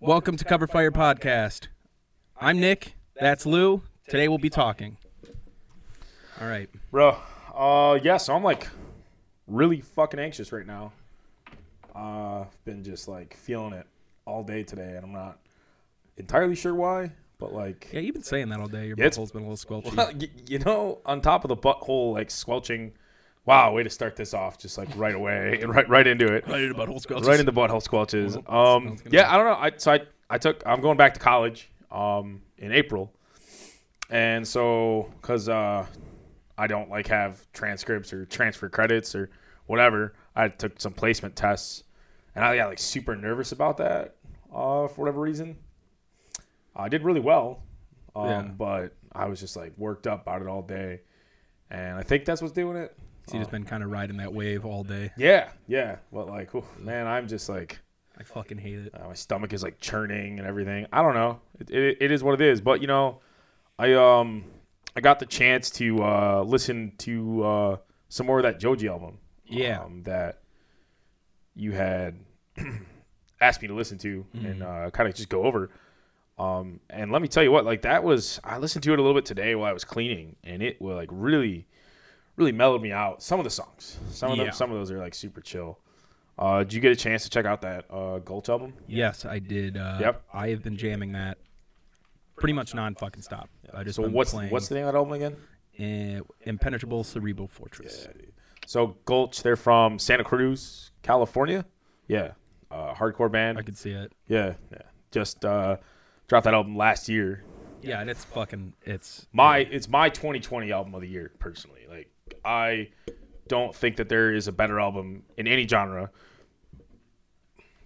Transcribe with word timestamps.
Welcome 0.00 0.36
to 0.36 0.44
Cover 0.44 0.68
Fire 0.68 0.92
Podcast. 0.92 1.66
I'm 2.40 2.60
Nick. 2.60 2.94
That's 3.18 3.44
Lou. 3.44 3.82
Today 4.08 4.28
we'll 4.28 4.38
be 4.38 4.48
talking. 4.48 4.96
All 6.40 6.46
right. 6.46 6.70
Bro, 6.92 7.16
uh, 7.52 7.98
yeah, 8.02 8.16
so 8.16 8.34
I'm 8.34 8.44
like 8.44 8.68
really 9.48 9.80
fucking 9.80 10.20
anxious 10.20 10.52
right 10.52 10.66
now. 10.66 10.92
Uh, 11.94 12.42
I've 12.42 12.64
been 12.64 12.84
just 12.84 13.08
like 13.08 13.34
feeling 13.36 13.72
it 13.72 13.86
all 14.24 14.44
day 14.44 14.62
today, 14.62 14.94
and 14.94 15.04
I'm 15.04 15.12
not 15.12 15.38
entirely 16.16 16.54
sure 16.54 16.74
why, 16.74 17.10
but 17.38 17.52
like, 17.52 17.88
Yeah, 17.92 18.00
you've 18.00 18.14
been 18.14 18.22
saying 18.22 18.50
that 18.50 18.60
all 18.60 18.68
day. 18.68 18.86
Your 18.86 18.96
yeah, 18.96 19.06
butthole's 19.06 19.32
been 19.32 19.42
a 19.42 19.48
little 19.48 19.56
squelchy. 19.56 19.96
well, 19.96 20.12
you 20.46 20.60
know, 20.60 21.00
on 21.06 21.20
top 21.20 21.44
of 21.44 21.48
the 21.48 21.56
butthole 21.56 22.12
like 22.12 22.30
squelching. 22.30 22.92
Wow, 23.48 23.72
way 23.72 23.82
to 23.82 23.88
start 23.88 24.14
this 24.14 24.34
off 24.34 24.58
just 24.58 24.76
like 24.76 24.90
right 24.94 25.14
away 25.14 25.58
and 25.62 25.74
right 25.74 25.88
right 25.88 26.06
into 26.06 26.26
it. 26.34 26.46
Right 26.46 26.60
into 26.64 26.74
the 26.74 26.86
butthole 26.86 27.00
squelches. 27.02 27.24
Right 27.24 27.40
in 27.40 27.46
the 27.46 27.52
butthole 27.52 27.82
squelches. 27.82 28.36
Um, 28.52 28.98
yeah, 29.10 29.32
I 29.32 29.38
don't 29.38 29.46
know. 29.46 29.54
I 29.54 29.72
so 29.74 29.92
I 29.92 30.02
I 30.28 30.36
took 30.36 30.62
I'm 30.66 30.82
going 30.82 30.98
back 30.98 31.14
to 31.14 31.20
college 31.20 31.70
um 31.90 32.42
in 32.58 32.72
April, 32.72 33.10
and 34.10 34.46
so 34.46 35.10
because 35.22 35.48
uh 35.48 35.86
I 36.58 36.66
don't 36.66 36.90
like 36.90 37.06
have 37.06 37.50
transcripts 37.54 38.12
or 38.12 38.26
transfer 38.26 38.68
credits 38.68 39.14
or 39.14 39.30
whatever, 39.64 40.12
I 40.36 40.48
took 40.48 40.78
some 40.78 40.92
placement 40.92 41.34
tests, 41.34 41.84
and 42.34 42.44
I 42.44 42.54
got 42.54 42.68
like 42.68 42.78
super 42.78 43.16
nervous 43.16 43.52
about 43.52 43.78
that 43.78 44.16
uh 44.54 44.88
for 44.88 45.00
whatever 45.00 45.22
reason. 45.22 45.56
I 46.76 46.90
did 46.90 47.02
really 47.02 47.20
well, 47.20 47.62
um, 48.14 48.26
Yeah. 48.28 48.42
but 48.42 48.94
I 49.10 49.24
was 49.24 49.40
just 49.40 49.56
like 49.56 49.72
worked 49.78 50.06
up 50.06 50.20
about 50.20 50.42
it 50.42 50.48
all 50.48 50.60
day, 50.60 51.00
and 51.70 51.96
I 51.96 52.02
think 52.02 52.26
that's 52.26 52.42
what's 52.42 52.52
doing 52.52 52.76
it. 52.76 52.94
So 53.28 53.36
you've 53.36 53.42
just 53.42 53.50
been 53.50 53.64
kind 53.64 53.82
of 53.82 53.90
riding 53.90 54.16
that 54.18 54.32
wave 54.32 54.64
all 54.64 54.84
day. 54.84 55.12
Yeah, 55.16 55.50
yeah, 55.66 55.96
but 56.12 56.28
like, 56.28 56.50
man, 56.78 57.06
I'm 57.06 57.28
just 57.28 57.48
like. 57.48 57.80
I 58.20 58.24
fucking 58.24 58.58
hate 58.58 58.80
it. 58.80 58.94
Uh, 59.00 59.06
my 59.06 59.14
stomach 59.14 59.52
is 59.52 59.62
like 59.62 59.78
churning 59.78 60.40
and 60.40 60.48
everything. 60.48 60.86
I 60.92 61.02
don't 61.02 61.14
know. 61.14 61.38
It, 61.60 61.70
it, 61.70 61.98
it 62.00 62.10
is 62.10 62.24
what 62.24 62.34
it 62.34 62.40
is. 62.40 62.60
But 62.60 62.80
you 62.80 62.88
know, 62.88 63.20
I 63.78 63.92
um 63.92 64.44
I 64.96 65.00
got 65.00 65.20
the 65.20 65.26
chance 65.26 65.70
to 65.70 66.02
uh, 66.02 66.42
listen 66.44 66.94
to 66.98 67.44
uh, 67.44 67.76
some 68.08 68.26
more 68.26 68.38
of 68.38 68.42
that 68.42 68.58
Joji 68.58 68.88
album. 68.88 69.18
Yeah. 69.46 69.82
Um, 69.82 70.02
that 70.02 70.40
you 71.54 71.70
had 71.70 72.18
asked 73.40 73.62
me 73.62 73.68
to 73.68 73.74
listen 73.74 73.98
to 73.98 74.26
and 74.34 74.62
uh, 74.62 74.90
kind 74.90 75.08
of 75.08 75.14
just 75.14 75.28
go 75.28 75.44
over. 75.44 75.70
Um, 76.38 76.80
and 76.90 77.10
let 77.10 77.22
me 77.22 77.28
tell 77.28 77.42
you 77.42 77.50
what, 77.50 77.64
like 77.64 77.82
that 77.82 78.04
was 78.04 78.40
I 78.44 78.58
listened 78.58 78.82
to 78.84 78.92
it 78.92 78.98
a 78.98 79.02
little 79.02 79.14
bit 79.14 79.24
today 79.24 79.54
while 79.54 79.68
I 79.68 79.72
was 79.72 79.84
cleaning, 79.84 80.36
and 80.44 80.62
it 80.62 80.80
was 80.80 80.96
like 80.96 81.08
really, 81.12 81.66
really 82.38 82.52
mellowed 82.52 82.80
me 82.80 82.92
out. 82.92 83.22
Some 83.22 83.40
of 83.40 83.44
the 83.44 83.50
songs, 83.50 83.98
some 84.10 84.30
of 84.32 84.38
Yeah. 84.38 84.44
them, 84.44 84.52
some 84.54 84.70
of 84.70 84.78
those 84.78 84.90
are 84.90 84.98
like 84.98 85.14
super 85.14 85.40
chill. 85.40 85.78
Uh, 86.38 86.60
did 86.60 86.72
you 86.72 86.80
get 86.80 86.92
a 86.92 86.96
chance 86.96 87.24
to 87.24 87.30
check 87.30 87.44
out 87.44 87.60
that 87.62 87.84
uh, 87.90 88.18
Gulch 88.20 88.48
album? 88.48 88.72
Yes, 88.86 89.24
I 89.24 89.40
did. 89.40 89.76
Uh, 89.76 89.98
Yep. 90.00 90.22
I 90.32 90.48
have 90.50 90.62
been 90.62 90.76
jamming 90.76 91.12
that 91.12 91.38
pretty 92.36 92.52
much 92.52 92.74
non 92.74 92.94
fucking 92.94 93.22
stop. 93.22 93.50
I 93.74 93.82
just 93.82 93.96
So 93.96 94.04
been 94.04 94.12
what's 94.12 94.30
playing 94.30 94.50
what's 94.52 94.68
the 94.68 94.76
name 94.76 94.86
of 94.86 94.92
that 94.92 94.98
album 94.98 95.12
again? 95.14 95.36
uh, 96.20 96.22
Impenetrable 96.42 97.02
Cerebral 97.04 97.48
Fortress. 97.48 98.06
So 98.66 98.96
Gulch, 99.04 99.42
they're 99.42 99.56
from 99.56 99.98
Santa 99.98 100.22
Cruz, 100.24 100.92
California. 101.02 101.64
Yeah, 102.06 102.32
uh, 102.70 102.94
hardcore 102.94 103.30
band. 103.30 103.58
I 103.58 103.62
could 103.62 103.76
see 103.76 103.90
it. 103.90 104.12
yeah, 104.28 104.54
yeah. 104.70 104.82
Just 105.10 105.44
uh, 105.44 105.76
dropped 106.28 106.44
that 106.44 106.54
album 106.54 106.76
last 106.76 107.08
year. 107.08 107.42
Yeah, 107.82 108.00
and 108.00 108.08
it's 108.10 108.24
fucking. 108.26 108.74
It's 108.84 109.26
My 109.32 109.58
it's 109.58 109.88
my 109.88 110.08
2020 110.08 110.70
album 110.72 110.94
of 110.94 111.00
the 111.00 111.08
year 111.08 111.32
personally. 111.38 111.86
Like 111.88 112.10
I 112.44 112.88
don't 113.48 113.74
think 113.74 113.96
that 113.96 114.08
there 114.08 114.32
is 114.34 114.46
a 114.48 114.52
better 114.52 114.78
album 114.80 115.22
in 115.36 115.46
any 115.46 115.66
genre 115.66 116.10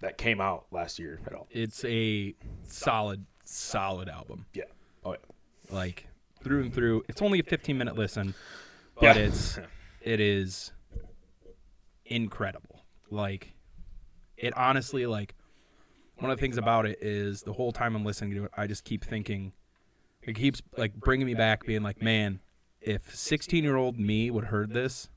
that 0.01 0.17
came 0.17 0.41
out 0.41 0.65
last 0.71 0.99
year 0.99 1.21
at 1.25 1.33
all. 1.33 1.47
it's 1.51 1.83
a 1.85 2.35
solid, 2.67 3.25
solid 3.45 4.09
album. 4.09 4.45
Yeah. 4.53 4.63
Oh 5.05 5.11
yeah. 5.13 5.17
like 5.75 6.07
through 6.43 6.61
and 6.63 6.73
through. 6.73 7.03
It's 7.07 7.21
only 7.21 7.39
a 7.39 7.43
15 7.43 7.77
minute 7.77 7.95
listen, 7.97 8.33
but 8.99 9.15
Yeah. 9.15 9.23
it's 9.23 9.59
it 10.01 10.19
is 10.19 10.71
incredible. 12.05 12.83
Like 13.09 13.53
it 14.37 14.55
honestly 14.57 15.05
like 15.05 15.35
one 16.17 16.29
of 16.31 16.37
the 16.37 16.41
things 16.41 16.57
about 16.57 16.85
it 16.85 16.99
is 17.01 17.41
the 17.43 17.53
whole 17.53 17.71
time 17.71 17.95
I'm 17.95 18.05
listening 18.05 18.35
to 18.35 18.45
it, 18.45 18.51
I 18.55 18.67
just 18.67 18.83
keep 18.83 19.03
thinking 19.03 19.53
it 20.21 20.33
keeps 20.35 20.61
like 20.77 20.93
bringing 20.95 21.25
me 21.27 21.33
back 21.33 21.65
being 21.65 21.83
like, 21.83 22.01
man, 22.01 22.39
if 22.85 23.15
16 23.15 23.63
year 23.63 23.75
old 23.75 23.99
me 23.99 24.29
would 24.31 24.45
heard 24.45 24.73
this, 24.73 25.09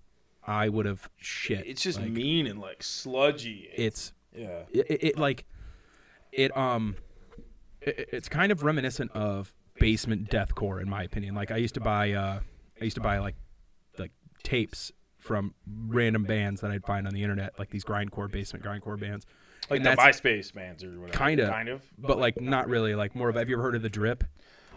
I 0.46 0.68
would 0.68 0.86
have 0.86 1.08
shit. 1.16 1.66
It's 1.66 1.82
just 1.82 2.00
Like, 2.00 2.10
mean 2.10 2.46
and 2.46 2.60
like 2.60 2.82
sludgy. 2.82 3.68
It's 3.74 4.12
yeah. 4.34 4.62
it, 4.72 4.86
it, 4.90 5.04
it 5.04 5.18
like 5.18 5.44
it 6.32 6.56
um 6.56 6.96
it, 7.80 7.98
it- 7.98 8.08
it's 8.12 8.28
kind 8.28 8.52
of 8.52 8.62
reminiscent 8.62 9.10
of 9.12 9.54
basement 9.78 10.30
deathcore 10.30 10.80
in 10.80 10.88
my 10.88 11.02
opinion 11.02 11.34
like 11.34 11.50
i 11.50 11.56
used 11.58 11.74
to 11.74 11.80
buy 11.80 12.10
uh 12.12 12.40
i 12.80 12.84
used 12.84 12.94
to 12.96 13.00
buy 13.02 13.18
like 13.18 13.34
like 13.98 14.10
tapes 14.42 14.90
from 15.18 15.54
random 15.88 16.24
bands 16.24 16.62
that 16.62 16.70
i'd 16.70 16.82
find 16.86 17.06
on 17.06 17.12
the 17.12 17.22
internet 17.22 17.52
like 17.58 17.68
these 17.68 17.84
grindcore 17.84 18.30
basement 18.30 18.64
grindcore 18.64 18.98
bands 18.98 19.26
Like 19.68 19.80
And 19.80 19.86
the 19.86 19.90
MySpace 20.02 20.50
bands 20.54 20.82
or 20.82 20.98
whatever. 20.98 21.18
Kinda. 21.24 21.48
Kind 21.50 21.68
of. 21.68 21.82
but 21.98 22.18
like 22.18 22.40
not 22.40 22.68
really 22.70 22.94
like 22.94 23.14
more 23.14 23.28
of 23.28 23.34
have 23.36 23.50
you 23.50 23.56
ever 23.56 23.62
heard 23.62 23.74
of 23.74 23.82
the 23.82 23.90
drip 23.90 24.24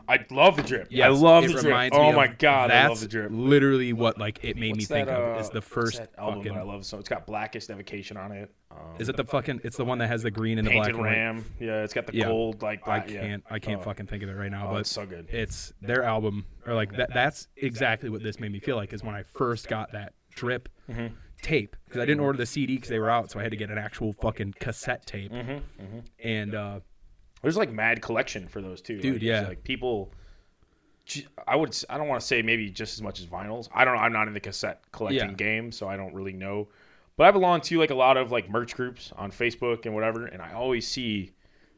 I 0.09 0.25
love 0.31 0.56
the 0.58 0.64
drip. 0.64 0.90
I 0.92 1.08
love 1.09 1.44
the 1.47 1.53
drip. 1.62 1.94
Oh 1.94 2.12
my 2.12 2.28
god, 2.28 2.72
I 2.72 2.88
love 2.88 3.00
the 3.00 3.08
drip. 3.08 3.30
literally 3.31 3.94
what 3.94 4.18
like 4.18 4.40
it 4.44 4.56
made 4.56 4.75
me 4.75 4.81
What's 4.81 4.88
think 4.88 5.08
that, 5.08 5.20
of 5.22 5.40
is 5.42 5.50
uh, 5.50 5.53
the 5.53 5.62
first 5.62 6.02
album 6.18 6.40
fucking 6.40 6.53
that 6.56 6.59
I 6.59 6.64
love 6.64 6.86
so. 6.86 6.97
It's 6.97 7.08
got 7.09 7.28
Blackest 7.28 7.70
Evocation 7.70 8.18
on 8.18 8.31
it. 8.31 8.52
Um, 8.72 8.78
is 9.00 9.08
it 9.09 9.16
the 9.18 9.24
fucking 9.24 9.62
it's 9.64 9.78
the 9.78 9.86
one 9.86 9.97
that 10.00 10.08
has 10.08 10.24
the 10.24 10.31
green 10.31 10.58
and 10.58 10.68
the 10.68 10.72
black 10.72 10.88
Painted 10.88 10.96
and 10.97 11.06
white. 11.06 11.12
Ram? 11.16 11.46
Yeah, 11.59 11.84
it's 11.84 11.94
got 11.94 12.08
the 12.08 12.16
Yeah. 12.16 12.25
cold 12.25 12.62
like. 12.62 12.81
i 12.88 13.00
Black, 13.00 13.09
yeah. 13.12 13.22
can't 13.22 13.44
i 13.50 13.59
can't 13.59 13.80
Oh, 13.81 13.84
fucking 13.84 14.08
think 14.08 14.24
of 14.24 14.30
it 14.30 14.34
right 14.34 14.52
now 14.52 14.68
Oh, 14.68 14.74
but 14.74 14.80
it's 14.81 14.92
so 14.92 15.06
good. 15.06 15.28
it's 15.30 15.74
their 15.81 16.03
album 16.03 16.46
or 16.66 16.74
like 16.74 16.96
that 16.97 17.14
that's 17.14 17.47
exactly 17.58 18.09
what 18.09 18.24
this 18.24 18.40
made 18.40 18.52
me 18.52 18.59
feel 18.59 18.76
like 18.76 18.91
is 18.94 19.03
when 19.03 19.16
i 19.16 19.24
first 19.24 19.68
got 19.68 19.91
that 19.91 20.14
drip 20.36 20.70
Mm-hmm. 20.90 21.14
tape 21.44 21.76
because 21.86 22.02
i 22.02 22.06
didn't 22.06 22.22
order 22.22 22.38
the 22.38 22.46
cd 22.47 22.76
because 22.76 22.90
they 22.90 22.97
were 23.00 23.09
out 23.12 23.30
so 23.31 23.40
i 23.40 23.44
had 23.44 23.52
to 23.52 23.58
get 23.58 23.70
an 23.70 23.78
actual 23.78 24.12
fucking 24.14 24.53
cassette 24.59 25.06
tape 25.06 25.31
Mm-hmm, 25.31 26.00
and 26.24 26.56
uh 26.56 26.80
There's 27.42 27.58
like 27.58 27.72
mad 27.72 28.02
collection 28.02 28.48
for 28.48 28.62
those 28.62 28.82
too, 28.82 29.00
Dude, 29.00 29.14
Like, 29.16 29.22
yeah. 29.22 29.48
Like 29.48 29.64
people, 29.64 30.12
I 31.48 31.56
would. 31.56 31.76
I 31.90 31.98
don't 31.98 32.08
want 32.08 32.22
to 32.22 32.28
say 32.28 32.42
maybe 32.42 32.70
just 32.70 32.94
as 32.96 33.02
much 33.02 33.20
as 33.20 33.26
vinyls. 33.26 33.68
I 33.74 33.84
don't. 33.86 33.96
know. 33.96 34.02
I'm 34.02 34.14
not 34.14 34.28
in 34.28 34.34
the 34.34 34.40
cassette 34.40 34.82
collecting 34.92 35.30
Yeah. 35.30 35.36
game, 35.36 35.72
so 35.72 35.88
I 35.88 35.98
don't 35.98 36.14
really 36.14 36.34
know. 36.34 36.68
But 37.18 37.28
I 37.28 37.32
belong 37.32 37.62
to 37.62 37.80
like 37.80 37.90
a 37.90 37.96
lot 37.96 38.16
of 38.18 38.32
like 38.32 38.50
merch 38.50 38.76
groups 38.76 39.12
on 39.18 39.32
Facebook 39.32 39.86
and 39.86 39.96
whatever, 39.96 40.26
and 40.28 40.42
I 40.42 40.54
always 40.54 40.88
see 40.88 41.32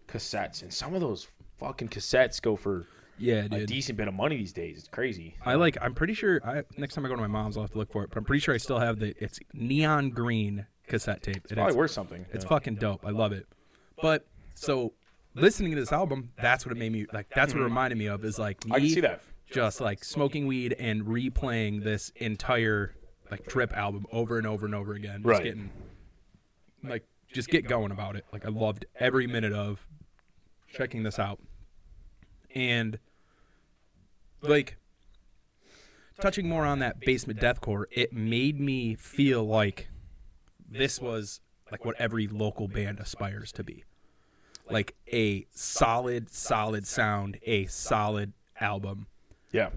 cassettes, 0.08 0.62
and 0.64 0.74
some 0.74 0.94
of 0.94 1.02
those 1.02 1.28
fucking 1.60 1.88
cassettes 1.90 2.42
go 2.42 2.56
for 2.56 2.86
yeah 3.18 3.48
a 3.52 3.66
decent 3.66 3.98
bit 3.98 4.08
of 4.08 4.14
money 4.16 4.36
these 4.36 4.52
days. 4.52 4.80
It's 4.80 4.88
crazy. 4.88 5.36
i 5.46 5.54
like 5.54 5.78
i'm 5.80 5.94
pretty 5.94 6.16
sure 6.16 6.42
i 6.44 6.64
next 6.78 6.96
time 6.96 7.06
i 7.06 7.10
go 7.10 7.16
to 7.16 7.22
my 7.22 7.28
mom's 7.28 7.56
i'll 7.56 7.62
have 7.64 7.72
to 7.74 7.78
look 7.78 7.92
for 7.92 8.04
it 8.04 8.10
but 8.10 8.18
i'm 8.18 8.24
pretty 8.24 8.40
sure 8.40 8.56
i 8.56 8.58
still 8.58 8.80
have 8.80 8.98
the 8.98 9.14
it's 9.24 9.40
neon 9.54 10.10
green 10.10 10.66
cassette 10.88 11.22
tape 11.22 11.46
It 11.50 11.54
Probably 11.54 11.70
is- 11.70 11.76
worth 11.76 11.92
something. 11.92 12.26
It's 12.34 12.44
yeah. 12.46 12.50
fucking 12.50 12.76
dope. 12.76 13.06
I 13.06 13.12
love 13.12 13.32
it. 13.32 13.46
But 14.02 14.26
so 14.56 14.94
listening 15.34 15.72
to 15.74 15.80
this 15.80 15.92
album, 15.92 16.32
that's 16.42 16.66
what 16.66 16.76
it 16.76 16.80
made 16.80 16.92
me 16.92 17.06
like. 17.14 17.28
That's 17.34 17.54
what 17.54 17.62
it 17.62 17.66
reminded 17.66 17.98
me 17.98 18.08
of 18.08 18.24
is 18.26 18.38
like 18.40 18.66
me 18.66 18.72
I 18.76 18.80
can 18.80 18.90
see 18.90 19.02
that. 19.02 19.22
just 19.50 19.82
like 19.82 20.04
smoking 20.04 20.48
weed 20.48 20.74
and 20.80 21.04
replaying 21.06 21.84
this 21.84 22.12
entire 22.18 22.96
like 23.30 23.46
trip 23.48 23.72
album 23.76 24.06
over 24.12 24.38
and 24.38 24.46
over 24.48 24.66
and 24.66 24.76
over 24.76 24.94
again. 24.94 25.22
Just 25.24 25.26
Right. 25.28 25.44
getting 25.44 25.70
like 26.84 27.06
just 27.34 27.50
get 27.50 27.68
going 27.68 27.92
about 27.92 28.16
it. 28.16 28.26
Like 28.34 28.46
I 28.46 28.50
loved 28.50 28.86
every 29.00 29.26
minute 29.28 29.54
of 29.54 29.86
checking 30.74 31.04
this 31.04 31.18
out. 31.20 31.40
And 32.54 33.00
like 34.42 34.78
touching 36.20 36.50
more 36.50 36.66
on 36.66 36.80
that 36.80 37.00
basement 37.00 37.40
deathcore, 37.40 37.86
it 37.92 38.12
made 38.14 38.60
me 38.60 38.96
feel 38.96 39.46
like 39.46 39.88
this 40.70 41.00
was 41.00 41.40
like 41.72 41.86
what 41.86 41.96
every 42.00 42.28
local 42.28 42.68
band 42.68 43.00
aspires 43.00 43.52
to 43.54 43.64
be. 43.64 43.84
Like 44.72 44.96
a 45.12 45.46
solid, 45.52 46.32
solid 46.32 46.88
sound, 46.88 47.38
a 47.44 47.66
solid 47.66 48.34
album. 48.60 49.08
Yeah. 49.52 49.70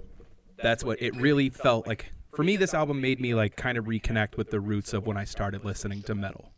That's 0.56 0.84
what 0.84 1.00
it 1.02 1.16
really 1.16 1.50
felt 1.50 1.86
like. 1.86 2.12
For 2.34 2.44
me, 2.44 2.56
this 2.56 2.74
album 2.74 3.00
made 3.00 3.20
me 3.20 3.34
like 3.34 3.56
kind 3.56 3.78
of 3.78 3.84
reconnect 3.84 4.36
with 4.36 4.50
the 4.50 4.60
roots 4.60 4.92
of 4.92 5.06
when 5.06 5.16
I 5.16 5.24
started 5.24 5.64
listening 5.64 6.02
to 6.02 6.14
metal. 6.14 6.52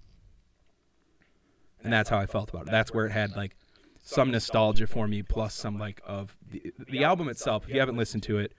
And 1.83 1.93
that's 1.93 2.09
how 2.09 2.19
I 2.19 2.27
felt 2.27 2.51
about 2.51 2.63
it. 2.63 2.71
That's 2.71 2.93
where 2.93 3.07
it 3.07 3.13
had 3.13 3.37
like 3.37 3.57
some 4.03 4.31
nostalgia 4.31 4.87
for 4.87 5.07
me, 5.07 5.23
plus 5.23 5.55
some 5.55 5.79
like 5.79 6.01
of 6.07 6.37
the, 6.51 6.73
the 6.91 7.05
album 7.05 7.29
itself. 7.29 7.65
If 7.65 7.75
you 7.75 7.81
haven't 7.81 7.97
listened 7.97 8.23
to 8.25 8.39
it, 8.39 8.53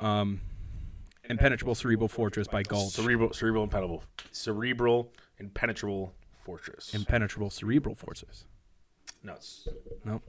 um, 0.00 0.40
Impenetrable 1.28 1.74
Cerebral 1.74 2.08
Fortress 2.08 2.48
by 2.48 2.62
Gulch. 2.62 2.92
Cerebral, 2.92 3.32
cerebral, 3.32 3.62
impenetrable, 3.62 4.02
cerebral, 4.32 5.12
impenetrable 5.38 6.12
fortress. 6.44 6.92
Impenetrable 6.92 7.50
Cerebral 7.50 7.94
Fortress. 7.94 8.44
Nuts. 9.22 9.68
Nope. 10.04 10.22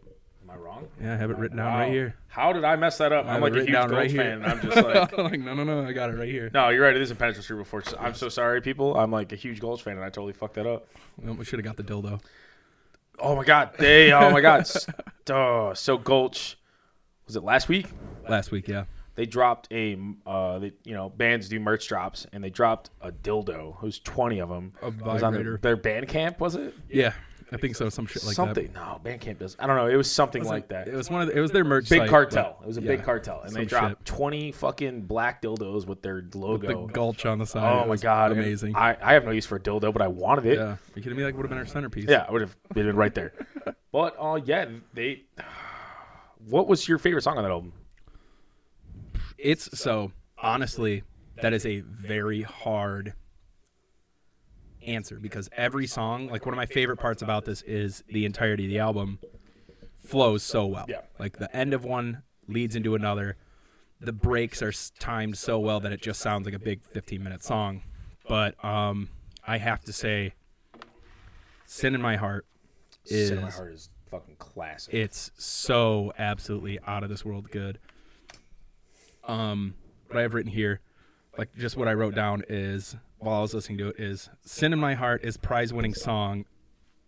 Am 0.44 0.50
I 0.50 0.56
wrong? 0.56 0.88
Yeah, 1.02 1.14
I 1.14 1.18
have 1.18 1.30
it 1.30 1.38
written 1.38 1.58
down 1.58 1.72
Wow. 1.72 1.80
right 1.80 1.92
here. 1.92 2.16
How 2.28 2.52
did 2.52 2.64
I 2.64 2.76
mess 2.76 2.98
that 2.98 3.12
up? 3.14 3.26
I 3.28 3.36
I'm 3.36 3.42
like 3.42 3.54
a 3.54 3.60
huge 3.60 3.72
Gulch 3.72 3.92
right 3.92 4.12
fan. 4.12 4.44
and 4.44 4.46
I'm 4.46 4.60
just 4.62 4.76
like, 4.76 5.18
like, 5.18 5.40
no, 5.40 5.54
no, 5.54 5.64
no, 5.64 5.86
I 5.86 5.92
got 5.94 6.10
it 6.10 6.14
right 6.18 6.28
here. 6.28 6.50
no, 6.54 6.70
you're 6.70 6.84
right. 6.84 6.96
It 6.96 7.02
is 7.02 7.12
impenetrable 7.12 7.44
cerebral 7.46 7.66
fortress. 7.66 7.96
I'm 8.00 8.16
so 8.16 8.28
sorry, 8.28 8.60
people. 8.62 8.98
I'm 8.98 9.12
like 9.12 9.32
a 9.32 9.36
huge 9.36 9.60
Gulch 9.60 9.84
fan, 9.84 9.96
and 9.98 10.04
I 10.04 10.10
totally 10.10 10.34
fucked 10.34 10.56
that 10.56 10.66
up. 10.66 10.88
Well, 11.22 11.36
we 11.36 11.46
should 11.46 11.60
have 11.60 11.66
got 11.66 11.78
the 11.78 11.84
dildo. 11.84 12.22
Oh 13.20 13.36
my 13.36 13.44
god, 13.44 13.72
they. 13.78 14.12
Oh 14.12 14.32
my 14.32 14.42
god, 14.42 14.66
oh, 15.30 15.74
so 15.76 15.98
Gulch. 15.98 16.58
Was 17.28 17.36
it 17.36 17.44
last 17.44 17.70
week? 17.70 17.86
Last 18.28 18.52
week, 18.52 18.68
yeah. 18.68 18.86
They 19.16 19.26
dropped 19.26 19.68
a, 19.72 19.98
uh, 20.26 20.58
they, 20.60 20.72
you 20.86 20.94
know, 20.94 21.10
bands 21.10 21.48
do 21.50 21.60
merch 21.60 21.88
drops, 21.88 22.26
and 22.34 22.44
they 22.44 22.50
dropped 22.50 22.90
a 23.02 23.12
dildo. 23.12 23.76
It 23.78 23.84
was 23.84 24.00
twenty 24.00 24.40
of 24.40 24.50
them. 24.50 24.74
A 24.82 24.88
it 24.88 25.02
was 25.02 25.22
on 25.22 25.34
their, 25.34 25.58
vibrator. 25.58 25.60
their 25.62 25.78
Bandcamp, 25.78 26.40
was 26.40 26.56
it? 26.56 26.74
Yeah, 26.90 27.14
I 27.54 27.58
think 27.58 27.76
so. 27.76 27.90
Some 27.90 28.06
shit 28.06 28.24
like 28.24 28.32
that. 28.32 28.36
something. 28.36 28.72
No, 28.74 29.02
Bandcamp 29.04 29.40
does. 29.40 29.58
I 29.60 29.68
don't 29.68 29.76
know. 29.76 29.88
It 29.88 29.96
was 29.96 30.10
something 30.10 30.44
that. 30.44 30.50
like 30.50 30.68
that. 30.70 30.88
It 30.88 30.96
was 30.96 31.10
one 31.10 31.22
of 31.22 31.28
the, 31.28 31.38
it 31.38 31.42
was 31.42 31.52
their 31.52 31.66
merch. 31.66 31.90
big 31.90 32.02
site, 32.02 32.10
cartel. 32.10 32.58
It 32.62 32.68
was 32.68 32.78
a 32.78 32.82
yeah, 32.82 32.88
big 32.88 33.04
cartel, 33.04 33.42
and 33.42 33.54
they 33.54 33.66
dropped 33.66 33.90
shit. 33.90 34.06
twenty 34.06 34.52
fucking 34.54 35.02
black 35.02 35.42
dildos 35.42 35.86
with 35.86 36.02
their 36.02 36.16
with 36.16 36.32
the 36.32 36.38
logo. 36.38 36.88
gulch 36.88 37.26
on 37.26 37.40
the 37.40 37.46
side. 37.46 37.84
oh 37.84 37.88
my 37.88 37.98
god, 37.98 38.32
amazing. 38.32 38.76
I, 38.76 38.96
I 39.02 39.14
have 39.14 39.26
no 39.26 39.32
use 39.32 39.46
for 39.46 39.58
a 39.58 39.60
dildo, 39.60 39.92
but 39.92 40.02
I 40.02 40.08
wanted 40.08 40.46
it. 40.46 40.58
yeah, 40.58 40.64
Are 40.64 40.80
you 40.96 41.02
kidding 41.02 41.18
me? 41.18 41.24
That 41.24 41.36
would 41.36 41.44
have 41.44 41.50
been 41.50 41.58
our 41.58 41.66
centerpiece. 41.66 42.06
Yeah, 42.08 42.26
I 42.28 42.32
would 42.32 42.42
have 42.42 42.56
been 42.74 42.96
right 42.96 43.14
there. 43.14 43.34
but 43.92 44.16
uh, 44.18 44.40
yeah, 44.44 44.66
they. 44.94 45.24
What 46.48 46.68
was 46.68 46.88
your 46.88 46.98
favorite 46.98 47.24
song 47.24 47.38
on 47.38 47.44
that 47.44 47.52
album? 47.52 47.74
It's 49.38 49.78
so 49.78 50.12
honestly, 50.38 51.04
that 51.42 51.54
is 51.54 51.66
a 51.66 51.82
very 51.82 52.44
hard 52.44 53.14
answer 54.86 55.20
because 55.20 55.50
every 55.56 55.88
song, 55.88 56.28
like 56.28 56.46
one 56.46 56.54
of 56.54 56.58
my 56.58 56.66
favorite 56.66 56.98
parts 56.98 57.22
about 57.22 57.46
this 57.46 57.62
is 57.64 58.04
the 58.08 58.26
entirety 58.26 58.66
of 58.66 58.70
the 58.70 58.80
album 58.80 59.20
flows 59.98 60.44
so 60.44 60.66
well. 60.66 60.86
Yeah. 60.90 61.02
Like 61.20 61.38
the 61.38 61.56
end 61.56 61.74
of 61.74 61.84
one 61.86 62.24
leads 62.48 62.76
into 62.76 62.96
another. 62.96 63.38
The 64.00 64.14
breaks 64.14 64.62
are 64.62 64.74
timed 65.00 65.38
so 65.38 65.60
well 65.60 65.80
that 65.80 65.92
it 65.92 66.02
just 66.02 66.20
sounds 66.22 66.46
like 66.46 66.56
a 66.56 66.60
big 66.60 66.84
15 66.84 67.24
minute 67.24 67.44
song. 67.44 67.84
But 68.28 68.64
um 68.64 69.10
I 69.46 69.58
have 69.58 69.84
to 69.86 69.94
say 69.94 70.34
Sin 71.66 71.96
in 71.96 72.02
My 72.02 72.16
Heart 72.18 72.46
is 73.06 73.30
Sin 73.30 73.38
in 73.38 73.44
My 73.44 73.52
Heart 73.52 73.74
is 73.74 73.90
fucking 74.10 74.36
classic. 74.38 74.94
it's 74.94 75.32
so 75.38 76.12
absolutely 76.18 76.80
out 76.86 77.04
of 77.04 77.10
this 77.10 77.24
world 77.24 77.50
good. 77.50 77.80
Um, 79.24 79.76
what 80.08 80.18
I 80.20 80.24
have 80.24 80.34
written 80.34 80.52
here, 80.52 80.82
like 81.38 81.56
just 81.58 81.78
what 81.78 81.88
I 81.88 81.94
wrote 81.94 82.14
down 82.16 82.44
is 82.50 82.96
while 83.22 83.38
I 83.38 83.42
was 83.42 83.54
listening 83.54 83.78
to 83.78 83.90
it 83.90 84.00
is 84.00 84.30
"Sin 84.44 84.74
in 84.74 84.80
My 84.80 84.96
Heart" 84.96 85.24
is 85.24 85.38
prize-winning 85.38 85.94
song. 85.94 86.46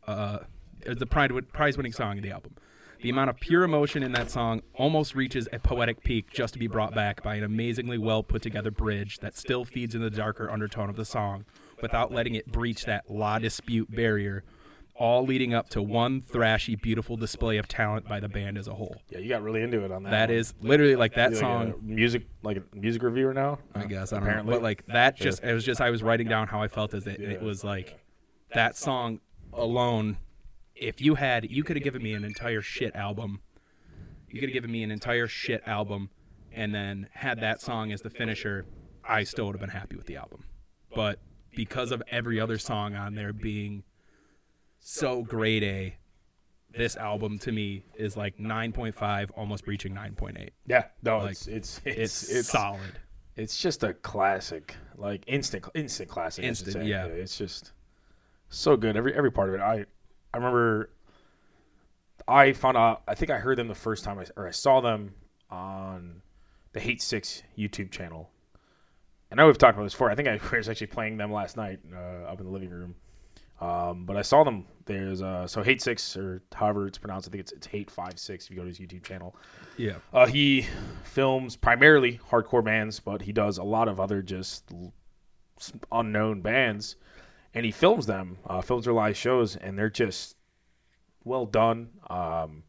Uh, 0.06 0.40
is 0.86 0.98
the 0.98 1.06
prize-winning 1.06 1.94
song 1.94 2.18
of 2.18 2.24
the 2.24 2.32
album. 2.32 2.56
The 3.02 3.10
amount 3.10 3.30
of 3.30 3.40
pure 3.40 3.64
emotion 3.64 4.04
in 4.04 4.12
that 4.14 4.30
song 4.30 4.62
almost 4.76 5.16
reaches 5.16 5.50
a 5.52 5.60
poetic 5.60 6.04
peak 6.04 6.32
just 6.32 6.54
to 6.54 6.60
be 6.60 6.68
brought 6.68 6.94
back 6.94 7.24
by 7.24 7.36
an 7.36 7.44
amazingly 7.44 7.98
well 7.98 8.24
put 8.24 8.42
together 8.42 8.72
bridge 8.72 9.20
that 9.20 9.38
still 9.38 9.66
feeds 9.66 9.96
in 9.96 10.02
the 10.02 10.10
darker 10.10 10.50
undertone 10.50 10.90
of 10.90 10.96
the 10.96 11.06
song 11.06 11.46
without 11.82 12.12
letting 12.14 12.36
it 12.36 12.52
breach 12.52 12.86
that 12.86 13.10
law 13.10 13.40
dispute 13.40 13.94
barrier, 13.94 14.44
all 14.96 15.26
leading 15.26 15.54
up 15.54 15.70
to 15.70 15.82
one 15.82 16.22
thrashy, 16.22 16.80
beautiful 16.80 17.18
display 17.18 17.58
of 17.58 17.68
talent 17.68 18.08
by 18.08 18.20
the 18.20 18.30
band 18.30 18.58
as 18.58 18.68
a 18.68 18.74
whole. 18.74 19.02
yeah, 19.10 19.18
you 19.18 19.30
got 19.30 19.42
really 19.42 19.62
into 19.62 19.84
it 19.84 19.92
on 19.92 20.04
that. 20.04 20.12
That 20.12 20.30
one. 20.30 20.38
is 20.38 20.54
literally 20.62 20.96
like 20.96 21.16
that 21.16 21.32
like 21.32 21.40
song. 21.40 21.74
a 21.74 21.84
music, 21.84 22.28
like 22.44 22.58
a 22.58 22.64
music 22.76 23.02
reviewer 23.02 23.34
now. 23.34 23.60
I 23.74 23.86
guess 23.86 24.14
I 24.14 24.18
don't 24.18 24.24
apparently. 24.28 24.52
know, 24.52 24.58
but 24.58 24.64
like 24.64 24.86
that 24.88 25.16
just 25.16 25.44
it 25.44 25.54
was 25.54 25.64
just 25.66 25.82
I 25.82 25.90
was 25.90 26.04
writing 26.04 26.28
down 26.28 26.48
how 26.48 26.62
I 26.62 26.68
felt 26.68 26.94
as 26.94 27.08
it. 27.08 27.20
It 27.20 27.42
was 27.42 27.64
like 27.64 28.00
that 28.54 28.78
song 28.78 29.20
alone. 29.52 30.18
If 30.76 31.02
you 31.02 31.16
had, 31.16 31.50
you 31.50 31.64
could 31.64 31.76
have 31.76 31.84
given 31.84 32.02
me 32.04 32.14
an 32.14 32.24
entire 32.24 32.62
shit 32.62 32.96
album. 32.96 33.42
You 34.30 34.40
could 34.40 34.50
have 34.50 34.54
given 34.54 34.72
me 34.72 34.84
an 34.84 34.92
entire 34.92 35.28
shit 35.28 35.62
album, 35.68 36.10
and 36.52 36.74
then 36.74 37.08
had 37.14 37.40
that 37.42 37.62
song 37.62 37.92
as 37.92 38.02
the 38.02 38.10
finisher. 38.10 38.66
I 39.04 39.24
still 39.24 39.46
would 39.48 39.56
have 39.56 39.62
been 39.62 39.70
happy 39.70 39.96
with 39.96 40.06
the 40.06 40.18
album, 40.18 40.46
but 40.96 41.20
because 41.56 41.92
of 41.92 42.02
every 42.10 42.40
other 42.40 42.58
song 42.58 42.96
on 42.96 43.16
there 43.16 43.34
being 43.34 43.84
so 44.84 45.24
grade 45.24 45.64
A, 45.64 45.96
this 46.76 46.98
album 46.98 47.40
to 47.40 47.52
me 47.52 47.86
is 47.96 48.18
like 48.18 48.38
9.5, 48.38 49.30
almost 49.36 49.66
reaching 49.66 49.94
9.8. 49.94 50.50
Yeah, 50.68 50.86
no, 51.04 51.20
Like, 51.20 51.32
it's 51.32 51.48
it's 51.48 51.82
It's, 51.86 52.30
it's 52.30 52.50
solid. 52.50 53.00
It's 53.36 53.58
just 53.58 53.84
a 53.84 53.94
classic, 53.94 54.76
like 54.98 55.24
instant 55.26 55.66
instant 55.74 56.10
classic. 56.10 56.44
Instant, 56.44 56.86
yeah. 56.86 57.06
It's 57.06 57.38
just 57.38 57.72
so 58.50 58.76
good. 58.78 58.96
Every 58.96 59.14
every 59.16 59.32
part 59.32 59.50
of 59.50 59.56
it. 59.56 59.62
I 59.62 59.86
I 60.34 60.38
remember. 60.38 60.90
I 62.28 62.54
found 62.54 62.78
out. 62.78 63.02
I 63.08 63.16
think 63.16 63.32
I 63.32 63.40
heard 63.40 63.58
them 63.58 63.68
the 63.68 63.76
first 63.76 64.04
time 64.04 64.20
I 64.20 64.26
or 64.36 64.48
I 64.48 64.52
saw 64.52 64.82
them 64.82 65.16
on 65.50 66.22
the 66.74 66.80
Hate 66.80 67.02
Six 67.02 67.42
YouTube 67.58 67.90
channel. 67.90 68.30
I 69.32 69.36
know 69.36 69.48
we've 69.48 69.58
talked 69.58 69.76
about 69.76 69.86
this 69.86 69.94
before. 69.94 70.12
I 70.12 70.16
think 70.16 70.28
I 70.28 70.40
was 70.56 70.70
actually 70.70 70.88
playing 70.88 71.18
them 71.18 71.32
last 71.32 71.58
night 71.58 71.80
uh, 71.92 72.30
up 72.30 72.40
in 72.40 72.46
the 72.46 72.52
living 72.52 72.70
room. 72.70 72.96
Um, 73.64 74.06
but 74.06 74.18
I 74.18 74.22
saw 74.22 74.44
them. 74.44 74.66
There's 74.86 75.22
uh, 75.22 75.48
so 75.48 75.64
Hate 75.64 75.82
Six 75.82 76.18
or 76.18 76.42
however 76.54 76.86
it's 76.88 76.98
pronounced. 76.98 77.30
I 77.30 77.32
think 77.32 77.42
it's 77.42 77.54
it's 77.54 77.68
Hate 77.68 77.90
Five 77.90 78.20
Six 78.20 78.46
if 78.46 78.52
you 78.52 78.58
go 78.58 78.64
to 78.64 78.68
his 78.68 78.80
YouTube 78.80 79.04
channel. 79.04 79.36
Yeah. 79.78 79.94
Uh, 80.12 80.26
he 80.26 80.68
films 81.04 81.56
primarily 81.56 82.20
hardcore 82.30 82.64
bands, 82.64 83.00
but 83.00 83.22
he 83.22 83.32
does 83.32 83.58
a 83.60 83.64
lot 83.64 83.88
of 83.88 84.02
other 84.02 84.22
just 84.22 84.70
unknown 85.92 86.42
bands, 86.42 86.98
and 87.54 87.66
he 87.66 87.72
films 87.72 88.06
them, 88.06 88.38
uh, 88.48 88.60
films 88.60 88.84
their 88.84 88.94
live 88.94 89.16
shows, 89.16 89.56
and 89.56 89.80
they're 89.80 89.90
just 89.90 90.36
well 91.24 91.46
done, 91.46 91.90
um, 92.10 92.64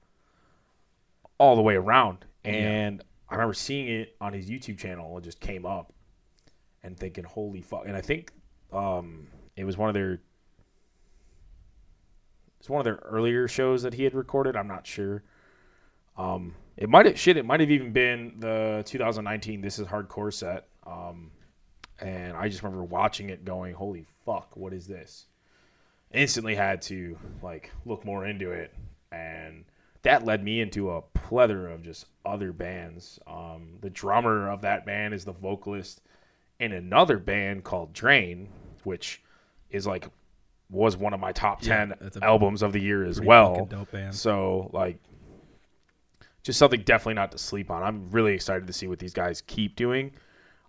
all 1.38 1.56
the 1.56 1.62
way 1.62 1.74
around. 1.74 2.24
And 2.44 3.02
I 3.28 3.34
remember 3.34 3.54
seeing 3.54 3.88
it 3.88 4.14
on 4.20 4.32
his 4.32 4.48
YouTube 4.48 4.78
channel. 4.78 5.18
It 5.18 5.24
just 5.24 5.40
came 5.40 5.66
up, 5.66 5.92
and 6.84 6.96
thinking, 6.96 7.24
"Holy 7.24 7.62
fuck!" 7.62 7.84
And 7.86 7.96
I 7.96 8.00
think 8.00 8.30
um, 8.72 9.26
it 9.56 9.64
was 9.64 9.76
one 9.76 9.88
of 9.88 9.94
their. 9.94 10.20
It's 12.64 12.70
one 12.70 12.80
of 12.80 12.84
their 12.84 13.02
earlier 13.10 13.46
shows 13.46 13.82
that 13.82 13.92
he 13.92 14.04
had 14.04 14.14
recorded. 14.14 14.56
I'm 14.56 14.68
not 14.68 14.86
sure. 14.86 15.22
Um, 16.16 16.54
it 16.78 16.88
might 16.88 17.04
have 17.04 17.20
shit. 17.20 17.36
It 17.36 17.44
might 17.44 17.60
have 17.60 17.70
even 17.70 17.92
been 17.92 18.36
the 18.38 18.82
2019 18.86 19.60
This 19.60 19.78
Is 19.78 19.86
Hardcore 19.86 20.32
set. 20.32 20.66
Um, 20.86 21.30
and 21.98 22.34
I 22.34 22.48
just 22.48 22.62
remember 22.62 22.82
watching 22.82 23.28
it, 23.28 23.44
going, 23.44 23.74
"Holy 23.74 24.06
fuck, 24.24 24.56
what 24.56 24.72
is 24.72 24.86
this?" 24.86 25.26
Instantly 26.10 26.54
had 26.54 26.80
to 26.82 27.18
like 27.42 27.70
look 27.84 28.02
more 28.02 28.24
into 28.24 28.50
it, 28.50 28.72
and 29.12 29.66
that 30.00 30.24
led 30.24 30.42
me 30.42 30.62
into 30.62 30.90
a 30.90 31.02
plethora 31.02 31.74
of 31.74 31.82
just 31.82 32.06
other 32.24 32.50
bands. 32.50 33.20
Um, 33.26 33.76
the 33.82 33.90
drummer 33.90 34.48
of 34.48 34.62
that 34.62 34.86
band 34.86 35.12
is 35.12 35.26
the 35.26 35.32
vocalist 35.32 36.00
in 36.58 36.72
another 36.72 37.18
band 37.18 37.62
called 37.62 37.92
Drain, 37.92 38.48
which 38.84 39.22
is 39.68 39.86
like 39.86 40.08
was 40.70 40.96
one 40.96 41.14
of 41.14 41.20
my 41.20 41.32
top 41.32 41.62
Yeah, 41.62 41.86
ten 41.86 42.10
albums 42.22 42.62
of 42.62 42.72
the 42.72 42.80
year 42.80 43.04
as 43.04 43.20
well. 43.20 43.68
So 44.10 44.70
like 44.72 44.98
just 46.42 46.58
something 46.58 46.82
definitely 46.82 47.14
not 47.14 47.32
to 47.32 47.38
sleep 47.38 47.70
on. 47.70 47.82
I'm 47.82 48.10
really 48.10 48.34
excited 48.34 48.66
to 48.66 48.72
see 48.72 48.86
what 48.86 48.98
these 48.98 49.14
guys 49.14 49.42
keep 49.46 49.76
doing. 49.76 50.12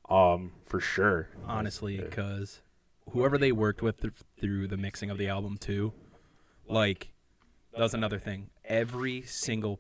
Um, 0.10 0.54
for 0.66 0.80
sure. 0.80 1.30
honestly, 1.46 1.98
because 1.98 2.62
whoever 3.10 3.38
they 3.38 3.52
worked 3.52 3.82
with 3.82 4.02
th- 4.02 4.14
through 4.40 4.68
the 4.68 4.78
mixing 4.78 5.10
of 5.10 5.18
the 5.18 5.28
album 5.28 5.58
too, 5.58 5.94
like 6.68 7.12
that 7.74 7.82
was 7.82 7.94
another 7.94 8.20
thing. 8.20 8.50
Every 8.64 9.24
single 9.24 9.80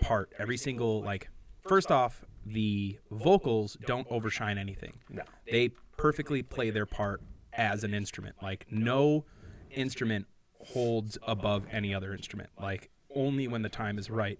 part, 0.00 0.32
every 0.38 0.56
single 0.56 1.02
like, 1.02 1.28
first 1.68 1.90
off, 1.90 2.24
the 2.46 2.98
vocals 3.10 3.76
don't 3.86 4.06
overshine 4.10 4.56
anything. 4.56 4.94
No. 5.10 5.22
They 5.50 5.70
perfectly 5.96 6.42
play 6.42 6.70
their 6.70 6.86
part 6.86 7.20
as 7.52 7.84
an 7.84 7.92
instrument. 7.92 8.36
Like 8.42 8.66
no 8.70 9.24
instrument 9.76 10.26
holds 10.60 11.18
above 11.26 11.64
any 11.70 11.94
other 11.94 12.12
instrument. 12.12 12.50
Like 12.60 12.90
only 13.14 13.46
when 13.48 13.62
the 13.62 13.68
time 13.68 13.98
is 13.98 14.10
right 14.10 14.38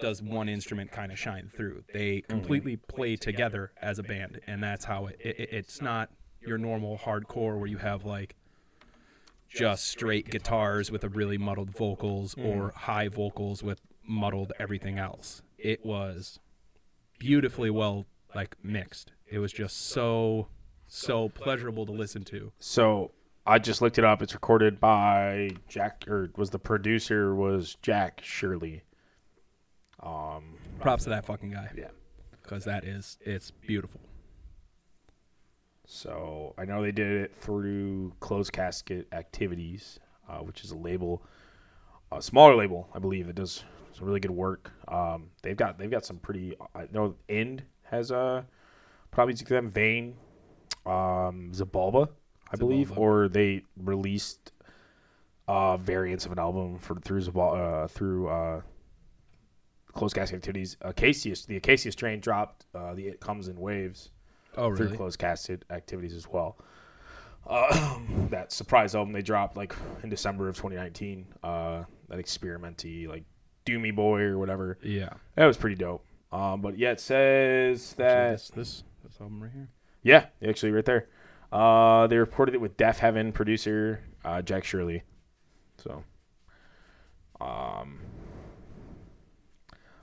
does 0.00 0.22
one 0.22 0.48
instrument 0.48 0.92
kind 0.92 1.10
of 1.10 1.18
shine 1.18 1.50
through. 1.54 1.82
They 1.92 2.18
mm-hmm. 2.18 2.30
completely 2.30 2.76
play 2.76 3.16
together 3.16 3.72
as 3.82 3.98
a 3.98 4.02
band, 4.02 4.40
and 4.46 4.62
that's 4.62 4.84
how 4.84 5.06
it, 5.06 5.16
it. 5.20 5.48
It's 5.52 5.82
not 5.82 6.10
your 6.40 6.58
normal 6.58 6.98
hardcore 6.98 7.58
where 7.58 7.66
you 7.66 7.78
have 7.78 8.04
like 8.04 8.36
just 9.48 9.86
straight 9.86 10.30
guitars 10.30 10.90
with 10.90 11.04
a 11.04 11.08
really 11.08 11.38
muddled 11.38 11.70
vocals 11.70 12.34
mm-hmm. 12.34 12.46
or 12.46 12.72
high 12.76 13.08
vocals 13.08 13.62
with 13.62 13.80
muddled 14.06 14.52
everything 14.58 14.98
else. 14.98 15.42
It 15.58 15.84
was 15.84 16.38
beautifully 17.18 17.70
well 17.70 18.06
like 18.34 18.56
mixed. 18.62 19.12
It 19.26 19.38
was 19.38 19.52
just 19.52 19.88
so 19.88 20.48
so 20.86 21.28
pleasurable 21.28 21.84
to 21.86 21.92
listen 21.92 22.24
to. 22.24 22.52
So 22.58 23.12
I 23.48 23.58
just 23.58 23.80
looked 23.80 23.96
it 23.96 24.04
up. 24.04 24.20
It's 24.20 24.34
recorded 24.34 24.78
by 24.78 25.48
Jack 25.68 26.04
or 26.06 26.30
was 26.36 26.50
the 26.50 26.58
producer 26.58 27.34
was 27.34 27.78
Jack 27.80 28.20
Shirley. 28.22 28.82
Um 30.02 30.58
Props 30.80 31.04
to 31.04 31.10
that 31.10 31.24
fucking 31.24 31.52
guy 31.52 31.70
yeah. 31.74 31.88
because 32.42 32.66
that 32.66 32.84
is 32.84 33.16
it's 33.22 33.50
beautiful. 33.50 34.02
So 35.86 36.54
I 36.58 36.66
know 36.66 36.82
they 36.82 36.92
did 36.92 37.10
it 37.10 37.34
through 37.34 38.12
Closed 38.20 38.52
Casket 38.52 39.08
Activities, 39.12 39.98
uh, 40.28 40.40
which 40.40 40.62
is 40.62 40.72
a 40.72 40.76
label, 40.76 41.22
a 42.12 42.20
smaller 42.20 42.54
label, 42.54 42.90
I 42.94 42.98
believe, 42.98 43.26
that 43.28 43.36
does 43.36 43.64
some 43.94 44.06
really 44.06 44.20
good 44.20 44.30
work. 44.30 44.70
Um, 44.88 45.30
they've 45.40 45.56
got 45.56 45.78
they've 45.78 45.90
got 45.90 46.04
some 46.04 46.18
pretty. 46.18 46.54
I 46.74 46.86
know 46.92 47.14
End 47.30 47.62
has 47.84 48.10
a 48.10 48.44
probably 49.10 49.32
to 49.32 49.44
them 49.44 49.70
Vein, 49.70 50.16
um, 50.84 51.50
Zabalba, 51.54 52.10
I 52.52 52.56
believe, 52.56 52.96
or 52.98 53.28
they 53.28 53.62
released 53.76 54.52
uh, 55.46 55.76
variants 55.76 56.26
of 56.26 56.32
an 56.32 56.38
album 56.38 56.78
for 56.78 56.94
through 56.96 57.20
uh, 57.40 57.88
through 57.88 58.28
uh, 58.28 58.60
closed 59.92 60.14
casket 60.14 60.36
activities. 60.36 60.76
Acacia, 60.82 61.34
the 61.46 61.56
Acacia 61.56 61.92
strain 61.92 62.20
dropped. 62.20 62.66
Uh, 62.74 62.94
the 62.94 63.08
It 63.08 63.20
Comes 63.20 63.48
in 63.48 63.58
Waves 63.58 64.10
Oh, 64.56 64.74
through 64.74 64.86
really? 64.86 64.96
closed 64.96 65.18
casket 65.18 65.64
activities 65.70 66.14
as 66.14 66.26
well. 66.28 66.56
Uh, 67.46 67.98
that 68.30 68.52
surprise 68.52 68.94
album 68.94 69.12
they 69.12 69.22
dropped 69.22 69.56
like 69.56 69.74
in 70.02 70.08
December 70.08 70.48
of 70.48 70.56
2019. 70.56 71.26
Uh, 71.42 71.84
that 72.08 72.18
experimenty 72.18 73.06
like 73.08 73.24
Doomy 73.66 73.94
Boy 73.94 74.22
or 74.22 74.38
whatever. 74.38 74.78
Yeah. 74.82 75.10
That 75.36 75.46
was 75.46 75.56
pretty 75.56 75.76
dope. 75.76 76.04
Um, 76.32 76.60
but 76.60 76.78
yeah, 76.78 76.90
it 76.92 77.00
says 77.00 77.94
that 77.94 78.32
this, 78.32 78.48
this 78.54 78.84
this 79.04 79.18
album 79.20 79.42
right 79.42 79.52
here. 79.52 79.68
yeah, 80.02 80.26
actually 80.46 80.72
right 80.72 80.84
there. 80.84 81.08
Uh, 81.50 82.06
they 82.06 82.18
reported 82.18 82.54
it 82.54 82.60
with 82.60 82.76
Deafheaven 82.76 83.32
producer 83.32 84.04
uh, 84.24 84.42
Jack 84.42 84.64
Shirley. 84.64 85.02
So, 85.78 86.04
um, 87.40 88.00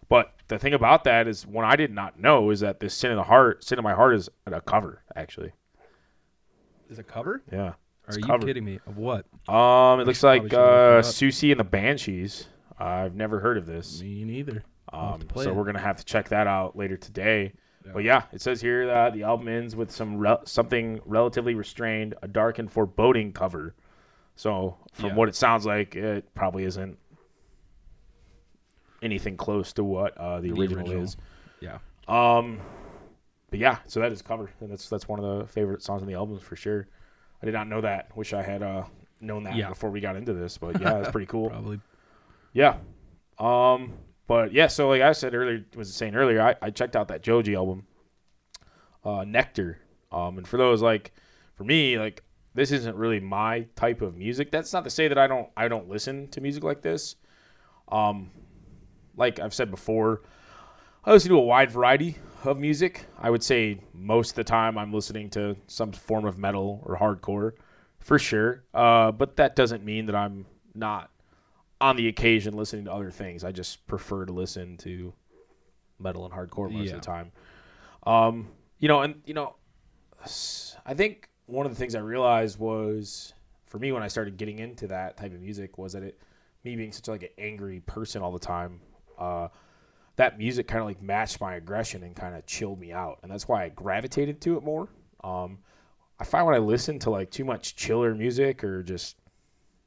but 0.10 0.34
the 0.48 0.58
thing 0.58 0.74
about 0.74 1.04
that 1.04 1.28
is, 1.28 1.46
one 1.46 1.66
I 1.66 1.76
did 1.76 1.92
not 1.92 2.20
know 2.20 2.50
is 2.50 2.62
that 2.62 2.80
this 2.80 2.94
"Sin 2.94 3.12
in 3.12 3.18
the 3.18 3.24
Heart," 3.24 3.64
"Sin 3.64 3.78
in 3.78 3.84
My 3.84 3.94
Heart" 3.94 4.16
is 4.16 4.30
a 4.46 4.62
cover 4.62 5.04
actually. 5.16 5.52
Is 6.90 7.00
it 7.00 7.08
cover? 7.08 7.44
Yeah. 7.52 7.60
Are 7.62 7.76
It's 8.10 8.18
you 8.18 8.24
covered. 8.24 8.46
kidding 8.46 8.64
me? 8.66 8.80
Of 8.86 8.98
what? 8.98 9.26
Um, 9.50 10.00
it 10.00 10.08
looks 10.08 10.24
like 10.24 10.54
uh. 10.54 11.02
Siouxsie 11.02 11.52
and 11.52 11.60
the 11.60 11.64
Banshees. 11.64 12.48
I've 12.78 13.16
never 13.16 13.40
heard 13.40 13.58
of 13.58 13.66
this. 13.66 14.02
Me 14.02 14.24
neither. 14.24 14.64
Um, 14.94 15.22
so 15.36 15.50
it. 15.50 15.56
we're 15.56 15.64
gonna 15.64 15.80
have 15.80 15.98
to 15.98 16.06
check 16.06 16.30
that 16.30 16.48
out 16.48 16.78
later 16.78 16.98
today. 16.98 17.54
Yeah. 17.86 17.92
But 17.94 18.04
yeah, 18.04 18.24
it 18.34 18.42
says 18.42 18.62
here 18.62 18.88
that 18.88 19.14
the 19.14 19.24
album 19.24 19.48
ends 19.48 19.76
with 19.76 19.92
some 19.92 20.18
rel- 20.18 20.46
something 20.46 21.00
relatively 21.06 21.54
restrained, 21.56 22.16
a 22.24 22.28
dark 22.28 22.58
and 22.60 22.72
foreboding 22.72 23.32
cover. 23.32 23.76
So 24.36 24.78
from 24.94 25.10
Yeah. 25.10 25.16
what 25.16 25.30
it 25.30 25.36
sounds 25.36 25.66
like, 25.66 25.96
it 25.96 26.34
probably 26.34 26.64
isn't 26.66 26.98
anything 29.02 29.38
close 29.38 29.74
to 29.74 29.84
what 29.84 30.18
uh, 30.18 30.40
the, 30.42 30.52
The 30.52 30.60
original, 30.60 30.82
original. 30.86 31.04
is. 31.04 31.18
Yeah. 31.62 31.78
Um, 32.08 32.60
but 33.50 33.60
yeah, 33.60 33.78
so 33.88 34.00
that 34.00 34.12
is 34.12 34.22
cover, 34.22 34.50
and 34.60 34.72
that's 34.72 34.90
that's 34.90 35.08
one 35.08 35.24
of 35.24 35.40
the 35.40 35.46
favorite 35.48 35.82
songs 35.84 36.02
on 36.02 36.08
the 36.08 36.16
album 36.16 36.40
for 36.40 36.56
sure. 36.56 36.88
I 37.42 37.46
did 37.46 37.54
not 37.54 37.68
know 37.68 37.82
that. 37.82 38.16
Wish 38.18 38.34
I 38.34 38.42
had 38.42 38.64
uh, 38.64 38.84
known 39.22 39.44
that 39.44 39.56
Yeah. 39.56 39.70
before 39.70 39.90
we 39.92 40.02
got 40.02 40.16
into 40.16 40.34
this, 40.34 40.58
but 40.58 40.80
yeah, 40.82 40.94
that's 40.96 41.12
pretty 41.12 41.28
cool. 41.28 41.50
Probably. 41.52 41.80
Yeah. 42.54 42.78
Um, 43.38 43.94
but 44.28 44.54
yeah, 44.54 44.68
so 44.68 44.90
like 44.90 45.02
I 45.02 45.12
said 45.12 45.36
earlier, 45.36 45.66
was 45.76 45.94
saying 45.94 46.16
earlier, 46.16 46.42
I, 46.42 46.56
I 46.62 46.70
checked 46.72 46.96
out 46.96 47.08
that 47.10 47.22
Joji 47.22 47.56
album, 47.56 47.86
uh, 49.04 49.24
Nectar. 49.24 49.80
Um, 50.12 50.38
and 50.38 50.48
for 50.48 50.58
those 50.58 50.82
like, 50.82 51.14
for 51.56 51.64
me, 51.64 52.00
like 52.00 52.24
this 52.56 52.72
isn't 52.72 52.96
really 52.96 53.20
my 53.20 53.68
type 53.76 54.02
of 54.02 54.16
music. 54.16 54.52
That's 54.52 54.74
not 54.74 54.84
to 54.86 54.90
say 54.90 55.08
that 55.08 55.18
I 55.18 55.28
don't 55.28 55.50
I 55.56 55.68
don't 55.68 55.90
listen 55.90 56.28
to 56.30 56.42
music 56.42 56.64
like 56.64 56.82
this. 56.82 57.16
Um, 57.90 58.32
like 59.16 59.40
I've 59.40 59.54
said 59.54 59.70
before, 59.70 60.22
I 61.04 61.12
listen 61.12 61.30
to 61.30 61.38
a 61.38 61.42
wide 61.42 61.72
variety 61.72 62.18
of 62.44 62.58
music. 62.58 63.06
I 63.20 63.30
would 63.30 63.44
say 63.44 63.80
most 63.94 64.32
of 64.32 64.36
the 64.36 64.44
time 64.44 64.78
I'm 64.78 64.94
listening 64.94 65.30
to 65.32 65.56
some 65.68 65.92
form 65.92 66.26
of 66.26 66.38
metal 66.38 66.82
or 66.86 66.98
hardcore, 66.98 67.54
for 68.00 68.18
sure. 68.18 68.64
Uh, 68.74 69.12
but 69.12 69.36
that 69.36 69.56
doesn't 69.56 69.84
mean 69.84 70.08
that 70.08 70.16
I'm 70.16 70.46
not 70.74 71.12
on 71.86 71.96
the 71.96 72.08
occasion 72.08 72.56
listening 72.56 72.86
to 72.86 72.92
other 72.92 73.12
things. 73.12 73.44
I 73.44 73.52
just 73.52 73.86
prefer 73.86 74.26
to 74.26 74.34
listen 74.34 74.76
to 74.78 75.14
metal 76.00 76.26
and 76.26 76.34
hardcore 76.34 76.72
most 76.72 76.88
Yeah. 76.88 76.96
of 76.96 77.02
the 77.02 77.06
time. 77.06 77.32
Um, 78.08 78.48
you 78.80 78.88
know, 78.88 79.02
and 79.02 79.22
you 79.26 79.36
know, 79.36 79.56
I 80.86 80.96
think 80.96 81.30
one 81.46 81.68
of 81.68 81.72
the 81.72 81.78
things 81.78 81.94
I 81.94 82.00
realized 82.00 82.58
was 82.58 83.34
for 83.68 83.78
me 83.78 83.92
when 83.92 84.02
I 84.02 84.08
started 84.08 84.38
getting 84.38 84.58
into 84.58 84.88
that 84.88 85.16
type 85.18 85.32
of 85.32 85.40
music 85.40 85.78
was 85.78 85.94
that 85.94 86.02
it, 86.02 86.20
me 86.64 86.76
being 86.76 86.92
such 86.92 87.08
like 87.08 87.22
an 87.22 87.30
angry 87.38 87.82
person 87.82 88.24
all 88.24 88.32
the 88.32 88.40
time, 88.40 88.82
uh, 89.20 89.50
that 90.16 90.40
music 90.40 90.68
kind 90.68 90.82
of 90.82 90.88
like 90.88 91.02
matched 91.04 91.40
my 91.40 91.54
aggression 91.56 92.02
and 92.02 92.16
kind 92.16 92.36
of 92.36 92.48
chilled 92.48 92.80
me 92.80 92.94
out, 92.94 93.20
and 93.22 93.32
that's 93.32 93.48
why 93.48 93.64
I 93.64 93.70
gravitated 93.70 94.42
to 94.42 94.58
it 94.58 94.64
more. 94.64 94.90
Um, 95.24 95.60
I 96.20 96.24
find 96.24 96.48
when 96.48 96.56
I 96.56 96.60
listen 96.60 96.98
to 97.00 97.12
like 97.12 97.30
too 97.30 97.46
much 97.46 97.76
chiller 97.76 98.16
music 98.16 98.64
or 98.64 98.82
just 98.82 99.18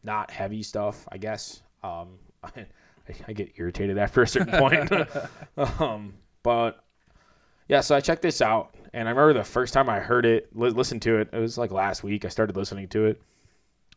not 0.04 0.30
heavy 0.30 0.62
stuff, 0.62 1.08
I 1.10 1.18
guess. 1.18 1.62
Um, 1.82 2.18
I, 2.44 2.66
I 3.26 3.32
get 3.32 3.52
irritated 3.56 3.98
after 3.98 4.22
a 4.22 4.28
certain 4.28 4.58
point. 4.58 4.90
um, 5.80 6.14
but 6.42 6.84
yeah, 7.68 7.80
so 7.80 7.94
I 7.94 8.00
checked 8.00 8.22
this 8.22 8.40
out, 8.40 8.74
and 8.92 9.08
I 9.08 9.10
remember 9.10 9.34
the 9.34 9.44
first 9.44 9.74
time 9.74 9.88
I 9.88 10.00
heard 10.00 10.26
it, 10.26 10.48
li- 10.54 10.70
listened 10.70 11.02
to 11.02 11.18
it. 11.18 11.28
It 11.32 11.38
was 11.38 11.58
like 11.58 11.70
last 11.70 12.02
week. 12.02 12.24
I 12.24 12.28
started 12.28 12.56
listening 12.56 12.88
to 12.88 13.06
it, 13.06 13.22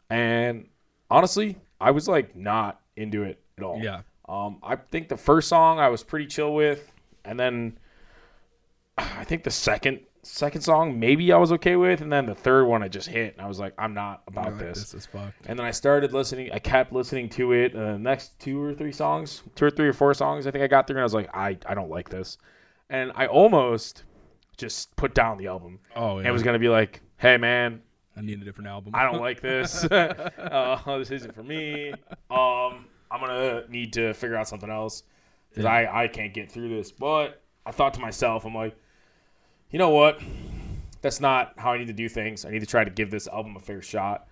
and 0.09 0.67
honestly, 1.09 1.57
I 1.79 1.91
was 1.91 2.07
like 2.07 2.35
not 2.35 2.81
into 2.95 3.23
it 3.23 3.41
at 3.57 3.63
all. 3.63 3.79
Yeah. 3.81 4.01
Um, 4.27 4.59
I 4.63 4.75
think 4.75 5.09
the 5.09 5.17
first 5.17 5.47
song 5.47 5.79
I 5.79 5.89
was 5.89 6.03
pretty 6.03 6.27
chill 6.27 6.53
with, 6.53 6.91
and 7.25 7.39
then 7.39 7.77
I 8.97 9.23
think 9.23 9.43
the 9.43 9.51
second 9.51 10.01
second 10.23 10.61
song 10.61 10.99
maybe 10.99 11.31
I 11.31 11.37
was 11.37 11.51
okay 11.53 11.75
with, 11.75 12.01
and 12.01 12.11
then 12.11 12.25
the 12.25 12.35
third 12.35 12.65
one 12.65 12.83
I 12.83 12.87
just 12.87 13.07
hit, 13.07 13.33
and 13.33 13.41
I 13.41 13.47
was 13.47 13.59
like, 13.59 13.73
I'm 13.77 13.93
not 13.93 14.21
about 14.27 14.45
You're 14.45 14.55
like, 14.55 14.65
this. 14.65 14.79
This 14.79 14.93
is 14.93 15.05
fucked. 15.05 15.45
And 15.47 15.57
then 15.57 15.65
I 15.65 15.71
started 15.71 16.13
listening. 16.13 16.51
I 16.51 16.59
kept 16.59 16.93
listening 16.93 17.29
to 17.29 17.53
it. 17.53 17.75
Uh, 17.75 17.93
the 17.93 17.99
next 17.99 18.39
two 18.39 18.61
or 18.61 18.73
three 18.73 18.91
songs, 18.91 19.41
two 19.55 19.65
or 19.65 19.69
three 19.71 19.87
or 19.87 19.93
four 19.93 20.13
songs, 20.13 20.47
I 20.47 20.51
think 20.51 20.63
I 20.63 20.67
got 20.67 20.87
through, 20.87 20.97
and 20.97 21.01
I 21.01 21.03
was 21.03 21.13
like, 21.13 21.29
I, 21.35 21.57
I 21.65 21.73
don't 21.73 21.89
like 21.89 22.09
this. 22.09 22.37
And 22.89 23.11
I 23.15 23.27
almost 23.27 24.03
just 24.57 24.95
put 24.95 25.15
down 25.15 25.37
the 25.37 25.47
album 25.47 25.79
Oh, 25.95 26.19
yeah. 26.19 26.25
and 26.25 26.33
was 26.33 26.43
gonna 26.43 26.59
be 26.59 26.69
like, 26.69 27.01
Hey 27.17 27.37
man, 27.37 27.81
I 28.15 28.21
need 28.21 28.41
a 28.41 28.45
different 28.45 28.67
album. 28.67 28.93
I 28.93 29.03
don't 29.09 29.21
like 29.21 29.39
this. 29.49 29.83
uh, 29.85 30.97
this 30.97 31.09
isn't 31.11 31.33
for 31.33 31.41
me. 31.43 31.91
Um, 32.29 32.85
I'm 33.09 33.19
gonna 33.19 33.63
need 33.69 33.93
to 33.93 34.13
figure 34.13 34.35
out 34.35 34.47
something 34.47 34.69
else 34.69 35.03
because 35.49 35.65
I 35.65 36.03
I 36.03 36.07
can't 36.09 36.33
get 36.33 36.51
through 36.51 36.69
this. 36.69 36.91
But 36.91 37.41
I 37.65 37.71
thought 37.71 37.93
to 37.95 37.99
myself, 37.99 38.45
I'm 38.45 38.53
like, 38.53 38.75
you 39.71 39.79
know 39.79 39.89
what? 39.89 40.19
That's 41.01 41.19
not 41.19 41.53
how 41.57 41.71
I 41.71 41.77
need 41.77 41.87
to 41.87 41.93
do 41.93 42.07
things. 42.07 42.45
I 42.45 42.51
need 42.51 42.59
to 42.59 42.65
try 42.65 42.83
to 42.83 42.91
give 42.91 43.09
this 43.09 43.27
album 43.27 43.55
a 43.55 43.59
fair 43.59 43.81
shot. 43.81 44.27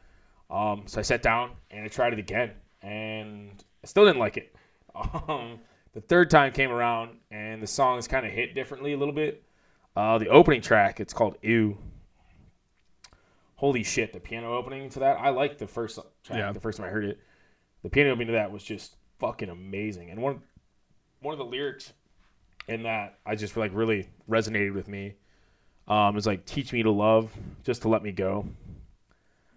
Um, 0.49 0.83
so 0.85 0.99
I 0.99 1.01
sat 1.01 1.21
down 1.21 1.51
and 1.71 1.85
I 1.85 1.87
tried 1.87 2.13
it 2.13 2.19
again, 2.19 2.51
and 2.81 3.63
I 3.83 3.87
still 3.87 4.05
didn't 4.05 4.19
like 4.19 4.37
it. 4.37 4.55
Um, 5.29 5.59
the 5.93 6.01
third 6.01 6.29
time 6.29 6.51
came 6.51 6.71
around, 6.71 7.11
and 7.31 7.63
the 7.63 7.67
songs 7.67 8.07
kind 8.07 8.25
of 8.25 8.33
hit 8.33 8.53
differently 8.53 8.93
a 8.93 8.97
little 8.97 9.13
bit. 9.13 9.43
Uh, 9.95 10.17
the 10.17 10.27
opening 10.27 10.61
track, 10.61 10.99
it's 10.99 11.13
called 11.13 11.37
"Ew." 11.41 11.77
Holy 13.55 13.83
shit! 13.83 14.11
The 14.11 14.19
piano 14.19 14.57
opening 14.57 14.89
to 14.89 14.99
that, 14.99 15.17
I 15.19 15.29
liked 15.29 15.57
the 15.59 15.67
first 15.67 15.99
track. 16.23 16.37
Yeah. 16.37 16.51
The 16.51 16.59
first 16.59 16.77
time 16.77 16.87
I 16.87 16.89
heard 16.89 17.05
it, 17.05 17.19
the 17.83 17.89
piano 17.89 18.09
opening 18.11 18.27
to 18.27 18.33
that 18.33 18.51
was 18.51 18.63
just 18.63 18.97
fucking 19.19 19.49
amazing. 19.49 20.09
And 20.09 20.21
one, 20.21 20.41
one 21.21 21.33
of 21.33 21.39
the 21.39 21.45
lyrics 21.45 21.93
in 22.67 22.83
that 22.83 23.19
I 23.25 23.35
just 23.35 23.55
like 23.57 23.71
really 23.73 24.09
resonated 24.29 24.73
with 24.73 24.87
me. 24.87 25.15
Um, 25.89 26.15
is 26.17 26.27
like 26.27 26.45
teach 26.45 26.71
me 26.71 26.83
to 26.83 26.91
love, 26.91 27.31
just 27.63 27.81
to 27.81 27.89
let 27.89 28.03
me 28.03 28.11
go. 28.11 28.45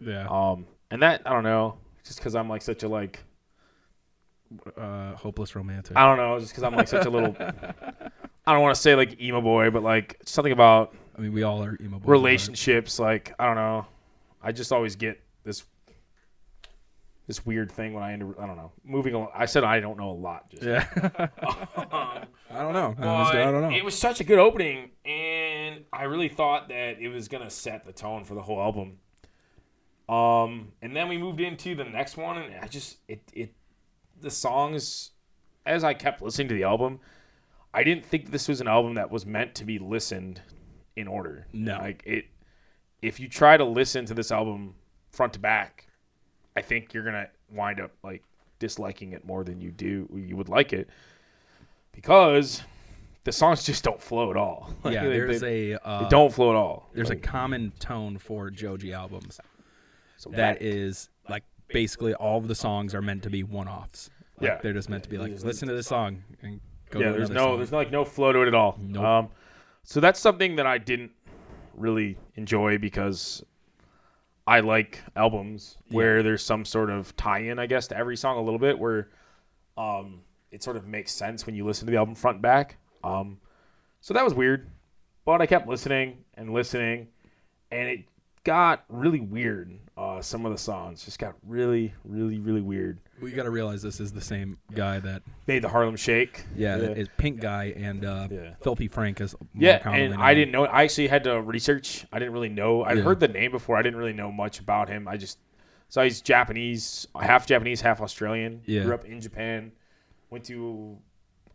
yeah. 0.00 0.26
Um, 0.28 0.66
and 0.90 1.02
that 1.02 1.22
I 1.26 1.32
don't 1.32 1.44
know, 1.44 1.76
just 2.04 2.18
because 2.18 2.34
I'm 2.34 2.48
like 2.48 2.62
such 2.62 2.82
a 2.82 2.88
like 2.88 3.20
Uh, 4.76 5.14
hopeless 5.16 5.54
romantic. 5.56 5.96
I 5.96 6.06
don't 6.06 6.16
know, 6.18 6.38
just 6.38 6.52
because 6.52 6.62
I'm 6.64 6.74
like 6.74 6.88
such 6.88 7.06
a 7.06 7.10
little. 7.10 7.34
I 8.46 8.52
don't 8.52 8.62
want 8.62 8.74
to 8.74 8.80
say 8.80 8.94
like 8.94 9.20
emo 9.20 9.40
boy, 9.40 9.70
but 9.70 9.82
like 9.82 10.16
something 10.24 10.52
about 10.52 10.94
I 11.16 11.20
mean, 11.20 11.32
we 11.32 11.42
all 11.42 11.62
are 11.62 11.76
emo. 11.80 11.90
boys 11.90 11.92
at 11.92 11.92
heart. 11.92 12.08
relationships. 12.08 12.98
Like 12.98 13.34
I 13.38 13.46
don't 13.46 13.56
know, 13.56 13.86
I 14.42 14.52
just 14.52 14.72
always 14.72 14.96
get 14.96 15.20
this 15.44 15.64
this 17.28 17.46
weird 17.46 17.70
thing 17.70 17.94
when 17.94 18.02
I 18.02 18.12
end. 18.12 18.34
I 18.38 18.46
don't 18.46 18.56
know. 18.56 18.72
Moving 18.84 19.14
on, 19.14 19.28
I 19.34 19.46
said 19.46 19.64
I 19.64 19.80
don't 19.80 19.96
know 19.96 20.10
a 20.10 20.18
lot. 20.20 20.50
Just 20.50 20.62
Yeah. 20.64 20.86
Um, 22.52 22.58
I 22.58 22.62
don't 22.64 22.72
know. 22.74 22.94
But 22.98 23.06
Honestly, 23.08 23.40
I 23.40 23.50
don't 23.50 23.62
know. 23.62 23.70
It 23.74 23.82
was 23.84 23.98
such 23.98 24.20
a 24.20 24.24
good 24.24 24.38
opening, 24.38 24.78
and 24.78 24.90
I 26.02 26.06
really 26.06 26.28
thought 26.28 26.68
that 26.68 27.00
it 27.00 27.10
was 27.10 27.28
gonna 27.28 27.48
set 27.48 27.86
the 27.86 27.92
tone 27.92 28.24
for 28.24 28.34
the 28.34 28.42
whole 28.42 28.60
album. 28.60 28.98
Um, 30.08 30.72
and 30.82 30.96
then 30.96 31.06
we 31.06 31.16
moved 31.16 31.40
into 31.40 31.76
the 31.76 31.84
next 31.84 32.16
one, 32.16 32.38
and 32.38 32.56
I 32.60 32.66
just 32.66 32.96
it 33.06 33.20
it 33.32 33.54
the 34.20 34.28
songs 34.28 35.12
as 35.64 35.84
I 35.84 35.94
kept 35.94 36.20
listening 36.20 36.48
to 36.48 36.54
the 36.54 36.64
album, 36.64 36.98
I 37.72 37.84
didn't 37.84 38.04
think 38.04 38.32
this 38.32 38.48
was 38.48 38.60
an 38.60 38.66
album 38.66 38.94
that 38.94 39.12
was 39.12 39.24
meant 39.24 39.54
to 39.54 39.64
be 39.64 39.78
listened 39.78 40.42
in 40.96 41.06
order. 41.06 41.46
No. 41.52 41.78
like 41.78 42.02
it. 42.04 42.24
If 43.00 43.20
you 43.20 43.28
try 43.28 43.56
to 43.56 43.64
listen 43.64 44.04
to 44.06 44.14
this 44.14 44.32
album 44.32 44.74
front 45.12 45.34
to 45.34 45.38
back, 45.38 45.86
I 46.56 46.62
think 46.62 46.92
you're 46.92 47.04
gonna 47.04 47.28
wind 47.48 47.78
up 47.78 47.92
like 48.02 48.24
disliking 48.58 49.12
it 49.12 49.24
more 49.24 49.44
than 49.44 49.60
you 49.60 49.70
do 49.70 50.08
you 50.12 50.36
would 50.36 50.48
like 50.48 50.72
it 50.72 50.88
because 51.92 52.62
the 53.24 53.32
songs 53.32 53.64
just 53.64 53.84
don't 53.84 54.00
flow 54.00 54.30
at 54.30 54.36
all. 54.36 54.70
Like, 54.84 54.94
yeah, 54.94 55.04
they, 55.04 55.10
there's 55.10 55.40
they, 55.40 55.72
a 55.72 55.78
uh, 55.78 56.02
they 56.02 56.08
don't 56.08 56.32
flow 56.32 56.50
at 56.50 56.56
all. 56.56 56.90
there's 56.92 57.10
a 57.10 57.16
common 57.16 57.72
tone 57.78 58.18
for 58.18 58.50
Joji 58.50 58.92
albums 58.92 59.40
so 60.22 60.30
that 60.30 60.62
is 60.62 61.08
like 61.28 61.42
basically 61.66 62.14
all 62.14 62.38
of 62.38 62.46
the 62.46 62.54
songs 62.54 62.94
are 62.94 63.02
meant 63.02 63.24
to 63.24 63.30
be 63.30 63.42
one-offs. 63.42 64.08
Like, 64.38 64.48
Yeah. 64.48 64.58
they're 64.62 64.72
just 64.72 64.88
meant 64.88 65.02
to 65.02 65.08
be 65.08 65.18
like 65.18 65.32
listen 65.42 65.66
to 65.66 65.74
this 65.74 65.88
song 65.88 66.22
and 66.42 66.60
go 66.90 67.00
yeah. 67.00 67.06
to 67.10 67.12
There's 67.12 67.30
no 67.30 67.40
song. 67.40 67.56
there's 67.56 67.72
no, 67.72 67.78
like 67.78 67.90
no 67.90 68.04
flow 68.04 68.32
to 68.32 68.42
it 68.42 68.48
at 68.48 68.54
all. 68.54 68.78
Nope. 68.80 69.04
Um, 69.04 69.28
so 69.82 69.98
that's 69.98 70.20
something 70.20 70.54
that 70.56 70.66
I 70.66 70.78
didn't 70.78 71.10
really 71.74 72.16
enjoy 72.36 72.78
because 72.78 73.42
I 74.46 74.60
like 74.60 75.00
albums 75.16 75.76
where 75.88 76.22
there's 76.22 76.44
some 76.44 76.64
sort 76.64 76.90
of 76.90 77.16
tie-in, 77.16 77.58
I 77.58 77.66
guess, 77.66 77.88
to 77.88 77.96
every 77.96 78.16
song 78.16 78.38
a 78.38 78.42
little 78.42 78.60
bit, 78.60 78.78
where 78.78 79.08
um, 79.76 80.20
it 80.52 80.62
sort 80.62 80.76
of 80.76 80.86
makes 80.86 81.10
sense 81.10 81.46
when 81.46 81.56
you 81.56 81.64
listen 81.64 81.86
to 81.86 81.90
the 81.90 81.98
album 81.98 82.14
front 82.14 82.36
and 82.36 82.42
back. 82.42 82.76
Um, 83.04 83.38
so 84.00 84.14
that 84.14 84.24
was 84.24 84.34
weird, 84.34 84.66
but 85.24 85.40
I 85.40 85.46
kept 85.46 85.68
listening 85.68 86.18
and 86.34 86.52
listening, 86.52 87.08
and 87.70 87.88
it 87.88 88.00
got 88.44 88.84
really 88.88 89.20
weird. 89.20 89.78
Uh, 89.96 90.20
some 90.20 90.44
of 90.46 90.50
the 90.52 90.58
songs 90.58 91.04
just 91.04 91.18
got 91.18 91.34
really, 91.46 91.92
really, 92.04 92.38
really 92.40 92.60
weird. 92.62 92.98
We 93.20 93.30
got 93.30 93.44
to 93.44 93.50
realize 93.50 93.82
this 93.82 94.00
is 94.00 94.10
the 94.10 94.20
same 94.20 94.58
guy 94.74 94.98
that, 95.00 95.22
Made 95.46 95.62
the 95.62 95.68
Harlem 95.68 95.94
Shake. 95.94 96.44
yeah, 96.56 96.76
that 96.78 96.98
is 96.98 97.08
Pink 97.18 97.38
Guy 97.40 97.72
and 97.76 98.04
uh, 98.04 98.26
Yeah. 98.30 98.54
Filthy 98.62 98.88
Frank 98.88 99.20
is 99.20 99.34
more 99.54 99.62
Yeah, 99.68 99.78
commonly 99.78 100.06
and 100.06 100.14
known. 100.14 100.22
I 100.22 100.34
didn't 100.34 100.50
know. 100.50 100.64
I 100.64 100.82
actually 100.82 101.06
had 101.06 101.22
to 101.24 101.40
research. 101.40 102.04
I 102.12 102.18
didn't 102.18 102.32
really 102.34 102.48
know. 102.48 102.82
I'd 102.82 102.96
Yeah. 102.98 103.04
heard 103.04 103.20
the 103.20 103.28
name 103.28 103.52
before. 103.52 103.76
I 103.76 103.82
didn't 103.82 103.98
really 103.98 104.12
know 104.12 104.32
much 104.32 104.58
about 104.58 104.88
him. 104.88 105.06
I 105.06 105.16
just 105.16 105.38
saw 105.88 106.02
he's 106.02 106.20
Japanese, 106.20 107.06
half 107.20 107.46
Japanese, 107.46 107.80
half 107.82 108.00
Australian. 108.00 108.62
Yeah. 108.66 108.82
Grew 108.82 108.94
up 108.94 109.04
in 109.04 109.20
Japan. 109.20 109.70
Went 110.30 110.44
to 110.46 110.96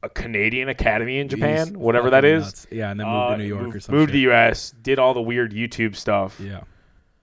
a 0.04 0.10
Canadian 0.10 0.70
academy 0.70 1.20
in 1.20 1.28
Japan, 1.28 1.78
whatever 1.80 2.10
that 2.12 2.24
is. 2.26 2.44
nuts. 2.46 2.68
Yeah, 2.72 2.92
and 2.92 3.00
then 3.00 3.08
moved 3.08 3.18
Uh, 3.18 3.32
to 3.32 3.38
New 3.38 3.44
York 3.46 3.64
moved, 3.64 3.76
or 3.76 3.80
something. 3.80 4.00
moved 4.00 4.10
to 4.10 4.14
the 4.14 4.20
U.S. 4.22 4.72
Did 4.82 5.00
all 5.00 5.14
the 5.14 5.22
weird 5.22 5.52
YouTube 5.54 5.96
stuff. 5.96 6.40
Yeah. 6.40 6.62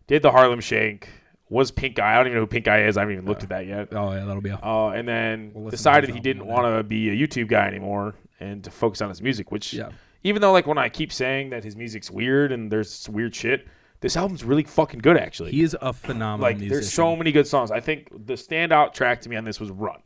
Did 0.07 0.23
the 0.23 0.31
Harlem 0.31 0.61
Shake. 0.61 1.09
Was 1.51 1.71
Pink 1.71 1.97
Guy. 1.97 2.13
I 2.13 2.17
don't 2.17 2.27
even 2.27 2.37
know 2.37 2.41
who 2.41 2.47
Pink 2.47 2.65
Guy 2.65 2.83
is. 2.85 2.97
I 2.97 3.01
haven't 3.01 3.15
even 3.15 3.27
looked 3.27 3.43
at 3.43 3.51
that 3.51 3.67
yet. 3.67 3.89
Oh 3.93 4.13
yeah, 4.13 4.25
that'll 4.25 4.41
be 4.41 4.51
a 4.51 4.57
Uh, 4.57 4.89
and 4.91 5.07
then 5.07 5.53
We'll 5.55 5.71
decided 5.71 6.11
he 6.11 6.19
didn't 6.19 6.47
want 6.47 6.67
to 6.67 6.83
be 6.83 7.11
a 7.11 7.15
YouTube 7.15 7.49
guy 7.49 7.67
anymore 7.69 8.15
and 8.41 8.65
to 8.65 8.71
focus 8.71 9.01
on 9.03 9.09
his 9.11 9.21
music, 9.23 9.53
which 9.53 9.73
yeah. 9.75 9.91
even 10.25 10.41
though 10.43 10.53
like 10.53 10.67
when 10.67 10.79
I 10.79 10.89
keep 10.89 11.13
saying 11.13 11.51
that 11.51 11.63
his 11.63 11.77
music's 11.77 12.11
weird 12.11 12.51
and 12.51 12.73
there's 12.73 13.09
weird 13.11 13.35
shit, 13.35 13.69
this 14.01 14.17
album's 14.17 14.43
really 14.43 14.65
fucking 14.65 15.01
good 15.01 15.17
actually. 15.19 15.53
He 15.53 15.63
is 15.63 15.77
a 15.81 15.93
phenomenal 15.93 16.41
like 16.43 16.57
musician. 16.57 16.73
there's 16.75 16.93
so 16.93 17.15
many 17.15 17.31
good 17.31 17.47
songs. 17.47 17.71
I 17.71 17.79
think 17.81 18.09
the 18.27 18.35
standout 18.35 18.95
track 18.95 19.21
to 19.21 19.29
me 19.29 19.37
on 19.37 19.45
this 19.45 19.61
was 19.61 19.71
Run. 19.71 20.01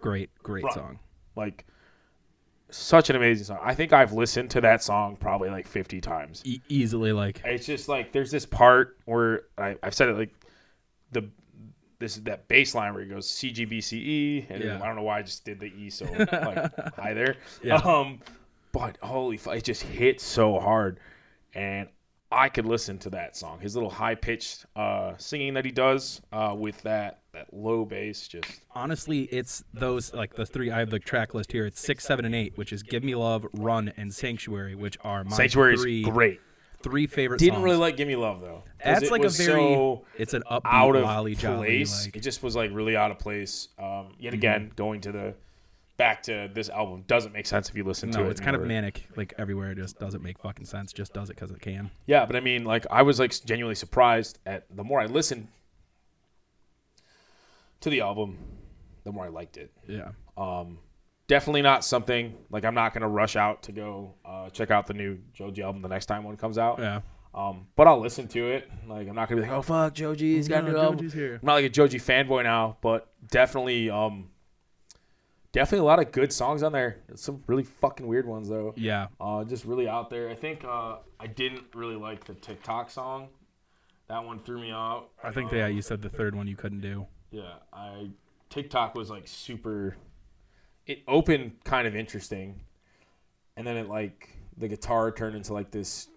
great, 0.00 0.30
great 0.42 0.64
Run. 0.64 0.72
song. 0.74 0.98
Like 1.36 1.66
such 2.72 3.10
an 3.10 3.16
amazing 3.16 3.44
song. 3.44 3.58
I 3.62 3.74
think 3.74 3.92
I've 3.92 4.12
listened 4.12 4.50
to 4.50 4.60
that 4.62 4.82
song 4.82 5.16
probably 5.16 5.50
like 5.50 5.66
50 5.66 6.00
times. 6.00 6.42
E- 6.44 6.60
easily 6.68 7.12
like 7.12 7.40
It's 7.44 7.66
just 7.66 7.88
like 7.88 8.12
there's 8.12 8.30
this 8.30 8.46
part 8.46 8.96
where 9.04 9.42
I, 9.58 9.76
I've 9.82 9.94
said 9.94 10.08
it 10.08 10.16
like 10.16 10.32
the 11.12 11.28
this 11.98 12.16
is 12.16 12.22
that 12.24 12.48
bass 12.48 12.74
line 12.74 12.94
where 12.94 13.02
it 13.02 13.08
goes 13.08 13.28
CGBCE 13.28 13.92
E, 13.92 14.46
and 14.48 14.64
Yeah. 14.64 14.80
I 14.82 14.86
don't 14.86 14.96
know 14.96 15.02
why 15.02 15.18
I 15.18 15.22
just 15.22 15.44
did 15.44 15.60
the 15.60 15.66
E 15.66 15.90
so 15.90 16.06
like 16.18 16.94
high 16.96 17.12
there. 17.14 17.36
Yeah. 17.62 17.76
Um, 17.76 18.20
but 18.72 18.96
holy 19.02 19.36
fuck, 19.36 19.56
it 19.56 19.64
just 19.64 19.82
hits 19.82 20.24
so 20.24 20.58
hard, 20.60 20.98
and 21.54 21.88
I 22.32 22.48
could 22.48 22.64
listen 22.66 22.98
to 22.98 23.10
that 23.10 23.36
song. 23.36 23.58
His 23.60 23.74
little 23.74 23.90
high 23.90 24.14
pitched 24.14 24.64
uh, 24.76 25.14
singing 25.18 25.54
that 25.54 25.64
he 25.64 25.72
does 25.72 26.20
uh, 26.32 26.54
with 26.56 26.80
that 26.82 27.18
that 27.32 27.52
low 27.52 27.84
bass, 27.84 28.26
just 28.28 28.60
honestly, 28.72 29.22
it's 29.24 29.62
those 29.72 30.12
like 30.14 30.34
the 30.34 30.44
three. 30.46 30.70
I 30.70 30.78
have 30.80 30.90
the 30.90 30.98
track 30.98 31.34
list 31.34 31.52
here. 31.52 31.66
It's 31.66 31.80
six, 31.80 32.04
seven, 32.04 32.24
and 32.24 32.34
eight, 32.34 32.56
which 32.56 32.72
is 32.72 32.82
"Give 32.82 33.02
Me 33.04 33.14
Love," 33.14 33.46
"Run," 33.52 33.92
and 33.96 34.12
"Sanctuary," 34.12 34.74
which 34.74 34.96
are 35.02 35.24
my 35.24 35.36
Sanctuary 35.36 35.74
is 35.74 35.82
three 35.82 36.02
great. 36.02 36.40
three 36.82 37.06
favorite. 37.06 37.38
Didn't 37.38 37.54
songs. 37.54 37.64
really 37.64 37.76
like 37.76 37.96
"Give 37.96 38.08
Me 38.08 38.16
Love" 38.16 38.40
though. 38.40 38.62
That's 38.84 39.10
like 39.10 39.24
a 39.24 39.28
very. 39.28 39.60
so 39.60 40.04
it's 40.16 40.34
an 40.34 40.42
upbeat, 40.50 40.60
out 40.64 40.96
of 40.96 41.38
jolly. 41.38 41.66
place. 41.78 42.06
Like, 42.06 42.16
It 42.16 42.20
just 42.20 42.42
was 42.42 42.54
like 42.56 42.70
really 42.72 42.96
out 42.96 43.10
of 43.10 43.18
place. 43.18 43.68
Um, 43.78 44.14
yet 44.18 44.34
again, 44.34 44.72
going 44.76 45.00
to 45.02 45.12
the 45.12 45.34
back 46.00 46.22
to 46.22 46.48
this 46.54 46.70
album 46.70 47.04
doesn't 47.06 47.32
make 47.34 47.44
sense 47.44 47.68
if 47.68 47.76
you 47.76 47.84
listen 47.84 48.10
to 48.10 48.20
no, 48.20 48.24
it. 48.24 48.30
it's 48.30 48.40
kind 48.40 48.56
of 48.56 48.62
manic. 48.62 49.06
Like 49.16 49.34
everywhere, 49.36 49.72
it 49.72 49.76
just 49.76 49.98
doesn't 49.98 50.22
make 50.22 50.38
fucking 50.38 50.64
sense. 50.64 50.94
Just 50.94 51.12
does 51.12 51.28
it 51.28 51.36
because 51.36 51.50
it 51.50 51.60
can. 51.60 51.90
Yeah, 52.06 52.24
but 52.24 52.36
I 52.36 52.40
mean, 52.40 52.64
like 52.64 52.86
I 52.90 53.02
was 53.02 53.20
like 53.20 53.32
genuinely 53.44 53.74
surprised 53.74 54.38
at 54.46 54.64
the 54.74 54.82
more 54.82 54.98
I 54.98 55.04
listened 55.04 55.48
to 57.80 57.90
the 57.90 58.00
album, 58.00 58.38
the 59.04 59.12
more 59.12 59.26
I 59.26 59.28
liked 59.28 59.58
it. 59.58 59.72
Yeah. 59.86 60.12
Um, 60.38 60.78
definitely 61.26 61.60
not 61.60 61.84
something 61.84 62.34
like 62.48 62.64
I'm 62.64 62.74
not 62.74 62.94
gonna 62.94 63.08
rush 63.08 63.36
out 63.36 63.62
to 63.64 63.72
go 63.72 64.14
uh, 64.24 64.48
check 64.48 64.70
out 64.70 64.86
the 64.86 64.94
new 64.94 65.18
Joji 65.34 65.62
album 65.62 65.82
the 65.82 65.88
next 65.88 66.06
time 66.06 66.24
one 66.24 66.38
comes 66.38 66.56
out. 66.56 66.78
Yeah. 66.78 67.02
Um, 67.34 67.66
but 67.76 67.86
I'll 67.86 68.00
listen 68.00 68.26
to 68.28 68.48
it. 68.48 68.70
Like 68.88 69.06
I'm 69.06 69.14
not 69.14 69.28
gonna 69.28 69.42
be 69.42 69.46
like, 69.48 69.54
oh 69.54 69.60
fuck, 69.60 69.92
Joji, 69.92 70.36
he's 70.36 70.48
got 70.48 70.64
a 70.64 70.72
new 70.72 70.78
album. 70.78 71.10
here. 71.10 71.34
I'm 71.34 71.46
not 71.46 71.54
like 71.54 71.66
a 71.66 71.68
Joji 71.68 71.98
fanboy 71.98 72.44
now, 72.44 72.78
but 72.80 73.12
definitely, 73.30 73.90
um, 73.90 74.30
definitely 75.52 75.80
a 75.84 75.84
lot 75.88 75.98
of 76.00 76.12
good 76.12 76.32
songs 76.32 76.62
on 76.62 76.72
there. 76.72 76.98
Some 77.14 77.42
really 77.46 77.64
fucking 77.64 78.06
weird 78.06 78.26
ones 78.26 78.48
though. 78.48 78.74
Yeah. 78.76 79.08
Uh, 79.20 79.44
just 79.44 79.64
really 79.64 79.88
out 79.88 80.10
there. 80.10 80.28
I 80.28 80.34
think 80.34 80.64
uh, 80.64 80.96
I 81.18 81.26
didn't 81.26 81.64
really 81.74 81.96
like 81.96 82.24
the 82.24 82.34
TikTok 82.34 82.90
song. 82.90 83.28
That 84.08 84.24
one 84.24 84.40
threw 84.40 84.60
me 84.60 84.72
off. 84.72 85.04
I 85.22 85.30
think 85.30 85.52
yeah, 85.52 85.68
you 85.68 85.82
said 85.82 86.02
the 86.02 86.08
third 86.08 86.34
one 86.34 86.46
you 86.48 86.56
couldn't 86.56 86.80
do. 86.80 87.06
Yeah, 87.30 87.54
I 87.72 88.08
TikTok 88.48 88.94
was 88.96 89.08
like 89.08 89.28
super. 89.28 89.96
It 90.86 91.02
opened 91.06 91.62
kind 91.62 91.86
of 91.86 91.94
interesting, 91.94 92.60
and 93.56 93.64
then 93.64 93.76
it 93.76 93.88
like 93.88 94.30
the 94.56 94.66
guitar 94.66 95.12
turned 95.12 95.36
into 95.36 95.52
like 95.52 95.70
this 95.70 96.08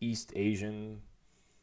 East 0.00 0.32
Asian 0.36 1.00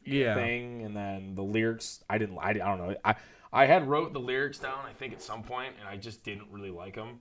Yeah. 0.04 0.34
thing, 0.34 0.82
and 0.82 0.94
then 0.94 1.34
the 1.34 1.42
lyrics. 1.42 2.04
I 2.10 2.18
didn't. 2.18 2.36
I, 2.38 2.50
I 2.50 2.52
don't 2.52 2.78
know. 2.78 2.94
I 3.02 3.14
I 3.52 3.66
had 3.66 3.88
wrote 3.88 4.12
the 4.12 4.20
lyrics 4.20 4.58
down. 4.58 4.84
I 4.86 4.92
think 4.92 5.12
at 5.12 5.22
some 5.22 5.42
point, 5.42 5.74
and 5.80 5.88
I 5.88 5.96
just 5.96 6.22
didn't 6.24 6.48
really 6.50 6.70
like 6.70 6.94
them. 6.96 7.20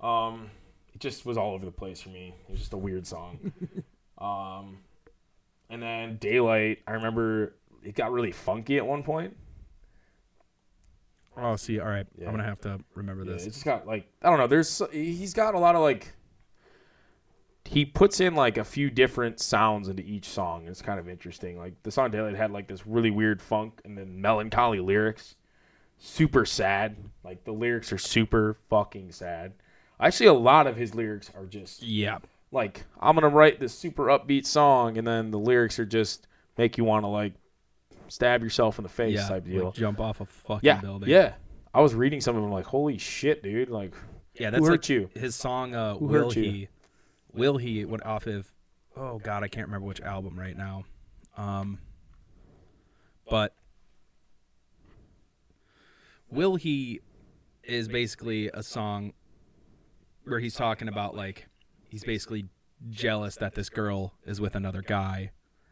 Um, 0.00 0.50
it 0.94 1.00
just 1.00 1.26
was 1.26 1.36
all 1.36 1.54
over 1.54 1.64
the 1.64 1.72
place 1.72 2.00
for 2.00 2.10
me. 2.10 2.34
It 2.48 2.52
was 2.52 2.60
just 2.60 2.72
a 2.72 2.76
weird 2.78 3.06
song. 3.06 3.52
um, 4.18 4.78
and 5.68 5.82
then 5.82 6.16
Daylight. 6.18 6.78
I 6.86 6.92
remember 6.92 7.56
it 7.82 7.94
got 7.94 8.12
really 8.12 8.32
funky 8.32 8.76
at 8.78 8.86
one 8.86 9.02
point. 9.02 9.36
Oh, 11.36 11.54
see, 11.56 11.78
all 11.78 11.88
right. 11.88 12.06
Yeah. 12.18 12.26
I'm 12.26 12.32
gonna 12.32 12.44
have 12.44 12.60
to 12.62 12.80
remember 12.94 13.24
Yeah, 13.24 13.32
this. 13.32 13.46
it's 13.46 13.56
just 13.56 13.64
got 13.64 13.86
like 13.86 14.08
I 14.22 14.30
don't 14.30 14.38
know. 14.38 14.46
There's 14.48 14.82
he's 14.92 15.34
got 15.34 15.54
a 15.54 15.58
lot 15.58 15.74
of 15.76 15.82
like 15.82 16.12
he 17.64 17.84
puts 17.84 18.18
in 18.20 18.34
like 18.34 18.56
a 18.56 18.64
few 18.64 18.90
different 18.90 19.38
sounds 19.40 19.88
into 19.88 20.02
each 20.02 20.26
song. 20.28 20.66
It's 20.66 20.82
kind 20.82 20.98
of 20.98 21.08
interesting. 21.08 21.58
Like 21.58 21.80
the 21.82 21.90
song 21.90 22.10
Daylight 22.10 22.34
had 22.34 22.50
like 22.50 22.66
this 22.66 22.86
really 22.86 23.10
weird 23.10 23.40
funk 23.42 23.80
and 23.84 23.96
then 23.96 24.20
melancholy 24.20 24.80
lyrics. 24.80 25.36
Super 25.98 26.44
sad. 26.44 26.96
Like 27.24 27.44
the 27.44 27.52
lyrics 27.52 27.92
are 27.92 27.98
super 27.98 28.56
fucking 28.70 29.12
sad. 29.12 29.52
Actually, 30.00 30.26
a 30.26 30.32
lot 30.34 30.66
of 30.66 30.76
his 30.76 30.94
lyrics 30.94 31.30
are 31.36 31.44
just 31.46 31.82
Yeah. 31.82 32.18
like 32.52 32.84
I'm 33.00 33.14
gonna 33.14 33.28
write 33.28 33.58
this 33.60 33.74
super 33.74 34.04
upbeat 34.06 34.46
song, 34.46 34.96
and 34.96 35.06
then 35.06 35.30
the 35.30 35.38
lyrics 35.38 35.78
are 35.78 35.84
just 35.86 36.26
make 36.56 36.78
you 36.78 36.84
want 36.84 37.04
to 37.04 37.08
like 37.08 37.32
stab 38.08 38.42
yourself 38.42 38.78
in 38.78 38.84
the 38.84 38.88
face 38.88 39.16
Yeah. 39.16 39.28
type 39.28 39.44
deal. 39.44 39.66
Like 39.66 39.74
jump 39.74 40.00
off 40.00 40.20
a 40.20 40.26
fucking 40.26 40.60
yeah, 40.66 40.80
building. 40.80 41.08
yeah. 41.10 41.34
I 41.74 41.80
was 41.80 41.94
reading 41.94 42.20
some 42.20 42.34
of 42.36 42.42
them 42.42 42.50
like, 42.50 42.64
holy 42.64 42.96
shit, 42.96 43.42
dude! 43.42 43.68
Like, 43.68 43.92
Yeah. 44.34 44.50
who 44.52 44.64
hurt 44.64 44.70
like 44.70 44.88
you? 44.88 45.10
his 45.14 45.34
song. 45.34 45.74
Uh, 45.74 45.94
Who 45.96 46.06
will 46.06 46.24
hurt 46.28 46.36
you? 46.36 46.42
he? 46.44 46.68
Will 47.34 47.58
he? 47.58 47.84
Went 47.84 48.04
off 48.06 48.26
of. 48.26 48.50
Oh 48.96 49.18
God, 49.18 49.42
I 49.42 49.48
can't 49.48 49.66
remember 49.66 49.86
which 49.86 50.00
album 50.00 50.38
right 50.38 50.56
now. 50.56 50.84
Um. 51.36 51.78
But 53.28 53.54
will 56.30 56.56
he 56.56 57.00
is 57.62 57.88
basically 57.88 58.48
a 58.54 58.62
song 58.62 59.12
where 60.24 60.40
he's 60.40 60.54
talking 60.54 60.88
about 60.88 61.14
like 61.14 61.46
he's 61.88 62.04
basically 62.04 62.46
jealous 62.90 63.36
that 63.36 63.54
this 63.54 63.68
girl 63.68 64.14
is 64.26 64.40
with 64.40 64.54
another 64.54 64.82
guy. 64.82 65.30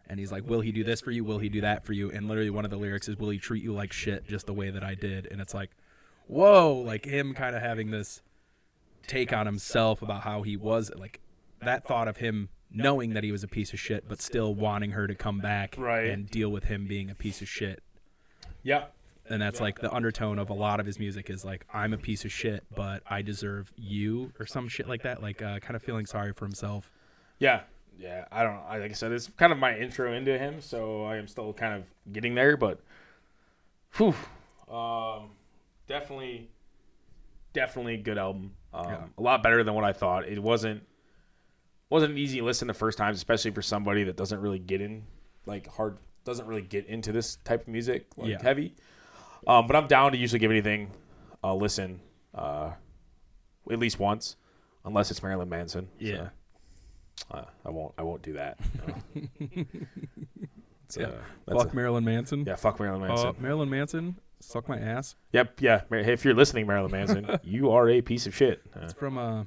And 0.08 0.20
he's 0.20 0.30
like 0.30 0.48
will 0.48 0.60
he 0.60 0.72
do 0.72 0.84
this 0.84 1.00
for 1.00 1.10
you? 1.10 1.24
Will 1.24 1.38
he 1.38 1.48
do 1.48 1.60
that 1.62 1.84
for 1.84 1.92
you? 1.92 2.10
And 2.10 2.28
literally 2.28 2.50
one 2.50 2.64
of 2.64 2.70
the 2.70 2.76
lyrics 2.76 3.08
is 3.08 3.16
will 3.16 3.30
he 3.30 3.38
treat 3.38 3.62
you 3.62 3.72
like 3.72 3.92
shit 3.92 4.26
just 4.26 4.46
the 4.46 4.54
way 4.54 4.70
that 4.70 4.84
i 4.84 4.94
did? 4.94 5.26
And 5.30 5.40
it's 5.40 5.54
like 5.54 5.70
whoa 6.28 6.72
like 6.84 7.04
him 7.04 7.34
kind 7.34 7.54
of 7.56 7.62
having 7.62 7.90
this 7.90 8.22
take 9.06 9.32
on 9.32 9.46
himself 9.46 10.02
about 10.02 10.22
how 10.22 10.42
he 10.42 10.56
was 10.56 10.90
like 10.96 11.20
that 11.62 11.86
thought 11.86 12.08
of 12.08 12.16
him 12.16 12.48
knowing 12.70 13.14
that 13.14 13.22
he 13.22 13.30
was 13.30 13.44
a 13.44 13.48
piece 13.48 13.72
of 13.72 13.78
shit 13.78 14.08
but 14.08 14.20
still 14.20 14.52
wanting 14.54 14.90
her 14.90 15.06
to 15.06 15.14
come 15.14 15.38
back 15.38 15.76
Right. 15.78 16.06
and 16.08 16.28
deal 16.28 16.48
with 16.50 16.64
him 16.64 16.86
being 16.86 17.08
a 17.10 17.14
piece 17.14 17.40
of 17.40 17.48
shit. 17.48 17.82
Yeah, 18.64 18.86
and 19.28 19.40
that's 19.42 19.60
like 19.60 19.78
the 19.80 19.92
undertone 19.92 20.38
of 20.38 20.50
a 20.50 20.54
lot 20.54 20.80
of 20.80 20.86
his 20.86 20.98
music 20.98 21.30
is 21.30 21.44
like 21.44 21.66
i'm 21.72 21.92
a 21.92 21.98
piece 21.98 22.24
of 22.24 22.32
shit 22.32 22.64
but 22.74 23.02
i 23.08 23.22
deserve 23.22 23.72
you 23.76 24.32
or 24.38 24.46
some 24.46 24.68
shit 24.68 24.88
like 24.88 25.02
that 25.02 25.22
like 25.22 25.42
uh, 25.42 25.58
kind 25.60 25.74
of 25.76 25.82
feeling 25.82 26.06
sorry 26.06 26.32
for 26.32 26.44
himself 26.44 26.90
yeah, 27.38 27.60
yeah. 27.98 28.24
I 28.32 28.42
don't. 28.42 28.58
I 28.66 28.78
like 28.78 28.90
I 28.92 28.94
said, 28.94 29.12
it's 29.12 29.28
kind 29.36 29.52
of 29.52 29.58
my 29.58 29.76
intro 29.76 30.14
into 30.14 30.38
him, 30.38 30.62
so 30.62 31.04
I 31.04 31.16
am 31.18 31.28
still 31.28 31.52
kind 31.52 31.74
of 31.74 31.84
getting 32.12 32.34
there. 32.34 32.56
But, 32.56 32.80
whew, 33.96 34.14
um, 34.74 35.30
definitely, 35.86 36.48
definitely 37.52 37.98
good 37.98 38.18
album. 38.18 38.52
Um, 38.72 38.86
Yeah. 38.88 39.04
A 39.18 39.22
lot 39.22 39.42
better 39.42 39.62
than 39.62 39.74
what 39.74 39.84
I 39.84 39.92
thought. 39.92 40.26
It 40.26 40.42
wasn't 40.42 40.82
wasn't 41.90 42.12
an 42.12 42.18
easy 42.18 42.40
listen 42.40 42.66
the 42.68 42.74
first 42.74 42.98
time, 42.98 43.14
especially 43.14 43.50
for 43.52 43.62
somebody 43.62 44.04
that 44.04 44.16
doesn't 44.16 44.40
really 44.40 44.58
get 44.58 44.80
in 44.80 45.04
like 45.46 45.66
hard, 45.68 45.98
doesn't 46.24 46.46
really 46.46 46.62
get 46.62 46.86
into 46.86 47.12
this 47.12 47.36
type 47.44 47.62
of 47.62 47.68
music 47.68 48.06
like 48.16 48.30
Yeah. 48.30 48.42
heavy. 48.42 48.74
Um, 49.46 49.66
but 49.66 49.76
I'm 49.76 49.86
down 49.86 50.12
to 50.12 50.18
usually 50.18 50.38
give 50.40 50.50
anything 50.50 50.90
a 51.42 51.54
listen, 51.54 52.00
uh, 52.34 52.72
at 53.70 53.78
least 53.78 53.98
once, 53.98 54.36
unless 54.84 55.10
it's 55.10 55.22
Marilyn 55.22 55.48
Manson. 55.48 55.88
So, 56.00 56.06
yeah 56.06 56.28
uh, 57.30 57.44
I 57.64 57.70
won't. 57.70 57.94
I 57.96 58.02
won't 58.02 58.22
do 58.22 58.34
that. 58.34 58.58
no. 58.86 59.64
Yeah. 60.96 61.06
uh, 61.48 61.54
Fuck 61.58 61.72
a- 61.72 61.76
Marilyn 61.76 62.04
Manson. 62.04 62.44
yeah, 62.46 62.54
fuck 62.56 62.78
Marilyn 62.78 63.02
Manson. 63.08 63.28
Uh, 63.28 63.32
Marilyn 63.40 63.68
Manson, 63.70 64.20
suck 64.40 64.68
my 64.68 64.78
ass. 64.78 65.16
yep, 65.32 65.60
yeah. 65.60 65.80
Hey, 65.90 66.12
if 66.12 66.24
you're 66.24 66.34
listening, 66.34 66.66
Marilyn 66.66 66.92
Manson, 66.92 67.38
you 67.42 67.70
are 67.70 67.88
a 67.88 68.00
piece 68.02 68.26
of 68.26 68.34
shit. 68.36 68.62
Uh, 68.74 68.80
It's 68.84 68.92
from 68.92 69.18
uh, 69.18 69.44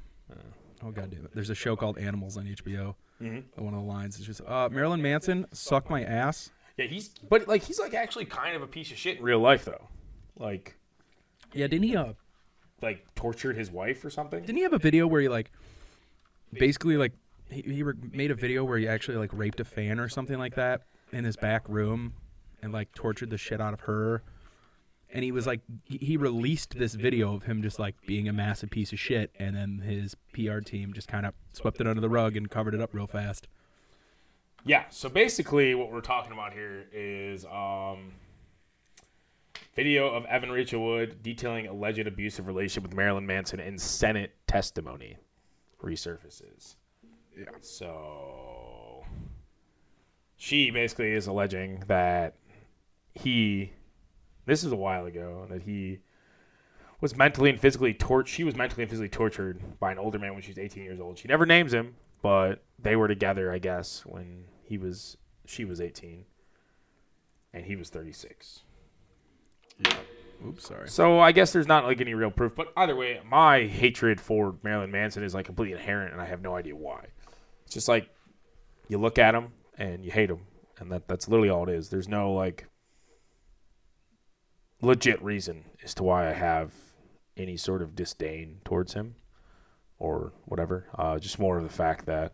oh 0.83 0.91
god 0.91 1.11
damn 1.11 1.25
it. 1.25 1.31
There's 1.33 1.49
a 1.49 1.55
show 1.55 1.75
called 1.75 1.97
Animals 1.97 2.37
on 2.37 2.45
HBO. 2.45 2.95
Mhm. 3.21 3.43
One 3.55 3.73
of 3.73 3.81
the 3.81 3.85
lines 3.87 4.19
is 4.19 4.25
just 4.25 4.41
uh, 4.45 4.67
Marilyn 4.71 5.01
Manson, 5.01 5.45
suck 5.53 5.89
my 5.89 6.03
ass. 6.03 6.51
Yeah, 6.79 6.85
he's 6.85 7.09
but 7.29 7.47
like 7.47 7.63
he's 7.63 7.79
like 7.79 7.93
actually 7.93 8.25
kind 8.25 8.55
of 8.55 8.61
a 8.61 8.67
piece 8.67 8.91
of 8.91 8.97
shit 8.97 9.17
in 9.17 9.23
real 9.23 9.39
life 9.39 9.65
though. 9.65 9.87
Like 10.37 10.77
Yeah, 11.53 11.67
didn't 11.67 11.83
he? 11.83 11.95
Uh, 11.95 12.13
like 12.81 13.13
tortured 13.15 13.57
his 13.57 13.69
wife 13.69 14.03
or 14.05 14.09
something. 14.09 14.39
didn't 14.39 14.55
he 14.55 14.63
have 14.63 14.71
a 14.71 14.79
video 14.79 15.05
where 15.05 15.19
he 15.19 15.27
like, 15.27 15.51
basically 16.53 16.95
like 16.95 17.11
he, 17.49 17.61
he 17.61 17.83
re- 17.83 17.93
made 18.13 18.31
a 18.31 18.35
video 18.35 18.63
where 18.63 18.77
he 18.77 18.87
actually 18.87 19.17
like 19.17 19.31
raped 19.33 19.59
a 19.59 19.65
fan 19.65 19.99
or 19.99 20.07
something 20.07 20.39
like 20.39 20.55
that 20.55 20.83
in 21.11 21.25
his 21.25 21.35
back 21.35 21.67
room, 21.67 22.13
and 22.61 22.71
like 22.71 22.93
tortured 22.93 23.29
the 23.29 23.37
shit 23.37 23.59
out 23.59 23.73
of 23.73 23.81
her. 23.81 24.23
And 25.11 25.23
he 25.23 25.31
was 25.31 25.45
like, 25.47 25.61
he 25.83 25.97
he 25.97 26.17
released 26.17 26.77
this 26.77 26.93
video 26.93 27.33
of 27.35 27.43
him 27.43 27.61
just 27.61 27.77
like 27.77 27.95
being 28.05 28.29
a 28.29 28.33
massive 28.33 28.69
piece 28.69 28.93
of 28.93 28.99
shit, 28.99 29.31
and 29.37 29.55
then 29.55 29.79
his 29.79 30.15
PR 30.33 30.59
team 30.59 30.93
just 30.93 31.09
kind 31.09 31.25
of 31.25 31.33
swept 31.51 31.81
it 31.81 31.87
under 31.87 31.99
the 31.99 32.09
rug 32.09 32.37
and 32.37 32.49
covered 32.49 32.73
it 32.73 32.79
up 32.79 32.93
real 32.93 33.07
fast. 33.07 33.47
Yeah. 34.65 34.85
So 34.89 35.09
basically, 35.09 35.75
what 35.75 35.91
we're 35.91 36.01
talking 36.01 36.31
about 36.31 36.53
here 36.53 36.85
is 36.91 37.45
um, 37.45 38.13
video 39.75 40.09
of 40.09 40.25
Evan 40.25 40.51
Rachel 40.51 40.83
Wood 40.83 41.23
detailing 41.23 41.67
alleged 41.67 42.05
abusive 42.05 42.47
relationship 42.47 42.83
with 42.83 42.95
Marilyn 42.95 43.25
Manson 43.25 43.59
in 43.59 43.77
Senate 43.77 44.35
testimony 44.47 45.17
resurfaces. 45.81 46.75
Yeah. 47.37 47.45
So 47.61 49.05
she 50.35 50.71
basically 50.71 51.13
is 51.13 51.27
alleging 51.27 51.83
that 51.87 52.35
he, 53.13 53.71
this 54.45 54.63
is 54.63 54.71
a 54.71 54.75
while 54.75 55.05
ago, 55.05 55.45
that 55.49 55.63
he 55.63 55.99
was 57.01 57.15
mentally 57.15 57.49
and 57.49 57.59
physically 57.59 57.93
tortured. 57.93 58.29
She 58.29 58.43
was 58.43 58.55
mentally 58.55 58.83
and 58.83 58.89
physically 58.89 59.09
tortured 59.09 59.79
by 59.79 59.91
an 59.91 59.97
older 59.97 60.19
man 60.19 60.33
when 60.33 60.41
she 60.41 60.51
was 60.51 60.57
18 60.57 60.83
years 60.83 60.99
old. 60.99 61.17
She 61.17 61.27
never 61.27 61.45
names 61.45 61.73
him, 61.73 61.95
but 62.21 62.63
they 62.77 62.95
were 62.95 63.07
together, 63.07 63.51
I 63.51 63.59
guess, 63.59 64.03
when 64.05 64.45
he 64.63 64.77
was 64.77 65.17
she 65.45 65.65
was 65.65 65.81
18 65.81 66.25
and 67.53 67.65
he 67.65 67.75
was 67.75 67.89
36. 67.89 68.61
Yeah. 69.79 69.95
Oops, 70.45 70.65
sorry. 70.65 70.87
So 70.87 71.19
I 71.19 71.31
guess 71.31 71.51
there's 71.51 71.67
not 71.67 71.85
like 71.85 71.99
any 71.99 72.13
real 72.13 72.31
proof, 72.31 72.55
but 72.55 72.71
either 72.77 72.95
way, 72.95 73.19
my 73.25 73.63
hatred 73.63 74.21
for 74.21 74.55
Marilyn 74.63 74.91
Manson 74.91 75.23
is 75.23 75.33
like 75.33 75.45
completely 75.45 75.73
inherent, 75.73 76.13
and 76.13 76.21
I 76.21 76.25
have 76.25 76.41
no 76.41 76.55
idea 76.55 76.75
why. 76.75 77.07
It's 77.65 77.73
just 77.73 77.89
like 77.89 78.09
you 78.87 78.97
look 78.97 79.17
at 79.17 79.35
him 79.35 79.53
and 79.77 80.05
you 80.05 80.11
hate 80.11 80.29
him, 80.29 80.45
and 80.77 80.91
that 80.91 81.07
that's 81.07 81.27
literally 81.27 81.49
all 81.49 81.67
it 81.67 81.73
is. 81.73 81.89
There's 81.89 82.07
no 82.07 82.31
like 82.31 82.67
legit 84.81 85.21
reason 85.21 85.65
as 85.83 85.93
to 85.95 86.03
why 86.03 86.29
I 86.29 86.33
have 86.33 86.71
any 87.35 87.57
sort 87.57 87.81
of 87.81 87.95
disdain 87.95 88.61
towards 88.63 88.93
him 88.93 89.15
or 89.99 90.33
whatever. 90.45 90.87
Uh, 90.97 91.19
just 91.19 91.37
more 91.39 91.57
of 91.57 91.63
the 91.63 91.69
fact 91.69 92.05
that 92.07 92.33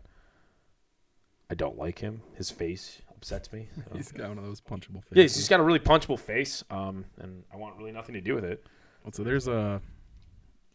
I 1.50 1.54
don't 1.54 1.76
like 1.76 1.98
him. 1.98 2.22
His 2.34 2.50
face 2.50 3.02
upsets 3.10 3.52
me. 3.52 3.68
so. 3.76 3.82
He's 3.96 4.12
got 4.12 4.28
one 4.28 4.38
of 4.38 4.44
those 4.44 4.60
punchable 4.60 5.02
faces. 5.04 5.12
Yeah, 5.16 5.22
he's 5.22 5.48
got 5.48 5.60
a 5.60 5.62
really 5.62 5.78
punchable 5.78 6.18
face, 6.18 6.64
um, 6.70 7.04
and 7.18 7.44
I 7.52 7.56
want 7.56 7.76
really 7.76 7.92
nothing 7.92 8.14
to 8.14 8.20
do 8.20 8.34
with 8.34 8.44
it. 8.44 8.64
So 9.12 9.22
there's 9.22 9.46
a 9.46 9.80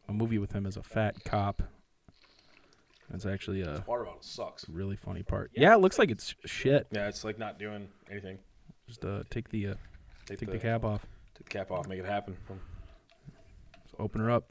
a 0.08 0.14
movie 0.14 0.38
with 0.38 0.52
him 0.54 0.66
as 0.66 0.78
a 0.78 0.84
fat 0.84 1.24
cop. 1.26 1.62
That's 3.10 3.26
actually 3.26 3.62
a 3.62 3.84
Water 3.86 4.06
bottle 4.06 4.22
sucks. 4.22 4.68
really 4.70 4.96
funny 4.96 5.22
part. 5.22 5.52
Yeah, 5.54 5.74
it 5.74 5.80
looks 5.80 6.00
like 6.00 6.10
it's 6.12 6.34
shit. 6.46 6.88
Yeah, 6.92 7.10
it's 7.10 7.26
like 7.26 7.38
not 7.38 7.60
doing 7.60 7.90
anything. 8.10 8.40
Just 8.88 9.04
uh, 9.04 9.24
take 9.30 9.50
the 9.50 9.68
uh, 9.68 9.74
Take, 10.26 10.40
take 10.40 10.50
the, 10.50 10.54
the 10.58 10.60
cap 10.60 10.86
off. 10.86 11.06
Take 11.38 11.50
the 11.50 11.58
cap 11.58 11.72
off, 11.72 11.88
make 11.88 12.00
it 12.00 12.06
happen. 12.06 12.38
Just 13.84 13.96
open 14.00 14.22
her 14.22 14.32
up. 14.32 14.46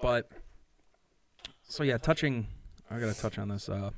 But 0.00 0.30
so 1.68 1.82
yeah, 1.82 1.98
touching. 1.98 2.46
I 2.90 2.98
gotta 2.98 3.18
touch 3.18 3.38
on 3.38 3.48
this 3.48 3.68
uh, 3.68 3.90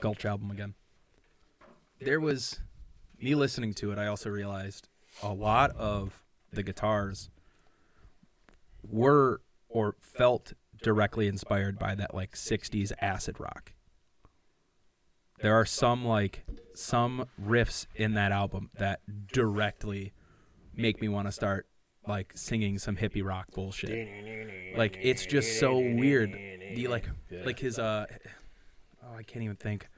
Gulch 0.00 0.24
album 0.24 0.50
again. 0.50 0.74
There 2.00 2.20
was 2.20 2.60
me 3.20 3.34
listening 3.34 3.74
to 3.74 3.92
it. 3.92 3.98
I 3.98 4.06
also 4.06 4.30
realized 4.30 4.88
a 5.22 5.32
lot 5.32 5.70
of 5.76 6.24
the 6.52 6.62
guitars 6.62 7.28
were 8.82 9.40
or 9.68 9.96
felt 10.00 10.54
directly 10.82 11.28
inspired 11.28 11.78
by 11.78 11.94
that 11.94 12.14
like 12.14 12.32
60s 12.32 12.92
acid 13.00 13.38
rock. 13.38 13.72
There 15.40 15.54
are 15.54 15.66
some 15.66 16.04
like 16.04 16.44
some 16.74 17.26
riffs 17.40 17.86
in 17.94 18.14
that 18.14 18.32
album 18.32 18.70
that 18.78 19.00
directly 19.32 20.12
make 20.74 21.00
me 21.00 21.08
want 21.08 21.28
to 21.28 21.32
start 21.32 21.66
like 22.10 22.32
singing 22.34 22.78
some 22.78 22.96
hippie 22.96 23.24
rock 23.24 23.46
bullshit. 23.54 24.08
Like 24.76 24.98
it's 25.02 25.26
just 25.26 25.58
so 25.58 25.78
weird. 25.78 26.32
The 26.74 26.86
like 26.86 27.08
like 27.44 27.58
his 27.58 27.78
uh 27.78 28.06
oh 29.04 29.14
I 29.16 29.22
can't 29.24 29.42
even 29.44 29.56
think. 29.56 29.88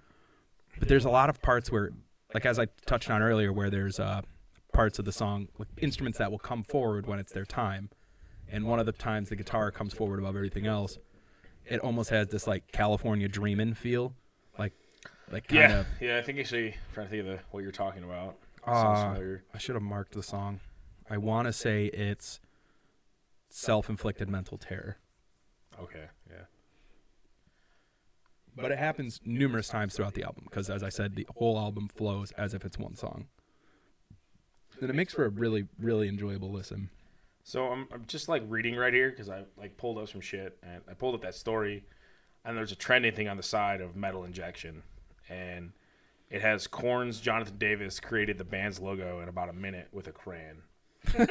But 0.79 0.89
there's 0.89 1.05
a 1.05 1.11
lot 1.11 1.29
of 1.29 1.43
parts 1.43 1.71
where 1.71 1.91
like 2.33 2.47
as 2.47 2.59
I 2.59 2.69
touched 2.87 3.11
on 3.11 3.21
earlier 3.21 3.53
where 3.53 3.69
there's 3.69 4.01
uh 4.01 4.23
parts 4.73 4.99
of 4.99 5.05
the 5.05 5.13
song 5.13 5.49
like 5.59 5.69
instruments 5.77 6.19
that 6.19 6.31
will 6.31 6.39
come 6.39 6.63
forward 6.63 7.07
when 7.07 7.19
it's 7.19 7.33
their 7.33 7.45
time. 7.45 7.91
And 8.51 8.67
one 8.67 8.79
of 8.81 8.87
the 8.87 8.93
times 8.93 9.29
the 9.29 9.37
guitar 9.37 9.71
comes 9.71 9.93
forward 9.93 10.19
above 10.19 10.37
everything 10.37 10.67
else, 10.67 10.99
it 11.67 11.81
almost 11.81 12.09
has 12.11 12.29
this 12.29 12.47
like 12.47 12.73
California 12.73 13.29
dreamin' 13.29 13.75
feel. 13.75 14.15
Like 14.59 14.73
like 15.31 15.49
kind 15.49 15.61
Yeah, 15.61 15.81
of 15.81 15.87
yeah. 16.01 16.17
I 16.19 16.23
think 16.23 16.39
actually 16.39 16.69
I'm 16.69 16.95
trying 16.95 17.07
to 17.09 17.11
think 17.11 17.21
of 17.21 17.27
the, 17.27 17.39
what 17.51 17.63
you're 17.63 17.73
talking 17.73 18.05
about. 18.05 18.37
Uh, 18.67 19.17
I 19.53 19.59
should 19.59 19.75
have 19.75 19.83
marked 19.83 20.15
the 20.15 20.23
song. 20.23 20.61
I 21.13 21.19
want 21.19 21.47
to 21.47 21.53
say 21.53 21.87
it's 21.87 22.41
self-inflicted 23.51 24.31
mental 24.31 24.57
terror, 24.57 24.97
Okay, 25.79 26.07
yeah. 26.31 26.45
but 28.57 28.73
it 28.73 28.79
happens 28.79 29.21
numerous 29.23 29.69
times 29.69 29.95
throughout 29.95 30.15
the 30.15 30.23
album 30.23 30.45
because, 30.45 30.71
as 30.71 30.83
I 30.83 30.89
said, 30.89 31.15
the 31.15 31.27
whole 31.37 31.59
album 31.59 31.89
flows 31.89 32.33
as 32.33 32.55
if 32.55 32.65
it's 32.65 32.79
one 32.79 32.97
song, 32.97 33.27
and 34.81 34.89
it 34.89 34.95
makes 34.95 35.13
for 35.13 35.27
a 35.27 35.29
really, 35.29 35.67
really 35.79 36.09
enjoyable 36.09 36.51
listen. 36.51 36.89
So 37.45 37.67
I'm, 37.67 37.87
I'm 37.93 38.07
just 38.07 38.31
like 38.31 38.43
reading 38.49 38.77
right 38.77 38.95
here 38.95 39.11
because 39.11 39.29
I 39.29 39.43
like 39.59 39.77
pulled 39.77 39.99
up 39.99 40.09
some 40.09 40.23
shit 40.23 40.57
and 40.63 40.81
I 40.89 40.95
pulled 40.95 41.15
up 41.15 41.21
that 41.21 41.35
story, 41.35 41.85
and 42.47 42.57
there's 42.57 42.73
a 42.73 42.77
trending 42.77 43.13
thing 43.15 43.29
on 43.29 43.37
the 43.37 43.43
side 43.43 43.83
of 43.83 43.97
Metal 43.97 44.25
Injection, 44.25 44.83
and 45.29 45.73
it 46.31 46.41
has 46.41 46.67
Korn's 46.67 47.21
Jonathan 47.21 47.59
Davis 47.59 48.01
created 48.01 48.39
the 48.39 48.45
band's 48.45 48.81
logo 48.81 49.21
in 49.21 49.29
about 49.29 49.51
a 49.51 49.53
minute 49.53 49.89
with 49.93 50.07
a 50.09 50.13
crayon. 50.13 50.63
And 51.15 51.29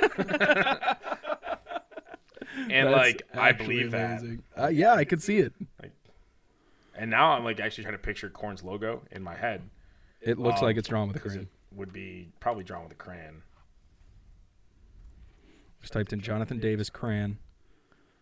That's 2.70 2.92
like 2.96 3.24
I 3.34 3.52
believe 3.52 3.92
that. 3.92 4.22
Uh, 4.60 4.68
yeah, 4.68 4.94
I 4.94 5.06
could 5.06 5.22
see 5.22 5.38
it. 5.40 5.54
And 6.96 7.10
now 7.10 7.32
I'm 7.32 7.44
like 7.44 7.60
actually 7.60 7.84
trying 7.86 7.96
to 7.96 8.00
picture 8.04 8.30
Korn's 8.30 8.64
logo 8.64 9.02
in 9.12 9.24
my 9.24 9.36
head. 9.36 9.62
It 10.22 10.38
looks 10.38 10.60
Um, 10.62 10.66
like 10.68 10.78
it's 10.78 10.88
drawn 10.88 11.08
with 11.08 11.18
a 11.18 11.20
crayon. 11.20 11.42
it 11.42 11.48
would 11.76 11.92
be 11.92 12.30
probably 12.40 12.64
drawn 12.64 12.84
with 12.84 12.92
a 12.92 12.96
crayon. 12.96 13.42
Just 15.82 15.94
typed 15.94 16.14
in 16.14 16.22
Jonathan 16.22 16.60
Davis 16.60 16.90
crayon. 16.92 17.40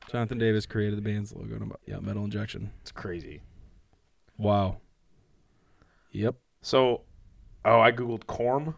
Jonathan 0.09 0.38
Davis 0.38 0.65
created 0.65 0.97
the 0.97 1.01
band's 1.01 1.33
logo. 1.35 1.75
Yeah, 1.85 1.99
Metal 1.99 2.23
Injection. 2.23 2.71
It's 2.81 2.91
crazy. 2.91 3.41
Wow. 4.38 4.77
Yep. 6.12 6.35
So, 6.62 7.01
oh, 7.65 7.79
I 7.81 7.91
googled 7.91 8.23
Corm. 8.25 8.75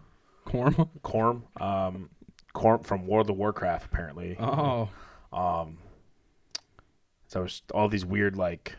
Corm. 0.47 0.89
Corm. 1.03 1.43
Um, 1.62 2.10
Corm 2.54 2.84
from 2.86 3.08
World 3.08 3.30
of 3.30 3.38
Warcraft 3.38 3.86
apparently. 3.86 4.36
Oh. 4.40 4.90
Um, 5.34 5.78
so 7.28 7.44
it's 7.44 7.62
all 7.74 7.88
these 7.88 8.06
weird 8.06 8.36
like 8.36 8.76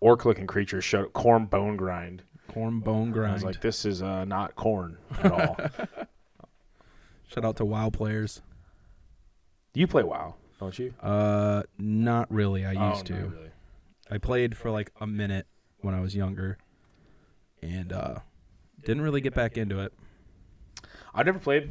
orc 0.00 0.24
looking 0.24 0.46
creatures 0.46 0.84
showed 0.84 1.12
corn 1.12 1.46
bone 1.46 1.76
grind. 1.76 2.22
Corn 2.48 2.80
bone 2.80 3.10
grind. 3.10 3.30
I 3.30 3.34
was 3.34 3.44
like, 3.44 3.60
this 3.60 3.84
is 3.84 4.02
uh, 4.02 4.24
not 4.24 4.54
corn 4.54 4.98
at 5.22 5.32
all. 5.32 5.56
Shout 7.28 7.44
out 7.44 7.56
to 7.56 7.64
WoW 7.64 7.90
players. 7.90 8.42
you 9.72 9.86
play 9.86 10.02
WoW, 10.02 10.34
don't 10.60 10.78
you? 10.78 10.94
Uh, 11.02 11.62
not 11.78 12.30
really. 12.30 12.64
I 12.64 12.74
Oh, 12.74 12.90
used 12.90 13.06
to. 13.06 13.14
not 13.14 13.32
really. 13.32 13.50
I 14.10 14.18
played 14.18 14.56
for 14.56 14.70
like 14.70 14.92
a 15.00 15.06
minute 15.06 15.46
when 15.80 15.94
I 15.94 16.00
was 16.00 16.14
younger, 16.14 16.58
and 17.62 17.92
uh, 17.92 18.16
didn't 18.84 19.02
really 19.02 19.20
get 19.22 19.34
back 19.34 19.56
into 19.56 19.80
it. 19.80 19.92
I've 21.14 21.26
never 21.26 21.38
played. 21.38 21.70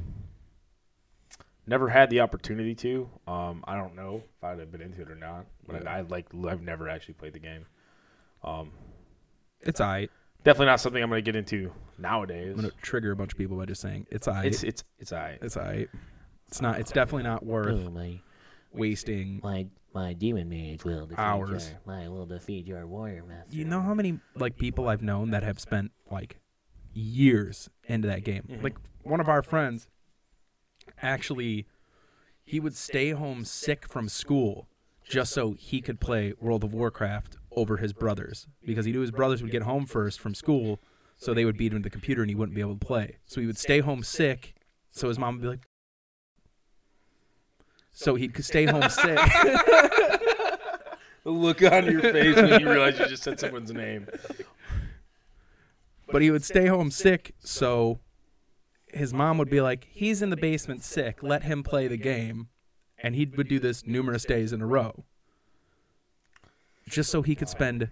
Never 1.66 1.88
had 1.90 2.10
the 2.10 2.20
opportunity 2.20 2.76
to. 2.76 3.10
Um, 3.26 3.64
I 3.66 3.76
don't 3.78 3.96
know 3.96 4.24
if 4.38 4.44
I'd 4.44 4.60
have 4.60 4.72
been 4.72 4.82
into 4.82 5.02
it 5.02 5.10
or 5.10 5.16
not, 5.16 5.46
but 5.66 5.88
I, 5.88 6.00
I 6.00 6.02
like. 6.02 6.28
I've 6.48 6.62
never 6.62 6.90
actually 6.90 7.14
played 7.14 7.34
the 7.34 7.40
game. 7.40 7.66
Um, 8.44 8.72
It's 9.62 9.80
alright. 9.80 10.12
definitely 10.44 10.66
not 10.66 10.82
something 10.82 11.02
I'm 11.02 11.10
gonna 11.10 11.22
get 11.22 11.38
into 11.38 11.72
nowadays. 11.98 12.50
I'm 12.50 12.56
gonna 12.58 12.72
trigger 12.82 13.12
a 13.12 13.16
bunch 13.16 13.32
of 13.32 13.38
people 13.38 13.56
by 13.58 13.66
just 13.66 13.82
saying 13.82 14.08
it's 14.12 14.28
alright. 14.28 14.46
It's 14.48 14.64
it's 14.64 14.84
it's 15.00 15.14
alright. 15.14 15.40
it's 15.42 15.56
alright. 15.56 15.90
It's 16.50 16.62
not. 16.62 16.80
It's 16.82 16.92
definitely 16.92 17.24
not 17.24 17.46
worth 17.46 17.90
my 17.92 18.20
wasting 18.74 19.40
my 19.42 19.68
My 19.94 20.12
demon 20.12 20.50
mage 20.50 20.84
will 20.84 21.06
defeat 21.06 21.20
Hours. 21.20 21.70
your. 21.70 21.96
My 21.96 22.10
will 22.10 22.26
defeat 22.26 22.68
your 22.68 22.86
warrior 22.86 23.24
master. 23.24 23.56
You 23.56 23.64
know 23.64 23.80
how 23.82 23.94
many 23.94 24.20
like 24.36 24.58
people 24.58 24.90
I've 24.90 25.02
known 25.02 25.32
that 25.32 25.44
have 25.44 25.62
spent 25.62 25.92
like 26.12 26.40
years 26.94 27.70
into 27.86 28.10
that 28.10 28.26
game. 28.26 28.44
Mhm. 28.50 28.64
Like 28.64 28.76
one 29.04 29.20
of 29.20 29.30
our 29.30 29.42
friends 29.42 29.88
actually 31.02 31.66
he 32.44 32.60
would 32.60 32.76
stay 32.76 33.12
home 33.12 33.46
sick 33.46 33.88
from 33.88 34.10
school 34.10 34.68
just 35.08 35.34
so 35.34 35.54
he 35.54 35.82
could 35.82 36.00
play 36.00 36.34
World 36.40 36.64
of 36.64 36.74
Warcraft 36.74 37.38
over 37.52 37.78
his 37.78 37.94
brothers 37.94 38.48
because 38.66 38.86
he 38.86 38.92
knew 38.92 39.02
his 39.02 39.12
brothers 39.12 39.42
would 39.42 39.52
get 39.52 39.64
home 39.64 39.86
first 39.86 40.20
from 40.20 40.34
school 40.34 40.80
so 41.18 41.34
they 41.34 41.46
would 41.46 41.58
beat 41.58 41.72
him 41.72 41.80
to 41.80 41.84
the 41.84 41.90
computer 41.90 42.22
and 42.22 42.30
he 42.30 42.36
wouldn't 42.36 42.56
be 42.56 42.62
able 42.62 42.78
to 42.78 42.86
play. 42.86 43.18
So 43.26 43.40
he 43.40 43.48
would 43.48 43.58
stay 43.58 43.80
home 43.80 44.04
sick 44.04 44.56
so 44.92 45.08
his 45.08 45.20
mom 45.20 45.36
would 45.36 45.42
be 45.42 45.48
like 45.48 45.68
so 47.92 48.16
he 48.16 48.28
could 48.28 48.46
stay 48.46 48.66
home 48.66 48.90
sick. 48.90 49.20
The 51.24 51.26
look 51.26 51.62
on 51.62 51.86
your 51.86 52.02
face 52.02 52.36
when 52.36 52.60
you 52.60 52.70
realize 52.70 52.98
you 52.98 53.06
just 53.06 53.24
said 53.24 53.40
someone's 53.40 53.72
name. 53.72 54.08
but 56.12 56.22
he 56.22 56.32
would 56.32 56.44
stay 56.44 56.66
home 56.66 56.90
sick 56.90 57.36
so 57.40 58.00
his 58.94 59.14
mom 59.14 59.38
would 59.38 59.50
be 59.50 59.62
like 59.62 59.88
he's 59.92 60.22
in 60.22 60.30
the 60.30 60.38
basement 60.38 60.84
sick 60.84 61.22
let 61.24 61.44
him 61.44 61.64
play 61.64 61.88
the 61.88 61.98
game 61.98 62.48
and 62.98 63.16
he 63.16 63.26
would 63.26 63.48
do 63.48 63.60
this 63.60 63.86
numerous 63.86 64.24
days 64.26 64.54
in 64.54 64.62
a 64.62 64.66
row 64.66 65.04
just 66.88 67.10
so 67.12 67.22
he 67.22 67.36
could 67.36 67.50
spend 67.50 67.90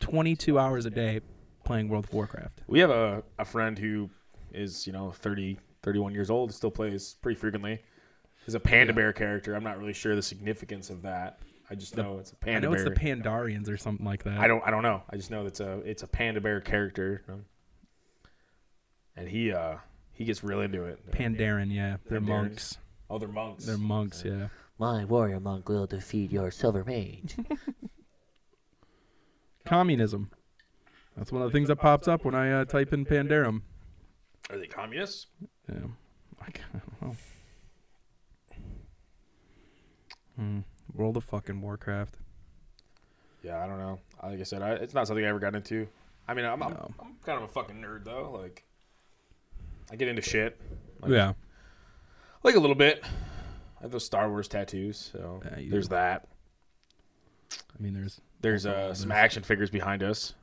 22 0.00 0.58
hours 0.58 0.86
a 0.86 0.90
day 0.90 1.20
playing 1.64 1.88
world 1.88 2.04
of 2.04 2.12
warcraft 2.12 2.60
We 2.66 2.80
have 2.80 2.90
a, 2.90 3.22
a 3.38 3.44
friend 3.44 3.78
who 3.78 4.10
is, 4.52 4.86
you 4.86 4.92
know, 4.92 5.10
30, 5.10 5.58
31 5.82 6.12
years 6.14 6.30
old, 6.30 6.52
still 6.52 6.70
plays 6.70 7.16
pretty 7.22 7.38
frequently. 7.38 7.80
Is 8.46 8.54
a 8.54 8.60
panda 8.60 8.92
Yeah. 8.92 8.96
bear 8.96 9.12
character. 9.12 9.54
I'm 9.54 9.64
not 9.64 9.78
really 9.78 9.92
sure 9.94 10.14
the 10.14 10.22
significance 10.22 10.90
of 10.90 11.02
that. 11.02 11.38
I 11.70 11.74
just 11.74 11.96
know 11.96 12.18
it's 12.18 12.32
a 12.32 12.36
panda 12.36 12.60
bear. 12.60 12.70
I 12.70 12.72
know 12.72 12.76
bear. 12.84 12.92
it's 12.92 13.00
the 13.00 13.06
pandarians 13.06 13.68
or 13.70 13.76
something 13.78 14.04
like 14.04 14.22
that 14.24 14.38
I 14.38 14.46
don't 14.46 14.62
I 14.66 14.70
don't 14.70 14.82
know. 14.82 15.02
I 15.10 15.16
just 15.16 15.30
know 15.30 15.46
it's 15.46 15.60
a 15.60 15.78
it's 15.80 16.02
a 16.02 16.06
panda 16.06 16.40
bear 16.40 16.60
character. 16.60 17.24
And 19.16 19.28
he 19.28 19.52
uh 19.52 19.76
he 20.14 20.24
gets 20.24 20.42
real 20.44 20.60
into 20.60 20.84
it. 20.84 20.98
pandaren 21.10 21.72
yeah 21.74 21.96
they're 22.08 22.20
Pandarians. 22.20 22.26
monks 22.28 22.78
Oh, 23.10 23.18
they're 23.18 23.28
monks. 23.28 23.66
they're 23.66 23.76
monks 23.78 24.22
yeah 24.24 24.48
My 24.78 25.04
warrior 25.04 25.40
monk 25.40 25.68
will 25.68 25.86
defeat 25.86 26.32
your 26.32 26.50
silver 26.50 26.84
mage. 26.84 27.36
communism 29.64 30.30
that's 31.16 31.30
one 31.32 31.42
of 31.42 31.48
the 31.50 31.52
things 31.56 31.68
that 31.68 31.76
pops 31.76 32.08
up 32.08 32.24
when 32.24 32.34
i 32.34 32.50
uh, 32.52 32.64
type 32.64 32.92
in 32.92 33.04
pandarum 33.04 33.62
Are 34.50 34.58
they 34.58 34.66
communists? 34.66 35.26
Yeah. 35.70 35.78
I 36.42 36.46
c- 36.48 36.62
I 36.74 36.78
don't 36.78 37.02
know. 37.02 37.16
Hmm. 40.36 40.58
World 40.92 41.16
of 41.16 41.24
fucking 41.24 41.60
Warcraft. 41.60 42.16
Yeah, 43.42 43.62
I 43.62 43.66
don't 43.66 43.78
know. 43.78 43.98
Like 44.22 44.40
I 44.40 44.42
said, 44.42 44.60
I, 44.62 44.72
it's 44.72 44.92
not 44.94 45.06
something 45.06 45.24
I 45.24 45.28
ever 45.28 45.38
got 45.38 45.54
into. 45.54 45.86
I 46.28 46.34
mean, 46.34 46.44
I'm, 46.44 46.62
I'm, 46.62 46.70
No. 46.72 46.90
I'm 47.00 47.14
kind 47.24 47.38
of 47.42 47.44
a 47.44 47.52
fucking 47.52 47.76
nerd 47.76 48.04
though. 48.04 48.30
Like, 48.32 48.64
I 49.94 49.96
get 49.96 50.08
into 50.08 50.22
shit. 50.22 50.60
Like, 51.02 51.12
yeah. 51.12 51.34
like 52.42 52.56
a 52.56 52.58
little 52.58 52.74
bit. 52.74 53.04
I 53.78 53.82
have 53.82 53.92
those 53.92 54.04
Star 54.04 54.28
Wars 54.28 54.48
tattoos, 54.48 55.12
so 55.12 55.40
Yeah, 55.44 55.70
there's 55.70 55.86
do. 55.86 55.94
that. 55.94 56.26
I 57.52 57.80
mean, 57.80 57.94
there's 57.94 58.20
There's 58.40 58.66
uh, 58.66 58.92
some 58.92 59.12
action 59.12 59.44
figures 59.44 59.70
behind 59.70 60.02
us. 60.02 60.34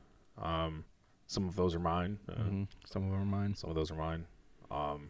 Um, 0.42 0.86
some 1.28 1.50
of 1.50 1.58
those 1.58 1.76
are 1.76 1.80
mine. 1.80 2.18
Uh, 2.30 2.36
mhm, 2.44 2.68
some 2.86 3.04
of 3.04 3.12
them 3.12 3.22
are 3.22 3.26
mine. 3.26 3.54
Some 3.54 3.70
of 3.70 3.76
those 3.76 3.92
are 3.92 3.96
mine. 3.96 4.26
Um, 4.72 5.10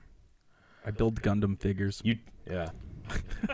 I 0.83 0.89
build 0.89 1.21
Gundam 1.21 1.59
figures. 1.59 2.01
you, 2.03 2.17
yeah. 2.49 2.69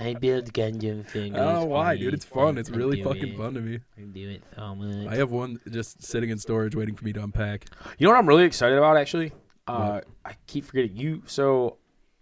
I 0.00 0.14
build 0.14 0.54
Gundam 0.54 1.04
figures. 1.06 1.38
Oh, 1.38 1.66
why, 1.66 1.98
dude? 1.98 2.14
It's 2.14 2.24
fun. 2.24 2.56
It's 2.56 2.70
I 2.70 2.76
really 2.76 3.02
fucking 3.02 3.34
it. 3.34 3.36
fun 3.36 3.52
to 3.52 3.60
me. 3.60 3.80
I 3.98 4.00
do 4.00 4.30
it 4.30 4.42
so 4.56 4.74
much. 4.74 5.06
I 5.08 5.16
have 5.16 5.30
one 5.32 5.60
just 5.70 6.02
sitting 6.02 6.30
in 6.30 6.38
storage 6.38 6.74
waiting 6.74 6.94
for 6.94 7.04
me 7.04 7.12
to 7.12 7.22
unpack. 7.22 7.66
You 7.98 8.06
know 8.06 8.12
what 8.14 8.18
I'm 8.20 8.26
really 8.26 8.44
excited 8.44 8.78
about 8.78 8.96
actually? 8.96 9.32
Uh? 9.66 10.00
I 10.24 10.34
keep 10.46 10.64
forgetting 10.64 10.96
you. 10.96 11.22
So 11.26 11.78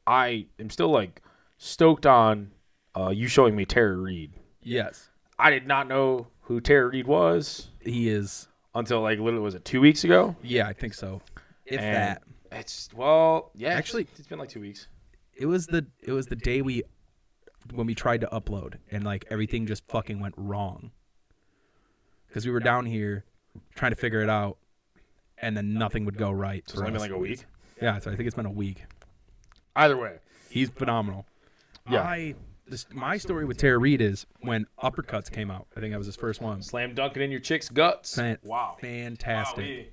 I 0.07 0.47
am 0.59 0.71
still 0.71 0.89
like 0.89 1.23
stoked 1.59 2.07
on 2.07 2.53
uh, 2.97 3.11
you 3.11 3.27
showing 3.29 3.55
me 3.57 3.65
Terror 3.65 3.97
Reid. 4.01 4.33
Yes. 4.63 5.11
I 5.39 5.51
did 5.51 5.67
not 5.67 5.89
know 5.89 6.29
who 6.43 6.61
Terror 6.61 6.89
Reid 6.91 7.07
was 7.07 7.69
He 7.81 8.09
is. 8.09 8.49
until 8.75 9.01
like 9.03 9.19
literally 9.19 9.41
was 9.45 9.55
it 9.55 9.65
two 9.65 9.81
weeks 9.81 10.05
ago? 10.05 10.37
Yeah, 10.43 10.67
I 10.69 10.73
think 10.73 10.95
so. 10.95 11.21
If 11.67 11.81
And 11.81 11.97
that. 11.97 12.23
It's 12.53 12.89
well, 12.95 13.51
yeah. 13.55 13.71
Actually- 13.71 14.07
it's 14.17 14.29
been 14.29 14.39
like 14.39 14.49
two 14.51 14.61
weeks. 14.61 14.87
It 15.37 15.47
was 15.47 15.67
the 15.67 15.85
it 16.03 16.13
was 16.13 16.27
the 16.29 16.37
day 16.37 16.63
we 16.63 16.83
when 17.73 17.87
we 17.87 17.95
tried 17.95 18.21
to 18.21 18.29
upload 18.29 18.75
and 18.93 19.03
like 19.05 19.25
everything 19.31 19.67
just 19.67 19.87
fucking 19.89 20.21
went 20.21 20.35
wrong. 20.37 20.93
Cuz 22.33 22.47
we 22.47 22.53
were 22.53 22.61
down 22.61 22.87
here 22.87 23.25
trying 23.75 23.91
to 23.93 23.97
figure 23.97 24.21
it 24.23 24.29
out 24.29 24.59
and 25.39 25.57
then 25.57 25.75
nothing 25.75 26.05
would 26.05 26.17
go 26.17 26.31
right. 26.31 26.63
So 26.69 26.75
it's 26.75 26.81
only 26.81 26.93
been 26.93 27.01
like 27.01 27.11
a 27.11 27.19
week. 27.19 27.45
Yeah, 27.81 27.99
so 27.99 28.11
I 28.11 28.17
think 28.17 28.27
it's 28.27 28.37
been 28.37 28.47
a 28.47 28.51
week. 28.51 28.85
Either 29.77 29.97
way, 29.97 30.19
He's 30.51 30.71
phenomenal. 30.71 31.27
Yeah. 31.91 32.03
I 32.03 32.35
this, 32.67 32.87
my 32.93 33.19
story 33.19 33.45
with 33.45 33.59
Terror 33.59 33.79
Reid 33.79 34.01
is 34.01 34.25
when 34.41 34.67
Uppercuts 34.83 35.31
came 35.31 35.51
out. 35.51 35.67
I 35.77 35.81
think 35.81 35.93
that 35.93 35.99
was 35.99 36.07
his 36.07 36.17
first 36.17 36.41
one. 36.41 36.63
slam 36.63 36.95
dunking 36.95 37.23
in 37.23 37.31
your 37.31 37.41
chick's 37.41 37.69
guts. 37.69 38.15
Fan- 38.15 38.39
wow, 38.43 38.77
Fantastic. 38.81 39.65
Wowee. 39.65 39.87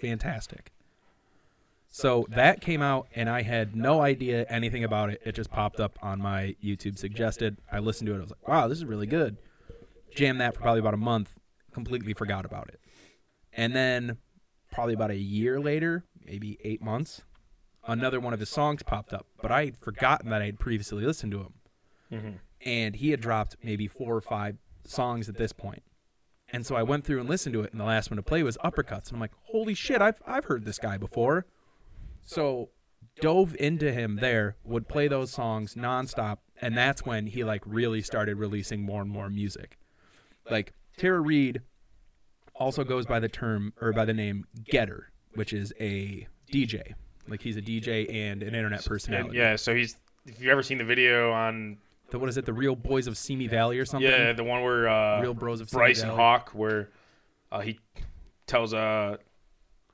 Fantastic. 0.00 0.70
So 1.88 2.26
that 2.30 2.60
came 2.60 2.82
out 2.82 3.06
and 3.14 3.30
I 3.30 3.42
had 3.42 3.74
no 3.74 4.00
idea 4.00 4.44
anything 4.48 4.84
about 4.84 5.10
it. 5.10 5.22
It 5.24 5.34
just 5.34 5.50
popped 5.50 5.80
up 5.80 5.98
on 6.02 6.20
my 6.20 6.54
YouTube 6.62 6.98
suggested. 6.98 7.56
I 7.70 7.78
listened 7.78 8.08
to 8.08 8.14
it. 8.14 8.18
I 8.18 8.20
was 8.20 8.30
like, 8.30 8.48
"Wow, 8.48 8.68
this 8.68 8.78
is 8.78 8.84
really 8.84 9.06
good." 9.06 9.36
Jammed 10.14 10.40
that 10.40 10.54
for 10.54 10.60
probably 10.60 10.80
about 10.80 10.94
a 10.94 10.98
month. 10.98 11.34
Completely 11.72 12.12
forgot 12.12 12.44
about 12.44 12.68
it. 12.68 12.80
And 13.52 13.74
then 13.74 14.18
probably 14.74 14.94
about 14.94 15.10
a 15.10 15.16
year 15.16 15.60
later, 15.60 16.04
maybe 16.24 16.58
8 16.64 16.82
months, 16.82 17.22
another 17.86 18.18
one 18.18 18.32
of 18.34 18.40
his 18.40 18.50
songs 18.50 18.82
popped 18.82 19.12
up, 19.12 19.26
but 19.40 19.50
I 19.52 19.66
had 19.66 19.76
forgotten 19.76 20.30
that 20.30 20.42
I 20.42 20.46
had 20.46 20.58
previously 20.58 21.04
listened 21.04 21.32
to 21.32 21.40
him. 21.40 21.54
Mhm. 22.12 22.34
And 22.62 22.96
he 22.96 23.10
had 23.10 23.20
dropped 23.20 23.56
maybe 23.62 23.86
4 23.86 24.16
or 24.16 24.20
5 24.20 24.58
songs 24.84 25.28
at 25.28 25.36
this 25.36 25.52
point. 25.52 25.82
And 26.48 26.66
so 26.66 26.76
I 26.76 26.82
went 26.82 27.04
through 27.04 27.20
and 27.20 27.28
listened 27.28 27.52
to 27.54 27.62
it, 27.62 27.72
and 27.72 27.80
the 27.80 27.84
last 27.84 28.10
one 28.10 28.16
to 28.16 28.22
play 28.22 28.42
was 28.42 28.56
Uppercuts. 28.58 29.08
And 29.08 29.14
I'm 29.16 29.20
like, 29.20 29.32
holy 29.44 29.74
shit, 29.74 30.02
I've, 30.02 30.20
I've 30.26 30.44
heard 30.44 30.64
this 30.64 30.78
guy 30.78 30.96
before. 30.98 31.46
So 32.22 32.70
dove 33.20 33.54
into 33.58 33.92
him 33.92 34.16
there, 34.16 34.56
would 34.64 34.88
play 34.88 35.08
those 35.08 35.30
songs 35.30 35.74
nonstop, 35.74 36.38
and 36.60 36.76
that's 36.76 37.04
when 37.04 37.26
he 37.28 37.44
like 37.44 37.62
really 37.64 38.02
started 38.02 38.36
releasing 38.36 38.82
more 38.82 39.02
and 39.02 39.10
more 39.10 39.30
music. 39.30 39.78
Like 40.50 40.72
Terror 40.96 41.22
Reid 41.22 41.62
also 42.54 42.84
goes 42.84 43.06
by 43.06 43.20
the 43.20 43.28
term 43.28 43.72
or 43.80 43.92
by 43.92 44.04
the 44.04 44.14
name 44.14 44.46
Getter, 44.64 45.10
which 45.34 45.52
is 45.52 45.72
a 45.80 46.26
DJ. 46.52 46.94
Like 47.28 47.40
he's 47.42 47.56
a 47.56 47.62
DJ 47.62 48.12
and 48.14 48.42
an 48.42 48.54
internet 48.54 48.80
And, 48.80 48.88
personality. 48.88 49.36
yeah, 49.38 49.56
so 49.56 49.74
he's. 49.74 49.96
If 50.26 50.40
you 50.40 50.50
ever 50.50 50.62
seen 50.62 50.78
the 50.78 50.84
video 50.84 51.32
on 51.32 51.76
The, 52.10 52.18
what 52.18 52.28
is 52.30 52.36
it? 52.38 52.46
The 52.46 52.52
Real 52.52 52.74
Boys 52.76 53.06
of 53.06 53.16
Simi 53.18 53.46
Valley 53.46 53.78
or 53.78 53.84
something? 53.84 54.10
yeah, 54.10 54.32
the 54.32 54.44
one 54.44 54.62
where 54.62 54.88
uh, 54.88 55.20
Real 55.20 55.34
Bros 55.34 55.60
of 55.60 55.68
Simi 55.68 55.80
Bryce 55.80 56.00
and 56.00 56.08
Valley. 56.12 56.16
Hawk, 56.22 56.50
where 56.54 56.88
uh, 57.52 57.60
he 57.60 57.78
tells 58.46 58.72
uh 58.74 59.16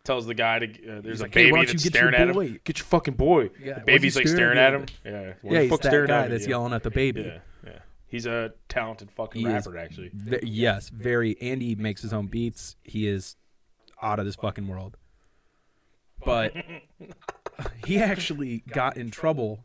tells 0.04 0.26
the 0.26 0.34
guy 0.34 0.60
to 0.60 0.66
uh, 0.66 1.00
there's 1.02 1.04
He's 1.04 1.20
a 1.20 1.24
like, 1.24 1.34
"Hey, 1.34 1.44
baby 1.46 1.52
why 1.52 1.64
that's 1.66 1.84
staring 1.84 2.14
at 2.14 2.28
him. 2.28 2.60
Get 2.64 2.78
your 2.78 2.84
fucking 2.86 3.14
boy. 3.14 3.50
Yeah, 3.62 3.74
the 3.74 3.84
baby's 3.84 4.16
like 4.16 4.26
staring 4.28 4.56
staring 4.56 4.58
at 4.58 4.74
at 4.74 4.74
him? 4.74 4.80
him. 4.80 4.88
Yeah, 5.04 5.20
Yeah, 5.52 5.60
the 5.60 5.68
he's 5.68 5.78
that 5.80 6.06
guy 6.08 6.24
at 6.24 6.30
that's 6.30 6.44
Yeah. 6.44 6.48
yelling 6.50 6.72
at 6.72 6.82
the 6.82 6.90
baby. 6.90 7.32
He's 8.10 8.26
a 8.26 8.52
talented 8.68 9.10
fucking 9.12 9.40
He 9.40 9.46
is 9.46 9.66
rapper, 9.66 9.78
actually. 9.78 10.10
Ve- 10.12 10.40
yes, 10.42 10.88
very. 10.88 11.40
Andy 11.40 11.76
makes 11.76 12.02
his 12.02 12.12
own 12.12 12.26
beats. 12.26 12.74
He 12.82 13.06
is 13.06 13.36
out 14.02 14.18
of 14.18 14.24
this 14.24 14.34
fucking 14.34 14.66
world. 14.66 14.96
But 16.24 16.52
he 17.86 17.98
actually 17.98 18.64
got 18.68 18.96
in 18.96 19.10
trouble. 19.12 19.64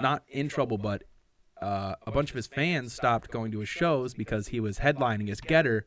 Not 0.00 0.22
in 0.28 0.48
trouble, 0.48 0.76
but 0.76 1.04
uh, 1.62 1.94
a 2.06 2.10
bunch 2.10 2.30
of 2.30 2.36
his 2.36 2.46
fans 2.46 2.92
stopped 2.92 3.30
going 3.30 3.52
to 3.52 3.60
his 3.60 3.68
shows 3.68 4.12
because 4.12 4.48
he 4.48 4.60
was 4.60 4.80
headlining 4.80 5.30
as 5.30 5.40
Getter, 5.40 5.86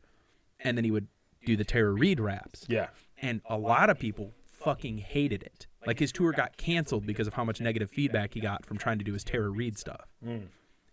and 0.59 0.77
then 0.77 0.85
he 0.85 0.91
would 0.91 1.07
do 1.45 1.55
the 1.55 1.63
Terror 1.63 1.93
Reid 1.93 2.19
raps. 2.19 2.65
Yeah. 2.67 2.87
And 3.21 3.41
a 3.47 3.57
lot 3.57 3.91
of 3.91 3.99
people 3.99 4.33
fucking 4.51 4.97
hated 4.97 5.43
it. 5.43 5.67
Like 5.85 5.99
his 5.99 6.11
tour 6.11 6.31
got 6.31 6.57
canceled 6.57 7.05
because 7.05 7.27
of 7.27 7.35
how 7.35 7.43
much 7.43 7.61
negative 7.61 7.91
feedback 7.91 8.33
he 8.33 8.39
got 8.39 8.65
from 8.65 8.77
trying 8.79 8.97
to 8.97 9.03
do 9.03 9.13
his 9.13 9.23
Terror 9.23 9.51
Reid 9.51 9.77
stuff. 9.77 10.07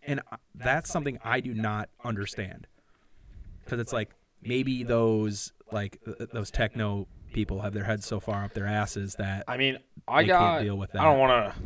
And 0.07 0.21
that's 0.55 0.91
something 0.91 1.19
I 1.25 1.41
do 1.41 1.55
not 1.55 1.89
understand. 2.05 2.67
Because 3.65 3.81
it's 3.81 3.93
like 3.93 4.11
maybe 4.43 4.83
those 4.83 5.53
like 5.71 5.99
those 6.33 6.51
techno 6.51 7.07
people 7.33 7.61
have 7.63 7.73
their 7.73 7.85
heads 7.85 8.05
so 8.05 8.21
far 8.21 8.45
up 8.45 8.53
their 8.53 8.67
asses 8.67 9.15
that 9.17 9.45
I 9.49 9.57
mean, 9.57 9.79
I 10.09 10.25
got. 10.25 10.57
can't 10.57 10.65
deal 10.67 10.77
with 10.77 10.93
that. 10.93 11.01
I 11.01 11.05
don't 11.05 11.19
want 11.19 11.55
to. 11.55 11.61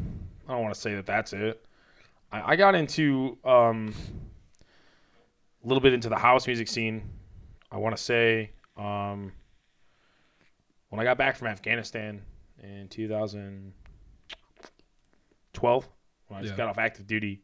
I 0.49 0.53
don't 0.53 0.62
want 0.62 0.75
to 0.75 0.81
say 0.81 0.94
that 0.94 1.07
that's 1.07 1.33
it. 1.33 1.64
I, 2.31 2.53
I 2.53 2.57
got 2.57 2.75
into 2.75 3.38
um, 3.44 3.94
a 5.64 5.66
little 5.66 5.81
bit 5.81 5.92
into 5.94 6.09
the 6.09 6.18
house 6.18 6.46
music 6.46 6.68
scene. 6.68 7.09
I 7.72 7.79
want 7.79 7.96
to 7.96 8.03
say 8.03 8.51
um, 8.77 9.33
when 10.90 11.01
I 11.01 11.05
got 11.05 11.18
back 11.18 11.37
from 11.37 11.49
Afghanistan 11.49 12.22
in 12.62 12.88
2012, 12.88 15.88
when 16.29 16.38
I 16.38 16.42
just 16.42 16.53
Yeah. 16.53 16.57
got 16.57 16.68
off 16.68 16.79
active 16.79 17.07
duty, 17.07 17.42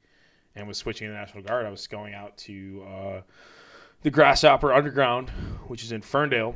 and 0.55 0.67
was 0.69 0.79
switching 0.79 1.09
to 1.09 1.13
the 1.13 1.19
National 1.19 1.43
Guard, 1.43 1.67
I 1.67 1.71
was 1.71 1.87
going 1.87 2.15
out 2.15 2.37
to 2.39 2.85
uh, 2.89 3.21
the 4.03 4.11
Grasshopper 4.11 4.73
Underground, 4.73 5.31
which 5.69 5.83
is 5.83 5.93
in 5.93 6.03
Ferndale. 6.03 6.55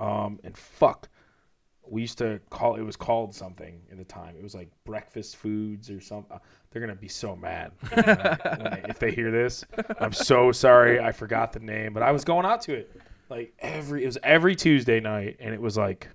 Um, 0.00 0.38
and 0.44 0.56
fuck, 0.56 1.08
we 1.88 2.00
used 2.02 2.18
to 2.18 2.40
call 2.50 2.74
it 2.76 2.82
was 2.82 2.96
called 2.96 3.34
something 3.34 3.80
at 3.90 3.96
the 3.98 4.04
time. 4.04 4.34
It 4.36 4.42
was 4.42 4.54
like 4.54 4.68
breakfast 4.84 5.36
foods 5.36 5.88
or 5.90 6.00
something. 6.00 6.38
They're 6.70 6.80
gonna 6.80 6.94
be 6.96 7.08
so 7.08 7.34
mad 7.36 7.72
when 7.92 8.04
they- 8.04 8.84
if 8.88 8.98
they 8.98 9.12
hear 9.12 9.30
this. 9.30 9.64
I'm 10.00 10.12
so 10.12 10.52
sorry, 10.52 11.00
I 11.00 11.12
forgot 11.12 11.52
the 11.52 11.60
name, 11.60 11.92
but 11.92 12.02
I 12.02 12.10
was 12.12 12.24
going 12.24 12.44
out 12.44 12.60
to 12.62 12.74
it 12.74 13.00
like 13.30 13.54
every 13.60 14.02
it 14.02 14.06
was 14.06 14.18
every 14.22 14.54
Tuesday 14.56 15.00
night, 15.00 15.36
and 15.40 15.54
it 15.54 15.60
was 15.60 15.76
like 15.78 16.08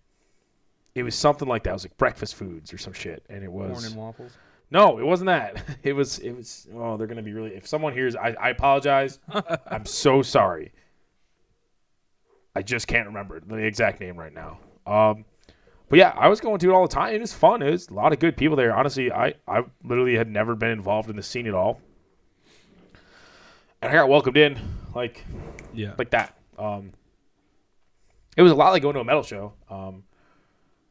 it 0.94 1.04
was 1.04 1.16
something 1.16 1.48
like 1.48 1.64
that. 1.64 1.70
It 1.72 1.74
was 1.74 1.86
like 1.86 1.98
breakfast 1.98 2.36
foods 2.36 2.74
or 2.74 2.78
some 2.78 2.94
shit, 2.94 3.26
and 3.30 3.44
it 3.44 3.52
was 3.52 3.84
waffles. 3.96 4.38
No, 4.72 4.98
it 5.00 5.06
wasn't 5.06 5.28
that. 5.28 5.64
It 5.84 5.94
was 5.94 6.20
it 6.20 6.32
was 6.32 6.68
oh 6.76 6.98
they're 6.98 7.08
gonna 7.08 7.22
be 7.22 7.34
really. 7.34 7.52
If 7.52 7.68
someone 7.68 7.94
hears, 7.94 8.16
I, 8.16 8.36
I 8.40 8.50
apologize. 8.50 9.20
I'm 9.70 9.86
so 9.86 10.22
sorry. 10.22 10.72
I 12.56 12.62
just 12.62 12.88
can't 12.88 13.08
remember 13.08 13.40
the 13.40 13.56
exact 13.58 14.00
name 14.02 14.18
right 14.18 14.34
now. 14.34 14.60
Um, 14.86 15.26
but 15.90 16.00
yeah, 16.00 16.14
I 16.18 16.28
was 16.28 16.40
going 16.42 16.60
to 16.60 16.70
it 16.70 16.74
all 16.74 16.88
the 16.88 16.94
time. 16.94 17.14
It 17.16 17.22
was 17.22 17.34
fun. 17.34 17.62
It 17.62 17.70
was 17.72 17.90
a 17.90 17.94
lot 17.94 18.14
of 18.14 18.20
good 18.20 18.36
people 18.38 18.56
there. 18.56 18.76
Honestly, 18.76 19.12
I 19.12 19.34
I 19.48 19.64
literally 19.84 20.16
had 20.16 20.30
never 20.30 20.56
been 20.56 20.72
involved 20.72 21.10
in 21.10 21.16
the 21.16 21.24
scene 21.24 21.48
at 21.48 21.54
all, 21.54 21.82
and 23.82 23.92
I 23.92 23.94
got 23.94 24.08
welcomed 24.10 24.38
in 24.38 24.58
like 24.96 25.24
Yeah. 25.74 25.94
like 25.98 26.10
that. 26.12 26.38
Um, 26.58 26.92
it 28.38 28.42
was 28.44 28.52
a 28.52 28.56
lot 28.56 28.72
like 28.72 28.82
going 28.82 28.94
to 28.96 29.02
a 29.02 29.06
metal 29.06 29.24
show, 29.24 29.54
um, 29.70 30.04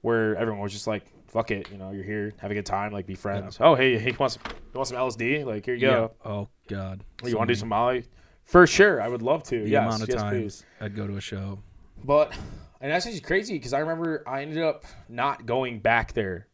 where 0.03 0.37
everyone 0.37 0.61
was 0.63 0.73
just 0.73 0.87
like, 0.87 1.05
"Fuck 1.31 1.51
it, 1.51 1.71
you 1.71 1.79
know, 1.79 1.91
you're 1.93 2.05
here, 2.05 2.33
have 2.39 2.51
a 2.51 2.55
good 2.55 2.67
time, 2.67 2.93
like 2.93 3.07
be 3.07 3.15
friends." 3.15 3.57
Oh, 3.61 3.75
hey, 3.75 3.97
hey, 3.99 4.11
you 4.11 4.17
want 4.19 4.33
some, 4.33 4.43
you 4.47 4.79
want 4.79 4.89
some 4.89 4.99
LSD? 4.99 5.45
Like 5.47 5.65
here 5.65 5.75
you 5.75 5.87
yeah. 5.87 5.93
go. 5.93 6.13
Oh 6.25 6.49
God. 6.69 7.05
you 7.25 7.37
want 7.37 7.49
to 7.49 7.55
do 7.55 7.59
some 7.59 7.69
Molly? 7.69 8.05
For 8.45 8.67
sure, 8.67 9.01
I 9.01 9.09
would 9.09 9.23
love 9.23 9.45
to. 9.45 9.63
The 9.63 9.71
yes, 9.71 9.87
amount 9.87 10.03
of 10.03 10.09
yes, 10.09 10.21
times 10.21 10.33
please. 10.43 10.65
I'd 10.81 10.97
go 10.97 11.07
to 11.07 11.17
a 11.17 11.21
show. 11.21 11.61
But 12.05 12.33
and 12.81 12.91
that's 12.91 13.05
just 13.07 13.23
crazy 13.23 13.55
because 13.55 13.73
I 13.73 13.79
remember 13.79 14.25
I 14.27 14.43
ended 14.43 14.59
up 14.63 14.85
not 15.09 15.47
going 15.47 15.79
back 15.79 16.13
there 16.15 16.49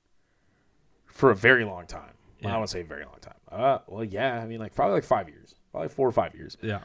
for 1.07 1.31
a 1.31 1.35
very 1.35 1.65
long 1.65 1.87
time. 1.87 2.03
Well, 2.03 2.11
I 2.13 2.49
Yeah. 2.49 2.51
don't 2.51 2.59
want 2.61 2.69
to 2.69 2.73
say 2.73 2.83
very 2.83 3.05
long 3.05 3.19
time. 3.21 3.35
Uh, 3.51 3.79
well, 3.87 4.05
yeah, 4.05 4.41
I 4.43 4.47
mean 4.47 4.59
like 4.61 4.75
probably 4.75 4.95
like 4.97 5.05
five 5.05 5.29
years, 5.29 5.55
probably 5.73 5.89
four 5.89 6.07
or 6.07 6.13
five 6.13 6.35
years. 6.35 6.57
Yeah. 6.61 6.81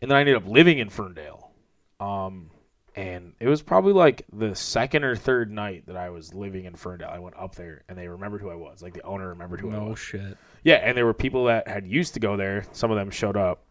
and 0.00 0.10
then 0.10 0.16
I 0.16 0.20
ended 0.20 0.36
up 0.36 0.46
living 0.46 0.78
in 0.78 0.88
Ferndale. 0.90 1.50
Um, 1.98 2.50
and 2.94 3.32
it 3.40 3.48
was 3.48 3.62
probably 3.62 3.92
like 3.92 4.26
the 4.32 4.54
second 4.54 5.04
or 5.04 5.16
third 5.16 5.50
night 5.50 5.84
that 5.86 5.96
I 5.96 6.10
was 6.10 6.34
living 6.34 6.64
in 6.66 6.74
Ferndale. 6.76 7.10
I 7.10 7.18
went 7.18 7.36
up 7.38 7.54
there, 7.54 7.82
and 7.88 7.96
they 7.96 8.08
remembered 8.08 8.40
who 8.42 8.50
I 8.50 8.54
was. 8.54 8.82
Like 8.82 8.94
the 8.94 9.02
owner 9.02 9.28
remembered 9.28 9.60
who 9.60 9.70
I 9.70 9.74
No 9.78 9.84
was. 9.86 9.98
shit. 9.98 10.36
Yeah, 10.64 10.76
and 10.76 10.96
there 10.96 11.06
were 11.06 11.14
people 11.14 11.44
that 11.46 11.66
had 11.68 11.86
used 11.86 12.14
to 12.14 12.20
go 12.20 12.36
there. 12.36 12.64
Some 12.72 12.90
of 12.90 12.96
them 12.96 13.10
showed 13.10 13.36
up, 13.36 13.64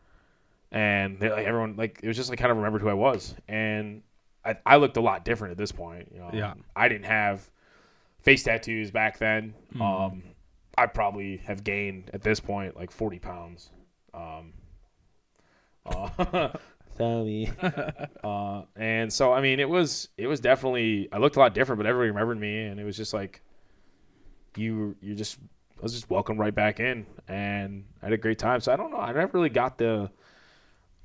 and 0.72 1.20
they, 1.20 1.30
like 1.30 1.46
everyone 1.46 1.76
like 1.78 2.00
it 2.02 2.08
was 2.08 2.18
just 2.18 2.30
like 2.30 2.40
kind 2.40 2.52
of 2.52 2.58
remembered 2.58 2.82
who 2.82 2.90
I 2.90 2.94
was. 2.96 3.36
And 3.48 4.02
I, 4.44 4.58
I 4.66 4.78
looked 4.78 4.98
a 4.98 5.02
lot 5.02 5.24
different 5.26 5.52
at 5.52 5.58
this 5.58 5.72
point. 5.72 6.10
You 6.14 6.20
know, 6.20 6.30
Yeah. 6.34 6.54
I 6.76 6.88
didn't 6.90 7.06
have 7.06 7.50
face 8.22 8.44
tattoos 8.44 8.92
back 8.92 9.18
then. 9.20 9.54
Mhm. 9.76 9.82
Um, 9.82 10.24
I 10.78 10.86
probably 10.88 11.38
have 11.46 11.64
gained 11.64 12.10
at 12.14 12.22
this 12.24 12.40
point 12.40 12.76
like 12.76 12.90
forty 12.92 13.20
pounds. 13.20 13.70
Um, 14.14 14.54
uh, 15.86 16.50
Sorry. 16.98 17.52
uh, 18.24 18.64
and 18.76 19.12
so 19.12 19.34
I 19.34 19.42
mean, 19.42 19.60
it 19.60 19.70
was 19.70 20.10
it 20.18 20.28
was 20.28 20.40
definitely 20.40 21.10
I 21.12 21.18
looked 21.18 21.36
a 21.36 21.40
lot 21.40 21.54
different, 21.54 21.78
but 21.80 21.86
everybody 21.86 22.10
remembered 22.10 22.40
me, 22.40 22.66
and 22.66 22.80
it 22.80 22.84
was 22.84 22.98
just 22.98 23.14
like 23.14 23.42
you 24.56 24.96
you 25.02 25.16
just 25.16 25.40
I 25.80 25.82
was 25.84 25.94
just 25.94 26.10
welcomed 26.10 26.40
right 26.40 26.54
back 26.54 26.80
in, 26.80 27.06
and 27.28 27.86
I 28.02 28.06
had 28.06 28.14
a 28.14 28.18
great 28.18 28.40
time. 28.40 28.60
So 28.62 28.72
I 28.72 28.76
don't 28.76 28.92
know, 28.92 28.98
I 28.98 29.12
never 29.14 29.38
really 29.38 29.50
got 29.50 29.78
the 29.78 30.12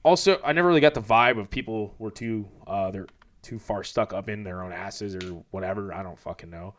also 0.03 0.41
I 0.45 0.53
never 0.53 0.69
really 0.69 0.81
got 0.81 0.95
the 0.95 1.03
vibe 1.03 1.39
of 1.39 1.51
people 1.51 1.95
were 1.99 2.11
too 2.11 2.49
uh 2.67 2.91
they're 2.91 3.07
too 3.43 3.59
far 3.59 3.85
stuck 3.85 4.13
up 4.13 4.29
in 4.29 4.43
their 4.43 4.63
own 4.63 4.73
asses 4.73 5.15
or 5.15 5.45
whatever. 5.51 5.95
I 5.95 6.03
don't 6.03 6.19
fucking 6.19 6.51
know. 6.51 6.75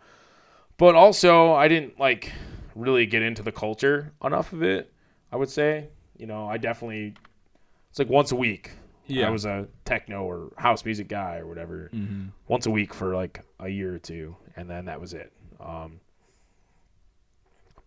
But 0.77 0.95
also, 0.95 1.53
I 1.53 1.67
didn't 1.67 1.99
like 1.99 2.31
really 2.75 3.05
get 3.05 3.21
into 3.23 3.41
the 3.41 3.51
culture 3.51 4.11
enough 4.23 4.53
of 4.53 4.61
it. 4.61 4.93
I 5.31 5.37
would 5.37 5.49
say, 5.49 5.87
you 6.17 6.27
know, 6.27 6.47
I 6.47 6.57
definitely 6.57 7.15
it's 7.89 7.99
like 7.99 8.09
once 8.09 8.31
a 8.31 8.35
week. 8.35 8.71
Yeah. 9.07 9.27
I 9.27 9.29
was 9.29 9.45
a 9.45 9.67
techno 9.85 10.23
or 10.23 10.51
house 10.57 10.83
music 10.85 11.07
guy 11.07 11.37
or 11.37 11.47
whatever 11.47 11.89
hmm 11.91 12.25
once 12.47 12.65
a 12.65 12.71
week 12.71 12.93
for 12.93 13.15
like 13.15 13.43
a 13.59 13.69
year 13.69 13.93
or 13.95 13.99
two, 13.99 14.35
and 14.55 14.69
then 14.69 14.85
that 14.85 14.99
was 15.01 15.13
it. 15.13 15.31
Um, 15.59 15.99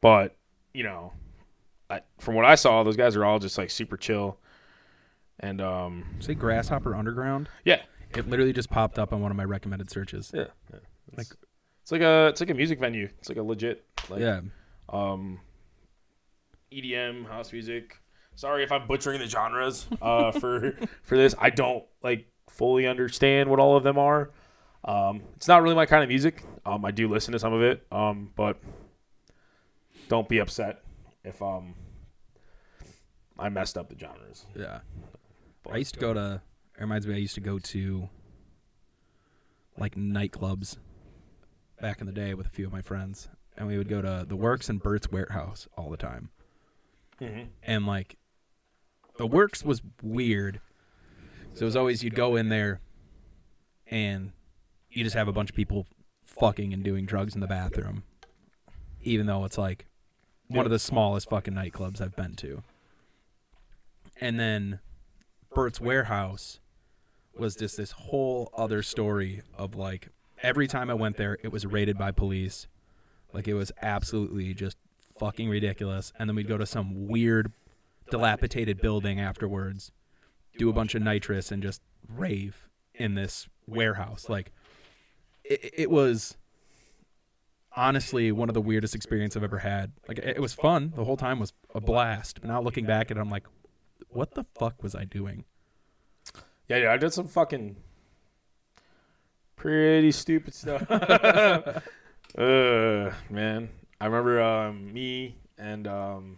but 0.01 0.37
you 0.73 0.83
know, 0.85 1.13
I, 1.89 2.01
from 2.19 2.35
what 2.37 2.45
I 2.45 2.55
saw, 2.55 2.83
those 2.83 2.97
guys 2.97 3.17
are 3.17 3.25
all 3.25 3.39
just 3.39 3.59
like 3.59 3.71
super 3.71 3.97
chill, 3.97 4.39
and 5.41 5.61
um, 5.61 6.05
Say 6.21 6.35
Grasshopper 6.35 6.95
Underground. 6.95 7.49
yeah, 7.65 7.83
It 8.17 8.29
literally 8.29 8.53
just 8.53 8.71
popped 8.71 8.99
up 8.99 9.13
on 9.13 9.21
one 9.21 9.31
of 9.31 9.37
my 9.37 9.45
recommended 9.45 9.91
searches. 9.91 10.31
yeah, 10.35 10.45
Like- 10.73 10.83
like 11.17 11.27
it's 11.83 11.91
like 11.91 12.03
a 12.03 12.29
it's 12.29 12.41
like 12.41 12.51
a 12.51 12.55
music 12.55 12.79
venue. 12.79 13.09
It's 13.19 13.29
like 13.29 13.39
a 13.39 13.43
legit 13.43 13.85
like 14.09 14.21
yeah. 14.21 14.41
um, 14.91 15.41
EDM 16.73 17.27
house 17.27 17.53
music. 17.53 18.00
Sorry 18.41 18.65
if 18.65 18.73
I'm 18.73 18.87
butchering 18.87 19.19
the 19.19 19.27
genres 19.27 19.87
uh, 20.01 20.33
for 20.33 20.75
for 21.03 21.15
this. 21.15 21.35
I 21.39 21.51
don't 21.51 21.85
like 22.03 22.27
fully 22.49 22.87
understand 22.87 23.51
what 23.51 23.61
all 23.61 23.77
of 23.77 23.85
them 23.85 23.99
are. 23.99 24.31
Um, 24.83 25.21
it's 25.37 25.47
not 25.47 25.63
really 25.63 25.75
my 25.75 25.85
kind 25.85 26.03
of 26.03 26.09
music. 26.09 26.43
Um, 26.65 26.87
I 26.87 26.91
do 26.91 27.07
listen 27.07 27.33
to 27.33 27.39
some 27.39 27.53
of 27.53 27.61
it, 27.61 27.87
um, 27.93 28.31
but 28.35 28.57
don't 30.09 30.27
be 30.27 30.39
upset 30.39 30.83
if 31.23 31.43
um 31.43 31.75
I 33.39 33.51
messed 33.51 33.77
up 33.77 33.91
the 33.91 33.99
genres. 33.99 34.47
Yeah. 34.57 34.81
But, 35.63 35.75
I 35.75 35.77
used 35.77 35.93
to 35.93 36.01
go 36.01 36.15
to. 36.15 36.41
It 36.79 36.81
reminds 36.81 37.07
me. 37.07 37.17
I 37.17 37.19
used 37.19 37.35
to 37.35 37.43
go 37.43 37.59
to 37.59 38.09
like 39.77 39.97
nightclubs 39.97 40.79
back 41.79 42.01
in 42.01 42.07
the 42.07 42.13
day 42.15 42.33
with 42.33 42.47
a 42.47 42.51
few 42.51 42.65
of 42.65 42.73
my 42.73 42.81
friends, 42.81 43.29
and 43.59 43.69
we 43.69 43.77
would 43.77 43.91
go 43.91 44.01
to 44.01 44.25
the 44.27 44.37
Works 44.37 44.71
and 44.71 44.83
Bert's 44.83 45.13
Warehouse 45.13 45.69
all 45.77 45.91
the 45.91 45.99
time. 45.99 46.31
Mhm. 47.21 47.49
And 47.63 47.87
like, 47.87 48.17
the 49.17 49.27
Works 49.27 49.65
was 49.65 49.83
weird. 50.03 50.61
So 51.55 51.63
it 51.63 51.65
was 51.65 51.77
always 51.77 52.03
you'd 52.03 52.15
go 52.15 52.37
in 52.37 52.49
there, 52.49 52.81
and 53.91 54.33
you 54.91 55.05
just 55.05 55.17
have 55.17 55.29
a 55.29 55.33
bunch 55.33 55.51
of 55.51 55.57
people 55.57 55.87
fucking 56.25 56.73
and 56.73 56.83
doing 56.83 57.07
drugs 57.07 57.35
in 57.35 57.41
the 57.41 57.47
bathroom, 57.47 58.05
even 59.03 59.27
though 59.27 59.45
it's 59.45 59.59
like 59.59 59.87
one 60.49 60.65
of 60.65 60.71
the 60.71 60.79
smallest 60.79 61.29
fucking 61.29 61.55
nightclubs 61.55 62.01
I've 62.01 62.17
been 62.17 62.35
to. 62.37 62.63
And 64.21 64.39
then 64.39 64.81
Bert's 65.55 65.81
Warehouse 65.81 66.61
was 67.37 67.57
just 67.57 67.77
this 67.77 67.93
whole 67.93 68.51
other 68.57 68.83
story 68.83 69.43
of 69.57 69.75
like 69.75 70.09
every 70.43 70.67
time 70.67 70.91
I 70.91 70.95
went 70.95 71.17
there, 71.17 71.39
it 71.43 71.53
was 71.53 71.67
raided 71.67 71.97
by 71.97 72.11
police. 72.11 72.67
Like 73.33 73.47
it 73.49 73.55
was 73.55 73.73
absolutely 73.81 74.55
just 74.55 74.77
fucking 75.19 75.49
ridiculous. 75.49 76.13
And 76.19 76.29
then 76.29 76.37
we'd 76.37 76.49
go 76.49 76.59
to 76.59 76.67
some 76.67 77.09
weird, 77.09 77.53
dilapidated 78.11 78.81
building 78.81 79.21
afterwards, 79.21 79.93
do 80.59 80.69
a 80.69 80.73
bunch 80.73 80.95
of 80.95 81.03
nitrous, 81.03 81.51
and 81.51 81.63
just 81.63 81.83
rave 82.09 82.69
in 82.95 83.15
this 83.15 83.49
warehouse. 83.67 84.29
Like 84.29 84.53
it, 85.45 85.73
it 85.77 85.91
was 85.91 86.37
honestly 87.77 88.33
one 88.33 88.49
of 88.49 88.55
the 88.55 88.61
weirdest 88.61 88.95
experiences 88.95 89.37
I've 89.37 89.45
ever 89.45 89.59
had. 89.59 89.93
Like 90.09 90.19
it 90.19 90.37
it 90.37 90.41
was 90.41 90.53
fun. 90.53 90.93
The 90.97 91.05
whole 91.05 91.17
time 91.17 91.39
was 91.39 91.53
a 91.75 91.81
blast. 91.81 92.41
But 92.41 92.49
now 92.49 92.61
looking 92.61 92.87
back 92.87 93.11
at 93.11 93.17
it, 93.17 93.21
I'm 93.21 93.31
like, 93.31 93.47
what 94.09 94.35
the 94.35 94.45
fuck 94.59 94.83
was 94.83 94.95
I 94.95 95.05
doing? 95.05 95.45
Yeah, 96.69 96.77
yeah, 96.79 96.93
I 96.93 96.97
did 96.97 97.13
some 97.13 97.27
fucking 97.27 97.77
pretty 99.57 100.13
stupid 100.13 100.55
stuff. 100.55 100.89
uh, 100.91 101.83
man, 103.29 103.71
I 104.01 104.07
remember 104.07 104.41
um, 104.41 104.93
me 104.93 105.37
and 105.59 105.87
um, 105.87 106.37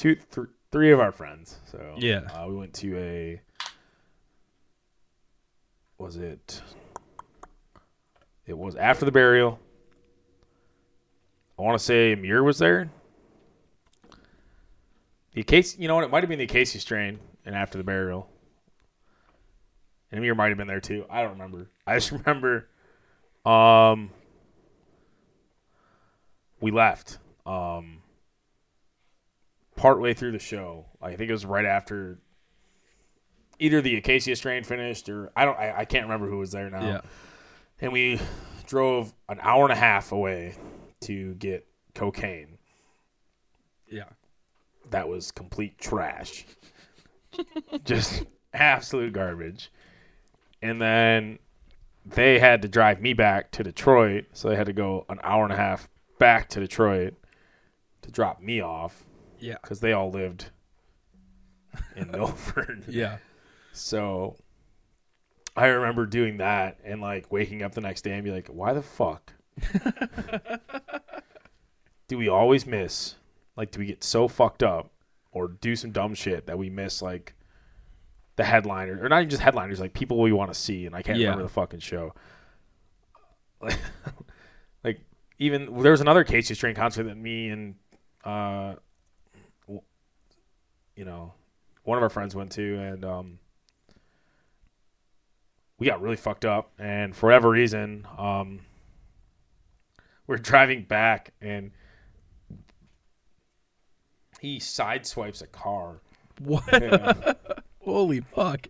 two, 0.00 0.14
th- 0.14 0.46
three 0.72 0.90
of 0.92 0.98
our 1.00 1.12
friends. 1.12 1.58
So 1.70 1.94
Yeah. 1.98 2.20
uh, 2.32 2.46
we 2.48 2.54
went 2.56 2.72
to 2.74 2.96
a. 2.96 3.40
Was 5.98 6.16
it? 6.16 6.62
It 8.46 8.56
was 8.56 8.74
after 8.76 9.04
the 9.04 9.12
burial. 9.12 9.60
I 11.58 11.62
want 11.62 11.78
to 11.78 11.84
say 11.84 12.12
Amir 12.14 12.42
was 12.42 12.58
there. 12.58 12.88
The 15.34 15.42
case, 15.42 15.78
you 15.78 15.86
know 15.86 15.94
what? 15.94 16.04
It 16.04 16.10
might 16.10 16.22
have 16.22 16.30
been 16.30 16.38
the 16.38 16.46
Acacia 16.46 16.80
Strain 16.80 17.20
and 17.44 17.54
after 17.54 17.76
the 17.76 17.84
burial. 17.84 18.28
And 20.10 20.18
Amir 20.18 20.34
might 20.34 20.48
have 20.48 20.56
been 20.56 20.66
there 20.66 20.80
too. 20.80 21.04
I 21.10 21.20
don't 21.22 21.32
remember. 21.32 21.68
I 21.86 21.96
just 21.96 22.10
remember 22.24 22.66
um 23.44 24.10
we 26.60 26.70
left. 26.70 27.18
Um 27.44 27.99
partway 29.80 30.12
through 30.12 30.32
the 30.32 30.38
show. 30.38 30.84
I 31.00 31.14
think 31.16 31.30
it 31.30 31.32
was 31.32 31.46
right 31.46 31.64
after 31.64 32.18
either 33.58 33.80
the 33.80 33.96
Acacia 33.96 34.36
strain 34.36 34.62
finished 34.62 35.08
or 35.08 35.30
I 35.34 35.46
don't 35.46 35.58
I, 35.58 35.74
I 35.78 35.84
can't 35.86 36.04
remember 36.04 36.28
who 36.28 36.36
was 36.38 36.52
there 36.52 36.68
now 36.68 36.82
Yeah. 36.86 37.00
and 37.80 37.90
we 37.92 38.20
drove 38.66 39.12
an 39.30 39.38
hour 39.40 39.64
and 39.64 39.72
a 39.72 39.76
half 39.76 40.12
away 40.12 40.54
to 41.02 41.32
get 41.34 41.66
cocaine. 41.94 42.58
Yeah. 43.90 44.04
that 44.90 45.08
was 45.08 45.30
complete 45.32 45.78
trash. 45.78 46.44
Just 47.84 48.24
absolute 48.52 49.12
garbage. 49.14 49.72
And 50.62 50.80
then 50.80 51.38
they 52.04 52.38
had 52.38 52.60
to 52.62 52.68
drive 52.68 53.00
me 53.00 53.14
back 53.14 53.50
to 53.52 53.62
Detroit, 53.62 54.26
so 54.34 54.48
they 54.50 54.56
had 54.56 54.66
to 54.66 54.72
go 54.74 55.06
an 55.08 55.18
hour 55.22 55.44
and 55.44 55.52
a 55.52 55.56
half 55.56 55.88
back 56.18 56.48
to 56.50 56.60
Detroit 56.60 57.14
to 58.02 58.10
drop 58.10 58.40
me 58.42 58.60
off 58.60 59.04
Yeah. 59.40 59.56
because 59.62 59.80
they 59.80 59.92
all 59.92 60.10
lived 60.10 60.50
in 61.96 62.10
Milford. 62.12 62.84
Yeah. 62.88 63.18
So 63.72 64.36
I 65.56 65.66
remember 65.68 66.06
doing 66.06 66.38
that 66.38 66.78
and 66.84 67.00
like 67.00 67.30
waking 67.32 67.62
up 67.62 67.72
the 67.74 67.80
next 67.80 68.02
day 68.02 68.12
and 68.12 68.24
be 68.24 68.30
like, 68.30 68.48
why 68.48 68.72
the 68.72 68.82
fuck 68.82 69.32
do 72.08 72.18
we 72.18 72.28
always 72.28 72.66
miss? 72.66 73.14
Like, 73.56 73.70
do 73.70 73.78
we 73.80 73.86
get 73.86 74.02
so 74.02 74.28
fucked 74.28 74.62
up 74.62 74.90
or 75.32 75.48
do 75.48 75.76
some 75.76 75.90
dumb 75.92 76.14
shit 76.14 76.46
that 76.46 76.58
we 76.58 76.70
miss 76.70 77.02
like 77.02 77.34
the 78.36 78.44
headliner 78.44 78.98
or 79.02 79.08
not 79.08 79.18
even 79.18 79.30
just 79.30 79.42
headliners, 79.42 79.80
like 79.80 79.92
people 79.92 80.18
we 80.20 80.32
want 80.32 80.52
to 80.52 80.58
see? 80.58 80.86
And 80.86 80.94
I 80.94 81.02
can't 81.02 81.18
Yeah. 81.18 81.26
remember 81.28 81.44
the 81.44 81.48
fucking 81.50 81.80
show. 81.80 82.14
like, 83.60 83.78
like 84.84 85.00
even 85.38 85.82
there 85.82 85.92
was 85.92 86.00
another 86.00 86.20
Acacia 86.20 86.54
Strain 86.54 86.74
concert 86.74 87.04
that 87.04 87.16
me 87.16 87.48
and, 87.50 87.74
uh, 88.24 88.74
you 91.00 91.06
know, 91.06 91.32
one 91.84 91.96
of 91.96 92.02
our 92.02 92.10
friends 92.10 92.36
went 92.36 92.52
to, 92.52 92.78
and 92.78 93.06
um, 93.06 93.38
we 95.78 95.86
got 95.86 96.02
really 96.02 96.18
fucked 96.18 96.44
up. 96.44 96.72
And 96.78 97.16
for 97.16 97.28
whatever 97.28 97.48
reason, 97.48 98.06
um, 98.18 98.60
we're 100.26 100.36
driving 100.52 100.82
back, 100.82 101.32
and 101.40 101.70
he 104.40 104.58
sideswipes 104.58 105.40
a 105.40 105.46
car. 105.46 106.02
What? 106.38 106.64
Yeah. 106.70 107.32
Holy 107.78 108.20
fuck. 108.20 108.66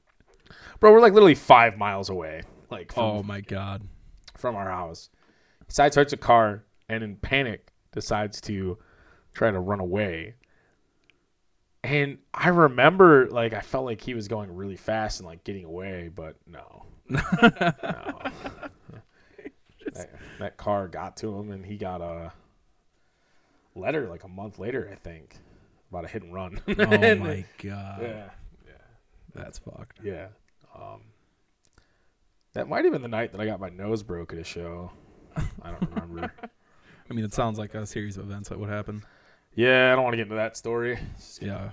Bro, 0.79 0.93
we're 0.93 1.01
like 1.01 1.15
literally 1.15 1.35
five 1.35 1.77
miles 1.77 2.11
away, 2.11 2.43
like 2.71 2.93
from, 2.93 3.03
Oh 3.03 3.23
my 3.25 3.41
god. 3.41 3.83
from 4.37 4.55
our 4.55 4.71
house. 4.71 5.11
He 5.67 5.73
sideswipes 5.73 6.13
a 6.13 6.17
car, 6.17 6.63
and 6.89 7.03
in 7.03 7.17
panic 7.17 7.73
decides 7.93 8.41
to 8.43 8.79
try 9.35 9.51
to 9.51 9.59
run 9.59 9.81
away. 9.81 10.35
And 11.83 12.19
I 12.35 12.49
remember, 12.51 13.29
like, 13.31 13.55
I 13.55 13.61
felt 13.61 13.85
like 13.87 14.01
he 14.03 14.15
was 14.15 14.29
going 14.29 14.55
really 14.55 14.77
fast 14.77 15.21
and 15.21 15.27
like 15.27 15.45
getting 15.45 15.65
away, 15.65 16.11
but 16.15 16.37
no, 16.47 16.85
no. 17.09 17.21
that, 19.95 20.11
that 20.39 20.57
car 20.57 20.89
got 20.89 21.17
to 21.19 21.35
him, 21.39 21.51
and 21.51 21.65
he 21.65 21.77
got 21.77 22.01
a 22.01 22.33
letter 23.75 24.09
like 24.09 24.25
a 24.25 24.29
month 24.29 24.59
later, 24.59 24.89
I 24.93 24.97
think, 24.97 25.37
about 25.91 26.05
a 26.05 26.09
hit 26.09 26.23
and 26.23 26.35
run. 26.35 26.61
Oh 26.69 26.73
And- 26.79 27.21
my 27.21 27.45
god. 27.63 28.03
Yeah, 28.03 28.31
yeah, 28.67 28.73
That's 29.35 29.59
fucked. 29.59 30.01
yeah. 30.03 30.29
Um, 30.75 31.01
that 32.53 32.69
might 32.69 32.85
have 32.85 32.93
been 32.93 33.03
the 33.03 33.09
night 33.09 33.33
that 33.33 33.41
I 33.41 33.47
got 33.47 33.59
my 33.61 33.71
nose 33.71 34.03
broke 34.03 34.33
at 34.33 34.39
a 34.39 34.45
show. 34.45 34.91
I 35.63 35.71
don't 35.71 35.91
remember. 35.95 36.33
I 37.11 37.15
mean, 37.15 37.25
it 37.25 37.33
sounds 37.33 37.59
like 37.59 37.75
a 37.75 37.87
series 37.87 38.17
of 38.17 38.25
events 38.25 38.49
that 38.51 38.59
would 38.59 38.69
happen. 38.69 39.03
Yeah, 39.55 39.93
I 39.93 39.95
don't 39.97 40.05
want 40.05 40.15
to 40.15 40.17
get 40.17 40.25
into 40.25 40.37
that 40.37 40.57
story. 40.57 40.99
Yeah. 41.41 41.71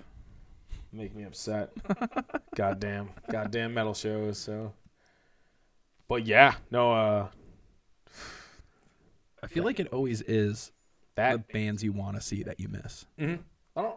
make 0.91 1.15
me 1.15 1.23
upset. 1.23 1.71
goddamn, 2.55 3.09
goddamn 3.31 3.73
metal 3.73 3.93
shows. 3.93 4.37
So, 4.39 4.73
but 6.07 6.25
yeah, 6.25 6.55
no. 6.71 6.93
Uh, 6.93 7.27
I 9.43 9.47
feel 9.47 9.63
like 9.63 9.79
it 9.79 9.87
always 9.93 10.21
is 10.21 10.71
that 11.15 11.31
the 11.47 11.53
bands 11.53 11.83
you 11.83 11.91
want 11.93 12.15
to 12.15 12.21
see 12.21 12.43
that 12.43 12.59
you 12.59 12.67
miss. 12.67 13.05
Mhm. 13.19 13.39
I 13.75 13.81
don't. 13.81 13.95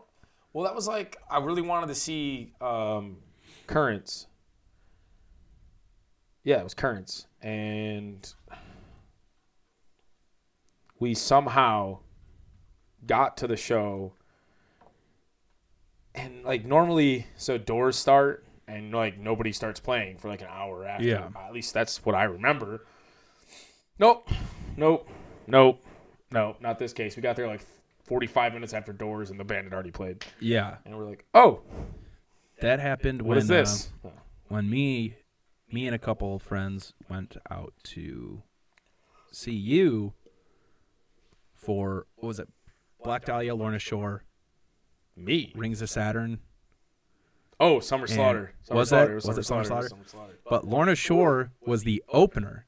Well, 0.52 0.64
that 0.64 0.74
was 0.74 0.86
like 0.88 1.16
I 1.30 1.38
really 1.38 1.62
wanted 1.62 1.86
to 1.88 1.94
see 1.94 2.52
um, 2.60 3.18
Currents. 3.66 4.26
Yeah, 6.44 6.58
it 6.60 6.64
was 6.64 6.74
Currents, 6.74 7.26
and 7.40 8.32
we 10.98 11.14
somehow 11.14 11.98
got 13.06 13.36
to 13.38 13.46
the 13.46 13.56
show, 13.56 14.12
and 16.14 16.44
like 16.44 16.64
normally, 16.64 17.26
so 17.36 17.58
doors 17.58 17.96
start 17.96 18.44
and 18.66 18.92
like 18.92 19.18
nobody 19.18 19.52
starts 19.52 19.80
playing 19.80 20.18
for 20.18 20.28
like 20.28 20.40
an 20.42 20.48
hour 20.50 20.84
after. 20.84 21.04
Yeah. 21.06 21.28
At 21.36 21.52
least 21.52 21.74
that's 21.74 22.04
what 22.04 22.14
I 22.14 22.24
remember. 22.24 22.84
Nope, 23.98 24.28
nope, 24.76 25.08
nope, 25.46 25.82
nope. 26.32 26.56
Not 26.60 26.78
this 26.78 26.92
case. 26.92 27.16
We 27.16 27.22
got 27.22 27.36
there 27.36 27.46
like 27.46 27.60
45 28.04 28.54
minutes 28.54 28.72
after 28.74 28.92
doors, 28.92 29.30
and 29.30 29.38
the 29.38 29.44
band 29.44 29.64
had 29.64 29.72
already 29.72 29.90
played, 29.90 30.24
Yeah. 30.40 30.76
and 30.84 30.96
we're 30.96 31.04
like, 31.04 31.24
oh, 31.34 31.60
That 32.60 32.80
happened 32.80 33.22
what 33.22 33.30
when 33.30 33.38
is 33.38 33.48
this? 33.48 33.90
uh, 34.04 34.08
when 34.48 34.68
me 34.70 35.16
me 35.72 35.86
and 35.86 35.94
a 35.94 35.98
couple 35.98 36.34
of 36.34 36.42
friends 36.42 36.92
went 37.08 37.36
out 37.48 37.72
to 37.84 38.42
see 39.30 39.52
you 39.54 40.12
for 41.54 42.06
what 42.16 42.26
was 42.26 42.38
it? 42.40 42.48
Black 43.02 43.24
Dahlia, 43.24 43.54
Lorna 43.54 43.78
Shore, 43.78 44.24
Me? 45.16 45.52
Rings 45.56 45.82
of 45.82 45.90
Saturn. 45.90 46.40
Oh, 47.58 47.80
Summer 47.80 48.04
And 48.04 48.12
Slaughter. 48.12 48.52
Summer 48.62 48.78
was 48.80 48.88
Slaughter. 48.88 49.06
that- 49.08 49.14
was 49.14 49.26
was 49.26 49.38
it 49.38 49.42
Summer 49.44 49.64
Slaughter. 49.64 49.88
Slaughter? 50.06 50.38
But 50.48 50.66
Lorna 50.66 50.94
Shore 50.94 51.52
was 51.66 51.82
the 51.84 52.02
opener, 52.08 52.66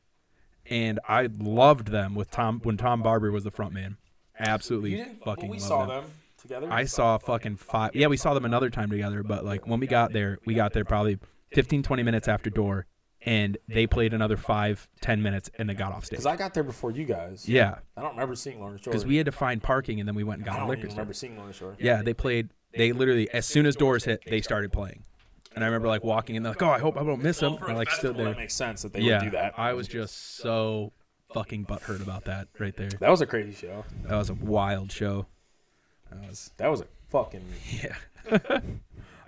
and 0.67 1.01
I 1.09 1.29
loved 1.39 1.89
them 1.89 2.15
with 2.15 2.31
Tom 2.31 2.61
when 2.63 2.77
Tom 2.77 3.03
Barber 3.03 3.31
was 3.31 3.45
the 3.45 3.51
front 3.51 3.73
man. 3.73 3.97
Absolutely 4.39 5.05
fucking 5.25 5.49
we 5.49 5.59
saw 5.59 5.87
them. 5.87 6.03
them 6.05 6.11
together. 6.39 6.69
I 6.71 6.85
saw 6.85 7.17
fucking 7.19 7.57
five. 7.57 7.95
Yeah, 7.95 8.09
we 8.09 8.17
saw 8.17 8.35
them 8.35 8.45
another 8.45 8.71
time 8.71 8.91
together, 8.91 9.23
but 9.23 9.45
like 9.45 9.67
when 9.67 9.81
we 9.81 9.87
got 9.87 10.13
there, 10.13 10.39
we 10.45 10.55
got 10.55 10.73
there 10.73 10.85
probably 10.85 11.19
15, 11.53 11.83
20 11.83 12.03
minutes 12.03 12.29
after 12.29 12.51
door, 12.51 12.87
and 13.25 13.57
they 13.69 13.87
played 13.87 14.13
another 14.15 14.37
five, 14.37 14.89
ten 15.01 15.23
minutes, 15.23 15.51
and 15.57 15.69
they 15.69 15.75
got 15.75 15.93
off 15.93 16.05
stage. 16.05 16.19
because 16.19 16.27
I 16.27 16.37
got 16.37 16.55
there 16.55 16.65
before 16.65 16.91
you 16.91 17.05
guys. 17.05 17.49
Yeah, 17.49 17.79
I 17.97 18.03
don't 18.03 18.13
remember 18.13 18.35
seeing 18.35 18.61
Lorna 18.61 18.79
Shore. 18.79 18.93
because 18.93 19.07
we 19.07 19.17
had 19.17 19.27
to 19.27 19.33
find 19.33 19.63
parking, 19.63 20.01
and 20.01 20.09
then 20.09 20.15
we 20.15 20.25
went 20.25 20.41
and 20.41 20.49
I 20.49 20.53
got 20.53 20.57
a 20.57 20.61
don't 20.61 20.69
liquor 20.69 20.81
even 20.81 20.91
store. 20.91 21.01
remember 21.01 21.15
seeing 21.15 21.37
Lorna 21.37 21.53
Shore. 21.53 21.77
Yeah, 21.79 22.03
they 22.03 22.15
played. 22.15 22.51
They 22.75 22.93
literally, 22.93 23.31
as 23.31 23.47
soon 23.47 23.67
as 23.67 23.77
doors 23.77 24.05
hit, 24.05 24.23
they 24.27 24.41
started 24.41 24.73
playing. 24.73 25.05
And 25.55 25.63
I 25.63 25.67
remember 25.67 25.89
like 25.89 26.03
walking 26.03 26.37
in, 26.37 26.43
like, 26.43 26.63
oh, 26.63 26.71
I 26.71 26.79
hope 26.79 26.97
I 26.97 27.05
don't 27.05 27.23
miss 27.23 27.39
them. 27.39 27.55
And 27.55 27.65
I 27.65 27.73
a 27.73 27.77
like 27.77 27.91
stood 27.91 28.01
festival, 28.01 28.25
there. 28.25 28.35
That 28.35 28.41
makes 28.41 28.55
sense 28.55 28.83
that 28.83 28.95
they 28.95 29.01
yeah, 29.01 29.19
would 29.19 29.25
do 29.25 29.31
that. 29.33 29.59
I 29.59 29.75
was 29.75 29.87
just 29.87 30.37
so 30.37 30.93
fucking 31.35 31.67
butthurt 31.67 32.03
about 32.03 32.25
that 32.25 32.49
right 32.59 32.75
there. 32.77 32.89
That 33.01 33.11
was 33.11 33.21
a 33.21 33.27
crazy 33.27 33.53
show. 33.53 33.85
That 34.05 34.17
was 34.17 34.31
a 34.31 34.35
wild 34.35 34.91
show. 34.91 35.27
That 36.11 36.29
was 36.29 36.51
That 36.57 36.71
was 36.71 36.81
a 36.81 36.87
fucking. 37.11 37.45
yeah. 37.71 37.97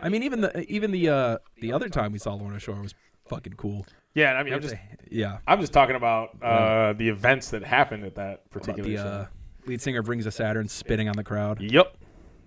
I 0.01 0.09
mean, 0.09 0.23
even 0.23 0.41
the 0.41 0.61
even 0.71 0.91
the 0.91 1.09
uh 1.09 1.39
the 1.61 1.73
other 1.73 1.89
time 1.89 2.13
we 2.13 2.19
saw 2.19 2.35
Lorna 2.35 2.59
Shore 2.59 2.81
was 2.81 2.95
fucking 3.27 3.55
cool. 3.55 3.87
Yeah, 4.15 4.35
I 4.35 4.43
mean, 4.45 4.55
I'm 4.55 4.61
just, 4.63 4.75
yeah. 5.11 5.39
I'm 5.47 5.61
just 5.61 5.73
talking 5.73 5.97
about 5.97 6.41
uh, 6.43 6.93
the 6.93 7.09
events 7.09 7.51
that 7.51 7.65
happened 7.65 8.05
at 8.05 8.15
that 8.15 8.49
particular 8.51 8.89
the 8.89 8.97
show. 8.97 9.03
uh, 9.03 9.27
lead 9.67 9.81
singer 9.83 10.03
Rings 10.03 10.27
of 10.27 10.35
Saturn 10.35 10.69
spitting 10.69 11.09
on 11.09 11.17
the 11.17 11.25
crowd. 11.25 11.61
Yep, 11.61 11.97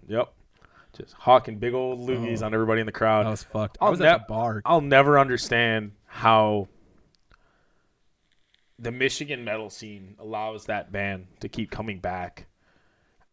yep. 0.07 0.33
Just 0.97 1.13
hawking 1.13 1.57
big 1.59 1.73
old 1.73 1.99
loogies 2.07 2.41
Oh. 2.41 2.45
on 2.47 2.53
everybody 2.53 2.79
in 2.79 2.85
the 2.85 2.91
crowd. 2.93 3.25
I 3.25 3.29
was 3.31 3.43
fucked. 3.43 3.77
I 3.81 3.85
I'll 3.85 3.91
was 3.91 3.99
nev- 3.99 4.13
at 4.13 4.27
the 4.27 4.33
bar. 4.33 4.61
I'll 4.65 4.81
never 4.81 5.19
understand 5.19 5.91
how 6.05 6.69
the 8.79 8.91
Michigan 8.91 9.43
metal 9.43 9.69
scene 9.69 10.15
allows 10.19 10.65
that 10.65 10.91
band 10.91 11.27
to 11.41 11.49
keep 11.49 11.69
coming 11.71 11.99
back 11.99 12.47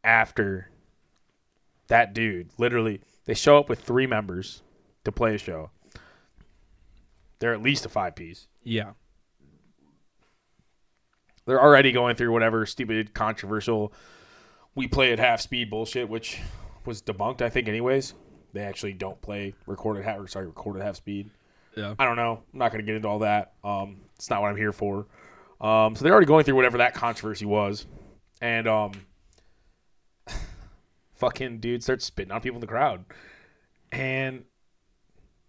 after 0.02 0.70
that 1.88 2.14
dude. 2.14 2.48
Literally, 2.58 3.00
they 3.26 3.34
show 3.34 3.58
up 3.58 3.68
with 3.68 3.80
three 3.80 4.06
members 4.06 4.62
to 5.04 5.12
play 5.12 5.34
a 5.34 5.38
show. 5.38 5.70
They're 7.44 7.52
at 7.52 7.60
least 7.60 7.84
a 7.84 7.90
five 7.90 8.14
piece. 8.14 8.48
Yeah. 8.62 8.92
They're 11.44 11.60
already 11.60 11.92
going 11.92 12.16
through 12.16 12.32
whatever 12.32 12.64
stupid, 12.64 13.12
controversial, 13.12 13.92
we 14.74 14.88
play 14.88 15.12
at 15.12 15.18
half 15.18 15.42
speed 15.42 15.68
bullshit, 15.68 16.08
which 16.08 16.40
was 16.86 17.02
debunked, 17.02 17.42
I 17.42 17.50
think, 17.50 17.68
anyways. 17.68 18.14
They 18.54 18.62
actually 18.62 18.94
don't 18.94 19.20
play 19.20 19.52
recorded 19.66 20.06
half, 20.06 20.20
or 20.20 20.26
sorry, 20.26 20.46
recorded 20.46 20.82
half 20.82 20.96
speed. 20.96 21.28
Yeah. 21.76 21.94
I 21.98 22.06
don't 22.06 22.16
know. 22.16 22.42
I'm 22.50 22.58
not 22.58 22.72
going 22.72 22.82
to 22.82 22.86
get 22.86 22.96
into 22.96 23.08
all 23.08 23.18
that. 23.18 23.52
Um, 23.62 23.98
it's 24.16 24.30
not 24.30 24.40
what 24.40 24.48
I'm 24.48 24.56
here 24.56 24.72
for. 24.72 25.06
Um, 25.60 25.94
so 25.94 26.02
they're 26.02 26.14
already 26.14 26.26
going 26.26 26.44
through 26.44 26.56
whatever 26.56 26.78
that 26.78 26.94
controversy 26.94 27.44
was, 27.44 27.84
and 28.40 28.66
um, 28.66 28.92
fucking 31.16 31.58
dude 31.60 31.82
starts 31.82 32.06
spitting 32.06 32.32
on 32.32 32.40
people 32.40 32.56
in 32.56 32.62
the 32.62 32.66
crowd, 32.66 33.04
and 33.92 34.44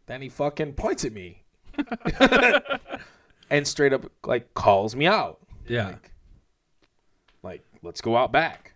then 0.07 0.21
he 0.21 0.27
fucking 0.27 0.73
points 0.73 1.05
at 1.05 1.13
me, 1.13 1.44
and 3.49 3.67
straight 3.67 3.93
up 3.93 4.05
like 4.25 4.53
calls 4.53 4.95
me 4.95 5.05
out, 5.07 5.39
Yeah. 5.67 5.87
like, 5.87 6.11
like 7.43 7.65
let's 7.83 8.01
go 8.01 8.15
out 8.17 8.31
back. 8.31 8.73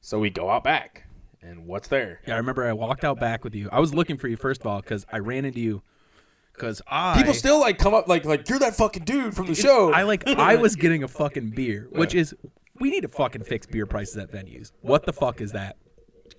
So 0.00 0.18
we 0.20 0.30
go 0.30 0.48
out 0.50 0.62
back, 0.62 1.04
and 1.42 1.66
what's 1.66 1.88
there? 1.88 2.20
Yeah, 2.26 2.34
I 2.34 2.36
remember 2.38 2.64
I 2.64 2.72
walked 2.72 3.04
out 3.04 3.18
back 3.18 3.42
with 3.42 3.54
you. 3.54 3.68
I 3.72 3.80
was 3.80 3.92
looking 3.92 4.18
for 4.18 4.28
you 4.28 4.36
first 4.36 4.60
of 4.60 4.66
all 4.66 4.80
because 4.80 5.04
I 5.12 5.18
ran 5.18 5.44
into 5.44 5.60
you 5.60 5.82
because 6.52 6.80
I 6.86 7.16
People 7.16 7.34
still 7.34 7.60
like 7.60 7.78
come 7.78 7.92
up 7.94 8.06
like 8.08 8.24
like 8.24 8.48
you're 8.48 8.58
that 8.60 8.76
fucking 8.76 9.04
dude 9.04 9.34
from 9.34 9.46
the 9.46 9.54
show. 9.54 9.92
I 9.92 10.02
like 10.04 10.26
I 10.28 10.56
was 10.56 10.76
getting 10.76 11.02
a 11.02 11.08
fucking 11.08 11.50
beer, 11.50 11.88
which 11.90 12.14
is 12.14 12.34
we 12.78 12.90
need 12.90 13.00
to 13.02 13.08
fucking 13.08 13.42
fix 13.44 13.66
beer 13.66 13.86
prices 13.86 14.16
at 14.18 14.30
venues. 14.30 14.70
What 14.82 15.06
the 15.06 15.12
fuck 15.12 15.40
is 15.40 15.52
that? 15.52 15.76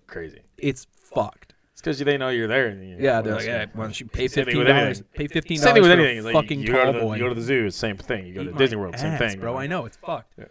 crazy. 0.06 0.40
It's 0.58 0.88
fucked. 1.14 1.54
It's 1.78 1.82
because 1.84 2.00
they 2.00 2.18
know 2.18 2.30
you're 2.30 2.48
there. 2.48 2.70
And 2.70 2.84
you, 2.90 2.98
Yeah, 3.00 3.22
they're 3.22 3.36
like, 3.36 3.46
hey, 3.46 3.68
why 3.74 3.84
don't 3.84 4.00
you 4.00 4.08
pay 4.08 4.28
Same 4.28 4.46
thing 4.46 4.46
fifteen 4.46 4.58
with 4.58 4.68
dollars? 4.68 4.84
anything. 4.98 5.06
Pay 5.14 5.28
fifteen 5.28 5.58
Same 5.60 5.74
thing 5.76 5.84
dollars 5.84 5.90
with 5.90 6.00
for 6.00 6.02
anything. 6.06 6.18
a 6.18 6.20
It's 6.30 6.36
like 6.36 6.44
fucking 6.46 6.60
you 6.62 6.68
go, 6.74 6.86
to 6.86 6.92
the, 6.92 7.00
boy. 7.06 7.14
you 7.16 7.20
go 7.22 7.30
to 7.30 7.36
the 7.36 7.42
zoo, 7.42 7.70
same 7.70 7.98
thing. 7.98 8.26
You 8.26 8.34
go 8.34 8.44
to 8.46 8.50
Eat 8.50 8.58
Disney 8.58 8.78
World, 8.78 8.98
same 8.98 9.12
ass, 9.12 9.20
thing, 9.20 9.40
bro. 9.40 9.56
I 9.56 9.68
know 9.68 9.86
it's 9.86 9.98
fucked. 9.98 10.34
Yeah. 10.40 10.46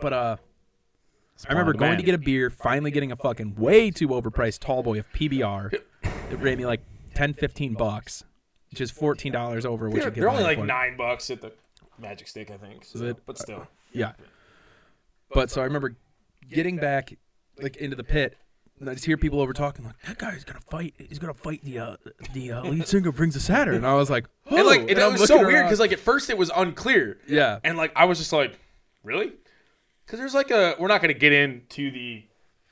But 0.00 0.12
uh, 0.14 0.36
I 1.46 1.52
remember 1.52 1.74
going 1.74 1.98
to 1.98 2.02
get 2.02 2.14
a 2.14 2.18
beer, 2.18 2.48
finally 2.48 2.90
getting 2.90 3.12
a 3.12 3.16
fucking 3.16 3.56
way 3.56 3.90
too 3.90 4.08
overpriced 4.08 4.60
tall 4.60 4.82
boy 4.82 4.98
of 4.98 5.12
PBR. 5.12 5.74
It 5.74 6.36
ran 6.38 6.56
me 6.56 6.64
like 6.64 6.80
10, 7.14 7.34
15 7.34 7.74
bucks, 7.74 8.24
which 8.70 8.80
is 8.80 8.90
fourteen 8.90 9.32
dollars 9.32 9.66
over 9.66 9.90
Which 9.90 10.00
They're, 10.04 10.08
you 10.08 10.14
get. 10.14 10.20
they're 10.22 10.30
only 10.30 10.42
like 10.42 10.58
nine 10.58 10.96
bucks 10.96 11.28
at 11.30 11.42
the 11.42 11.52
Magic 11.98 12.26
Stick, 12.28 12.50
I 12.50 12.56
think. 12.56 12.86
So, 12.86 13.04
it? 13.04 13.18
but 13.26 13.36
still, 13.38 13.66
Yeah. 13.92 14.12
But 15.34 15.50
so 15.50 15.60
I 15.60 15.64
remember 15.64 15.96
getting 16.50 16.76
back 16.78 17.14
like 17.60 17.76
into 17.76 17.94
the 17.96 18.04
pit, 18.04 18.36
and 18.82 18.90
I 18.90 18.94
just 18.94 19.04
hear 19.06 19.16
people 19.16 19.40
over 19.40 19.52
talking 19.52 19.84
like, 19.84 19.94
"That 20.02 20.18
guy's 20.18 20.42
gonna 20.42 20.60
fight. 20.60 20.92
He's 20.98 21.20
gonna 21.20 21.32
fight 21.34 21.64
the 21.64 21.78
uh, 21.78 21.96
the 22.32 22.50
uh, 22.52 22.62
lead 22.64 22.86
singer 22.88 23.12
Rings 23.12 23.36
of 23.36 23.42
Saturn." 23.42 23.76
And 23.76 23.86
I 23.86 23.94
was 23.94 24.10
like, 24.10 24.26
oh. 24.50 24.56
and 24.56 24.66
like 24.66 24.80
it, 24.90 24.98
And 24.98 25.12
was 25.12 25.28
so 25.28 25.38
weird 25.38 25.64
because 25.66 25.78
like 25.78 25.92
at 25.92 26.00
first 26.00 26.28
it 26.30 26.36
was 26.36 26.50
unclear, 26.54 27.18
yeah, 27.28 27.60
and 27.62 27.78
like 27.78 27.92
I 27.94 28.06
was 28.06 28.18
just 28.18 28.32
like, 28.32 28.58
really? 29.04 29.32
Because 30.04 30.18
there's 30.18 30.34
like 30.34 30.50
a 30.50 30.74
we're 30.80 30.88
not 30.88 31.00
to 31.00 31.14
get 31.14 31.32
into 31.32 31.92
the 31.92 32.24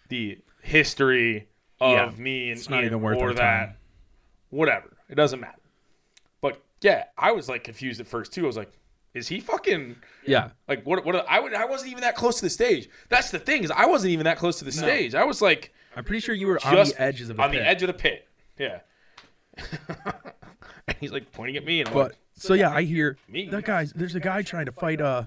the 0.09 0.39
history 0.63 1.49
of 1.81 2.19
Yeah. 2.19 2.23
me 2.23 2.51
and 2.51 2.59
It's 2.59 2.69
not 2.69 2.79
Ian 2.81 2.87
even 2.87 3.01
worth 3.03 3.19
or 3.19 3.33
that. 3.33 3.41
time. 3.67 3.75
Whatever, 4.51 4.97
it 5.09 5.15
doesn't 5.15 5.39
matter. 5.39 5.61
But 6.41 6.61
yeah, 6.83 7.05
I 7.17 7.31
was 7.31 7.49
like 7.49 7.63
confused 7.63 8.01
at 8.01 8.09
first 8.09 8.33
too. 8.33 8.43
I 8.43 8.47
was 8.49 8.57
like, 8.57 8.73
is 9.15 9.29
he 9.29 9.39
fucking? 9.39 9.95
yeah. 10.27 10.51
Like 10.67 10.85
what? 10.85 11.05
What? 11.05 11.25
I 11.29 11.39
would. 11.39 11.55
I 11.55 11.67
wasn't 11.67 11.93
even 11.93 12.01
that 12.03 12.17
close 12.17 12.37
to 12.37 12.43
the 12.43 12.51
stage. 12.51 12.89
That's 13.09 13.31
the 13.31 13.39
thing 13.39 13.63
is, 13.63 13.71
I 13.71 13.87
wasn't 13.87 14.11
even 14.13 14.25
that 14.25 14.39
close 14.39 14.59
to 14.59 14.65
the 14.65 14.73
stage. 14.73 15.15
I 15.15 15.23
was 15.23 15.41
like 15.41 15.73
I'm 15.97 16.05
pretty 16.05 16.21
sure 16.21 16.35
you 16.35 16.47
were 16.47 16.61
on 16.65 16.75
the 16.75 16.95
edges 16.99 17.31
of 17.31 17.37
the 17.37 17.43
on 17.43 17.51
pit. 17.51 17.61
the 17.61 17.67
edge 17.67 17.83
of 17.83 17.87
the 17.89 17.95
pit. 17.95 18.29
Yeah. 18.59 18.81
and 20.87 20.97
he's 21.01 21.13
like 21.13 21.33
pointing 21.33 21.57
at 21.57 21.65
me, 21.65 21.81
and 21.81 21.89
I'm 21.89 21.95
But 21.95 22.11
like, 22.13 22.19
so 22.35 22.55
yeah, 22.55 22.71
I 22.73 22.83
hear 22.83 23.17
Me? 23.29 23.49
that 23.49 23.65
guy's. 23.65 23.93
There's 23.93 24.15
a 24.15 24.21
guy 24.21 24.43
trying 24.43 24.67
to 24.67 24.73
fight. 24.73 25.01
Uh, 25.01 25.25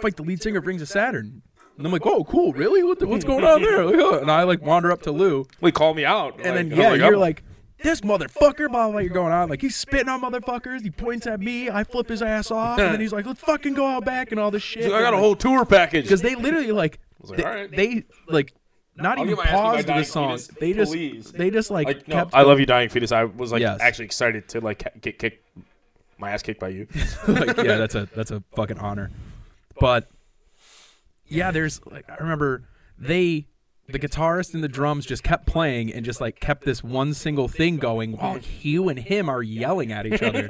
fight 0.00 0.16
the 0.16 0.22
lead 0.22 0.42
singer 0.42 0.60
Rings 0.60 0.82
of 0.82 0.88
Saturn. 0.88 1.42
And 1.78 1.86
I'm 1.86 1.92
like, 1.92 2.06
oh, 2.06 2.24
cool, 2.24 2.52
really? 2.54 2.82
What 2.82 2.98
the, 3.00 3.06
what's 3.06 3.24
going 3.24 3.44
on 3.44 3.60
there? 3.62 3.82
And 4.20 4.30
I 4.30 4.44
like 4.44 4.62
wander 4.62 4.90
up 4.90 5.02
to 5.02 5.12
Lou, 5.12 5.46
"We 5.60 5.72
call 5.72 5.92
me 5.94 6.04
out." 6.04 6.34
and 6.42 6.56
then 6.56 6.70
Like, 6.70 6.78
yeah, 6.78 6.88
I'm 6.90 7.00
you're 7.00 7.16
"Oh." 7.16 7.18
like, 7.18 7.42
this 7.82 8.00
motherfucker, 8.00 8.70
blah 8.70 8.90
blah. 8.90 9.00
You're 9.00 9.10
going 9.12 9.32
on 9.32 9.48
like 9.50 9.60
he's 9.60 9.76
spitting 9.76 10.08
on 10.08 10.22
motherfuckers. 10.22 10.82
He 10.82 10.90
points 10.90 11.26
at 11.26 11.40
me. 11.40 11.68
I 11.68 11.84
flip 11.84 12.08
his 12.08 12.22
ass 12.22 12.50
off, 12.50 12.78
and 12.78 12.92
then 12.94 13.00
he's 13.00 13.12
like, 13.12 13.26
let's 13.26 13.40
fucking 13.40 13.74
go 13.74 13.86
out 13.86 14.04
back 14.06 14.30
and 14.30 14.40
all 14.40 14.50
this 14.50 14.62
shit. 14.62 14.84
Like, 14.84 14.94
I 14.94 15.00
got 15.00 15.14
a 15.14 15.18
whole 15.18 15.36
tour 15.36 15.64
package. 15.66 16.04
because 16.04 16.22
they 16.22 16.34
literally 16.34 16.72
like, 16.72 16.98
like, 17.22 17.70
they, 17.70 17.76
they 17.76 18.04
like 18.28 18.54
not 18.96 19.18
I'll 19.18 19.24
even 19.24 19.36
get 19.36 19.44
my 19.44 19.50
ass 19.50 19.50
beat 19.50 19.56
by 19.56 19.62
paused 19.62 19.86
Dying 19.86 19.98
the 20.00 20.04
song. 20.04 20.38
Fetus, 20.38 20.46
They 20.58 20.72
just 20.72 20.92
please. 20.92 21.32
they 21.32 21.50
just 21.50 21.70
like, 21.70 21.86
like, 21.86 22.08
no, 22.08 22.14
kept 22.16 22.34
I 22.34 22.42
love 22.42 22.58
you, 22.60 22.66
dying 22.66 22.88
fetus. 22.88 23.12
I 23.12 23.24
was 23.24 23.52
like 23.52 23.60
Yes. 23.60 23.80
actually 23.80 24.06
excited 24.06 24.48
to 24.50 24.60
like 24.60 25.00
get 25.00 25.18
kicked, 25.18 25.44
my 26.18 26.30
ass 26.30 26.42
kicked 26.42 26.60
by 26.60 26.68
you. 26.68 26.86
like, 27.28 27.56
yeah, 27.58 27.76
that's 27.76 27.94
a 27.94 28.08
that's 28.14 28.30
a 28.30 28.42
fucking 28.54 28.78
honor. 28.78 29.10
But 29.78 30.08
yeah, 31.26 31.50
there's 31.50 31.84
like 31.86 32.08
I 32.08 32.16
remember 32.16 32.68
they 32.98 33.46
the 33.88 33.98
guitarist 33.98 34.54
and 34.54 34.64
the 34.64 34.68
drums 34.68 35.06
just 35.06 35.22
kept 35.22 35.46
playing 35.46 35.92
and 35.92 36.04
just 36.04 36.20
like 36.20 36.40
kept 36.40 36.64
this 36.64 36.82
one 36.82 37.14
single 37.14 37.46
thing 37.48 37.76
going 37.76 38.16
while 38.16 38.34
Hugh 38.40 38.88
and 38.88 38.98
him 38.98 39.28
are 39.28 39.42
yelling 39.42 39.92
at 39.92 40.06
each 40.06 40.22
other. 40.22 40.48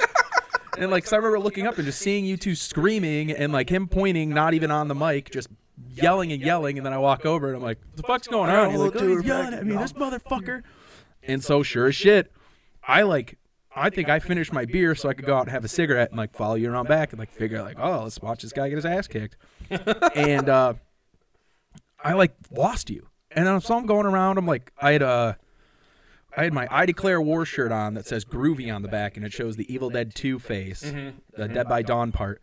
and 0.78 0.90
like, 0.90 1.06
so 1.06 1.16
I 1.16 1.18
remember 1.18 1.40
looking 1.40 1.66
up 1.66 1.76
and 1.76 1.84
just 1.84 1.98
seeing 2.00 2.24
you 2.24 2.36
two 2.38 2.54
screaming 2.54 3.30
and 3.30 3.52
like 3.52 3.68
him 3.68 3.88
pointing, 3.88 4.30
not 4.30 4.54
even 4.54 4.70
on 4.70 4.88
the 4.88 4.94
mic, 4.94 5.30
just 5.30 5.48
yelling 5.94 6.32
and 6.32 6.42
yelling. 6.42 6.78
And 6.78 6.86
then 6.86 6.92
I 6.92 6.98
walk 6.98 7.26
over 7.26 7.48
and 7.48 7.56
I'm 7.56 7.62
like, 7.62 7.78
"What 7.90 7.96
the 7.96 8.02
fuck's 8.02 8.26
going 8.26 8.50
on?" 8.50 8.70
He's 8.70 8.80
like, 8.80 8.96
"Oh, 8.96 9.08
he's 9.08 9.24
yelling 9.24 9.54
at 9.54 9.66
me, 9.66 9.76
this 9.76 9.92
motherfucker. 9.92 10.62
And 11.22 11.42
so 11.42 11.62
sure 11.62 11.86
as 11.88 11.94
shit, 11.94 12.32
I 12.86 13.02
like 13.02 13.38
I 13.74 13.90
think 13.90 14.08
I 14.08 14.20
finished 14.20 14.52
my 14.52 14.64
beer 14.64 14.94
so 14.94 15.08
I 15.08 15.14
could 15.14 15.26
go 15.26 15.36
out 15.36 15.42
and 15.42 15.50
have 15.50 15.64
a 15.64 15.68
cigarette 15.68 16.08
and 16.08 16.16
like 16.18 16.34
follow 16.34 16.54
you 16.54 16.72
around 16.72 16.88
back 16.88 17.12
and 17.12 17.18
like 17.18 17.30
figure 17.30 17.58
out 17.58 17.66
like, 17.66 17.78
oh, 17.78 18.04
let's 18.04 18.20
watch 18.20 18.42
this 18.42 18.52
guy 18.52 18.68
get 18.70 18.76
his 18.76 18.86
ass 18.86 19.06
kicked. 19.06 19.36
and 20.14 20.48
uh 20.48 20.74
I 22.02 22.14
like 22.14 22.34
lost 22.50 22.88
you. 22.88 23.08
And 23.30 23.46
then 23.46 23.60
so 23.60 23.76
I'm 23.76 23.86
going 23.86 24.06
around, 24.06 24.38
I'm 24.38 24.46
like 24.46 24.72
I 24.80 24.92
had 24.92 25.02
uh 25.02 25.34
I 26.34 26.44
had 26.44 26.52
my 26.54 26.66
I 26.70 26.86
Declare 26.86 27.20
War 27.20 27.44
shirt 27.44 27.70
on 27.70 27.94
that 27.94 28.06
says 28.06 28.24
Groovy 28.24 28.74
on 28.74 28.82
the 28.82 28.88
back 28.88 29.16
and 29.16 29.26
it 29.26 29.32
shows 29.32 29.56
the 29.56 29.72
Evil 29.72 29.90
Dead 29.90 30.14
2 30.14 30.38
face, 30.38 30.80
the 31.36 31.48
Dead 31.48 31.68
by 31.68 31.82
Dawn 31.82 32.12
part. 32.12 32.40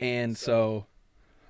And 0.00 0.36
so 0.36 0.86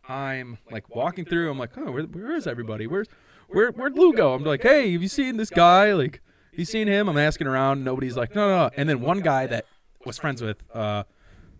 I'm 0.08 0.58
like 0.70 0.94
walking 0.94 1.24
through, 1.24 1.50
I'm 1.50 1.58
like, 1.58 1.70
oh, 1.76 1.90
where, 1.90 2.04
where 2.04 2.36
is 2.36 2.46
everybody? 2.46 2.86
Where's 2.86 3.08
where 3.48 3.70
where'd 3.70 3.96
Lou 3.96 4.12
go? 4.12 4.34
I'm 4.34 4.44
like, 4.44 4.62
hey, 4.62 4.92
have 4.92 5.02
you 5.02 5.08
seen 5.08 5.36
this 5.36 5.50
guy? 5.50 5.92
Like, 5.92 6.20
have 6.50 6.58
you 6.58 6.64
seen 6.64 6.88
him? 6.88 7.08
I'm 7.08 7.18
asking 7.18 7.46
around. 7.46 7.84
Nobody's 7.84 8.16
like, 8.16 8.34
no, 8.34 8.48
no. 8.48 8.70
And 8.76 8.88
then 8.88 9.00
one 9.00 9.20
guy 9.20 9.46
that 9.46 9.66
was 10.04 10.18
friends 10.18 10.42
with, 10.42 10.58
uh, 10.72 11.04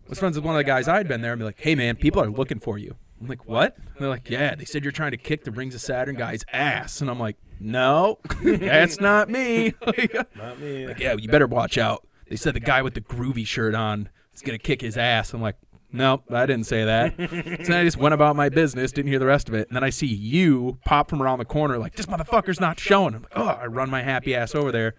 was 0.09 0.19
friends 0.19 0.37
with 0.37 0.45
one 0.45 0.55
of 0.55 0.59
the 0.59 0.65
guys 0.65 0.89
I'd 0.89 1.09
been 1.09 1.23
there. 1.23 1.33
and 1.33 1.39
be 1.39 1.45
like, 1.45 1.61
hey 1.61 1.75
man, 1.75 1.97
people 1.97 2.23
are 2.23 2.31
looking 2.31 2.59
for 2.59 2.79
you. 2.79 2.97
I'm 3.21 3.29
like, 3.29 3.47
what? 3.49 3.77
And 3.77 3.97
they're 4.01 4.09
like, 4.09 4.29
yeah. 4.29 4.55
They 4.55 4.65
said 4.65 4.83
you're 4.85 4.93
trying 4.93 5.13
to 5.13 5.17
kick 5.17 5.45
the 5.45 5.51
Rings 5.51 5.75
of 5.75 5.81
Saturn 5.81 6.17
guy's 6.17 6.45
ass. 6.53 7.01
And 7.01 7.09
I'm 7.09 7.19
like, 7.19 7.37
no, 7.61 8.19
that's 8.43 9.01
not 9.01 9.31
me. 9.31 9.75
Not 10.37 10.59
me. 10.61 10.89
like, 10.89 10.99
yeah, 10.99 11.15
you 11.19 11.29
better 11.29 11.47
watch 11.47 11.79
out. 11.79 12.07
They 12.29 12.37
said 12.37 12.55
the 12.55 12.61
guy 12.61 12.83
with 12.83 12.95
the 12.95 13.01
groovy 13.01 13.47
shirt 13.47 13.75
on 13.75 14.11
is 14.35 14.43
gonna 14.43 14.59
kick 14.59 14.81
his 14.81 14.99
ass. 14.99 15.33
I'm 15.33 15.41
like, 15.41 15.57
nope, 15.95 16.25
I 16.31 16.47
didn't 16.47 16.67
say 16.67 16.85
that. 16.85 17.15
so 17.17 17.25
then 17.73 17.81
I 17.81 17.85
just 17.85 17.97
went 17.97 18.15
about 18.15 18.37
my 18.37 18.49
business, 18.49 18.93
didn't 18.93 19.11
hear 19.11 19.19
the 19.19 19.27
rest 19.27 19.49
of 19.49 19.55
it, 19.55 19.69
and 19.69 19.77
then 19.77 19.85
I 19.85 19.91
see 19.91 20.07
you 20.07 20.79
pop 20.85 21.09
from 21.09 21.23
around 21.23 21.39
the 21.39 21.45
corner, 21.45 21.79
like 21.79 21.97
this 21.97 22.07
motherfucker's 22.07 22.61
not 22.61 22.79
showing. 22.79 23.15
I'm 23.15 23.23
like, 23.23 23.33
oh, 23.37 23.47
I 23.47 23.67
run 23.67 23.91
my 23.91 24.03
happy 24.03 24.35
ass 24.35 24.55
over 24.55 24.71
there, 24.71 24.95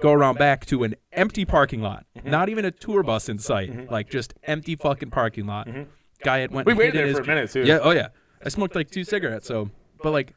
go 0.00 0.12
around 0.12 0.38
back 0.38 0.66
to 0.66 0.84
an 0.84 0.96
empty 1.12 1.44
parking 1.44 1.80
lot, 1.80 2.06
mm-hmm. 2.16 2.30
not 2.30 2.48
even 2.48 2.64
a 2.64 2.70
tour 2.70 3.02
bus 3.02 3.28
in 3.28 3.38
sight, 3.38 3.70
mm-hmm. 3.70 3.92
like 3.92 4.10
just 4.10 4.34
empty 4.44 4.76
fucking 4.76 5.10
parking 5.10 5.46
lot. 5.46 5.66
Mm-hmm. 5.66 5.82
Guy 6.24 6.38
had 6.38 6.50
went. 6.52 6.66
We 6.66 6.72
and 6.72 6.78
waited 6.78 6.94
hid 6.94 7.00
in 7.00 7.06
there 7.06 7.08
his 7.08 7.16
for 7.18 7.22
a 7.24 7.34
minute 7.34 7.50
too. 7.50 7.64
yeah. 7.64 7.78
Oh 7.82 7.90
yeah. 7.90 8.08
I 8.44 8.48
smoked 8.48 8.74
like 8.74 8.90
two 8.90 9.04
cigarettes. 9.04 9.46
So, 9.46 9.70
but 10.02 10.10
like, 10.10 10.34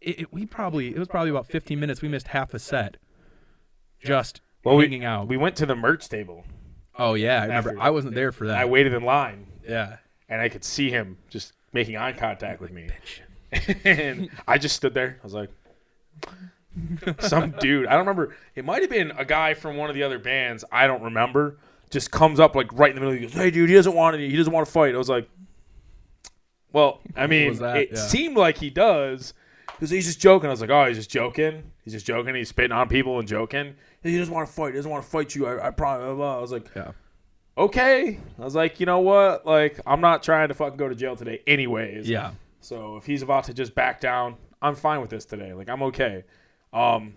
it, 0.00 0.20
it, 0.20 0.32
we 0.32 0.46
probably 0.46 0.88
it 0.88 0.98
was 0.98 1.08
probably 1.08 1.30
about 1.30 1.46
15 1.46 1.78
minutes. 1.78 2.02
We 2.02 2.08
missed 2.08 2.28
half 2.28 2.54
a 2.54 2.58
set, 2.58 2.96
just 4.02 4.40
Well, 4.64 4.76
we- 4.76 4.84
hanging 4.84 5.04
out. 5.04 5.28
We 5.28 5.36
went 5.36 5.56
to 5.56 5.66
the 5.66 5.76
merch 5.76 6.08
table. 6.08 6.44
Oh 6.98 7.14
yeah, 7.14 7.38
I 7.40 7.42
remember. 7.46 7.70
after- 7.70 7.80
I 7.80 7.90
wasn't 7.90 8.14
there 8.14 8.32
for 8.32 8.46
that. 8.48 8.56
I 8.58 8.64
waited 8.64 8.92
in 8.94 9.02
line, 9.04 9.46
yeah. 9.68 9.96
and 10.28 10.40
I 10.40 10.48
could 10.48 10.64
see 10.64 10.90
him 10.90 11.16
just 11.30 11.52
making 11.72 11.96
eye 11.96 12.12
contact 12.12 12.60
with 12.60 12.70
me. 12.72 12.88
and 13.84 14.30
I 14.48 14.58
just 14.58 14.76
stood 14.76 14.94
there. 14.94 15.18
I 15.20 15.24
was 15.24 15.34
like, 15.34 15.50
some 17.20 17.50
dude. 17.60 17.86
I 17.86 17.90
don't 17.92 18.00
remember. 18.00 18.34
It 18.54 18.64
might 18.64 18.80
have 18.82 18.90
been 18.90 19.10
a 19.12 19.24
guy 19.24 19.54
from 19.54 19.76
one 19.76 19.90
of 19.90 19.94
the 19.94 20.02
other 20.02 20.18
bands. 20.18 20.64
I 20.72 20.86
don't 20.86 21.02
remember. 21.02 21.58
Just 21.90 22.10
comes 22.10 22.40
up 22.40 22.54
like 22.56 22.72
right 22.72 22.88
in 22.90 22.94
the 22.94 23.00
middle. 23.00 23.14
He 23.14 23.20
goes, 23.20 23.34
"Hey, 23.34 23.50
dude, 23.50 23.68
he 23.68 23.74
doesn't 23.74 23.94
want 23.94 24.16
to. 24.16 24.26
He 24.28 24.36
doesn't 24.36 24.52
want 24.52 24.66
to 24.66 24.72
fight." 24.72 24.94
I 24.94 24.98
was 24.98 25.10
like, 25.10 25.28
"Well, 26.72 27.00
I 27.16 27.26
mean, 27.26 27.52
it 27.62 27.90
Yeah. 27.92 27.98
seemed 27.98 28.36
like 28.36 28.56
he 28.58 28.70
does." 28.70 29.34
Because 29.66 29.90
he's 29.90 30.06
just 30.06 30.20
joking. 30.20 30.48
I 30.48 30.50
was 30.52 30.60
like, 30.60 30.70
"Oh, 30.70 30.86
he's 30.86 30.96
just 30.96 31.10
joking. 31.10 31.64
He's 31.84 31.92
just 31.92 32.06
joking. 32.06 32.34
He's 32.34 32.48
spitting 32.48 32.72
on 32.72 32.88
people 32.88 33.18
and 33.18 33.28
joking. 33.28 33.74
He 34.02 34.18
doesn't 34.18 34.32
want 34.34 34.48
to 34.48 34.52
fight. 34.52 34.72
He 34.72 34.76
doesn't 34.78 34.90
want 34.90 35.04
to 35.04 35.10
fight 35.10 35.34
you. 35.34 35.46
I, 35.46 35.68
I 35.68 35.70
probably." 35.70 36.06
Blah, 36.06 36.14
blah. 36.16 36.38
I 36.38 36.40
was 36.40 36.52
like, 36.52 36.66
Yeah. 36.74 36.92
okay. 37.56 38.18
I 38.38 38.44
was 38.44 38.54
like, 38.54 38.80
you 38.80 38.86
know 38.86 38.98
what? 39.00 39.46
Like, 39.46 39.78
I'm 39.86 40.00
not 40.00 40.22
trying 40.22 40.48
to 40.48 40.54
fucking 40.54 40.76
go 40.76 40.88
to 40.88 40.94
jail 40.94 41.14
today, 41.16 41.40
anyways. 41.46 42.08
Yeah. 42.08 42.32
So 42.60 42.96
if 42.96 43.06
he's 43.06 43.22
about 43.22 43.44
to 43.44 43.54
just 43.54 43.74
back 43.74 44.00
down, 44.00 44.36
I'm 44.60 44.74
fine 44.74 45.00
with 45.00 45.10
this 45.10 45.24
today. 45.24 45.52
Like, 45.52 45.68
I'm 45.68 45.82
okay. 45.84 46.24
Um, 46.72 47.14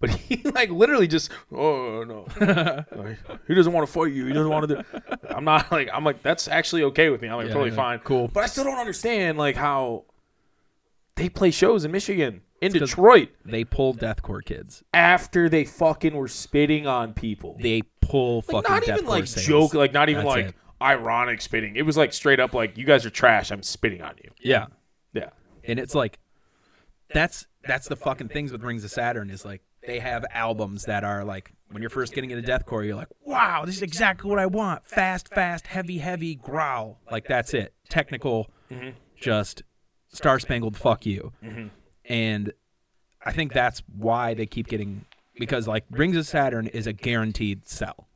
but 0.00 0.10
he 0.10 0.42
like 0.50 0.70
literally 0.70 1.06
just, 1.06 1.30
oh 1.52 2.02
no, 2.04 2.26
Like, 2.96 3.18
he 3.46 3.54
doesn't 3.54 3.72
want 3.72 3.86
to 3.86 3.92
fight 3.92 4.12
you. 4.12 4.26
He 4.26 4.32
doesn't 4.32 4.50
want 4.50 4.68
to 4.68 4.74
do. 4.76 4.82
I'm 5.30 5.44
not 5.44 5.70
like 5.70 5.88
I'm 5.92 6.04
like 6.04 6.22
that's 6.22 6.48
actually 6.48 6.82
okay 6.84 7.10
with 7.10 7.22
me. 7.22 7.28
I'm 7.28 7.36
like 7.36 7.46
Yeah, 7.48 7.52
totally 7.52 7.70
yeah. 7.70 7.76
fine. 7.76 7.98
Cool. 8.00 8.28
But 8.28 8.42
I 8.42 8.46
still 8.46 8.64
don't 8.64 8.78
understand 8.78 9.38
like 9.38 9.54
how 9.56 10.04
they 11.14 11.28
play 11.28 11.50
shows 11.52 11.84
in 11.84 11.92
Michigan, 11.92 12.40
in 12.62 12.72
Detroit, 12.72 13.30
They 13.44 13.64
pull 13.64 13.94
deathcore 13.94 14.44
kids. 14.44 14.82
after 14.94 15.48
they 15.48 15.64
fucking 15.64 16.14
were 16.14 16.28
spitting 16.28 16.86
on 16.86 17.12
people. 17.12 17.56
They 17.60 17.82
pull 18.00 18.36
like, 18.48 18.66
fucking 18.66 18.70
not 18.70 18.98
even 18.98 19.06
like 19.06 19.24
joke, 19.26 19.74
like 19.74 19.92
not 19.92 20.08
even 20.08 20.24
That's 20.24 20.36
like 20.36 20.46
it. 20.46 20.54
ironic 20.80 21.40
spitting. 21.40 21.76
It 21.76 21.82
was 21.82 21.96
like 21.96 22.12
straight 22.12 22.40
up 22.40 22.54
like 22.54 22.78
you 22.78 22.84
guys 22.84 23.04
are 23.04 23.10
trash. 23.10 23.50
I'm 23.50 23.62
spitting 23.62 24.02
on 24.02 24.14
you. 24.22 24.30
Yeah. 24.40 24.66
Yeah. 25.12 25.30
And 25.64 25.78
it's 25.78 25.94
like 25.94 26.18
that's 27.12 27.46
that's 27.64 27.88
the 27.88 27.96
fucking 27.96 28.28
things 28.28 28.52
with 28.52 28.62
Rings 28.62 28.84
of 28.84 28.90
Saturn 28.90 29.30
is 29.30 29.44
like 29.44 29.62
they 29.86 29.98
have 29.98 30.24
albums 30.32 30.84
that 30.84 31.04
are 31.04 31.24
like 31.24 31.52
when 31.70 31.82
you're 31.82 31.90
first 31.90 32.12
getting 32.12 32.30
into 32.30 32.46
deathcore, 32.48 32.84
you're 32.86 32.94
like, 32.96 33.08
wow, 33.24 33.64
this 33.64 33.76
is 33.76 33.82
exactly 33.82 34.28
what 34.28 34.38
I 34.38 34.46
want. 34.46 34.86
Fast, 34.86 35.28
fast, 35.28 35.66
heavy, 35.66 35.98
heavy 35.98 36.34
growl. 36.34 37.00
Like 37.10 37.26
that's 37.26 37.54
it. 37.54 37.74
Technical, 37.88 38.50
mm-hmm. 38.70 38.90
just 39.16 39.62
star 40.12 40.38
spangled 40.38 40.76
fuck 40.76 41.06
you. 41.06 41.32
Mm-hmm. 41.42 41.68
And 42.12 42.52
I 43.24 43.32
think 43.32 43.52
that's 43.54 43.82
why 43.96 44.34
they 44.34 44.44
keep 44.44 44.68
getting 44.68 45.06
because 45.34 45.66
like 45.66 45.84
Rings 45.90 46.16
of 46.16 46.26
Saturn 46.26 46.66
is 46.66 46.86
a 46.86 46.92
guaranteed 46.92 47.66
sell. 47.66 48.06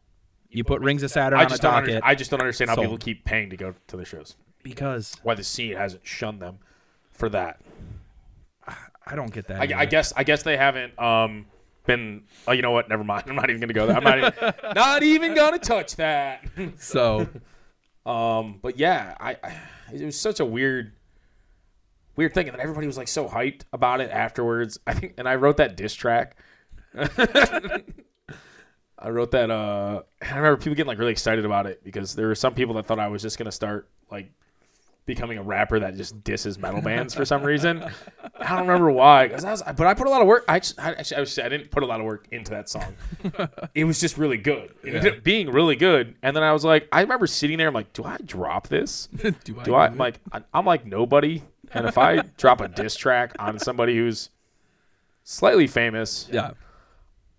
You 0.51 0.65
put 0.65 0.83
Rings 0.83 1.03
of 1.03 1.11
Saturn 1.11 1.39
I 1.39 1.45
on 1.47 1.53
a 1.53 1.57
docket 1.57 2.03
I 2.05 2.15
just 2.15 2.31
don't 2.31 2.41
understand 2.41 2.69
how 2.69 2.77
Sold. 2.77 2.85
people 2.87 2.99
keep 2.99 3.25
paying 3.25 3.49
to 3.51 3.57
go 3.57 3.75
to 3.87 3.97
the 3.97 4.05
shows. 4.05 4.37
because 4.63 5.15
Why 5.23 5.35
the 5.35 5.43
scene 5.45 5.77
hasn't 5.77 6.07
shunned 6.07 6.41
them 6.41 6.59
for 7.11 7.29
that. 7.31 7.61
I 9.09 9.15
don't 9.15 9.33
get 9.33 9.47
that. 9.49 9.61
I, 9.61 9.81
I 9.81 9.87
guess 9.87 10.13
I 10.17 10.25
guess 10.25 10.43
they 10.43 10.57
haven't 10.57 10.99
um 10.99 11.47
been. 11.87 12.25
Oh, 12.47 12.53
you 12.53 12.61
know 12.61 12.73
what? 12.73 12.89
Never 12.89 13.05
mind. 13.05 13.25
I'm 13.29 13.37
not 13.37 13.49
even 13.49 13.61
gonna 13.61 13.73
go 13.73 13.87
there. 13.87 13.97
I'm 13.97 14.05
not 14.05 14.19
even, 14.19 14.55
not 14.75 15.03
even 15.03 15.35
gonna 15.35 15.59
touch 15.59 15.97
that. 15.97 16.45
so. 16.79 17.29
Um, 18.05 18.61
but 18.63 18.79
yeah, 18.79 19.17
I, 19.19 19.37
I 19.43 19.61
it 19.93 20.05
was 20.05 20.17
such 20.17 20.39
a 20.39 20.45
weird, 20.45 20.93
weird 22.17 22.35
thing, 22.35 22.49
and 22.49 22.55
then 22.55 22.61
everybody 22.63 22.87
was 22.87 22.97
like 22.97 23.09
so 23.09 23.29
hyped 23.29 23.63
about 23.73 24.01
it 24.01 24.11
afterwards. 24.11 24.79
I 24.87 24.95
think, 24.95 25.15
and 25.19 25.29
I 25.29 25.37
wrote 25.37 25.59
that 25.59 25.77
diss 25.77 25.95
track. 25.95 26.37
I 28.99 29.11
wrote 29.11 29.31
that. 29.33 29.51
Uh, 29.51 30.03
I 30.23 30.37
remember 30.37 30.57
people 30.57 30.75
getting 30.75 30.89
like 30.89 30.99
really 30.99 31.13
excited 31.13 31.45
about 31.45 31.67
it 31.67 31.85
because 31.85 32.15
there 32.15 32.27
were 32.29 32.35
some 32.35 32.55
people 32.55 32.75
that 32.77 32.87
thought 32.87 32.99
I 32.99 33.09
was 33.09 33.21
just 33.23 33.37
gonna 33.39 33.53
start 33.53 33.89
like 34.11 34.31
becoming 35.05 35.39
a 35.39 35.43
rapper 35.43 35.79
that 35.79 35.95
just 35.97 36.25
disses 36.25 36.59
metal 36.59 36.81
bands 36.81 37.15
for 37.15 37.25
some 37.25 37.43
reason. 37.43 37.85
I 38.41 38.49
don't 38.57 38.67
remember 38.67 38.91
why, 38.91 39.29
'cause 39.29 39.45
I 39.45 39.51
was, 39.53 39.63
but 39.63 39.87
I 39.87 39.95
put 39.95 40.07
a 40.09 40.11
lot 40.11 40.21
of 40.23 40.27
work. 40.27 40.45
I 40.49 40.57
actually, 40.57 40.79
I, 40.81 40.91
actually, 40.95 41.17
I, 41.19 41.21
was, 41.21 41.39
I 41.39 41.49
didn't 41.49 41.71
put 41.71 41.83
a 41.85 41.87
lot 41.87 42.01
of 42.01 42.07
work 42.07 42.27
into 42.33 42.51
that 42.53 42.69
song. 42.69 42.95
it 43.75 43.85
was 43.85 44.01
just 44.01 44.19
really 44.19 44.39
good. 44.39 44.75
It 44.83 44.95
ended 44.97 45.19
up 45.19 45.23
being 45.23 45.51
really 45.51 45.77
good, 45.77 46.17
and 46.23 46.35
then 46.35 46.43
I 46.43 46.53
was 46.53 46.65
like, 46.65 46.89
I 46.91 47.03
remember 47.03 47.27
sitting 47.29 47.59
there. 47.59 47.69
I'm 47.69 47.75
like, 47.75 47.93
do 47.93 48.03
I 48.03 48.17
drop 48.25 48.67
this? 48.67 49.07
do 49.45 49.61
I? 49.61 49.63
Do 49.63 49.75
I? 49.75 49.87
I'm 49.87 49.97
like, 49.99 50.19
I- 50.33 50.43
I'm 50.53 50.65
like 50.65 50.87
nobody, 50.87 51.43
and 51.73 51.87
if 51.87 51.99
I 51.99 52.23
drop 52.37 52.61
a 52.61 52.69
diss 52.69 52.97
track 52.97 53.35
on 53.39 53.59
somebody 53.59 53.97
who's 53.97 54.31
slightly 55.25 55.67
famous, 55.67 56.29
yeah. 56.33 56.53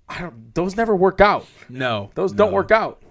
I 0.10 0.22
don't. 0.22 0.54
Those 0.56 0.76
never 0.78 0.96
work 0.96 1.20
out. 1.22 1.46
No. 1.70 2.12
Those 2.16 2.32
no. 2.34 2.46
don't 2.46 2.54
work 2.54 2.72
out. 2.72 3.02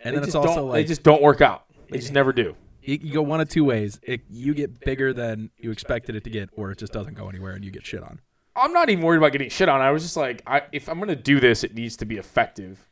And 0.00 0.14
They 0.14 0.20
then 0.20 0.26
it's 0.28 0.34
also 0.34 0.66
like 0.66 0.74
they 0.76 0.84
just 0.84 1.02
don't 1.02 1.22
work 1.22 1.40
out. 1.40 1.64
They 1.90 1.98
just 1.98 2.12
never 2.12 2.32
do. 2.32 2.56
you, 2.82 2.98
you 3.02 3.12
go 3.12 3.22
one 3.22 3.40
of 3.40 3.48
two 3.48 3.64
ways. 3.64 4.00
It, 4.02 4.22
you 4.30 4.54
get 4.54 4.80
bigger 4.80 5.12
than 5.12 5.50
you 5.58 5.70
expected 5.70 6.16
it 6.16 6.24
to 6.24 6.30
get, 6.30 6.48
or 6.56 6.70
it 6.70 6.78
just 6.78 6.92
doesn't 6.92 7.14
go 7.14 7.28
anywhere 7.28 7.52
and 7.52 7.64
you 7.64 7.70
get 7.70 7.84
shit 7.84 8.02
on. 8.02 8.20
I'm 8.56 8.72
not 8.72 8.90
even 8.90 9.04
worried 9.04 9.18
about 9.18 9.32
getting 9.32 9.48
shit 9.50 9.68
on. 9.68 9.80
I 9.80 9.90
was 9.90 10.02
just 10.02 10.16
like, 10.16 10.42
I, 10.46 10.62
if 10.72 10.88
I'm 10.88 10.98
gonna 10.98 11.14
do 11.16 11.38
this, 11.38 11.62
it 11.64 11.74
needs 11.74 11.96
to 11.98 12.04
be 12.04 12.16
effective, 12.16 12.88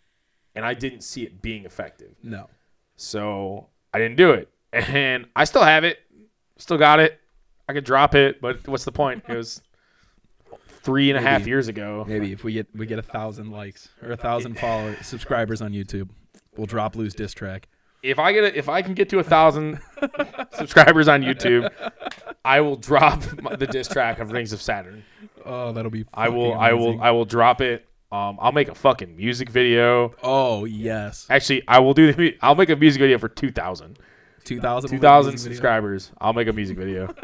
and 0.54 0.64
I 0.64 0.74
didn't 0.74 1.00
see 1.00 1.22
it 1.24 1.42
being 1.42 1.64
effective, 1.64 2.14
No. 2.22 2.48
so 2.96 3.66
I 3.92 3.98
didn't 3.98 4.16
do 4.16 4.30
it. 4.32 4.48
And 4.72 5.26
I 5.34 5.44
still 5.44 5.64
have 5.64 5.84
it, 5.84 5.98
still 6.58 6.76
got 6.78 7.00
it. 7.00 7.18
I 7.68 7.72
could 7.72 7.84
drop 7.84 8.14
it, 8.14 8.40
but 8.40 8.66
what's 8.66 8.84
the 8.84 8.92
point? 8.92 9.24
It 9.28 9.36
was 9.36 9.60
three 10.82 11.10
and 11.10 11.18
a 11.18 11.20
half 11.22 11.40
Maybe. 11.42 11.50
years 11.50 11.68
ago. 11.68 12.04
Maybe 12.08 12.32
if 12.32 12.44
we 12.44 12.54
get 12.54 12.66
we 12.74 12.86
get 12.86 12.98
a 12.98 13.02
thousand 13.02 13.50
likes 13.50 13.90
or 14.02 14.12
a 14.12 14.16
thousand 14.16 14.58
followers, 14.58 15.06
subscribers 15.06 15.60
on 15.60 15.72
YouTube, 15.72 16.08
we'll 16.56 16.66
drop 16.66 16.96
Lou's 16.96 17.14
diss 17.14 17.32
track. 17.34 17.68
If 18.02 18.18
I 18.18 18.32
get 18.32 18.44
a, 18.44 18.56
if 18.58 18.68
I 18.68 18.80
can 18.80 18.94
get 18.94 19.08
to 19.10 19.18
a 19.18 19.24
thousand 19.24 19.80
subscribers 20.52 21.08
on 21.08 21.22
YouTube, 21.22 21.70
I 22.44 22.60
will 22.60 22.76
drop 22.76 23.20
the 23.58 23.66
diss 23.66 23.88
track 23.88 24.20
of 24.20 24.30
Rings 24.32 24.52
of 24.52 24.62
Saturn. 24.62 25.04
Oh, 25.44 25.72
that'll 25.72 25.90
be. 25.90 26.04
I 26.14 26.28
will, 26.28 26.52
fucking 26.52 26.62
I 26.62 26.72
will. 26.72 27.02
I 27.02 27.10
will 27.10 27.24
drop 27.24 27.60
it. 27.60 27.84
Um, 28.10 28.38
I'll 28.40 28.52
make 28.52 28.68
a 28.68 28.74
fucking 28.74 29.16
music 29.16 29.50
video. 29.50 30.14
Oh 30.22 30.64
yes, 30.64 31.26
Actually, 31.28 31.64
I 31.68 31.80
will 31.80 31.92
do. 31.92 32.12
The, 32.12 32.38
I'll 32.40 32.54
make 32.54 32.70
a 32.70 32.76
music 32.76 33.00
video 33.00 33.18
for 33.18 33.28
two 33.28 33.50
thousand. 33.50 33.98
Two 34.48 34.60
thousand. 34.60 34.90
2,000 34.90 35.38
subscribers. 35.38 36.10
I'll 36.20 36.32
make 36.32 36.48
a 36.48 36.52
music 36.52 36.78
video. 36.78 37.14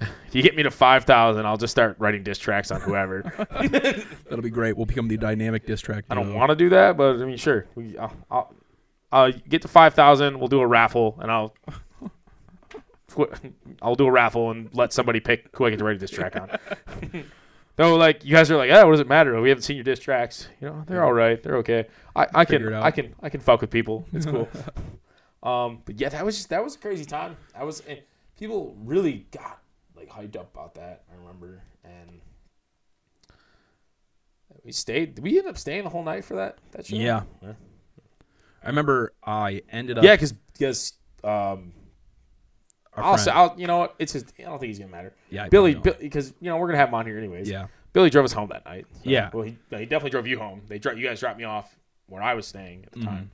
if 0.00 0.10
you 0.32 0.42
get 0.42 0.56
me 0.56 0.62
to 0.64 0.70
5,000, 0.70 1.46
I'll 1.46 1.56
just 1.56 1.70
start 1.70 1.96
writing 1.98 2.22
diss 2.22 2.38
tracks 2.38 2.70
on 2.70 2.80
whoever. 2.80 3.22
That'll 4.28 4.42
be 4.42 4.50
great. 4.50 4.76
We'll 4.76 4.86
become 4.86 5.08
the 5.08 5.16
dynamic 5.16 5.66
diss 5.66 5.80
track. 5.80 6.04
I 6.10 6.14
don't 6.14 6.26
duo. 6.26 6.36
want 6.36 6.50
to 6.50 6.56
do 6.56 6.68
that, 6.70 6.96
but 6.96 7.20
I 7.20 7.24
mean, 7.24 7.36
sure. 7.36 7.66
We, 7.74 7.96
I'll, 7.96 8.12
I'll, 8.30 8.54
I'll 9.12 9.32
get 9.32 9.62
to 9.62 9.68
5,000. 9.68 10.38
We'll 10.38 10.48
do 10.48 10.60
a 10.60 10.66
raffle, 10.66 11.18
and 11.20 11.30
I'll. 11.30 11.54
I'll 13.80 13.94
do 13.94 14.06
a 14.06 14.10
raffle 14.10 14.50
and 14.50 14.68
let 14.72 14.92
somebody 14.92 15.20
pick 15.20 15.48
who 15.54 15.66
I 15.66 15.70
get 15.70 15.78
to 15.78 15.84
write 15.84 15.94
a 15.94 15.98
diss 16.00 16.10
track 16.10 16.34
on. 16.34 16.50
Though, 17.76 17.94
like 17.94 18.24
you 18.24 18.32
guys 18.32 18.50
are 18.50 18.56
like, 18.56 18.68
yeah, 18.68 18.82
what 18.82 18.90
does 18.90 19.00
it 19.00 19.08
matter? 19.08 19.40
We 19.40 19.50
haven't 19.50 19.62
seen 19.62 19.76
your 19.76 19.84
diss 19.84 20.00
tracks. 20.00 20.48
You 20.60 20.68
know, 20.68 20.84
they're 20.88 21.04
all 21.04 21.12
right. 21.12 21.40
They're 21.40 21.58
okay. 21.58 21.86
I, 22.16 22.26
I 22.34 22.44
can. 22.44 22.74
I 22.74 22.90
can, 22.90 23.14
I 23.22 23.28
can 23.28 23.40
fuck 23.40 23.60
with 23.60 23.70
people. 23.70 24.04
It's 24.12 24.26
cool. 24.26 24.48
Um, 25.44 25.82
but 25.84 26.00
yeah, 26.00 26.08
that 26.08 26.24
was 26.24 26.36
just 26.36 26.48
that 26.48 26.64
was 26.64 26.74
a 26.74 26.78
crazy 26.78 27.04
time. 27.04 27.36
I 27.54 27.64
was 27.64 27.80
and 27.80 28.00
people 28.38 28.74
really 28.82 29.26
got 29.30 29.60
like 29.94 30.08
hyped 30.08 30.36
up 30.36 30.52
about 30.54 30.74
that. 30.76 31.02
I 31.12 31.16
remember, 31.20 31.62
and 31.84 32.20
we 34.64 34.72
stayed. 34.72 35.14
Did 35.16 35.22
we 35.24 35.38
end 35.38 35.46
up 35.48 35.58
staying 35.58 35.84
the 35.84 35.90
whole 35.90 36.02
night 36.02 36.24
for 36.24 36.36
that 36.36 36.58
that 36.72 36.86
show? 36.86 36.96
Yeah. 36.96 37.22
yeah, 37.42 37.52
I 38.62 38.68
remember 38.68 39.12
I 39.24 39.62
ended 39.70 39.98
up. 39.98 40.04
yeah, 40.04 40.14
because 40.14 40.32
because 40.32 40.92
um, 41.22 41.72
I'll 42.96 43.18
say 43.18 43.30
I'll 43.30 43.54
you 43.58 43.66
know 43.66 43.78
what 43.80 43.94
it's 43.98 44.12
his. 44.14 44.24
I 44.38 44.42
don't 44.44 44.58
think 44.58 44.68
he's 44.68 44.78
gonna 44.78 44.90
matter. 44.90 45.12
yeah, 45.30 45.44
I 45.44 45.48
Billy, 45.48 45.74
because 45.74 46.32
you 46.40 46.48
know 46.50 46.56
we're 46.56 46.68
gonna 46.68 46.78
have 46.78 46.88
him 46.88 46.94
on 46.94 47.04
here 47.06 47.18
anyways. 47.18 47.50
Yeah, 47.50 47.66
Billy 47.92 48.08
drove 48.08 48.24
us 48.24 48.32
home 48.32 48.48
that 48.50 48.64
night. 48.64 48.86
so- 48.94 49.00
Yeah. 49.04 49.28
Well, 49.32 49.42
he, 49.44 49.58
he 49.70 49.84
definitely 49.84 50.10
drove 50.10 50.26
you 50.26 50.38
home. 50.38 50.62
They 50.68 50.78
dro- 50.78 50.94
you 50.94 51.06
guys 51.06 51.20
dropped 51.20 51.38
me 51.38 51.44
off 51.44 51.76
where 52.06 52.22
I 52.22 52.32
was 52.34 52.46
staying 52.46 52.84
at 52.86 52.92
the 52.92 53.00
Mhm. 53.00 53.04
time. 53.04 53.30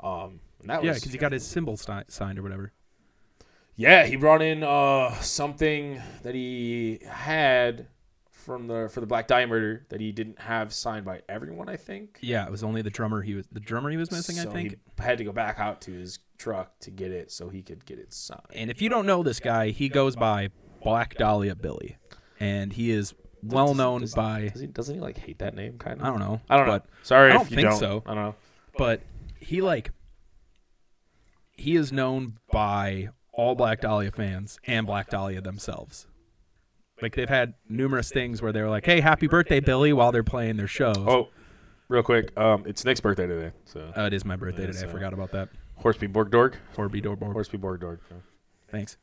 Um, 0.00 0.40
that 0.64 0.82
yeah, 0.84 0.94
because 0.94 1.12
he 1.12 1.18
got 1.18 1.32
his 1.32 1.44
cymbal 1.46 1.76
sti- 1.76 2.04
signed 2.08 2.38
or 2.38 2.42
whatever. 2.42 2.72
Yeah, 3.74 4.04
he 4.06 4.16
brought 4.16 4.42
in 4.42 4.62
uh, 4.62 5.14
something 5.20 6.00
that 6.22 6.34
he 6.34 7.00
had 7.08 7.86
from 8.30 8.66
the 8.66 8.90
for 8.92 9.00
the 9.00 9.06
Black 9.06 9.28
Dahlia 9.28 9.46
murder 9.46 9.86
that 9.88 10.00
he 10.00 10.12
didn't 10.12 10.38
have 10.40 10.72
signed 10.72 11.04
by 11.04 11.22
everyone. 11.28 11.68
I 11.68 11.76
think. 11.76 12.18
Yeah, 12.20 12.44
it 12.44 12.50
was 12.50 12.62
only 12.62 12.82
the 12.82 12.90
drummer 12.90 13.22
he 13.22 13.34
was 13.34 13.46
the 13.50 13.60
drummer 13.60 13.90
he 13.90 13.96
was 13.96 14.10
missing. 14.10 14.36
So 14.36 14.50
I 14.50 14.52
think. 14.52 14.70
he 14.72 14.76
had 15.02 15.18
to 15.18 15.24
go 15.24 15.32
back 15.32 15.58
out 15.58 15.80
to 15.82 15.92
his 15.92 16.18
truck 16.38 16.78
to 16.80 16.90
get 16.90 17.12
it 17.12 17.30
so 17.32 17.48
he 17.48 17.62
could 17.62 17.84
get 17.86 17.98
it 17.98 18.12
signed. 18.12 18.40
And 18.54 18.70
if 18.70 18.82
you 18.82 18.88
don't 18.88 19.06
know 19.06 19.22
this 19.22 19.40
guy, 19.40 19.70
he 19.70 19.88
goes 19.88 20.16
by 20.16 20.48
Black 20.82 21.14
Dahlia 21.16 21.54
Billy, 21.54 21.96
and 22.40 22.72
he 22.72 22.90
is 22.90 23.14
well 23.42 23.68
Does- 23.68 23.76
known 23.76 24.00
does- 24.02 24.14
by 24.14 24.48
Does 24.48 24.60
he, 24.60 24.66
doesn't 24.66 24.94
he 24.96 25.00
like 25.00 25.16
hate 25.16 25.38
that 25.38 25.54
name 25.54 25.78
kind 25.78 25.98
of? 26.00 26.06
I 26.06 26.10
don't 26.10 26.18
know. 26.20 26.40
I 26.50 26.56
don't 26.58 26.66
know. 26.66 26.72
but, 26.72 26.86
Sorry, 27.04 27.30
I 27.30 27.34
don't 27.34 27.50
you 27.50 27.56
think 27.56 27.68
don't. 27.70 27.78
so. 27.80 28.02
I 28.06 28.14
don't 28.14 28.22
know. 28.24 28.34
But 28.76 29.00
he 29.40 29.62
like 29.62 29.90
he 31.52 31.76
is 31.76 31.92
known 31.92 32.38
by 32.50 33.08
all 33.32 33.54
Black 33.54 33.80
Dahlia 33.80 34.10
fans 34.10 34.58
and 34.66 34.86
Black 34.86 35.08
Dahlia 35.10 35.40
themselves. 35.40 36.06
Like 37.00 37.14
they've 37.16 37.28
had 37.28 37.54
numerous 37.68 38.10
things 38.10 38.40
where 38.42 38.52
they're 38.52 38.70
like, 38.70 38.84
"Hey, 38.86 39.00
happy 39.00 39.26
birthday, 39.26 39.60
Billy!" 39.60 39.92
while 39.92 40.12
they're 40.12 40.22
playing 40.22 40.56
their 40.56 40.68
shows. 40.68 40.96
Oh, 40.98 41.28
real 41.88 42.02
quick, 42.02 42.36
um, 42.38 42.64
it's 42.66 42.84
Nick's 42.84 43.00
birthday 43.00 43.26
today, 43.26 43.52
so 43.64 43.92
Uh, 43.96 44.02
it 44.02 44.12
is 44.12 44.24
my 44.24 44.36
birthday 44.36 44.62
Yeah, 44.66 44.72
today. 44.72 44.86
I 44.86 44.90
forgot 44.90 45.12
about 45.12 45.32
that. 45.32 45.48
Horseby 45.78 46.08
Borgdorg. 46.08 46.54
Horby 46.76 47.02
Dorborg. 47.02 47.32
Horseby 47.32 47.58
Borgdorg. 47.58 47.98
Thanks. 48.70 48.96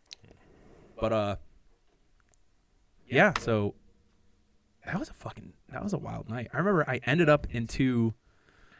But 0.99 1.11
uh 1.13 1.35
yeah, 3.07 3.33
so 3.39 3.73
that 4.85 4.97
was 4.99 5.09
a 5.09 5.13
fucking 5.13 5.53
that 5.69 5.83
was 5.83 5.93
a 5.93 5.97
wild 5.97 6.29
night. 6.29 6.47
I 6.53 6.57
remember 6.57 6.89
I 6.89 6.99
ended 7.05 7.27
up 7.27 7.47
into 7.49 8.13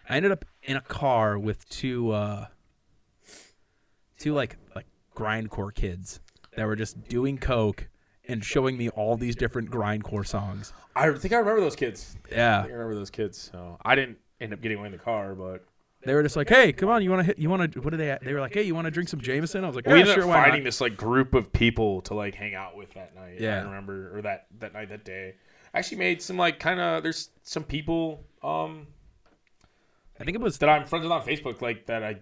I 0.08 0.16
ended 0.18 0.32
up 0.32 0.46
in 0.64 0.78
a 0.78 0.82
car 0.82 1.38
with 1.38 1.68
two 1.68 2.12
uh 2.12 2.46
two 4.20 4.34
like 4.34 4.58
like 4.76 4.86
grindcore 5.16 5.74
kids 5.74 6.20
that 6.56 6.66
were 6.66 6.76
just 6.76 7.08
doing 7.08 7.38
coke 7.38 7.88
and 8.28 8.44
showing 8.46 8.78
me 8.78 8.90
all 8.90 9.18
these 9.18 9.36
different 9.36 9.72
grindcore 9.72 10.28
songs. 10.28 10.72
I 10.96 11.12
think 11.14 11.34
I 11.34 11.38
remember 11.38 11.62
those 11.62 11.76
kids. 11.76 12.16
I 12.32 12.36
Yeah. 12.36 12.62
think 12.62 12.72
I 12.72 12.76
remember 12.76 12.96
those 12.96 13.10
kids. 13.10 13.38
So 13.52 13.78
I 13.84 13.96
didn't 13.96 14.18
end 14.40 14.54
up 14.54 14.62
getting 14.62 14.78
one 14.78 14.88
in 14.88 14.92
the 14.92 14.98
car, 15.00 15.34
but 15.34 15.64
They 16.02 16.14
were 16.14 16.24
just 16.24 16.36
like, 16.38 16.48
"Hey, 16.48 16.72
come 16.72 16.88
on, 16.90 17.04
you 17.04 17.10
want 17.10 17.22
to 17.22 17.26
hit 17.26 17.40
you 17.40 17.50
want 17.50 17.74
to 17.74 17.82
what 17.82 17.94
are 17.94 17.98
they 17.98 18.18
they 18.22 18.34
were 18.34 18.40
like, 18.40 18.54
"Hey, 18.54 18.64
you 18.64 18.74
want 18.76 18.86
to 18.86 18.92
drink 18.92 19.10
some 19.10 19.20
Jameson?" 19.20 19.64
I 19.64 19.68
was 19.68 19.76
like, 19.76 19.86
we 19.86 19.94
"Yeah, 19.94 20.00
ended 20.00 20.14
sure, 20.14 20.24
up 20.24 20.30
finding 20.30 20.64
this 20.64 20.80
like 20.80 20.96
group 20.96 21.34
of 21.34 21.52
people 21.52 22.02
to 22.04 22.14
like 22.14 22.36
hang 22.36 22.56
out 22.56 22.78
with 22.78 22.94
that 22.94 23.16
night. 23.16 23.40
Yeah. 23.40 23.60
I 23.60 23.64
remember 23.64 24.16
or 24.16 24.22
that 24.22 24.46
that 24.60 24.74
night 24.74 24.90
that 24.90 25.04
day. 25.04 25.36
I 25.74 25.80
actually 25.80 25.98
made 25.98 26.22
some 26.22 26.38
like 26.38 26.60
kind 26.60 26.80
of 26.80 27.04
there's 27.04 27.30
some 27.44 27.64
people 27.64 28.24
um 28.44 28.88
I 30.20 30.24
think 30.24 30.36
it 30.36 30.42
was 30.42 30.58
that 30.60 30.70
I'm 30.70 30.86
friends 30.86 31.04
with 31.04 31.12
on 31.12 31.22
Facebook 31.26 31.62
like 31.62 31.86
that 31.88 32.04
I 32.04 32.18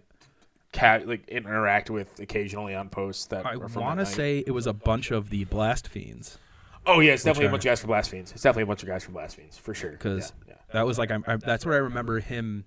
cat 0.78 1.08
like 1.08 1.28
interact 1.28 1.90
with 1.90 2.20
occasionally 2.20 2.76
on 2.76 2.90
posts 2.90 3.26
that 3.28 3.46
I 3.46 3.54
are 3.54 3.68
want 3.68 4.00
to 4.00 4.06
say 4.06 4.44
it 4.46 4.52
was 4.52 4.68
a 4.68 4.74
bunch 4.74 5.12
of 5.12 5.30
the 5.30 5.44
Blast 5.46 5.88
Fiends. 5.88 6.38
Oh 6.86 7.00
yeah, 7.00 7.14
it's 7.14 7.24
definitely 7.24 7.48
a 7.48 7.52
bunch 7.52 7.66
of 7.66 7.70
guys 7.70 7.82
from 7.82 7.88
Blast 7.90 8.10
Fiends. 8.12 8.32
It's 8.32 8.42
definitely 8.42 8.64
a 8.64 8.68
bunch 8.68 8.84
of 8.84 8.88
guys 8.90 9.04
from 9.04 9.14
Blast 9.14 9.36
Fiends 9.36 9.58
for 9.58 9.74
sure. 9.74 9.94
'Cause 9.94 10.32
yeah, 10.48 10.54
yeah. 10.54 10.62
That 10.74 10.86
was 10.86 10.98
like 10.98 11.12
I, 11.12 11.18
I, 11.28 11.36
that's 11.38 11.66
what 11.66 11.74
I 11.74 11.80
remember 11.80 12.20
him, 12.20 12.66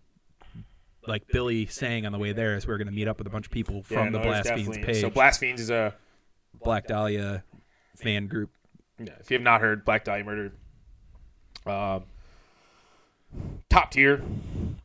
like 1.06 1.26
Billy 1.28 1.66
saying 1.66 2.04
on 2.04 2.12
the 2.12 2.18
way 2.18 2.32
there, 2.32 2.56
is 2.56 2.66
we 2.66 2.74
are 2.74 2.78
gonna 2.78 2.90
meet 2.90 3.08
up 3.08 3.18
with 3.18 3.26
a 3.26 3.30
bunch 3.30 3.46
of 3.46 3.52
people 3.52 3.82
from 3.82 4.12
the 4.12 4.18
no, 4.18 4.24
there's 4.24 4.42
Blast 4.46 4.54
Fiends 4.54 4.78
page, 4.78 5.00
So 5.00 5.10
Blast 5.10 5.40
Fiends 5.40 5.60
is 5.60 5.70
a 5.70 5.94
Black 6.62 6.86
Dahlia 6.86 7.44
fan 7.96 8.26
group. 8.26 8.50
Yeah, 8.98 9.12
if 9.20 9.30
you 9.30 9.36
have 9.36 9.42
not 9.44 9.60
heard 9.62 9.84
Black 9.84 10.04
Dahlia 10.04 10.24
Murder, 10.24 10.52
uh, 11.64 12.00
top 13.68 13.90
tier 13.90 14.22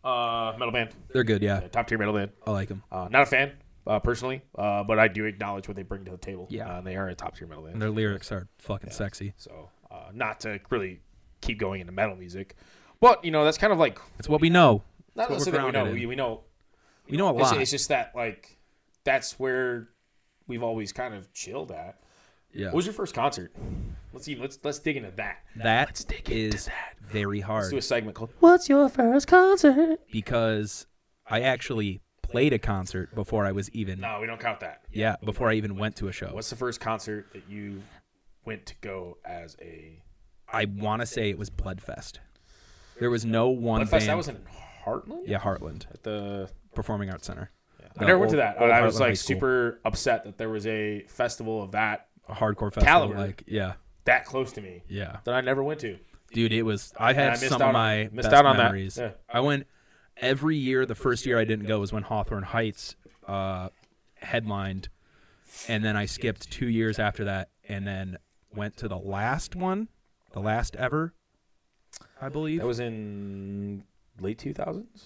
uh, 0.04 0.54
metal 0.58 0.72
band, 0.72 0.90
They're 1.14 1.24
good, 1.24 1.42
yeah. 1.42 1.62
Yeah, 1.62 1.68
top 1.70 1.88
tier 1.88 1.98
metal 1.98 2.14
band. 2.14 2.32
I 2.46 2.52
like 2.52 2.70
them, 2.70 2.84
Uh, 2.92 3.08
not 3.12 3.24
a 3.24 3.26
fan 3.26 3.52
uh, 3.88 4.00
personally, 4.00 4.42
uh, 4.58 4.84
but 4.84 5.00
I 5.00 5.08
do 5.08 5.26
acknowledge 5.26 5.68
what 5.68 5.76
they 5.78 5.84
bring 5.84 6.06
to 6.06 6.12
the 6.12 6.18
table. 6.18 6.48
Yeah. 6.50 6.70
uh, 6.70 6.82
they 6.82 6.96
are 6.96 7.08
a 7.10 7.16
top 7.16 7.36
tier 7.38 7.48
metal 7.48 7.66
and 7.66 7.74
band. 7.74 7.82
their 7.82 7.90
lyrics 7.90 8.32
are 8.32 8.48
fucking 8.60 8.90
Yeah. 8.90 8.96
sexy. 8.96 9.34
So 9.38 9.70
uh, 9.92 10.12
not 10.14 10.40
to 10.42 10.60
really 10.70 11.02
keep 11.42 11.58
going 11.60 11.82
into 11.82 11.92
metal 11.94 12.16
music, 12.16 12.56
but 13.00 13.24
you 13.26 13.32
know 13.32 13.44
that's 13.44 13.58
kind 13.58 13.74
of 13.74 13.80
like 13.80 14.00
It's 14.20 14.30
what 14.30 14.42
we 14.42 14.50
know. 14.50 14.84
not 15.16 15.30
necessarily 15.30 15.66
we 15.66 15.72
know. 15.72 15.92
We, 15.92 16.06
we 16.06 16.16
know 16.16 16.42
We 17.10 17.18
know 17.18 17.28
a 17.30 17.34
it's, 17.40 17.52
lot. 17.52 17.62
it's 17.62 17.72
just 17.72 17.90
that 17.90 18.14
like 18.16 18.58
that's 19.04 19.40
where 19.40 19.90
we've 20.48 20.64
always 20.64 20.92
kind 20.92 21.14
of 21.14 21.32
chilled 21.34 21.72
at. 21.72 22.00
Yeah. 22.56 22.68
What 22.68 22.76
was 22.76 22.86
your 22.86 22.94
first 22.94 23.14
concert? 23.14 23.52
Let's 24.14 24.26
see. 24.26 24.36
Let's 24.36 24.58
let's 24.64 24.80
dig 24.80 24.98
into 24.98 25.12
that. 25.18 25.38
That 25.58 25.88
Let's 25.90 26.04
dig 26.06 26.30
into 26.30 26.56
is 26.56 26.66
that. 26.66 26.96
very 27.02 27.38
Let's 27.40 27.48
hard 27.48 27.72
do 27.72 27.78
a 27.78 27.82
segment 27.82 28.16
called 28.16 28.32
What's 28.40 28.70
your 28.70 28.88
first 28.90 29.28
concert? 29.28 30.00
because 30.12 30.88
I 31.30 31.42
actually 31.42 32.02
played 32.22 32.54
a 32.54 32.60
concert 32.60 33.14
before 33.14 33.46
I 33.46 33.52
was 33.52 33.70
even 33.72 34.00
No, 34.00 34.20
we 34.22 34.28
don't 34.28 34.40
count 34.40 34.60
that. 34.62 34.82
yeah 34.92 35.16
before 35.24 35.50
I 35.50 35.54
even 35.56 35.76
went 35.78 35.96
to 35.98 36.08
a 36.08 36.12
show. 36.12 36.30
What's 36.32 36.50
the 36.50 36.56
first 36.56 36.80
concert 36.80 37.28
that 37.34 37.44
you 37.50 37.82
went 38.46 38.66
to 38.68 38.76
go 38.82 39.18
as 39.26 39.58
a 39.62 40.02
I 40.52 40.66
want 40.66 41.02
to 41.02 41.06
say 41.06 41.30
it 41.30 41.38
was 41.38 41.50
Bloodfest. 41.50 42.20
There 43.00 43.10
was 43.10 43.26
no 43.26 43.50
one 43.50 43.82
Bloodfest? 43.82 43.92
band. 43.92 44.04
That 44.10 44.18
was 44.18 44.28
in 44.30 44.38
Hartland. 44.86 45.24
yeah, 45.28 45.40
Hartland 45.40 45.88
At 45.94 46.04
the 46.04 46.50
Performing 46.74 47.10
Arts 47.10 47.28
Center. 47.28 47.52
I 47.82 48.00
The 48.00 48.06
never 48.06 48.20
went 48.20 48.32
to 48.32 48.38
that. 48.38 48.58
I 48.62 48.82
was 48.82 48.96
Hartland 48.96 49.00
like 49.02 49.18
super 49.18 49.80
upset 49.84 50.24
that 50.24 50.38
there 50.38 50.50
was 50.50 50.66
a 50.68 51.02
festival 51.08 51.62
of 51.64 51.72
that 51.72 52.08
hardcore 52.30 52.74
festival. 52.74 52.84
Caliber. 52.86 53.16
Like 53.18 53.44
yeah, 53.48 53.74
that 54.06 54.26
close 54.26 54.52
to 54.54 54.62
me 54.62 54.84
yeah, 54.88 55.18
that 55.26 55.34
I 55.36 55.42
never 55.42 55.64
went 55.64 55.80
to. 55.82 55.98
dude, 56.34 56.52
it 56.54 56.64
was. 56.64 56.94
I 57.00 57.12
And 57.12 57.20
I 57.22 57.24
had 57.30 57.38
some 57.40 57.62
of 57.62 57.68
on- 57.68 57.74
my 57.74 58.10
missed 58.12 58.30
best 58.30 58.34
out 58.34 58.46
on 58.46 58.58
that. 58.58 58.64
memories. 58.64 58.98
Yeah. 58.98 59.12
I 59.30 59.40
went 59.42 59.68
every 60.18 60.58
year. 60.58 60.86
The 60.86 60.96
first 60.96 61.26
year 61.26 61.38
I 61.40 61.46
didn't 61.46 61.66
go 61.68 61.80
was 61.80 61.92
when 61.94 62.04
Hawthorne 62.04 62.44
Heights 62.44 62.96
uh, 63.28 63.70
headlined, 64.16 64.90
and 65.68 65.84
then 65.84 65.96
I 65.96 66.06
skipped 66.06 66.50
two 66.52 66.68
years 66.70 67.00
after 67.00 67.26
that, 67.26 67.50
and 67.68 67.86
then 67.88 68.18
went 68.54 68.78
to 68.78 68.88
the 68.88 68.98
last 68.98 69.56
one, 69.56 69.90
the 70.32 70.40
last 70.40 70.76
ever, 70.78 71.14
I 72.22 72.30
believe. 72.30 72.60
That 72.60 72.68
was 72.68 72.80
in 72.80 73.84
late 74.20 74.38
two 74.40 74.54
thousands. 74.54 75.06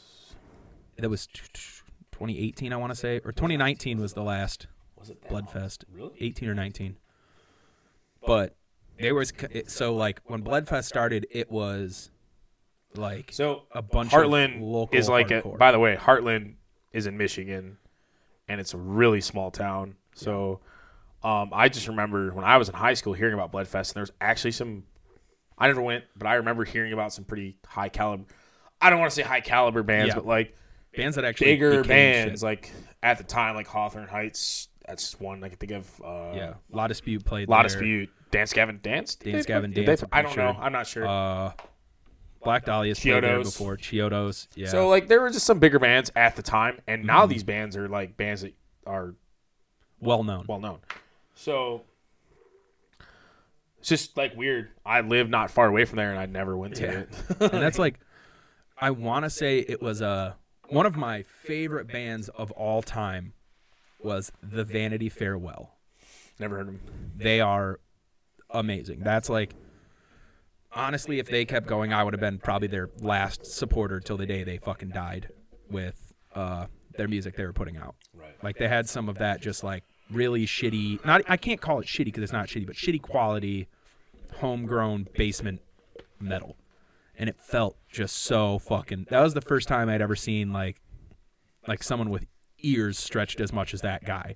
that 0.97 1.09
was 1.09 1.26
t- 1.28 1.41
t- 1.53 1.61
2018, 2.11 2.74
I 2.74 2.76
want 2.76 2.91
to 2.91 2.95
say, 2.95 3.17
or 3.24 3.32
2019 3.32 3.99
was 4.01 4.13
the 4.13 4.22
last 4.24 4.67
Was 4.97 5.09
it? 5.09 5.22
Bloodfest. 5.30 5.86
Really? 5.91 6.11
18 6.20 6.49
or 6.49 6.53
19. 6.53 6.97
But 8.26 8.55
there 8.99 9.15
was 9.15 9.32
so 9.67 9.93
like 9.95 10.22
when 10.26 10.43
Bloodfest 10.43 10.86
started, 10.86 11.28
it 11.32 11.51
was 11.51 12.11
like 12.95 13.30
So 13.32 13.63
a 13.72 13.82
bunch 13.82 14.11
Hartland 14.11 14.57
of 14.57 14.61
local 14.61 14.97
is 14.97 15.09
like 15.09 15.32
a, 15.32 15.41
by 15.41 15.72
the 15.72 15.80
way, 15.80 15.95
Hartland 15.95 16.55
is 16.91 17.05
in 17.07 17.17
Michigan 17.17 17.78
and 18.47 18.59
it's 18.59 18.74
a 18.74 18.78
really 18.78 19.22
small 19.22 19.51
town. 19.51 19.95
So 20.15 20.59
um, 21.24 21.51
I 21.53 21.70
just 21.70 21.88
remember 21.88 22.32
when 22.34 22.45
I 22.45 22.57
was 22.57 22.70
in 22.70 22.76
high 22.76 22.93
school 22.95 23.13
hearing 23.13 23.34
about 23.34 23.51
Bloodfest 23.51 23.89
and 23.89 23.95
there 23.95 24.01
was 24.01 24.11
actually 24.22 24.51
some 24.51 24.84
I 25.57 25.67
never 25.67 25.82
went, 25.82 26.05
but 26.17 26.26
I 26.28 26.36
remember 26.36 26.63
hearing 26.63 26.93
about 26.93 27.11
some 27.13 27.26
pretty 27.26 27.57
high 27.65 27.89
caliber 27.89 28.24
I 28.82 28.89
don't 28.89 28.99
want 28.99 29.11
to 29.11 29.15
say 29.15 29.24
high 29.24 29.41
caliber 29.41 29.84
bands, 29.84 30.09
Yeah. 30.09 30.15
but 30.15 30.26
like 30.26 30.55
bands 30.95 31.15
that 31.17 31.26
actually 31.26 31.47
bigger 31.51 31.84
bands 31.84 32.39
shit. 32.39 32.43
like 32.45 32.72
at 33.03 33.17
the 33.17 33.24
time 33.26 33.55
like 33.55 33.67
Hawthorne 33.67 34.07
Heights, 34.07 34.68
that's 34.90 35.20
one 35.20 35.44
I 35.44 35.50
can 35.50 35.58
think 35.58 35.72
of 35.72 36.02
uh 36.04 36.34
yeah, 36.36 36.54
La 36.72 36.88
Dispute 36.88 37.24
played. 37.24 37.48
Lot 37.48 37.58
there. 37.58 37.66
of 37.68 37.72
Dispute, 37.72 38.10
Dance 38.32 38.52
Gavin 38.54 38.80
Dance, 38.82 39.16
Did 39.16 39.32
Dance 39.34 39.46
Gavin 39.46 39.72
play- 39.74 39.86
Dance, 39.86 40.02
they- 40.02 40.08
I'm 40.12 40.26
don't 40.26 40.34
pretty 40.34 40.54
know. 40.54 40.60
I'm 40.60 40.72
not 40.74 40.88
sure. 40.88 41.08
Uh, 41.08 41.52
Black 42.44 42.66
Dahlia's 42.66 43.00
played 43.00 43.24
there 43.24 43.40
before. 43.44 43.76
Chiodos, 43.78 44.48
yeah. 44.56 44.68
So 44.68 44.88
like 44.90 45.08
there 45.08 45.22
were 45.22 45.30
just 45.30 45.46
some 45.46 45.60
bigger 45.60 45.78
bands 45.80 46.12
at 46.16 46.36
the 46.36 46.42
time, 46.42 46.80
and 46.88 47.04
now 47.06 47.22
Mm-hmm. 47.24 47.32
these 47.34 47.44
bands 47.44 47.76
are 47.78 47.88
like 47.90 48.16
bands 48.18 48.42
that 48.42 48.54
are 48.88 49.14
well 50.00 50.24
known. 50.24 50.46
well 50.48 50.60
known. 50.60 50.80
So 51.36 51.84
it's 53.80 53.90
just 53.90 54.18
like 54.18 54.36
weird. 54.36 54.70
I 54.86 55.02
live 55.02 55.30
not 55.30 55.52
far 55.52 55.68
away 55.68 55.86
from 55.86 55.98
there, 55.98 56.12
and 56.12 56.20
I 56.20 56.26
never 56.26 56.58
went 56.58 56.76
to 56.76 56.84
Yeah. 56.84 56.92
it. 56.92 57.10
and 57.54 57.62
that's 57.62 57.80
like 57.80 58.00
I 58.78 58.92
want 58.92 59.26
to 59.26 59.30
say 59.30 59.60
it 59.60 59.82
was 59.82 60.02
uh, 60.02 60.34
one 60.70 60.86
of 60.86 60.96
my 60.96 61.24
favorite 61.24 61.88
bands 61.88 62.30
of 62.30 62.52
all 62.52 62.82
time 62.82 63.34
was 64.00 64.32
the 64.41 64.64
Vanity 64.64 65.10
Farewell. 65.10 65.76
never 66.39 66.58
heard 66.58 66.68
them. 66.68 66.80
They 67.16 67.41
are 67.41 67.80
amazing. 68.50 69.02
That's 69.02 69.30
like 69.30 69.54
honestly, 70.72 71.20
if 71.20 71.28
they 71.28 71.45
kept 71.45 71.68
going, 71.68 71.93
I 71.93 72.04
would 72.04 72.14
have 72.14 72.22
been 72.22 72.38
probably 72.39 72.68
their 72.68 72.89
last 73.02 73.45
supporter 73.45 74.00
till 74.00 74.18
the 74.18 74.26
day 74.26 74.43
they 74.43 74.58
fucking 74.58 74.89
died 74.89 75.30
with 75.70 76.14
uh, 76.36 76.68
their 76.95 77.08
music 77.08 77.36
they 77.36 77.45
were 77.45 77.54
putting 77.54 77.78
out. 77.78 77.95
Right. 78.14 78.36
Like 78.43 78.58
they 78.58 78.68
had 78.68 78.88
some 78.88 79.10
of 79.10 79.18
that 79.20 79.41
just 79.41 79.64
like 79.64 79.84
really 80.12 80.45
shitty. 80.45 81.04
Not 81.06 81.22
I 81.28 81.38
can't 81.38 81.62
call 81.62 81.80
it 81.80 81.88
shitty 81.88 82.06
because 82.06 82.24
it's 82.24 82.34
not 82.34 82.47
shitty, 82.47 82.68
but 82.68 82.76
shitty 82.76 83.02
quality, 83.02 83.68
homegrown 84.38 85.08
basement 85.16 85.62
metal, 86.20 86.56
and 87.18 87.30
it 87.30 87.38
felt 87.39 87.78
just 87.89 88.16
so 88.18 88.60
fucking. 88.60 89.08
That 89.10 89.22
was 89.22 89.34
the 89.34 89.41
first 89.41 89.68
time 89.68 89.89
I'd 89.89 90.02
ever 90.02 90.16
seen 90.16 90.52
like, 90.52 90.82
like 91.68 91.84
someone 91.84 92.10
with 92.10 92.26
ears 92.62 92.97
stretched 92.97 93.39
as 93.39 93.51
much 93.53 93.74
as 93.74 93.82
that 93.82 94.05
guy. 94.05 94.36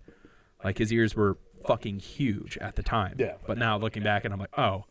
Like 0.64 0.78
his 0.78 0.92
ears 0.94 1.16
were 1.16 1.38
fucking 1.68 2.00
huge 2.00 2.58
at 2.60 2.76
the 2.76 2.84
time. 2.84 3.16
Yeah. 3.20 3.36
But 3.46 3.58
now 3.58 3.78
looking 3.78 4.04
back 4.04 4.26
and 4.26 4.34
I'm 4.34 4.40
like, 4.40 4.58
oh, 4.58 4.86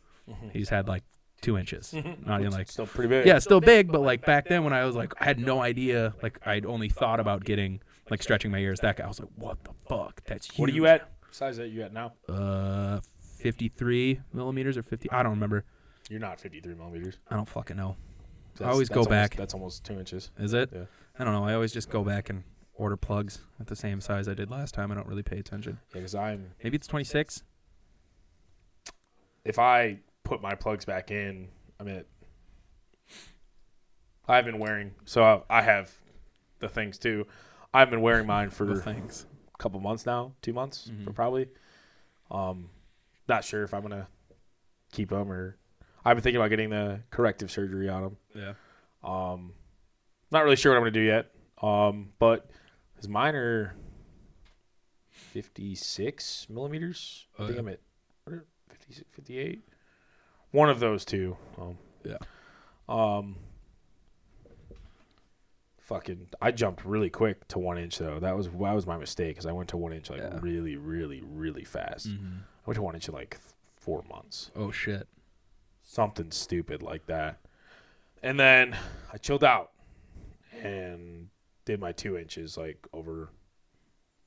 he's 0.52 0.68
had 0.68 0.88
like 0.88 1.02
two 1.40 1.58
inches. 1.58 1.92
Not 2.24 2.40
even 2.40 2.52
like 2.52 2.70
Still 2.70 2.86
pretty 2.86 3.08
big. 3.08 3.26
yeah, 3.26 3.38
still 3.38 3.60
big, 3.60 3.90
but 3.90 4.00
like 4.00 4.24
back 4.24 4.48
then 4.48 4.64
when 4.64 4.72
I 4.72 4.84
was 4.84 4.94
like, 4.96 5.12
I 5.20 5.24
had 5.24 5.38
no 5.38 5.60
idea. 5.60 6.14
Like 6.22 6.38
I'd 6.46 6.64
only 6.66 6.88
thought 6.88 7.20
about 7.20 7.44
getting 7.44 7.80
like 8.10 8.22
stretching 8.22 8.50
my 8.50 8.58
ears. 8.58 8.80
That 8.80 8.96
guy, 8.96 9.04
I 9.04 9.08
was 9.08 9.20
like, 9.20 9.28
what 9.36 9.62
the 9.64 9.70
fuck? 9.88 10.22
That's 10.24 10.46
huge. 10.46 10.58
What 10.60 10.68
are 10.70 10.72
you 10.72 10.86
at? 10.86 11.10
Size 11.30 11.56
that 11.56 11.68
you 11.68 11.82
at 11.82 11.92
now? 11.92 12.12
Uh, 12.28 13.00
53 13.38 14.20
millimeters 14.32 14.76
or 14.76 14.82
50? 14.82 15.10
I 15.10 15.22
don't 15.22 15.32
remember. 15.32 15.64
You're 16.10 16.20
not 16.20 16.40
53 16.40 16.74
millimeters. 16.74 17.18
I 17.30 17.36
don't 17.36 17.48
fucking 17.48 17.76
know. 17.76 17.96
That's- 18.56 18.72
always 18.72 18.88
go 18.88 18.96
almost- 18.96 19.10
back. 19.10 19.36
That's 19.36 19.54
almost 19.54 19.84
two 19.84 19.98
inches. 19.98 20.30
Is 20.38 20.52
it? 20.52 20.70
Yeah. 20.72 20.84
I 21.18 21.24
don't 21.24 21.32
know. 21.32 21.44
I 21.44 21.54
always 21.54 21.72
just 21.72 21.88
go 21.90 22.04
back 22.04 22.28
and 22.30 22.44
order 22.82 22.96
plugs 22.96 23.38
at 23.60 23.68
the 23.68 23.76
same 23.76 24.00
size 24.00 24.26
I 24.28 24.34
did 24.34 24.50
last 24.50 24.74
time. 24.74 24.90
I 24.90 24.94
don't 24.96 25.06
really 25.06 25.22
pay 25.22 25.38
attention. 25.38 25.78
Yeah, 25.90 26.00
because 26.00 26.14
I'm. 26.14 26.50
Maybe 26.62 26.76
it's 26.76 26.86
26. 26.88 27.44
If 29.44 29.58
I 29.58 29.98
put 30.24 30.42
my 30.42 30.54
plugs 30.54 30.84
back 30.84 31.10
in, 31.10 31.48
I'm 31.80 31.88
at. 31.88 32.06
I've 34.28 34.44
been 34.44 34.58
wearing 34.58 34.94
so 35.04 35.22
I, 35.24 35.58
I 35.58 35.62
have 35.62 35.90
the 36.60 36.68
things 36.68 36.98
too. 36.98 37.26
I've 37.74 37.90
been 37.90 38.00
wearing 38.02 38.26
mine 38.26 38.50
for 38.58 38.66
The 38.66 38.76
things. 38.80 39.26
couple 39.58 39.80
months 39.80 40.06
now, 40.06 40.32
two 40.42 40.52
months 40.52 40.90
Mhm. 40.92 41.14
probably. 41.14 41.48
Um, 42.30 42.70
not 43.28 43.44
sure 43.44 43.62
if 43.62 43.74
I'm 43.74 43.82
gonna 43.82 44.08
keep 44.92 45.10
them 45.10 45.30
or 45.30 45.56
I've 46.04 46.16
been 46.16 46.22
thinking 46.22 46.40
about 46.40 46.48
getting 46.50 46.70
the 46.70 47.00
corrective 47.10 47.50
surgery 47.50 47.88
on 47.88 48.02
them. 48.02 48.16
Yeah. 48.34 48.52
Um, 49.04 49.52
not 50.30 50.44
really 50.44 50.56
sure 50.56 50.72
what 50.72 50.76
I'm 50.78 50.82
gonna 50.82 50.90
do 50.92 51.00
yet. 51.00 51.30
Um, 51.60 52.12
but 52.18 52.50
his 53.02 53.08
mine 53.08 53.34
are 53.34 53.74
56 55.10 56.46
millimeters. 56.48 57.26
I 57.38 57.42
Oh, 57.42 57.46
think. 57.46 57.58
I'm 57.58 57.68
at 57.68 57.80
what 58.24 58.40
56, 58.70 59.06
58. 59.12 59.62
One 60.52 60.70
of 60.70 60.80
those 60.80 61.04
two. 61.04 61.36
Um, 61.58 61.78
Yeah. 62.04 62.18
Um. 62.88 63.36
Fucking, 65.80 66.28
I 66.40 66.52
jumped 66.52 66.84
really 66.84 67.10
quick 67.10 67.46
to 67.48 67.58
one 67.58 67.76
inch 67.76 67.98
though. 67.98 68.18
That 68.20 68.36
was 68.36 68.46
that 68.48 68.56
was 68.72 68.86
my 68.86 68.96
mistake 68.96 69.30
because 69.30 69.46
I 69.46 69.52
went 69.52 69.68
to 69.70 69.76
one 69.76 69.92
inch 69.92 70.10
like 70.10 70.20
Yeah. 70.20 70.38
really, 70.40 70.76
really, 70.76 71.22
really 71.24 71.64
fast. 71.64 72.08
Mm-hmm. 72.08 72.36
I 72.38 72.62
went 72.64 72.76
to 72.76 72.82
one 72.82 72.94
inch 72.94 73.08
in 73.08 73.14
like 73.14 73.38
four 73.76 74.02
months, 74.08 74.50
Oh 74.54 74.70
shit. 74.70 75.08
something 75.82 76.30
stupid 76.30 76.82
like 76.82 77.06
that. 77.06 77.40
And 78.22 78.38
then 78.38 78.76
I 79.12 79.16
chilled 79.18 79.42
out 79.44 79.72
and 80.62 81.28
did 81.64 81.80
my 81.80 81.92
two 81.92 82.16
inches 82.16 82.56
like 82.56 82.86
over. 82.92 83.30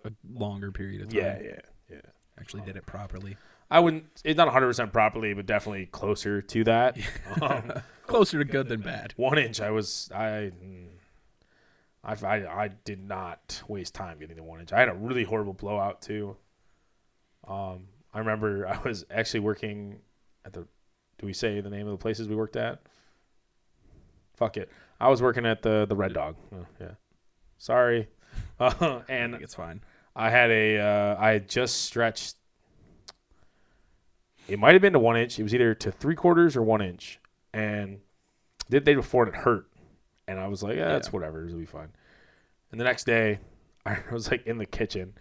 A 0.04 0.12
longer 0.34 0.72
period 0.72 1.02
of 1.02 1.10
time. 1.10 1.20
Yeah, 1.20 1.40
yeah, 1.44 1.60
yeah. 1.90 2.02
Actually 2.40 2.62
did 2.64 2.76
it 2.76 2.86
properly. 2.86 3.38
I 3.72 3.80
wouldn't. 3.80 4.06
It's 4.24 4.38
not 4.38 4.46
100 4.46 4.68
percent 4.68 4.94
properly, 4.94 5.34
but 5.34 5.46
definitely 5.48 5.88
closer 5.88 6.42
to 6.42 6.64
that. 6.66 6.98
um, 7.42 7.72
Closer 8.06 8.38
to 8.38 8.46
good 8.46 8.68
than 8.68 8.82
bad. 8.82 9.14
one 9.18 9.40
inch, 9.40 9.60
I 9.60 9.72
was 9.72 10.12
I. 10.14 10.52
I, 12.04 12.14
I, 12.24 12.66
I 12.66 12.68
did 12.84 13.04
not 13.04 13.64
waste 13.68 13.96
time 13.96 14.20
getting 14.20 14.36
the 14.36 14.44
one 14.44 14.60
inch. 14.60 14.72
I 14.72 14.80
had 14.80 14.90
a 14.90 14.94
really 14.94 15.24
horrible 15.24 15.54
blowout 15.54 16.04
too. 16.04 16.38
Um, 17.48 17.88
I 18.14 18.20
remember 18.20 18.68
I 18.68 18.78
was 18.88 19.06
actually 19.10 19.40
working 19.40 20.02
at 20.46 20.54
the. 20.54 20.68
Do 21.18 21.26
we 21.26 21.34
say 21.34 21.62
the 21.62 21.70
name 21.72 21.88
of 21.88 21.92
the 21.92 21.98
places 21.98 22.28
we 22.28 22.36
worked 22.36 22.58
at? 22.58 22.82
Fuck 24.36 24.58
it. 24.58 24.70
I 25.00 25.10
was 25.10 25.22
working 25.22 25.46
at 25.48 25.64
the 25.64 25.88
the 25.88 25.96
Red 25.96 26.14
Dog. 26.14 26.36
Oh, 26.54 26.66
yeah. 26.80 26.92
Sorry. 27.58 28.08
Uh, 28.58 29.02
and 29.10 29.36
it's 29.36 29.54
fine. 29.56 29.82
I 30.16 30.30
had 30.30 30.50
a. 30.50 30.80
Uh, 30.80 31.16
I 31.20 31.32
had 31.32 31.50
just 31.50 31.82
stretched. 31.84 32.36
It 34.48 34.60
might 34.60 34.74
have 34.74 34.82
been 34.82 34.94
to 34.94 35.00
one 35.00 35.18
inch. 35.18 35.38
It 35.40 35.44
was 35.44 35.54
either 35.54 35.74
to 35.76 35.92
three 35.92 36.16
quarters 36.16 36.56
or 36.56 36.62
one 36.62 36.82
inch, 36.82 37.20
and 37.54 38.00
the 38.70 38.80
day 38.80 38.96
before 38.96 39.26
and 39.26 39.34
it 39.36 39.40
hurt, 39.42 39.68
and 40.28 40.40
I 40.40 40.48
was 40.48 40.64
like, 40.64 40.78
yeah, 40.78 40.96
it's 40.96 41.08
Yeah. 41.08 41.12
whatever. 41.12 41.46
It'll 41.46 41.60
be 41.60 41.66
fine. 41.66 41.90
And 42.72 42.80
the 42.80 42.86
next 42.86 43.06
day, 43.06 43.40
I 43.86 43.98
was 44.12 44.32
like 44.32 44.46
in 44.48 44.58
the 44.58 44.66
kitchen, 44.66 45.14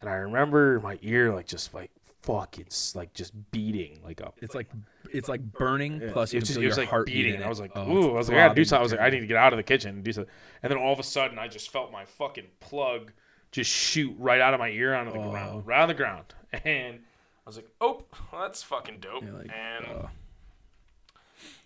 and 0.00 0.08
I 0.08 0.14
remember 0.14 0.78
my 0.80 0.98
ear 1.02 1.34
like 1.34 1.46
just 1.46 1.74
like 1.74 1.90
fucking 2.22 2.66
s- 2.68 2.94
like 2.94 3.12
just 3.14 3.32
beating 3.50 4.00
like 4.04 4.20
a 4.20 4.32
It's 4.40 4.54
like 4.54 4.68
it's 5.10 5.28
like 5.28 5.40
burning. 5.52 6.00
Plus, 6.12 6.32
you 6.32 6.38
it 6.38 6.44
just, 6.44 6.58
it 6.58 6.64
was 6.66 6.76
your 6.76 6.84
like 6.84 6.88
heart 6.88 7.06
beating. 7.06 7.32
beating. 7.32 7.42
I 7.44 7.48
was 7.48 7.60
like, 7.60 7.72
Oh, 7.74 7.90
ooh, 7.90 8.10
I 8.10 8.14
was 8.14 8.28
like, 8.28 8.38
I 8.38 8.46
gotta 8.46 8.54
do 8.54 8.64
something. 8.64 8.80
I 8.80 8.82
was 8.82 8.92
like, 8.92 9.00
I 9.00 9.10
need 9.10 9.20
to 9.20 9.26
get 9.26 9.36
out 9.36 9.52
of 9.52 9.56
the 9.56 9.62
kitchen 9.62 9.94
and 9.96 10.04
do 10.04 10.12
something. 10.12 10.32
And 10.62 10.70
then 10.70 10.78
all 10.78 10.92
of 10.92 10.98
a 10.98 11.02
sudden, 11.02 11.38
I 11.38 11.48
just 11.48 11.70
felt 11.70 11.90
my 11.92 12.04
fucking 12.04 12.46
plug 12.60 13.12
just 13.50 13.70
shoot 13.70 14.14
right 14.18 14.40
out 14.40 14.54
of 14.54 14.60
my 14.60 14.70
ear 14.70 14.94
onto 14.94 15.12
the 15.12 15.18
Oh. 15.18 15.30
ground, 15.30 15.66
right 15.66 15.80
on 15.82 15.88
the 15.88 15.94
ground. 15.94 16.24
And 16.64 16.96
I 16.96 17.48
was 17.48 17.56
like, 17.56 17.68
oh, 17.80 18.04
well, 18.32 18.42
that's 18.42 18.62
fucking 18.62 18.98
dope. 19.00 19.22
You're 19.24 19.32
like, 19.32 19.50
and 19.52 19.84
uh, 19.86 20.06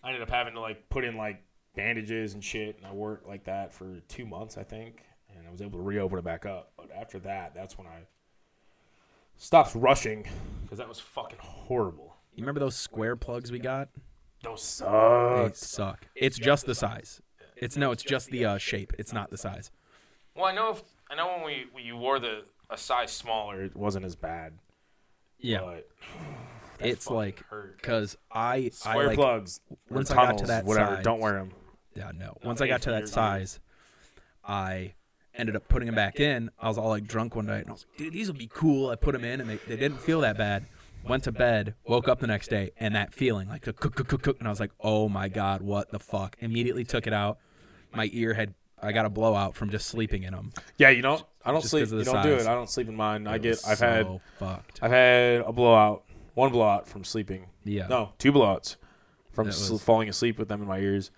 I 0.03 0.09
ended 0.09 0.23
up 0.23 0.31
having 0.31 0.55
to 0.55 0.61
like 0.61 0.89
put 0.89 1.05
in 1.05 1.17
like 1.17 1.43
bandages 1.75 2.35
and 2.35 2.43
shit, 2.43 2.77
and 2.79 2.87
I 2.87 2.93
worked 2.93 3.27
like 3.29 3.45
that 3.45 3.75
for 3.75 4.01
two 4.09 4.25
months, 4.27 4.57
I 4.57 4.63
think, 4.63 5.03
and 5.37 5.47
I 5.47 5.51
was 5.51 5.61
able 5.61 5.79
to 5.79 5.85
reopen 5.85 6.19
it 6.19 6.25
back 6.25 6.47
up. 6.47 6.73
But 6.77 6.91
after 6.97 7.19
that, 7.21 7.55
that's 7.55 7.77
when 7.77 7.87
I 7.87 8.01
stopped 9.37 9.75
rushing 9.75 10.27
because 10.63 10.79
that 10.79 10.89
was 10.89 11.01
fucking 11.01 11.39
horrible. 11.41 12.17
you 12.35 12.43
remember 12.43 12.61
those 12.61 12.77
square 12.77 13.17
plugs 13.17 13.51
we 13.53 13.59
got? 13.59 13.89
Those 14.43 14.63
suck. 14.63 15.47
They 15.47 15.51
suck. 15.55 16.07
It's 16.15 16.39
just 16.39 16.67
the 16.67 16.75
size. 16.75 17.21
It's 17.57 17.77
no, 17.77 17.91
it's 17.91 18.03
just 18.03 18.31
the 18.31 18.45
uh, 18.45 18.59
shape. 18.59 18.93
It's 18.99 19.13
not 19.13 19.31
the 19.31 19.39
size. 19.39 19.71
Well, 20.35 20.45
I 20.45 20.53
know 20.55 20.73
if 20.73 20.83
I 21.11 21.15
know 21.15 21.27
when 21.29 21.45
we, 21.47 21.65
we 21.75 21.83
you 21.83 21.97
wore 21.97 22.19
the 22.19 22.43
a 22.69 22.77
size 22.77 23.11
smaller, 23.13 23.63
it 23.65 23.75
wasn't 23.75 24.05
as 24.05 24.15
bad. 24.17 24.53
Yeah, 25.39 25.61
but 25.61 25.89
it's 26.81 27.09
like 27.09 27.43
because 27.77 28.17
I 28.31 28.71
I 28.85 29.07
like 29.07 29.17
plugs. 29.17 29.61
once 29.89 30.11
I 30.11 30.15
got 30.17 30.39
to 30.39 30.47
that 30.47 30.65
whatever. 30.67 30.97
size- 30.97 31.05
Don't 31.05 31.21
wear 31.21 31.33
them. 31.35 31.53
yeah 31.95 32.11
no. 32.15 32.37
Once 32.45 32.61
I 32.61 32.67
got 32.67 32.83
to 32.83 32.91
that 32.91 33.09
size, 33.09 33.59
I 34.45 34.95
ended 35.37 35.57
up 35.57 35.69
putting 35.69 35.87
them 35.87 35.95
back 35.95 36.21
in. 36.21 36.51
I 36.61 36.69
was 36.69 36.79
all 36.79 36.89
like 36.89 37.07
drunk 37.07 37.37
one 37.37 37.47
night, 37.47 37.61
and 37.61 37.69
I 37.69 37.73
was 37.73 37.87
like, 37.91 37.99
dude, 37.99 38.13
these 38.13 38.29
will 38.29 38.39
be 38.39 38.51
cool. 38.53 38.91
I 38.91 38.97
put 38.97 39.13
them 39.13 39.25
in, 39.25 39.41
and 39.41 39.49
they, 39.49 39.57
they 39.57 39.77
didn't 39.77 40.01
feel 40.01 40.21
that 40.21 40.37
bad. 40.37 40.67
Went 41.07 41.23
to 41.25 41.33
bed, 41.33 41.75
woke 41.87 42.09
up 42.09 42.19
the 42.19 42.27
next 42.27 42.49
day, 42.49 42.73
and 42.79 42.97
that 42.97 43.15
feeling 43.15 43.49
like 43.49 43.63
cook, 43.63 43.79
cook, 43.79 43.95
cook, 43.95 44.23
cook, 44.23 44.37
and 44.41 44.49
I 44.49 44.51
was 44.51 44.59
like, 44.59 44.73
oh 44.81 45.09
my 45.09 45.29
god, 45.29 45.63
what 45.63 45.91
the 45.93 46.01
fuck? 46.01 46.37
Immediately 46.41 46.85
took 46.85 47.07
it 47.07 47.13
out. 47.13 47.39
My 47.95 48.11
ear 48.13 48.35
had 48.35 48.55
I 48.83 48.93
got 48.93 49.07
a 49.07 49.09
blowout 49.09 49.55
from 49.55 49.71
just 49.71 49.87
sleeping 49.87 50.25
in 50.25 50.35
them. 50.35 50.53
Yeah, 50.77 50.91
you 50.91 51.03
don't. 51.03 51.25
I 51.45 51.53
don't 51.53 51.61
Just 51.61 51.71
sleep. 51.71 51.89
You 51.91 52.05
don't 52.05 52.23
do 52.23 52.35
it. 52.35 52.47
I 52.47 52.55
don't 52.55 52.69
sleep 52.69 52.89
in 52.89 52.97
mine. 52.97 53.27
I 53.27 53.39
get. 53.39 53.61
I've 53.67 53.79
had. 53.79 54.21
fucked. 54.39 54.81
I've 54.83 54.91
had 54.91 55.41
a 55.43 55.53
blowout. 55.53 56.05
One 56.35 56.53
blowout 56.53 56.87
from 56.87 57.05
sleeping. 57.05 57.47
Yeah. 57.65 57.87
No, 57.87 58.11
two 58.19 58.33
blowouts 58.33 58.77
from 59.33 59.47
was- 59.47 59.83
falling 59.83 60.09
asleep 60.09 60.39
with 60.39 60.49
them 60.49 60.61
in 60.61 60.69
my 60.69 60.79
ears. 60.79 61.11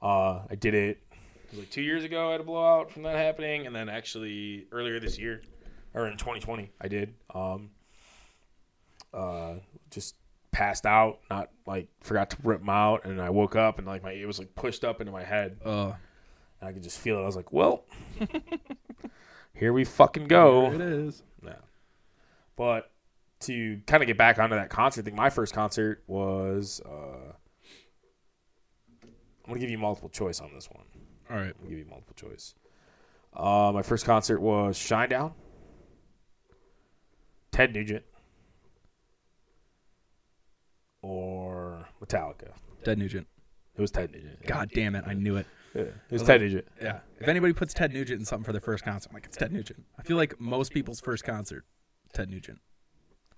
Uh, 0.00 0.42
I 0.50 0.54
did 0.54 0.74
it, 0.74 0.88
it 0.90 0.98
was 1.54 1.60
like 1.60 1.70
two 1.70 1.82
years 1.82 2.04
ago. 2.04 2.28
I 2.28 2.32
had 2.32 2.40
a 2.40 2.44
blowout 2.44 2.90
from 2.90 3.02
that 3.04 3.16
happening, 3.16 3.66
and 3.66 3.74
then 3.74 3.88
actually 3.88 4.66
earlier 4.72 4.98
this 4.98 5.18
year, 5.18 5.42
or 5.94 6.06
in 6.06 6.16
2020, 6.16 6.70
I 6.80 6.88
did. 6.88 7.14
Um, 7.34 7.70
uh, 9.12 9.54
just 9.90 10.16
passed 10.50 10.86
out, 10.86 11.20
not 11.30 11.50
like 11.66 11.88
forgot 12.00 12.30
to 12.30 12.36
rip 12.42 12.60
them 12.60 12.70
out, 12.70 13.04
and 13.04 13.20
I 13.20 13.30
woke 13.30 13.56
up 13.56 13.78
and 13.78 13.86
like 13.86 14.02
my 14.02 14.12
it 14.12 14.26
was 14.26 14.38
like 14.38 14.54
pushed 14.54 14.84
up 14.84 15.00
into 15.00 15.12
my 15.12 15.22
head, 15.24 15.58
Uh, 15.64 15.92
and 16.60 16.68
I 16.68 16.72
could 16.72 16.82
just 16.82 16.98
feel 16.98 17.18
it. 17.18 17.22
I 17.22 17.26
was 17.26 17.36
like, 17.36 17.52
well, 17.52 17.84
here 19.54 19.72
we 19.72 19.84
fucking 19.84 20.26
go. 20.26 20.72
It 20.72 20.80
is. 20.80 21.22
No. 21.42 21.54
But 22.56 22.90
to 23.40 23.80
kind 23.86 24.02
of 24.02 24.06
get 24.06 24.16
back 24.16 24.38
onto 24.38 24.56
that 24.56 24.70
concert 24.70 25.04
thing, 25.04 25.14
my 25.16 25.30
first 25.30 25.54
concert 25.54 26.02
was. 26.06 26.80
Uh, 26.84 27.32
I'm 29.46 29.50
gonna 29.50 29.60
give 29.60 29.70
you 29.70 29.76
multiple 29.78 30.08
choice 30.08 30.40
on 30.40 30.52
this 30.54 30.70
one. 30.70 30.84
All 31.30 31.36
right. 31.36 31.54
Gonna 31.58 31.70
give 31.70 31.78
you 31.78 31.86
multiple 31.86 32.14
choice. 32.14 32.54
Uh, 33.32 33.72
my 33.74 33.82
first 33.82 34.04
concert 34.04 34.40
was 34.40 34.78
Shinedown, 34.78 35.32
Ted 37.50 37.74
Nugent, 37.74 38.04
or 41.02 41.88
Metallica. 42.02 42.52
Ted 42.84 42.98
Nugent. 42.98 43.26
It 43.76 43.80
was 43.80 43.90
Ted 43.90 44.12
Nugent. 44.12 44.46
God 44.46 44.70
damn 44.72 44.94
it, 44.94 45.04
I 45.06 45.14
knew 45.14 45.36
it. 45.36 45.46
Yeah, 45.74 45.82
it 45.82 45.94
was 46.10 46.22
Ted 46.22 46.40
Nugent. 46.42 46.66
Yeah. 46.80 47.00
If 47.18 47.26
anybody 47.26 47.52
puts 47.52 47.74
Ted 47.74 47.92
Nugent 47.92 48.20
in 48.20 48.24
something 48.24 48.44
for 48.44 48.52
their 48.52 48.60
first 48.60 48.84
concert, 48.84 49.08
I'm 49.10 49.14
like, 49.14 49.26
it's 49.26 49.36
Ted 49.36 49.50
Nugent. 49.52 49.84
I 49.98 50.02
feel 50.02 50.16
like 50.16 50.40
most 50.40 50.72
people's 50.72 51.00
first 51.00 51.24
concert, 51.24 51.64
Ted 52.12 52.30
Nugent. 52.30 52.60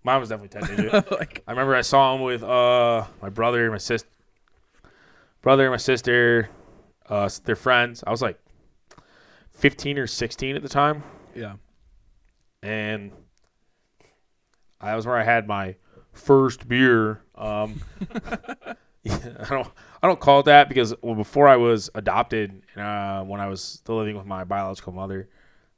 Mine 0.04 0.20
was 0.20 0.28
definitely 0.28 0.60
Ted 0.60 0.78
Nugent. 0.78 1.10
like, 1.10 1.42
I 1.46 1.52
remember 1.52 1.74
I 1.74 1.80
saw 1.80 2.14
him 2.14 2.20
with 2.20 2.42
uh 2.42 3.06
my 3.22 3.30
brother, 3.30 3.70
my 3.70 3.78
sister, 3.78 4.08
brother, 5.40 5.70
my 5.70 5.78
sister, 5.78 6.50
uh, 7.08 7.28
their 7.44 7.56
friends. 7.56 8.02
I 8.06 8.10
was 8.10 8.22
like 8.22 8.38
15 9.50 9.98
or 9.98 10.06
16 10.06 10.56
at 10.56 10.62
the 10.62 10.68
time, 10.68 11.02
yeah. 11.34 11.54
and 12.62 13.12
I 14.80 14.94
was 14.94 15.06
where 15.06 15.16
I 15.16 15.24
had 15.24 15.46
my 15.48 15.76
first 16.12 16.68
beer. 16.68 17.22
Um, 17.34 17.80
I 19.08 19.46
don't 19.48 19.68
I 20.02 20.06
don't 20.06 20.20
call 20.20 20.40
it 20.40 20.46
that 20.46 20.68
because 20.68 20.94
well, 21.02 21.14
before 21.14 21.48
I 21.48 21.56
was 21.56 21.90
adopted, 21.94 22.62
uh, 22.76 23.22
when 23.22 23.40
I 23.40 23.48
was 23.48 23.62
still 23.62 23.96
living 23.96 24.16
with 24.16 24.26
my 24.26 24.44
biological 24.44 24.92
mother, 24.92 25.28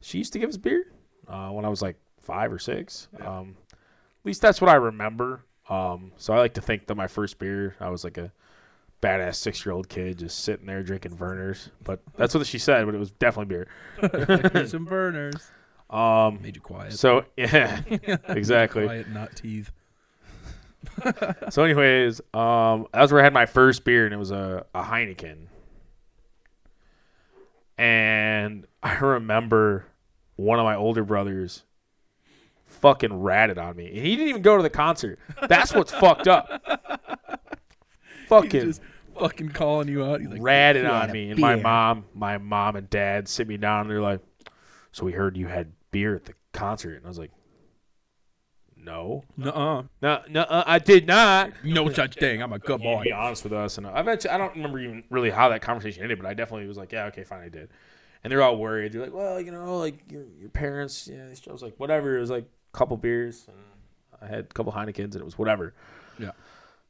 she 0.01 0.19
used 0.19 0.33
to 0.33 0.39
give 0.39 0.49
us 0.49 0.57
beer 0.57 0.85
uh, 1.29 1.51
when 1.51 1.65
I 1.65 1.69
was 1.69 1.83
like 1.83 1.97
five 2.21 2.53
or 2.53 2.59
six. 2.59 3.09
Um, 3.21 3.57
at 3.71 4.27
least 4.27 4.43
that's 4.43 4.61
what 4.61 4.71
I 4.71 4.75
remember. 4.75 5.45
Um, 5.69 6.13
so 6.17 6.33
I 6.33 6.39
like 6.39 6.55
to 6.55 6.63
think 6.63 6.87
that 6.87 6.95
my 6.95 7.07
first 7.07 7.39
beer, 7.39 7.77
I 7.81 7.91
was 7.91 8.05
like 8.05 8.19
a 8.19 8.33
badass 9.01 9.37
six 9.37 9.65
year 9.65 9.73
old 9.73 9.89
kid 9.89 10.19
just 10.19 10.41
sitting 10.45 10.67
there 10.67 10.83
drinking 10.83 11.17
Vernors. 11.17 11.69
But 11.85 12.01
that's 12.17 12.35
what 12.35 12.47
she 12.47 12.59
said, 12.59 12.85
but 12.87 12.95
it 12.95 12.99
was 12.99 13.11
definitely 13.13 13.65
beer. 14.01 14.67
Some 14.67 14.85
burners. 14.87 15.51
Um, 15.91 16.41
Made 16.43 16.57
you 16.57 16.61
quiet. 16.63 16.93
so 16.93 17.25
yeah, 17.37 17.81
exactly. 18.29 18.85
Quiet, 18.85 19.09
not 19.11 19.35
teeth. 19.37 19.71
So, 21.51 21.65
anyways, 21.65 22.21
um, 22.35 22.87
that 22.93 23.01
was 23.03 23.13
where 23.13 23.21
I 23.21 23.25
had 23.25 23.33
my 23.33 23.47
first 23.47 23.85
beer, 23.85 24.05
and 24.05 24.15
it 24.15 24.19
was 24.19 24.31
a, 24.31 24.65
a 24.75 24.83
Heineken. 24.83 25.47
And 27.77 28.67
I 28.83 28.97
remember 28.99 29.87
one 30.37 30.59
of 30.59 30.65
my 30.65 30.77
older 30.77 31.05
brothers 31.05 31.63
fucking 32.67 33.13
ratted 33.13 33.59
on 33.59 33.77
me, 33.77 33.87
and 33.87 33.97
he 34.07 34.15
didn't 34.17 34.29
even 34.29 34.43
go 34.43 34.57
to 34.57 34.63
the 34.63 34.71
concert. 34.71 35.19
That's 35.49 35.73
what's 35.75 35.93
fucked 35.93 36.29
up. 36.29 36.49
Fucking 38.29 38.75
fucking 39.19 39.49
calling 39.51 39.89
you 39.89 40.05
out. 40.05 40.21
He's 40.21 40.31
like, 40.31 40.43
ratted 40.43 40.85
"You 40.85 40.91
on 40.91 41.11
me, 41.13 41.31
and 41.31 41.41
my 41.41 41.57
mom, 41.57 42.05
my 42.15 42.39
mom 42.39 42.77
and 42.77 42.89
dad 42.89 43.29
sit 43.29 43.49
me 43.49 43.57
down, 43.57 43.83
and 43.83 43.91
they're 43.91 44.01
like, 44.01 44.21
"So 44.93 45.05
we 45.05 45.13
heard 45.13 45.37
you 45.37 45.47
had 45.47 45.73
beer 45.91 46.15
at 46.15 46.25
the 46.25 46.35
concert," 46.53 46.97
and 46.97 47.05
I 47.05 47.09
was 47.09 47.19
like, 47.19 47.33
"No, 48.77 49.25
Nuh-uh. 49.37 49.85
no, 50.01 50.23
no, 50.29 50.41
uh, 50.43 50.65
I 50.67 50.79
did 50.79 51.07
not." 51.07 51.53
No 51.65 51.91
such 51.93 52.15
thing. 52.15 52.43
I'm 52.43 52.53
a 52.53 52.59
good 52.59 52.81
boy. 52.81 53.03
be 53.05 53.13
honest 53.13 53.45
with 53.45 53.53
us. 53.53 53.79
And 53.79 53.87
I 53.87 54.03
you, 54.03 54.31
I 54.31 54.39
don't 54.39 54.55
remember 54.55 54.79
even 54.81 55.05
really 55.11 55.31
how 55.31 55.49
that 55.51 55.63
conversation 55.63 56.03
ended, 56.03 56.19
but 56.19 56.27
I 56.29 56.35
definitely 56.35 56.67
was 56.67 56.77
like, 56.77 56.93
yeah, 56.93 57.07
okay, 57.07 57.25
fine, 57.25 57.43
I 57.43 57.49
did. 57.49 57.71
And 58.25 58.33
they're 58.33 58.43
all 58.43 58.57
worried. 58.57 58.93
They're 58.93 59.03
like, 59.03 59.15
well, 59.15 59.41
you 59.41 59.53
know, 59.53 59.79
like 59.79 60.11
your 60.11 60.25
your 60.39 60.49
parents. 60.49 61.09
Yeah, 61.11 61.25
I 61.27 61.53
was 61.53 61.63
like, 61.63 61.75
whatever. 61.79 62.17
It 62.17 62.21
was 62.21 62.31
like 62.31 62.45
a 62.45 62.77
couple 62.77 62.97
beers, 62.97 63.47
and 63.49 63.57
I 64.21 64.27
had 64.27 64.41
a 64.41 64.55
couple 64.55 64.73
Heinekens, 64.73 65.13
and 65.13 65.17
it 65.17 65.25
was 65.25 65.39
whatever. 65.39 65.75
Yeah. 66.19 66.33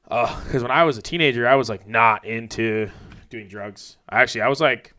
Because 0.09 0.63
when 0.63 0.71
I 0.71 0.85
was 0.85 0.97
a 0.97 1.03
teenager, 1.03 1.47
I 1.47 1.55
was 1.55 1.69
like 1.69 1.87
not 1.87 2.25
into 2.25 2.91
doing 3.29 3.47
drugs. 3.49 3.99
Actually, 4.11 4.41
I 4.41 4.49
was 4.49 4.61
like 4.61 4.95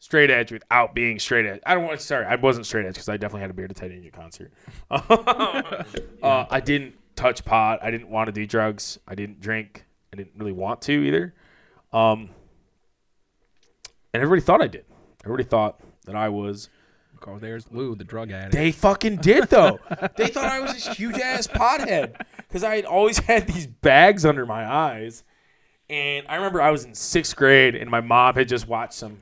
straight 0.00 0.30
edge 0.30 0.50
without 0.50 0.94
being 0.94 1.20
straight 1.20 1.46
edge. 1.46 1.60
I 1.64 1.74
don't 1.74 1.84
want. 1.84 2.00
Sorry, 2.00 2.26
I 2.26 2.34
wasn't 2.34 2.66
straight 2.66 2.84
edge 2.84 2.94
because 2.94 3.08
I 3.08 3.16
definitely 3.16 3.42
had 3.42 3.50
a 3.50 3.54
beer 3.54 3.68
to 3.68 3.74
Ted 3.74 3.90
Nugent 3.90 4.12
concert. 4.12 4.52
uh, 4.90 6.46
I 6.50 6.60
didn't 6.60 6.94
touch 7.14 7.44
pot. 7.44 7.78
I 7.82 7.92
didn't 7.92 8.08
want 8.08 8.26
to 8.26 8.32
do 8.32 8.44
drugs. 8.44 8.98
I 9.06 9.14
didn't 9.14 9.40
drink. 9.40 9.84
I 10.12 10.16
didn't 10.16 10.32
really 10.36 10.52
want 10.52 10.82
to 10.82 10.92
either. 10.92 11.34
Um, 11.92 12.30
and 14.12 14.22
everybody 14.22 14.42
thought 14.42 14.60
I 14.60 14.66
did. 14.66 14.84
Everybody 15.24 15.48
thought 15.48 15.80
that 16.06 16.16
I 16.16 16.28
was. 16.28 16.68
Oh, 17.26 17.38
there's 17.38 17.70
Lou, 17.70 17.94
the 17.94 18.04
drug 18.04 18.30
addict. 18.30 18.52
They 18.52 18.72
fucking 18.72 19.16
did 19.16 19.48
though. 19.48 19.78
they 20.16 20.28
thought 20.28 20.46
I 20.46 20.60
was 20.60 20.72
this 20.72 20.86
huge 20.96 21.18
ass 21.18 21.46
pothead 21.46 22.14
because 22.36 22.64
I 22.64 22.76
had 22.76 22.84
always 22.84 23.18
had 23.26 23.46
these 23.46 23.66
bags 23.66 24.24
under 24.24 24.46
my 24.46 24.70
eyes. 24.70 25.24
And 25.90 26.26
I 26.28 26.36
remember 26.36 26.62
I 26.62 26.70
was 26.70 26.84
in 26.84 26.94
sixth 26.94 27.36
grade, 27.36 27.74
and 27.74 27.90
my 27.90 28.00
mom 28.00 28.34
had 28.34 28.48
just 28.48 28.66
watched 28.66 28.94
some. 28.94 29.18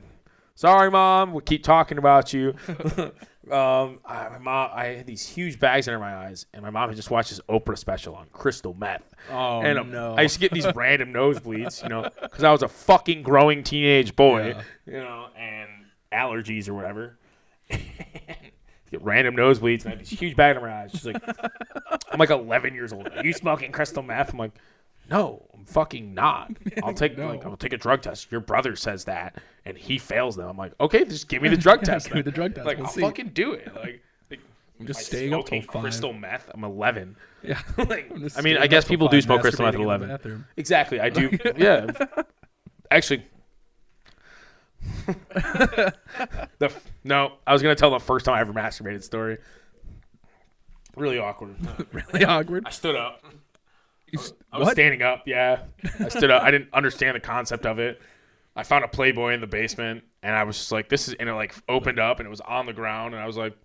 Sorry, 0.55 0.89
mom, 0.91 1.33
we 1.33 1.41
keep 1.41 1.63
talking 1.63 1.97
about 1.97 2.33
you. 2.33 2.53
um, 3.51 3.99
I, 4.05 4.29
my 4.29 4.37
mom, 4.39 4.69
I 4.73 4.85
had 4.87 5.07
these 5.07 5.27
huge 5.27 5.59
bags 5.59 5.87
under 5.87 5.99
my 5.99 6.15
eyes, 6.15 6.45
and 6.53 6.61
my 6.61 6.69
mom 6.69 6.89
had 6.89 6.95
just 6.95 7.09
watched 7.09 7.29
this 7.31 7.41
Oprah 7.49 7.77
special 7.77 8.15
on 8.15 8.27
crystal 8.31 8.73
meth. 8.73 9.13
oh, 9.31 9.61
and 9.61 9.79
um, 9.79 9.91
no. 9.91 10.13
I 10.15 10.21
used 10.21 10.35
to 10.35 10.39
get 10.39 10.51
these 10.51 10.67
random 10.75 11.11
nosebleeds, 11.11 11.81
you 11.83 11.89
know, 11.89 12.07
because 12.21 12.43
I 12.43 12.51
was 12.51 12.63
a 12.63 12.67
fucking 12.67 13.23
growing 13.23 13.63
teenage 13.63 14.15
boy, 14.15 14.49
Yeah. 14.49 14.61
you 14.85 14.93
know, 14.99 15.27
and 15.37 15.69
allergies 16.13 16.69
or 16.69 16.73
whatever. 16.73 17.17
Get 18.91 19.01
random 19.03 19.35
nosebleeds, 19.35 19.81
and 19.85 19.87
I 19.87 19.89
had 19.91 19.99
these 19.99 20.09
huge 20.09 20.35
bag 20.35 20.55
under 20.55 20.67
my 20.67 20.81
eyes. 20.83 20.91
She's 20.91 21.05
like, 21.05 21.21
I'm 22.11 22.19
like 22.19 22.29
11 22.29 22.73
years 22.73 22.93
old. 22.93 23.07
Are 23.09 23.25
you 23.25 23.33
smoking 23.33 23.71
crystal 23.71 24.03
meth? 24.03 24.31
I'm 24.33 24.39
like, 24.39 24.51
no, 25.09 25.45
I'm 25.53 25.65
fucking 25.65 26.13
not. 26.13 26.51
I'll 26.83 26.93
take 26.93 27.17
No. 27.17 27.27
like 27.27 27.45
I'll 27.45 27.57
take 27.57 27.73
a 27.73 27.77
drug 27.77 28.01
test. 28.01 28.31
Your 28.31 28.41
brother 28.41 28.75
says 28.75 29.05
that, 29.05 29.35
and 29.65 29.77
he 29.77 29.97
fails 29.97 30.35
them. 30.35 30.47
I'm 30.47 30.57
like, 30.57 30.73
okay, 30.79 31.03
just 31.05 31.27
give 31.27 31.41
me 31.41 31.49
the 31.49 31.57
drug 31.57 31.81
test. 31.83 32.07
Give 32.07 32.15
me 32.15 32.21
then." 32.21 32.25
the 32.25 32.35
drug 32.35 32.55
test. 32.55 32.65
Like 32.65 32.77
We'll 32.77 32.87
I'll 32.87 32.93
see. 32.93 33.01
fucking 33.01 33.29
do 33.29 33.53
it. 33.53 33.73
Like, 33.75 34.01
like 34.29 34.39
I'm 34.79 34.87
just 34.87 35.01
staying 35.05 35.33
up 35.33 35.45
till 35.47 35.61
five. 35.63 35.81
crystal 35.81 36.13
meth. 36.13 36.49
I'm 36.53 36.63
11. 36.63 37.15
Yeah. 37.43 37.59
like, 37.77 38.09
I'm 38.11 38.21
just 38.21 38.37
I 38.37 38.41
mean, 38.41 38.53
staying 38.53 38.57
I 38.57 38.63
up 38.65 38.69
guess 38.69 38.83
till 38.85 38.89
people 38.91 39.07
do 39.09 39.17
five, 39.17 39.23
smoke 39.23 39.41
crystal 39.41 39.65
meth 39.65 39.75
masturbating 39.75 39.77
at 39.77 39.81
in 39.81 39.81
the 39.81 40.05
11. 40.05 40.07
bathroom. 40.09 40.45
Exactly, 40.57 40.99
I 40.99 41.09
do. 41.09 41.37
yeah, 41.57 41.87
actually, 42.91 43.25
the 45.05 45.93
f- 46.61 46.91
no, 47.03 47.33
I 47.45 47.53
was 47.53 47.61
gonna 47.61 47.75
tell 47.75 47.91
the 47.91 47.99
first 47.99 48.25
time 48.25 48.35
I 48.35 48.41
ever 48.41 48.53
masturbated 48.53 49.03
story. 49.03 49.37
Really 50.95 51.19
awkward. 51.19 51.55
really 51.91 52.25
awkward. 52.25 52.63
I 52.65 52.69
stood 52.71 52.95
up. 52.95 53.23
You 54.07 54.19
s- 54.19 54.33
I 54.51 54.59
was 54.59 54.71
standing 54.71 55.01
up. 55.01 55.23
Yeah, 55.25 55.63
I 55.99 56.09
stood 56.09 56.31
up. 56.31 56.43
I 56.43 56.51
didn't 56.51 56.69
understand 56.73 57.15
the 57.15 57.19
concept 57.21 57.65
of 57.65 57.79
it. 57.79 58.01
I 58.55 58.63
found 58.63 58.83
a 58.83 58.87
Playboy 58.87 59.33
in 59.33 59.39
the 59.41 59.47
basement, 59.47 60.03
and 60.23 60.35
I 60.35 60.43
was 60.43 60.57
just 60.57 60.71
like, 60.71 60.89
"This 60.89 61.07
is," 61.07 61.13
and 61.15 61.29
it 61.29 61.33
like 61.33 61.55
opened 61.69 61.99
up, 61.99 62.19
and 62.19 62.27
it 62.27 62.29
was 62.29 62.41
on 62.41 62.65
the 62.65 62.73
ground, 62.73 63.13
and 63.13 63.23
I 63.23 63.25
was 63.27 63.37
like, 63.37 63.55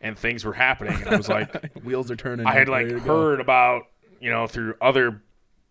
and 0.00 0.16
things 0.16 0.44
were 0.44 0.52
happening, 0.52 0.94
and 0.94 1.08
I 1.08 1.16
was 1.16 1.28
like, 1.28 1.72
Wheels 1.82 2.10
are 2.10 2.16
turning. 2.16 2.46
I 2.46 2.52
had 2.52 2.68
like 2.68 2.86
to 2.88 2.94
go. 3.00 3.00
heard 3.00 3.40
about, 3.40 3.84
you 4.20 4.30
know, 4.30 4.46
through 4.46 4.74
other 4.80 5.20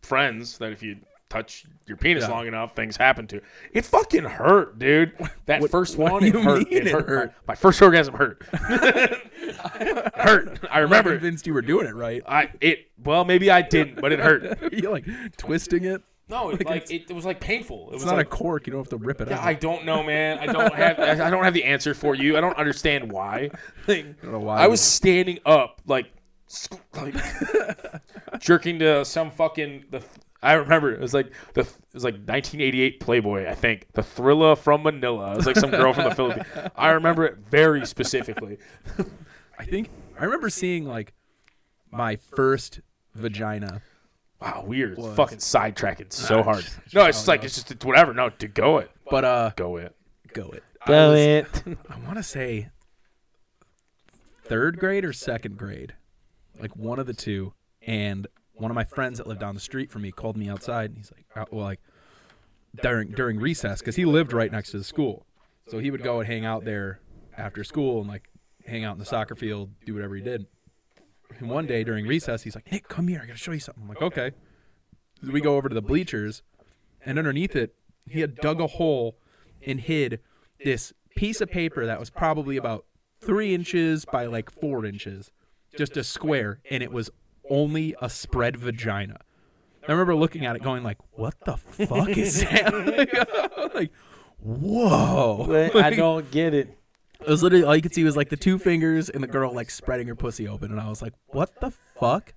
friends 0.01 0.57
that 0.57 0.71
if 0.73 0.83
you 0.83 0.97
touch 1.35 1.65
your 1.85 1.97
penis 1.97 2.23
Yeah. 2.23 2.29
long 2.31 2.47
enough, 2.47 2.75
things 2.75 2.97
happen 2.97 3.27
to. 3.27 3.41
It 3.73 3.85
fucking 3.85 4.23
hurt, 4.23 4.79
dude. 4.79 5.13
That 5.45 5.61
What- 5.61 5.71
first 5.71 5.97
one, 5.97 6.23
it 6.23 6.33
hurt. 6.35 6.61
It 6.71 6.87
it 6.87 6.91
hurt. 6.91 7.07
hurt? 7.07 7.33
My, 7.47 7.55
first 7.55 7.81
orgasm 7.81 8.15
hurt. 8.15 8.43
hurt. 8.53 10.59
I 10.69 10.71
I'm 10.71 10.83
remember. 10.83 11.11
convinced 11.11 11.45
you 11.47 11.53
were 11.53 11.61
doing 11.61 11.87
it 11.87 11.95
right. 11.95 12.23
I 12.27 12.49
it. 12.61 12.87
Well, 13.03 13.25
maybe 13.25 13.51
I 13.51 13.61
didn't, 13.61 14.01
but 14.01 14.11
it 14.11 14.19
hurt. 14.19 14.73
you 14.73 14.89
like 14.89 15.05
twisting 15.37 15.85
it. 15.85 16.01
No, 16.27 16.49
it, 16.49 16.53
Like, 16.53 16.69
like 16.69 16.91
it, 16.91 17.09
it 17.09 17.13
was 17.13 17.25
like 17.25 17.39
painful. 17.39 17.89
It 17.91 17.95
It's 17.95 18.03
was 18.03 18.11
not 18.11 18.17
like 18.17 18.25
a 18.25 18.29
cork. 18.29 18.65
You 18.65 18.71
don't 18.73 18.81
have 18.81 18.89
to 18.89 18.97
rip 18.97 19.21
it 19.21 19.27
Yeah, 19.29 19.37
out. 19.37 19.43
I 19.45 19.53
don't 19.53 19.85
know, 19.85 20.01
man. 20.01 20.39
I 20.39 20.47
don't 20.47 20.73
have 20.73 20.97
I 20.99 21.29
don't 21.29 21.43
have 21.43 21.53
the 21.53 21.63
answer 21.65 21.93
for 21.93 22.15
you. 22.15 22.35
I 22.37 22.41
don't 22.41 22.57
understand 22.57 23.11
why. 23.11 23.51
Like, 23.87 24.19
don't 24.23 24.31
know 24.31 24.39
why 24.39 24.57
I 24.63 24.67
was 24.67 24.81
standing 24.81 25.37
up, 25.45 25.79
like, 25.85 26.07
like 26.95 27.13
jerking 28.39 28.79
to 28.79 29.05
some 29.05 29.29
fucking. 29.29 29.85
The 29.91 30.01
I 30.45 30.53
remember 30.53 30.93
it 30.93 30.99
was 30.99 31.13
like 31.13 31.31
the 31.53 31.61
it 31.61 31.67
was 31.93 32.03
like 32.03 32.13
1988 32.15 32.99
Playboy. 32.99 33.47
I 33.49 33.55
think 33.55 33.87
the 33.93 34.01
Thrilla 34.01 34.57
from 34.57 34.83
Manila. 34.83 35.33
It 35.33 35.37
was 35.37 35.45
like 35.45 35.55
some 35.57 35.71
girl 35.71 35.91
from 35.93 36.03
the 36.09 36.15
Philippines. 36.15 36.45
I 36.75 36.91
remember 36.91 37.25
it 37.25 37.37
very 37.49 37.85
specifically. 37.85 38.57
I 39.59 39.65
think 39.65 39.89
I 40.19 40.23
remember 40.25 40.49
seeing 40.49 40.85
like 40.85 41.13
my 41.91 42.15
first 42.17 42.81
vagina. 43.13 43.81
Wow, 44.41 44.63
weird. 44.67 44.97
Was. 44.97 45.15
Fucking 45.15 45.37
sidetracking 45.39 46.11
so 46.13 46.37
Nah, 46.37 46.43
hard. 46.43 46.63
just 46.63 46.93
No, 46.93 47.05
it's 47.05 47.17
just 47.17 47.27
like 47.27 47.41
goes. 47.41 47.45
it's 47.51 47.55
just 47.55 47.71
it's 47.71 47.85
whatever. 47.85 48.13
No, 48.13 48.29
to 48.29 48.47
go 48.47 48.77
it, 48.79 48.91
But 49.09 49.23
uh, 49.25 49.51
go 49.55 49.77
it. 49.77 49.95
go 50.33 50.49
it. 50.51 50.63
I 50.81 50.87
Go 50.87 51.11
was- 51.11 51.19
it. 51.19 51.63
I 51.89 51.97
want 51.99 52.17
to 52.17 52.23
say 52.23 52.69
third 54.43 54.77
grade 54.77 55.05
or 55.05 55.13
second 55.13 55.57
grade, 55.57 55.93
like 56.59 56.75
one 56.75 56.99
of 56.99 57.07
the 57.07 57.13
two. 57.13 57.53
And 57.81 58.27
one 58.55 58.71
of 58.71 58.75
my 58.75 58.83
friends 58.83 59.17
that 59.17 59.27
lived 59.27 59.39
down 59.39 59.53
the 59.53 59.61
street 59.61 59.91
from 59.91 60.01
me 60.01 60.11
called 60.11 60.37
me 60.37 60.49
outside, 60.49 60.89
and 60.89 60.97
he's 60.97 61.11
like, 61.11 61.25
uh, 61.35 61.45
"Well, 61.51 61.65
like 61.65 61.79
during 62.81 63.11
during 63.11 63.39
recess, 63.39 63.79
because 63.79 63.95
he 63.95 64.05
lived 64.05 64.33
right 64.33 64.51
next 64.51 64.71
to 64.71 64.77
the 64.77 64.83
school, 64.83 65.25
so 65.67 65.79
he 65.79 65.91
would 65.91 66.03
go 66.03 66.19
and 66.19 66.27
hang 66.27 66.45
out 66.45 66.65
there 66.65 66.99
after 67.37 67.63
school 67.63 67.99
and 67.99 68.09
like 68.09 68.29
hang 68.65 68.83
out 68.83 68.93
in 68.93 68.99
the 68.99 69.05
soccer 69.05 69.35
field, 69.35 69.71
do 69.85 69.93
whatever 69.93 70.15
he 70.15 70.21
did." 70.21 70.47
And 71.39 71.49
one 71.49 71.65
day 71.65 71.83
during 71.83 72.07
recess, 72.07 72.43
he's 72.43 72.55
like, 72.55 72.71
"Nick, 72.71 72.87
come 72.87 73.07
here, 73.07 73.19
I 73.21 73.25
gotta 73.25 73.37
show 73.37 73.51
you 73.51 73.59
something." 73.59 73.83
I'm 73.83 73.89
like, 73.89 74.01
"Okay." 74.01 74.31
So 75.23 75.31
we 75.31 75.41
go 75.41 75.55
over 75.55 75.69
to 75.69 75.75
the 75.75 75.81
bleachers, 75.81 76.43
and 77.03 77.17
underneath 77.17 77.55
it, 77.55 77.75
he 78.07 78.21
had 78.21 78.35
dug 78.35 78.61
a 78.61 78.67
hole 78.67 79.17
and 79.65 79.79
hid 79.79 80.19
this 80.63 80.93
piece 81.15 81.41
of 81.41 81.49
paper 81.49 81.85
that 81.85 81.99
was 81.99 82.09
probably 82.09 82.57
about 82.57 82.85
three 83.19 83.53
inches 83.53 84.05
by 84.05 84.25
like 84.25 84.51
four 84.51 84.85
inches, 84.85 85.31
just 85.77 85.97
a 85.97 86.03
square, 86.03 86.59
and 86.69 86.83
it 86.83 86.91
was 86.91 87.09
only 87.49 87.95
a 88.01 88.09
spread 88.09 88.57
vagina. 88.57 89.19
I 89.87 89.91
remember 89.91 90.15
looking 90.15 90.45
at 90.45 90.55
it, 90.55 90.63
going 90.63 90.83
like, 90.83 90.97
"What 91.11 91.35
the 91.45 91.57
fuck 91.57 92.09
is 92.09 92.39
that?" 92.43 93.71
like, 93.75 93.91
whoa! 94.39 95.45
But 95.47 95.75
I 95.75 95.91
don't 95.91 96.29
get 96.31 96.53
it. 96.53 96.77
It 97.21 97.27
was 97.27 97.43
literally 97.43 97.63
all 97.63 97.75
you 97.75 97.81
could 97.81 97.93
see 97.93 98.03
was 98.03 98.17
like 98.17 98.29
the 98.29 98.37
two 98.37 98.57
fingers 98.57 99.09
and 99.09 99.23
the 99.23 99.27
girl 99.27 99.53
like 99.53 99.69
spreading 99.69 100.07
her 100.07 100.15
pussy 100.15 100.47
open, 100.47 100.71
and 100.71 100.79
I 100.79 100.89
was 100.89 101.01
like, 101.01 101.13
"What 101.27 101.59
the 101.61 101.71
fuck?" 101.99 102.33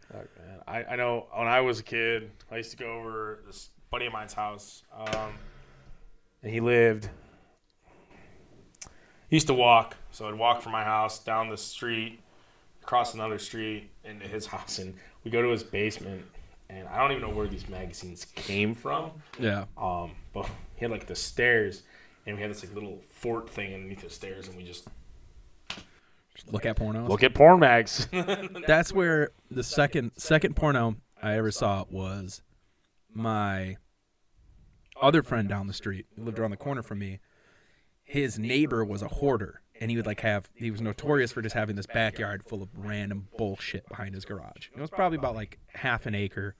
I, 0.67 0.85
I 0.85 0.97
know 0.97 1.27
when 1.35 1.49
I 1.49 1.61
was 1.61 1.81
a 1.81 1.83
kid, 1.83 2.31
I 2.51 2.59
used 2.59 2.71
to 2.73 2.77
go 2.77 2.93
over 2.99 3.41
this 3.47 3.71
buddy 3.91 4.07
of 4.07 4.13
mine's 4.13 4.35
house, 4.35 4.83
um, 4.95 5.33
and 6.43 6.53
he 6.53 6.61
lived. 6.61 7.09
He 9.31 9.37
used 9.37 9.47
to 9.49 9.55
walk, 9.55 9.97
so 10.11 10.29
I'd 10.29 10.35
walk 10.35 10.63
from 10.63 10.73
my 10.73 10.85
house 10.85 11.19
down 11.19 11.49
the 11.49 11.57
street, 11.57 12.21
across 12.89 13.12
another 13.12 13.39
street 13.39 13.91
into 14.03 14.26
his 14.26 14.47
house, 14.55 14.78
and 14.78 14.95
we 15.22 15.30
go 15.30 15.43
to 15.43 15.49
his 15.51 15.62
basement, 15.62 16.24
and 16.70 16.89
I 16.89 16.97
don't 16.97 17.11
even 17.11 17.22
know 17.22 17.36
where 17.36 17.47
these 17.47 17.68
magazines 17.68 18.24
came 18.34 18.74
from. 18.74 19.11
Yeah, 19.39 19.66
Um, 19.76 20.12
but 20.32 20.47
he 20.76 20.80
had 20.86 20.91
like 20.91 21.07
the 21.07 21.14
stairs, 21.14 21.82
and 22.26 22.34
we 22.36 22.41
had 22.43 22.51
this 22.51 22.64
like 22.64 22.74
little 22.74 23.03
fort 23.11 23.51
thing 23.51 23.74
underneath 23.74 24.01
the 24.01 24.09
stairs, 24.09 24.49
and 24.49 24.57
we 24.57 24.64
just 24.64 24.89
Just 26.34 26.51
look 26.51 26.64
at 26.64 26.76
pornos. 26.76 27.07
look 27.11 27.22
at 27.22 27.34
porn 27.34 27.61
mags. 27.61 28.09
That's 28.66 28.91
where 28.91 29.32
the 29.51 29.62
second 29.62 30.12
second 30.16 30.57
porno 30.57 30.97
I 31.22 31.36
ever 31.36 31.51
saw 31.51 31.84
was 31.91 32.41
my 33.12 33.76
other 35.03 35.22
friend 35.22 35.47
down 35.47 35.66
the 35.66 35.74
street 35.74 36.07
who 36.16 36.24
lived 36.24 36.39
around 36.39 36.53
the 36.53 36.57
corner 36.57 36.82
from 36.82 37.01
me. 37.01 37.20
His 38.03 38.39
neighbor 38.39 38.82
was 38.82 39.03
a 39.03 39.09
hoarder, 39.09 39.61
and 39.81 39.91
he 39.91 39.97
would 39.97 40.07
like 40.07 40.20
have 40.20 40.49
he 40.55 40.70
was 40.70 40.81
notorious 40.81 41.33
for 41.33 41.43
just 41.43 41.55
having 41.55 41.76
this 41.76 41.87
backyard 41.87 42.45
full 42.45 42.62
of 42.62 42.68
random 42.76 43.29
bullshit 43.37 43.89
behind 43.89 44.14
his 44.14 44.24
garage. 44.24 44.68
It 44.74 44.81
was 44.81 44.91
probably 44.91 45.18
about 45.18 45.35
like 45.35 45.59
half 45.68 46.07
an 46.07 46.14
acre, 46.14 46.55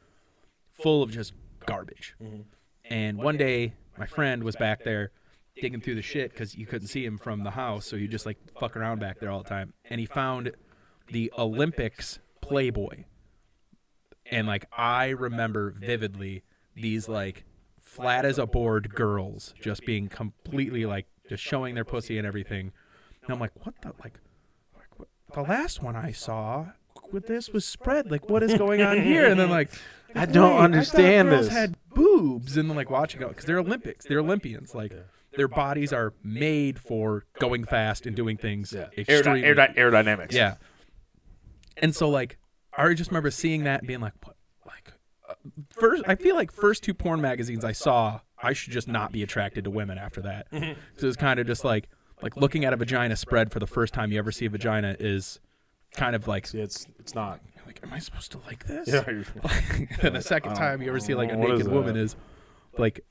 full 0.73 1.03
of 1.03 1.11
just 1.11 1.33
garbage. 1.67 2.15
Mm-hmm. 2.23 2.43
And 2.85 3.19
one 3.19 3.37
day, 3.37 3.75
my 3.99 4.07
friend 4.07 4.43
was 4.43 4.57
back 4.57 4.85
there 4.85 5.11
digging 5.61 5.81
through 5.81 5.97
the 5.97 6.03
shit 6.03 6.31
because 6.33 6.55
you 6.55 6.67
couldn't 6.67 6.89
see 6.89 7.05
him 7.05 7.19
from 7.19 7.43
the 7.43 7.51
house, 7.51 7.85
so 7.87 7.97
you 7.97 8.09
just 8.09 8.27
like 8.27 8.39
fuck 8.59 8.77
around 8.77 9.01
back 9.01 9.19
there 9.19 9.31
all 9.31 9.43
the 9.43 9.49
time. 9.49 9.75
And 9.85 10.01
he 10.01 10.07
found 10.07 10.53
the 11.09 11.33
Olympics 11.37 12.21
Playboy. 12.41 13.05
And 14.31 14.47
like 14.47 14.67
I 14.77 15.09
remember 15.09 15.75
vividly 15.79 16.45
these 16.75 17.09
like 17.09 17.45
flat 17.81 18.25
as 18.25 18.39
a 18.39 18.47
board 18.47 18.95
girls 18.95 19.55
just 19.61 19.85
being 19.85 20.09
completely 20.09 20.85
like 20.85 21.07
just 21.29 21.43
showing 21.43 21.75
their 21.75 21.85
pussy 21.85 22.19
and 22.19 22.27
everything. 22.27 22.73
And 23.29 23.35
I'm 23.35 23.41
like, 23.41 23.53
what 23.65 23.75
the 23.83 23.89
like, 24.03 24.15
like 24.75 24.99
what, 24.99 25.09
the 25.35 25.43
last 25.43 25.83
one 25.83 25.95
I 25.97 26.13
saw 26.13 26.67
with 27.13 27.27
this 27.27 27.51
was 27.51 27.65
spread. 27.67 28.11
Like, 28.11 28.29
what 28.31 28.43
is 28.43 28.55
going 28.55 28.81
on 28.83 29.03
here? 29.03 29.27
And 29.27 29.39
then 29.39 29.51
like, 29.51 29.71
I 30.15 30.25
don't 30.25 30.55
wait, 30.57 30.61
understand 30.63 31.29
I 31.29 31.33
girls 31.33 31.45
this. 31.47 31.55
Had 31.55 31.77
boobs 31.95 32.57
and 32.57 32.71
then 32.71 32.77
like 32.77 32.89
watching 32.91 33.21
it 33.21 33.29
because 33.29 33.45
they're 33.45 33.59
Olympics, 33.59 34.07
they're 34.07 34.21
Olympians. 34.21 34.75
Like 34.75 34.95
their 35.37 35.49
bodies 35.49 35.93
are 35.93 36.15
made 36.25 36.79
for 36.79 37.27
going 37.39 37.65
fast 37.65 38.07
and 38.07 38.17
doing 38.17 38.39
things 38.39 38.73
Aerody- 38.73 38.99
extremely. 38.99 39.43
aerody- 39.43 39.77
aerodynamics. 39.77 40.33
Yeah. 40.33 40.55
And 41.77 41.95
so 41.95 42.09
like 42.09 42.39
I 42.77 42.93
just 42.95 43.11
remember 43.11 43.31
seeing 43.31 43.65
that 43.65 43.81
and 43.81 43.89
being 43.89 44.01
like, 44.01 44.15
what? 44.25 44.37
Like 44.67 44.93
uh, 45.29 45.35
first, 45.71 46.05
I 46.07 46.15
feel 46.15 46.35
like 46.35 46.51
first 46.51 46.83
two 46.83 46.95
porn 46.95 47.21
magazines 47.21 47.65
I 47.65 47.73
saw, 47.73 48.21
I 48.43 48.55
should 48.55 48.73
just 48.73 48.89
not 48.89 49.13
be 49.13 49.23
attracted 49.23 49.65
to 49.65 49.71
women 49.71 49.99
after 49.99 50.23
that. 50.23 50.47
so 50.97 51.07
it's 51.07 51.17
kind 51.17 51.39
of 51.39 51.47
just 51.47 51.65
like 51.65 51.89
like 52.23 52.37
looking 52.37 52.65
at 52.65 52.73
a 52.73 52.77
vagina 52.77 53.17
spread 53.17 53.53
for 53.53 53.59
the 53.59 53.67
first 53.67 53.95
time 53.95 54.13
you 54.13 54.19
ever 54.19 54.33
see 54.33 54.47
a 54.47 54.51
vagina 54.51 54.97
is 54.99 55.41
kind 55.97 56.15
of 56.17 56.27
like 56.29 56.47
See, 56.47 56.61
it's 56.61 56.87
it's 56.99 57.15
not. 57.15 57.41
like 57.67 57.81
am 57.83 57.93
I 57.93 57.99
supposed 57.99 58.33
to 58.33 58.39
like 58.47 58.67
this? 58.67 58.89
Yeah, 58.89 59.05
and 60.03 60.17
the 60.17 60.23
second 60.23 60.55
time 60.55 60.83
you 60.83 60.89
ever 60.89 61.01
see 61.01 61.15
like 61.15 61.31
a 61.33 61.37
naked 61.37 61.67
that? 61.67 61.71
woman 61.71 61.97
is 61.97 62.17
like 62.77 63.05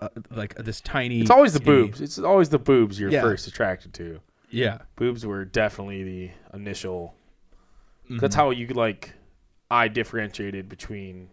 uh, 0.00 0.08
like 0.30 0.54
this 0.56 0.80
tiny. 0.80 1.20
It's 1.20 1.30
always 1.30 1.52
the 1.52 1.60
skinny- 1.60 1.82
boobs. 1.86 2.00
It's 2.00 2.18
always 2.18 2.48
the 2.48 2.58
boobs 2.58 2.98
you're 2.98 3.10
Yeah. 3.10 3.22
first 3.22 3.46
attracted 3.46 3.92
to. 3.94 4.20
Yeah. 4.50 4.78
Boobs 4.96 5.24
were 5.26 5.44
definitely 5.44 6.02
the 6.04 6.30
initial. 6.56 7.14
Mm-hmm. 8.04 8.18
That's 8.18 8.34
how 8.34 8.50
you 8.50 8.66
like. 8.68 9.12
I 9.70 9.88
differentiated 9.88 10.68
between 10.68 11.28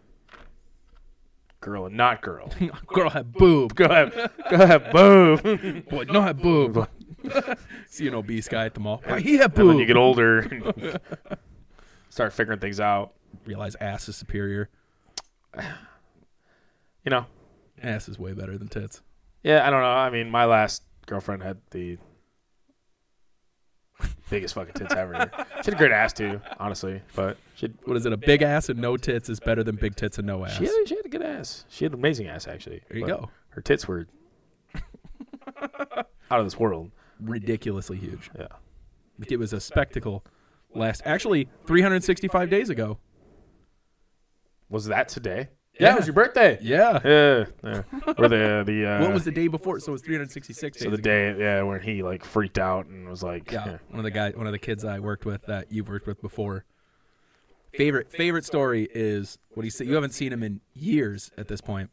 girl 1.60 1.86
and 1.86 1.96
not 1.96 2.22
girl. 2.22 2.50
Girl 2.86 3.10
had 3.10 3.32
boob. 3.32 3.74
go 3.74 3.84
ahead, 3.84 4.12
go 4.50 4.56
ahead, 4.56 4.90
boob. 4.92 5.42
Boy, 5.88 6.04
no 6.04 6.20
have 6.22 6.40
boob. 6.40 6.88
See 7.88 8.06
an 8.08 8.14
obese 8.14 8.48
guy 8.48 8.64
at 8.66 8.74
the 8.74 8.80
mall. 8.80 9.02
Why 9.04 9.20
he 9.20 9.36
have 9.38 9.56
And 9.58 9.68
then 9.68 9.76
boob? 9.76 9.80
you 9.80 9.86
get 9.86 9.96
older, 9.96 10.38
and 10.40 11.00
start 12.08 12.32
figuring 12.32 12.58
things 12.60 12.80
out. 12.80 13.12
Realize 13.46 13.74
ass 13.76 14.08
is 14.08 14.16
superior. 14.16 14.68
You 15.56 17.10
know. 17.10 17.26
Ass 17.82 18.08
is 18.08 18.18
way 18.18 18.32
better 18.32 18.56
than 18.58 18.68
tits. 18.68 19.02
Yeah, 19.42 19.66
I 19.66 19.70
don't 19.70 19.80
know. 19.80 19.88
I 19.88 20.10
mean, 20.10 20.30
my 20.30 20.44
last 20.44 20.82
girlfriend 21.06 21.42
had 21.42 21.58
the 21.70 21.98
biggest 24.30 24.54
fucking 24.54 24.74
tits 24.74 24.94
ever. 24.94 25.30
She 25.62 25.64
had 25.70 25.74
a 25.74 25.76
great 25.76 25.90
ass 25.92 26.12
too, 26.12 26.40
honestly. 26.58 27.02
But 27.14 27.36
she 27.56 27.66
had, 27.66 27.74
What 27.84 27.96
is 27.96 28.06
it? 28.06 28.12
A 28.12 28.16
big 28.16 28.42
ass 28.42 28.68
and 28.68 28.78
no 28.80 28.96
tits 28.96 29.28
is 29.28 29.40
better 29.40 29.62
than 29.64 29.76
big 29.76 29.96
tits 29.96 30.18
and 30.18 30.26
no 30.26 30.44
ass. 30.44 30.56
she 30.56 30.64
had, 30.64 30.72
she 30.86 30.96
had 30.96 31.04
a 31.04 31.08
good 31.08 31.22
ass. 31.22 31.64
She 31.68 31.84
had 31.84 31.92
an 31.92 31.98
amazing 31.98 32.28
ass 32.28 32.46
actually. 32.46 32.82
There 32.88 32.98
you 32.98 33.06
go. 33.06 33.30
Her 33.50 33.60
tits 33.60 33.86
were 33.88 34.06
out 35.60 36.06
of 36.40 36.46
this 36.46 36.58
world. 36.58 36.90
Ridiculously 37.22 37.98
huge. 37.98 38.30
Yeah. 38.38 38.46
It 39.28 39.38
was 39.38 39.52
a 39.52 39.60
spectacle. 39.60 40.24
Last, 40.74 41.02
actually, 41.04 41.48
365 41.66 42.48
days 42.50 42.70
ago. 42.70 42.98
Was 44.68 44.86
that 44.86 45.08
today? 45.08 45.48
Yeah, 45.78 45.88
Yeah. 45.88 45.92
it 45.92 45.96
was 45.98 46.06
your 46.06 46.14
birthday. 46.14 46.58
Yeah. 46.60 47.00
Yeah, 47.04 47.44
yeah. 47.62 47.82
Or 48.18 48.28
the 48.28 48.62
the 48.66 48.86
uh, 48.86 49.00
what 49.02 49.12
was 49.12 49.24
the 49.24 49.30
day 49.30 49.48
before? 49.48 49.80
So 49.80 49.90
it 49.90 49.92
was 49.92 50.02
366 50.02 50.76
days 50.78 50.82
so 50.82 50.90
the 50.90 50.94
ago. 50.96 51.02
day 51.02 51.36
yeah 51.38 51.62
when 51.62 51.80
he 51.80 52.02
like 52.02 52.24
freaked 52.24 52.58
out 52.58 52.86
and 52.86 53.08
was 53.08 53.22
like 53.22 53.50
Yeah, 53.52 53.78
one 53.88 53.98
of 53.98 54.04
the 54.04 54.10
guys 54.10 54.34
one 54.34 54.46
of 54.46 54.52
the 54.52 54.58
kids 54.58 54.84
I 54.84 54.98
worked 54.98 55.24
with 55.24 55.42
that 55.46 55.70
you've 55.72 55.88
worked 55.88 56.06
with 56.06 56.20
before. 56.20 56.64
favorite 57.72 58.10
favorite 58.12 58.44
story 58.44 58.88
is 58.94 59.38
what 59.54 59.64
he 59.64 59.70
said. 59.70 59.86
You 59.86 59.94
haven't 59.94 60.12
seen 60.12 60.32
him 60.32 60.42
in 60.42 60.60
years 60.74 61.30
at 61.38 61.48
this 61.48 61.60
point, 61.62 61.90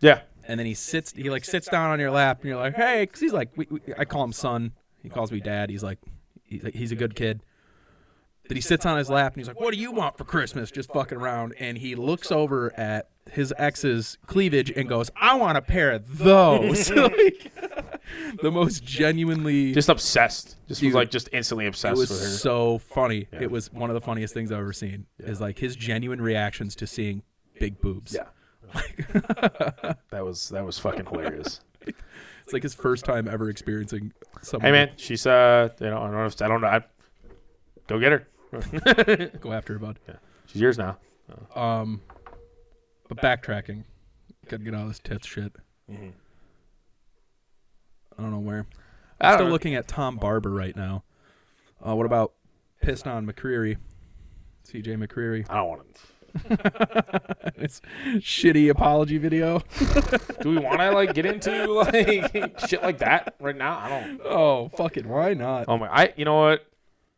Yeah. 0.00 0.22
And 0.46 0.58
then 0.58 0.66
he 0.66 0.74
sits. 0.74 1.12
He 1.12 1.30
like 1.30 1.44
sits 1.44 1.68
down 1.68 1.90
on 1.90 2.00
your 2.00 2.10
lap, 2.10 2.40
and 2.40 2.48
you're 2.48 2.58
like, 2.58 2.74
"Hey," 2.74 3.04
because 3.04 3.20
he's 3.20 3.32
like, 3.32 3.50
we, 3.56 3.66
we, 3.70 3.80
I 3.96 4.04
call 4.04 4.24
him 4.24 4.32
son. 4.32 4.72
He 5.02 5.08
calls 5.08 5.32
me 5.32 5.40
dad. 5.40 5.70
He's 5.70 5.82
like, 5.82 5.98
he's 6.44 6.62
like, 6.62 6.74
he's 6.74 6.92
a 6.92 6.96
good 6.96 7.14
kid. 7.14 7.42
That 8.48 8.56
he 8.56 8.60
sits 8.60 8.84
on 8.84 8.98
his 8.98 9.08
lap 9.08 9.34
and 9.34 9.40
he's 9.40 9.48
like, 9.48 9.60
"What 9.60 9.72
do 9.72 9.78
you 9.78 9.92
want 9.92 10.18
for 10.18 10.24
Christmas?" 10.24 10.70
Just 10.70 10.92
fucking 10.92 11.16
around, 11.18 11.54
and 11.58 11.78
he 11.78 11.94
looks 11.94 12.32
over 12.32 12.72
at 12.78 13.08
his 13.30 13.54
ex's 13.56 14.18
cleavage 14.26 14.70
and 14.70 14.88
goes, 14.88 15.10
"I 15.16 15.36
want 15.36 15.56
a 15.58 15.62
pair 15.62 15.90
of 15.92 16.18
those." 16.18 16.90
Like, 18.12 18.42
the 18.42 18.50
most 18.50 18.84
genuinely 18.84 19.72
Just 19.72 19.88
obsessed. 19.88 20.56
Just 20.68 20.80
Dude, 20.80 20.88
was 20.88 20.94
like 20.94 21.10
just 21.10 21.30
instantly 21.32 21.66
obsessed 21.66 21.96
it 21.96 21.98
was 21.98 22.10
with 22.10 22.20
her. 22.20 22.26
so 22.26 22.78
funny. 22.78 23.26
Yeah. 23.32 23.42
It 23.42 23.50
was 23.50 23.72
one 23.72 23.88
of 23.88 23.94
the 23.94 24.00
funniest 24.02 24.34
things 24.34 24.52
I've 24.52 24.58
ever 24.58 24.72
seen. 24.74 25.06
Is 25.18 25.40
like 25.40 25.58
his 25.58 25.76
genuine 25.76 26.20
reactions 26.20 26.74
to 26.76 26.86
seeing 26.86 27.22
big 27.58 27.80
boobs. 27.80 28.12
Yeah. 28.14 28.24
that 30.10 30.24
was 30.24 30.48
that 30.50 30.64
was 30.64 30.78
fucking 30.78 31.06
hilarious. 31.06 31.60
It's 31.86 32.52
like 32.52 32.62
his 32.62 32.74
first 32.74 33.04
time 33.04 33.28
ever 33.28 33.48
experiencing 33.50 34.12
someone. 34.42 34.66
hey 34.66 34.72
man, 34.72 34.90
she's 34.96 35.26
uh, 35.26 35.68
you 35.80 35.90
know, 35.90 35.98
I 35.98 36.04
don't 36.06 36.12
know, 36.12 36.26
if, 36.26 36.42
I 36.42 36.48
don't 36.48 36.60
know. 36.60 36.68
I, 36.68 36.82
go 37.86 37.98
get 37.98 38.12
her. 38.12 38.26
go 39.40 39.52
after 39.52 39.74
her, 39.74 39.78
bud. 39.78 39.98
She's 40.46 40.60
yours 40.60 40.78
now. 40.78 40.98
Um, 41.54 42.00
but 43.08 43.18
backtracking, 43.18 43.84
gotta 44.48 44.62
get 44.62 44.74
all 44.74 44.86
this 44.86 44.98
tits 44.98 45.26
shit. 45.26 45.52
I 45.90 46.12
don't 48.18 48.30
know 48.30 48.38
where. 48.38 48.66
I'm 49.20 49.34
still 49.34 49.46
know. 49.46 49.52
looking 49.52 49.74
at 49.74 49.88
Tom 49.88 50.16
Barber 50.16 50.50
right 50.50 50.74
now. 50.74 51.04
Uh, 51.86 51.94
what 51.94 52.06
about 52.06 52.32
pissed 52.80 53.06
on 53.06 53.26
McCreery? 53.26 53.76
C.J. 54.64 54.96
McCreery. 54.96 55.46
I 55.48 55.56
don't 55.56 55.68
want 55.68 55.94
to. 55.94 56.00
it's 57.56 57.80
shitty 58.16 58.70
apology 58.70 59.18
video. 59.18 59.60
Do 60.40 60.50
we 60.50 60.58
want 60.58 60.80
to 60.80 60.90
like 60.92 61.14
get 61.14 61.26
into 61.26 61.72
like 61.72 62.58
shit 62.68 62.82
like 62.82 62.98
that 62.98 63.34
right 63.40 63.56
now? 63.56 63.78
I 63.78 63.88
don't. 63.88 64.20
Oh, 64.24 64.68
fucking 64.76 65.08
why 65.08 65.34
not? 65.34 65.66
Oh 65.68 65.78
my! 65.78 65.88
I 65.88 66.12
you 66.16 66.24
know 66.24 66.40
what? 66.40 66.66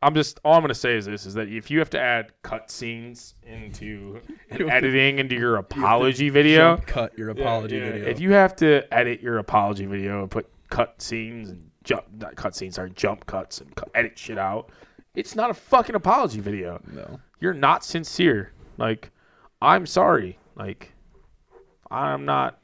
I'm 0.02 0.14
just 0.14 0.38
all 0.44 0.54
I'm 0.54 0.60
gonna 0.62 0.74
say 0.74 0.96
is 0.96 1.06
this: 1.06 1.24
is 1.26 1.34
that 1.34 1.48
if 1.48 1.70
you 1.70 1.78
have 1.78 1.90
to 1.90 2.00
add 2.00 2.32
cut 2.42 2.70
scenes 2.70 3.34
into 3.42 4.20
You 4.52 4.58
to- 4.58 4.68
editing 4.68 5.18
into 5.18 5.34
your 5.34 5.56
apology 5.56 6.28
video, 6.28 6.76
cut 6.86 7.16
your 7.16 7.30
apology 7.30 7.78
Yeah, 7.78 7.90
video. 7.92 8.08
If 8.08 8.20
you 8.20 8.32
have 8.32 8.54
to 8.56 8.82
edit 8.92 9.20
your 9.22 9.38
apology 9.38 9.86
video 9.86 10.20
and 10.22 10.30
put 10.30 10.46
cut 10.70 11.00
scenes 11.00 11.48
and 11.50 11.70
jump 11.84 12.04
not 12.18 12.36
cut 12.36 12.54
scenes, 12.54 12.74
sorry, 12.74 12.90
jump 12.90 13.24
cuts 13.26 13.60
and 13.60 13.74
cut, 13.76 13.88
edit 13.94 14.18
shit 14.18 14.36
out, 14.38 14.70
it's 15.14 15.34
not 15.34 15.50
a 15.50 15.54
fucking 15.54 15.94
apology 15.94 16.40
video. 16.40 16.80
no. 16.92 17.20
You're 17.40 17.52
not 17.52 17.84
sincere. 17.84 18.52
Like, 18.78 19.10
I'm 19.62 19.86
sorry. 19.86 20.38
Like, 20.56 20.92
I'm 21.90 22.24
not 22.24 22.60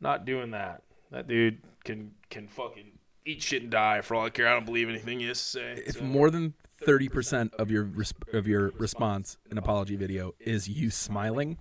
not 0.00 0.24
doing 0.24 0.50
that. 0.52 0.82
That 1.10 1.28
dude 1.28 1.60
can 1.84 2.12
can 2.30 2.48
fucking 2.48 2.92
eat 3.26 3.42
shit 3.42 3.62
and 3.62 3.70
die 3.70 4.00
for 4.00 4.14
all 4.14 4.26
I 4.26 4.30
care. 4.30 4.48
I 4.48 4.52
don't 4.52 4.66
believe 4.66 4.88
anything 4.88 5.20
he 5.20 5.26
has 5.28 5.38
to 5.38 5.44
say. 5.44 5.82
If 5.86 5.96
so- 5.96 6.04
more 6.04 6.30
than 6.30 6.54
thirty 6.84 7.08
percent 7.08 7.52
of 7.54 7.70
your 7.70 7.84
resp- 7.84 8.32
of 8.34 8.46
your 8.46 8.70
response 8.78 9.38
in 9.50 9.58
apology 9.58 9.96
video 9.96 10.34
is 10.40 10.68
you 10.68 10.90
smiling, 10.90 11.56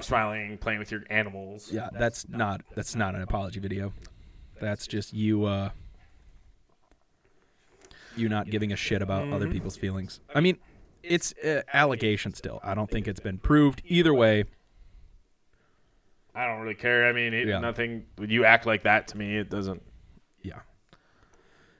smiling, 0.00 0.58
playing 0.58 0.78
with 0.80 0.90
your 0.90 1.02
animals. 1.10 1.70
yeah, 1.72 1.88
that's 1.98 2.28
not 2.28 2.62
that's 2.74 2.94
not 2.96 3.14
an 3.14 3.22
apology 3.22 3.60
video. 3.60 3.92
That's 4.60 4.86
just 4.86 5.12
you 5.12 5.44
uh 5.44 5.70
you 8.16 8.28
not 8.28 8.50
giving 8.50 8.72
a 8.72 8.76
shit 8.76 9.00
about 9.02 9.32
other 9.32 9.46
Mm-hmm. 9.46 9.52
people's 9.54 9.76
feelings. 9.76 10.20
I 10.34 10.40
mean, 10.40 10.58
it's 11.02 11.32
uh, 11.44 11.62
allegation 11.72 12.34
still. 12.34 12.60
I 12.62 12.74
don't 12.74 12.90
think 12.90 13.08
it's 13.08 13.20
been 13.20 13.38
proved 13.38 13.82
either 13.84 14.12
way. 14.14 14.44
I 16.34 16.46
don't 16.46 16.60
really 16.60 16.74
care. 16.74 17.06
I 17.08 17.12
mean, 17.12 17.34
it, 17.34 17.46
Yeah. 17.48 17.58
nothing. 17.60 18.06
When 18.16 18.30
you 18.30 18.44
act 18.44 18.64
like 18.66 18.82
that 18.84 19.08
to 19.08 19.18
me, 19.18 19.36
it 19.36 19.50
doesn't. 19.50 19.82
Yeah. 20.42 20.60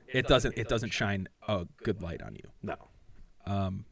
It 0.08 0.26
doesn't 0.26 0.58
it 0.58 0.68
doesn't 0.68 0.90
shine 0.90 1.28
a 1.48 1.66
good 1.82 2.02
light 2.02 2.20
on 2.22 2.34
you. 2.34 2.50
No. 2.62 2.76
Um 3.46 3.86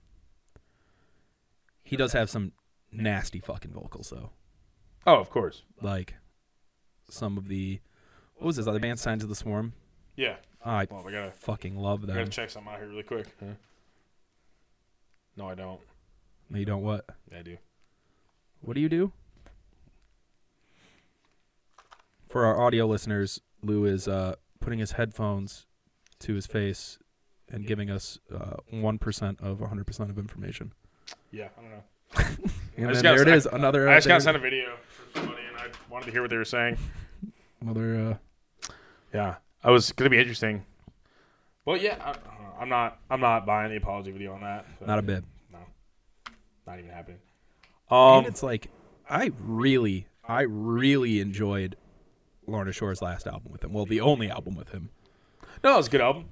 he 1.82 1.96
does 1.96 2.12
have 2.12 2.28
some 2.30 2.52
nasty 2.92 3.40
fucking 3.40 3.72
vocals 3.72 4.10
though. 4.10 4.30
Oh, 5.06 5.16
of 5.16 5.30
course. 5.30 5.62
Like 5.80 6.14
some 7.08 7.38
of 7.38 7.48
the 7.48 7.80
what 8.36 8.46
was 8.46 8.56
this 8.56 8.66
other 8.66 8.80
band 8.80 8.98
Signs 8.98 9.22
of 9.22 9.28
the 9.30 9.34
Swarm? 9.34 9.72
Yeah. 10.16 10.36
I 10.62 10.86
Well, 10.90 11.02
we 11.04 11.12
gotta- 11.12 11.30
fucking 11.30 11.76
love 11.76 12.04
I 12.04 12.08
gotta 12.08 12.18
them. 12.20 12.30
check 12.30 12.50
something 12.50 12.70
out 12.70 12.80
here 12.80 12.88
really 12.88 13.02
quick. 13.02 13.26
No, 15.40 15.48
I 15.48 15.54
don't. 15.54 15.80
No, 16.50 16.58
you 16.58 16.66
don't 16.66 16.82
what? 16.82 17.06
I 17.34 17.40
do. 17.40 17.56
What 18.60 18.74
do 18.74 18.80
you 18.82 18.90
do? 18.90 19.10
For 22.28 22.44
our 22.44 22.60
audio 22.60 22.86
listeners, 22.86 23.40
Lou 23.62 23.86
is 23.86 24.06
uh, 24.06 24.34
putting 24.60 24.80
his 24.80 24.92
headphones 24.92 25.64
to 26.18 26.34
his 26.34 26.46
face 26.46 26.98
and 27.50 27.66
giving 27.66 27.88
us 27.88 28.18
uh, 28.30 28.56
one 28.70 28.98
of 29.42 29.60
one 29.60 29.68
hundred 29.70 29.86
percent 29.86 30.10
of 30.10 30.18
information. 30.18 30.74
Yeah, 31.32 31.48
I 31.56 31.62
don't 31.62 31.70
know. 31.70 31.82
And 32.76 32.86
I 32.88 32.92
just 32.92 33.02
then 33.02 33.14
there 33.16 33.22
it 33.22 33.28
I- 33.46 33.56
another. 33.56 33.88
I 33.88 33.94
just 33.96 34.08
got 34.08 34.14
there- 34.14 34.20
sent 34.20 34.36
a 34.36 34.40
video 34.40 34.76
for 35.12 35.20
somebody, 35.20 35.42
and 35.48 35.56
I 35.56 35.68
wanted 35.90 36.04
to 36.06 36.12
hear 36.12 36.20
what 36.20 36.28
they 36.30 36.36
were 36.36 36.44
saying. 36.44 36.76
another. 37.62 38.18
Uh, 38.62 38.68
Yeah, 39.14 39.36
I 39.64 39.70
was 39.70 39.90
gonna 39.92 40.10
be 40.10 40.18
interesting. 40.18 40.66
Well, 41.64 41.76
yeah, 41.76 41.96
I, 42.02 42.12
know. 42.12 42.20
I'm 42.58 42.68
not. 42.68 42.98
I'm 43.10 43.20
not 43.20 43.46
buying 43.46 43.70
the 43.70 43.76
apology 43.76 44.10
video 44.10 44.32
on 44.32 44.40
that. 44.40 44.66
not 44.86 44.98
a 44.98 45.02
bit. 45.02 45.24
No, 45.52 45.58
not 46.66 46.78
even 46.78 46.90
happening. 46.90 47.18
Um, 47.90 48.18
and 48.18 48.26
it's 48.26 48.42
like 48.42 48.70
I 49.08 49.30
really, 49.40 50.06
I 50.26 50.42
really 50.42 51.20
enjoyed 51.20 51.76
Lorna 52.46 52.72
Shore's 52.72 53.02
last 53.02 53.26
album 53.26 53.52
with 53.52 53.62
him. 53.64 53.72
Well, 53.72 53.84
the 53.86 54.00
only 54.00 54.30
album 54.30 54.56
with 54.56 54.70
him. 54.70 54.90
no, 55.62 55.74
it 55.74 55.76
was 55.76 55.88
a 55.88 55.90
good 55.90 56.00
album. 56.00 56.26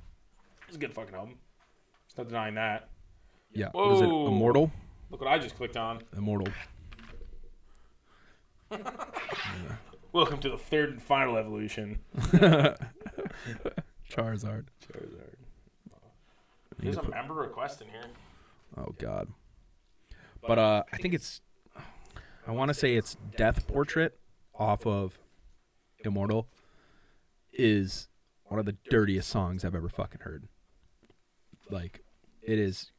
It 0.62 0.68
was 0.68 0.76
a 0.76 0.80
good 0.80 0.94
fucking 0.94 1.14
album. 1.14 1.34
There's 2.06 2.18
no 2.18 2.24
denying 2.24 2.54
that. 2.54 2.88
Yeah. 3.52 3.68
Was 3.74 4.00
it 4.00 4.06
Whoa. 4.06 4.28
Immortal? 4.28 4.70
Look 5.10 5.20
what 5.20 5.30
I 5.30 5.38
just 5.38 5.56
clicked 5.56 5.76
on. 5.76 6.00
Immortal. 6.16 6.48
Welcome 10.12 10.38
to 10.40 10.50
the 10.50 10.58
third 10.58 10.90
and 10.90 11.02
final 11.02 11.36
evolution. 11.36 11.98
Charizard. 14.10 14.66
Charizard. 14.86 15.34
There's 16.78 16.96
a 16.96 17.08
member 17.08 17.34
request 17.34 17.82
in 17.82 17.88
here. 17.88 18.04
Oh 18.76 18.94
God. 18.98 19.28
But 20.46 20.58
uh, 20.58 20.82
I 20.92 20.96
think 20.98 21.14
it's. 21.14 21.40
I 22.46 22.52
want 22.52 22.68
to 22.68 22.74
say 22.74 22.94
it's 22.94 23.16
Death 23.36 23.66
Portrait 23.66 24.18
off 24.54 24.86
of 24.86 25.18
Immortal 26.04 26.48
is 27.52 28.08
one 28.44 28.58
of 28.58 28.64
the 28.64 28.76
dirtiest 28.88 29.28
songs 29.28 29.64
I've 29.64 29.74
ever 29.74 29.88
fucking 29.88 30.20
heard. 30.20 30.48
Like, 31.70 32.02
it 32.42 32.58
is, 32.58 32.92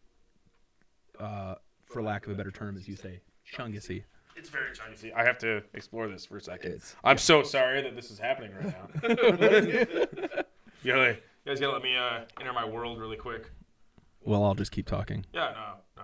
uh, 1.20 1.56
for 1.86 2.04
lack 2.04 2.28
of 2.28 2.34
a 2.34 2.36
better 2.36 2.52
term, 2.52 2.78
as 2.78 2.88
you 2.88 2.96
say, 2.96 3.22
chungussy. 3.52 4.04
It's 4.36 4.50
very 4.50 4.74
chunky. 4.74 5.12
I 5.14 5.24
have 5.24 5.38
to 5.40 5.64
explore 5.74 6.08
this 6.08 6.26
for 6.26 6.38
a 6.38 6.42
second. 6.42 6.74
It's 6.74 6.96
I'm 7.04 7.18
so 7.18 7.42
sorry 7.42 7.82
that 7.82 7.96
this 7.96 8.12
is 8.12 8.20
happening 8.20 8.52
right 8.54 8.74
now. 9.02 10.44
you, 10.84 10.94
gotta, 10.94 11.12
you 11.12 11.18
guys 11.46 11.60
gotta 11.60 11.74
let 11.74 11.84
me 11.84 11.96
uh, 11.96 12.22
enter 12.40 12.54
my 12.54 12.66
world 12.66 13.00
really 13.00 13.18
quick. 13.18 13.50
well, 14.22 14.44
I'll 14.44 14.56
just 14.56 14.72
keep 14.72 14.88
talking. 14.88 15.26
Yeah, 15.34 15.52
no, 15.56 16.04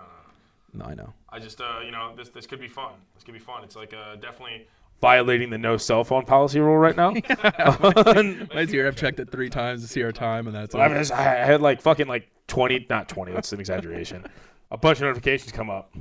no. 0.74 0.84
No, 0.84 0.90
I 0.90 0.94
know. 0.94 1.12
I 1.30 1.38
just, 1.38 1.60
uh, 1.60 1.80
you 1.84 1.90
know, 1.90 2.14
this 2.16 2.28
this 2.30 2.46
could 2.46 2.60
be 2.60 2.68
fun. 2.68 2.92
This 3.14 3.24
could 3.24 3.34
be 3.34 3.40
fun. 3.40 3.64
It's 3.64 3.76
like 3.76 3.94
uh, 3.94 4.16
definitely 4.16 4.66
violating 5.00 5.50
the 5.50 5.58
no 5.58 5.76
cell 5.76 6.04
phone 6.04 6.24
policy 6.24 6.60
rule 6.60 6.76
right 6.76 6.96
now. 6.96 7.10
Mine's 8.54 8.70
here. 8.70 8.86
I've 8.86 8.96
checked 8.96 9.20
it 9.20 9.30
three 9.30 9.48
times 9.50 9.82
to 9.82 9.88
see 9.88 10.02
our 10.02 10.12
time, 10.12 10.46
and 10.46 10.54
that's 10.56 10.74
I, 10.74 10.88
mean, 10.88 10.98
I 11.12 11.22
had 11.22 11.60
like 11.62 11.80
fucking 11.80 12.06
like 12.08 12.28
twenty, 12.46 12.86
not 12.90 13.08
twenty. 13.08 13.32
That's 13.32 13.52
an 13.52 13.60
exaggeration. 13.60 14.24
A 14.70 14.76
bunch 14.76 14.98
of 14.98 15.02
notifications 15.04 15.52
come 15.52 15.70
up. 15.70 15.94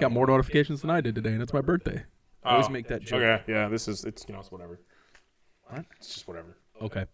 Got 0.00 0.12
more 0.12 0.26
notifications 0.26 0.82
than 0.82 0.90
I 0.90 1.00
did 1.00 1.14
today, 1.14 1.30
and 1.30 1.40
it's 1.40 1.52
my 1.52 1.60
birthday. 1.60 2.04
I 2.44 2.52
always 2.52 2.66
Oh, 2.66 2.70
make 2.70 2.88
that 2.88 3.02
joke. 3.02 3.22
Okay, 3.22 3.42
yeah, 3.50 3.68
this 3.68 3.88
is 3.88 4.04
it's 4.04 4.24
you 4.28 4.34
know 4.34 4.40
it's 4.40 4.50
whatever. 4.50 4.80
What? 5.68 5.84
It's 5.96 6.12
just 6.14 6.28
whatever. 6.28 6.56
Okay. 6.82 7.06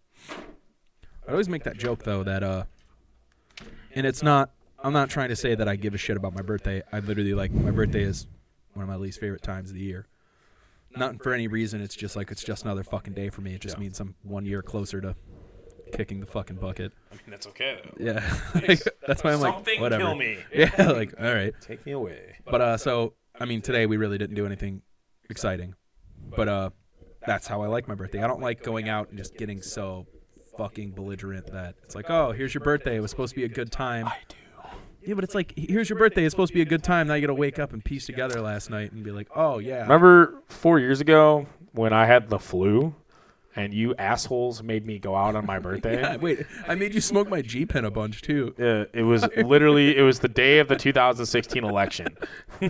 I 1.27 1.31
always 1.31 1.49
make 1.49 1.63
that 1.63 1.77
joke 1.77 2.03
though 2.03 2.23
that 2.23 2.43
uh 2.43 2.63
and 3.93 4.05
it's 4.05 4.21
not 4.21 4.51
I'm 4.83 4.93
not 4.93 5.09
trying 5.09 5.29
to 5.29 5.35
say 5.35 5.55
that 5.55 5.67
I 5.67 5.75
give 5.75 5.95
a 5.95 5.97
shit 5.97 6.15
about 6.15 6.35
my 6.35 6.41
birthday. 6.43 6.83
I 6.91 6.99
literally 6.99 7.33
like 7.33 7.51
my 7.51 7.71
birthday 7.71 8.03
is 8.03 8.27
one 8.73 8.83
of 8.83 8.89
my 8.89 8.97
least 8.97 9.19
favorite 9.19 9.41
times 9.41 9.69
of 9.69 9.75
the 9.75 9.81
year. 9.81 10.05
Not 10.95 11.21
for 11.23 11.33
any 11.33 11.47
reason, 11.47 11.81
it's 11.81 11.95
just 11.95 12.15
like 12.15 12.31
it's 12.31 12.43
just 12.43 12.63
another 12.63 12.83
fucking 12.83 13.13
day 13.13 13.29
for 13.29 13.41
me. 13.41 13.53
It 13.55 13.61
just 13.61 13.77
means 13.79 13.99
I'm 13.99 14.15
one 14.23 14.45
year 14.45 14.61
closer 14.61 15.01
to 15.01 15.15
kicking 15.93 16.19
the 16.19 16.25
fucking 16.25 16.57
bucket. 16.57 16.91
I 17.11 17.15
mean 17.15 17.23
that's 17.29 17.47
okay 17.47 17.79
though. 17.83 18.03
Yeah. 18.05 18.37
Like, 18.67 18.81
that's 19.07 19.23
why 19.23 19.33
I'm 19.33 19.39
like 19.41 19.79
whatever. 19.79 20.03
kill 20.03 20.15
me. 20.15 20.37
Yeah, 20.53 20.91
like 20.91 21.13
all 21.19 21.33
right. 21.33 21.53
Take 21.61 21.85
me 21.85 21.93
away. 21.93 22.37
But 22.45 22.61
uh 22.61 22.77
so 22.77 23.13
I 23.39 23.45
mean 23.45 23.61
today 23.61 23.85
we 23.87 23.97
really 23.97 24.17
didn't 24.17 24.35
do 24.35 24.45
anything 24.45 24.81
exciting. 25.29 25.73
But 26.35 26.47
uh 26.47 26.69
that's 27.25 27.47
how 27.47 27.63
I 27.63 27.67
like 27.67 27.87
my 27.87 27.95
birthday. 27.95 28.21
I 28.21 28.27
don't 28.27 28.41
like 28.41 28.61
going 28.61 28.87
out 28.87 29.09
and 29.09 29.17
just 29.17 29.35
getting 29.35 29.61
so 29.61 30.05
fucking 30.57 30.91
belligerent 30.91 31.47
that 31.51 31.75
it's 31.83 31.95
like, 31.95 32.09
"Oh, 32.09 32.31
here's 32.31 32.53
your 32.53 32.61
birthday. 32.61 32.95
It 32.97 32.99
was 33.01 33.11
supposed 33.11 33.33
to 33.33 33.39
be 33.39 33.45
a 33.45 33.49
good 33.49 33.71
time." 33.71 34.07
I 34.07 34.17
do. 34.27 34.35
Yeah, 35.03 35.13
but 35.13 35.23
it's 35.23 35.35
like 35.35 35.53
here's 35.55 35.89
your 35.89 35.99
birthday. 35.99 36.25
It's 36.25 36.33
supposed 36.33 36.49
to 36.49 36.55
be 36.55 36.61
a 36.61 36.65
good 36.65 36.83
time. 36.83 37.07
Now 37.07 37.13
you 37.13 37.21
got 37.21 37.27
to 37.27 37.35
wake 37.35 37.59
up 37.59 37.73
and 37.73 37.83
piece 37.85 38.07
together 38.07 38.41
last 38.41 38.69
night 38.71 38.91
and 38.91 39.03
be 39.03 39.11
like, 39.11 39.27
oh 39.35 39.59
yeah. 39.59 39.81
Remember 39.83 40.41
four 40.47 40.79
years 40.79 40.99
ago 40.99 41.45
when 41.73 41.93
I 41.93 42.05
had 42.07 42.27
the 42.29 42.39
flu, 42.39 42.95
and 43.55 43.71
you 43.71 43.93
assholes 43.95 44.63
made 44.63 44.83
me 44.85 44.97
go 44.97 45.15
out 45.15 45.35
on 45.35 45.45
my 45.45 45.59
birthday. 45.67 46.01
Yeah, 46.01 46.15
wait, 46.17 46.45
I 46.67 46.73
made 46.73 46.95
you 46.95 47.01
smoke 47.01 47.29
my 47.29 47.43
G 47.43 47.67
pen 47.67 47.85
a 47.85 47.91
bunch 47.91 48.23
too. 48.23 48.55
Uh, 48.59 48.97
it 48.97 49.03
was 49.03 49.27
literally 49.37 49.95
it 49.95 50.01
was 50.01 50.19
the 50.19 50.27
day 50.27 50.57
of 50.57 50.67
the 50.67 50.75
2016 50.75 51.63
election, 51.63 52.07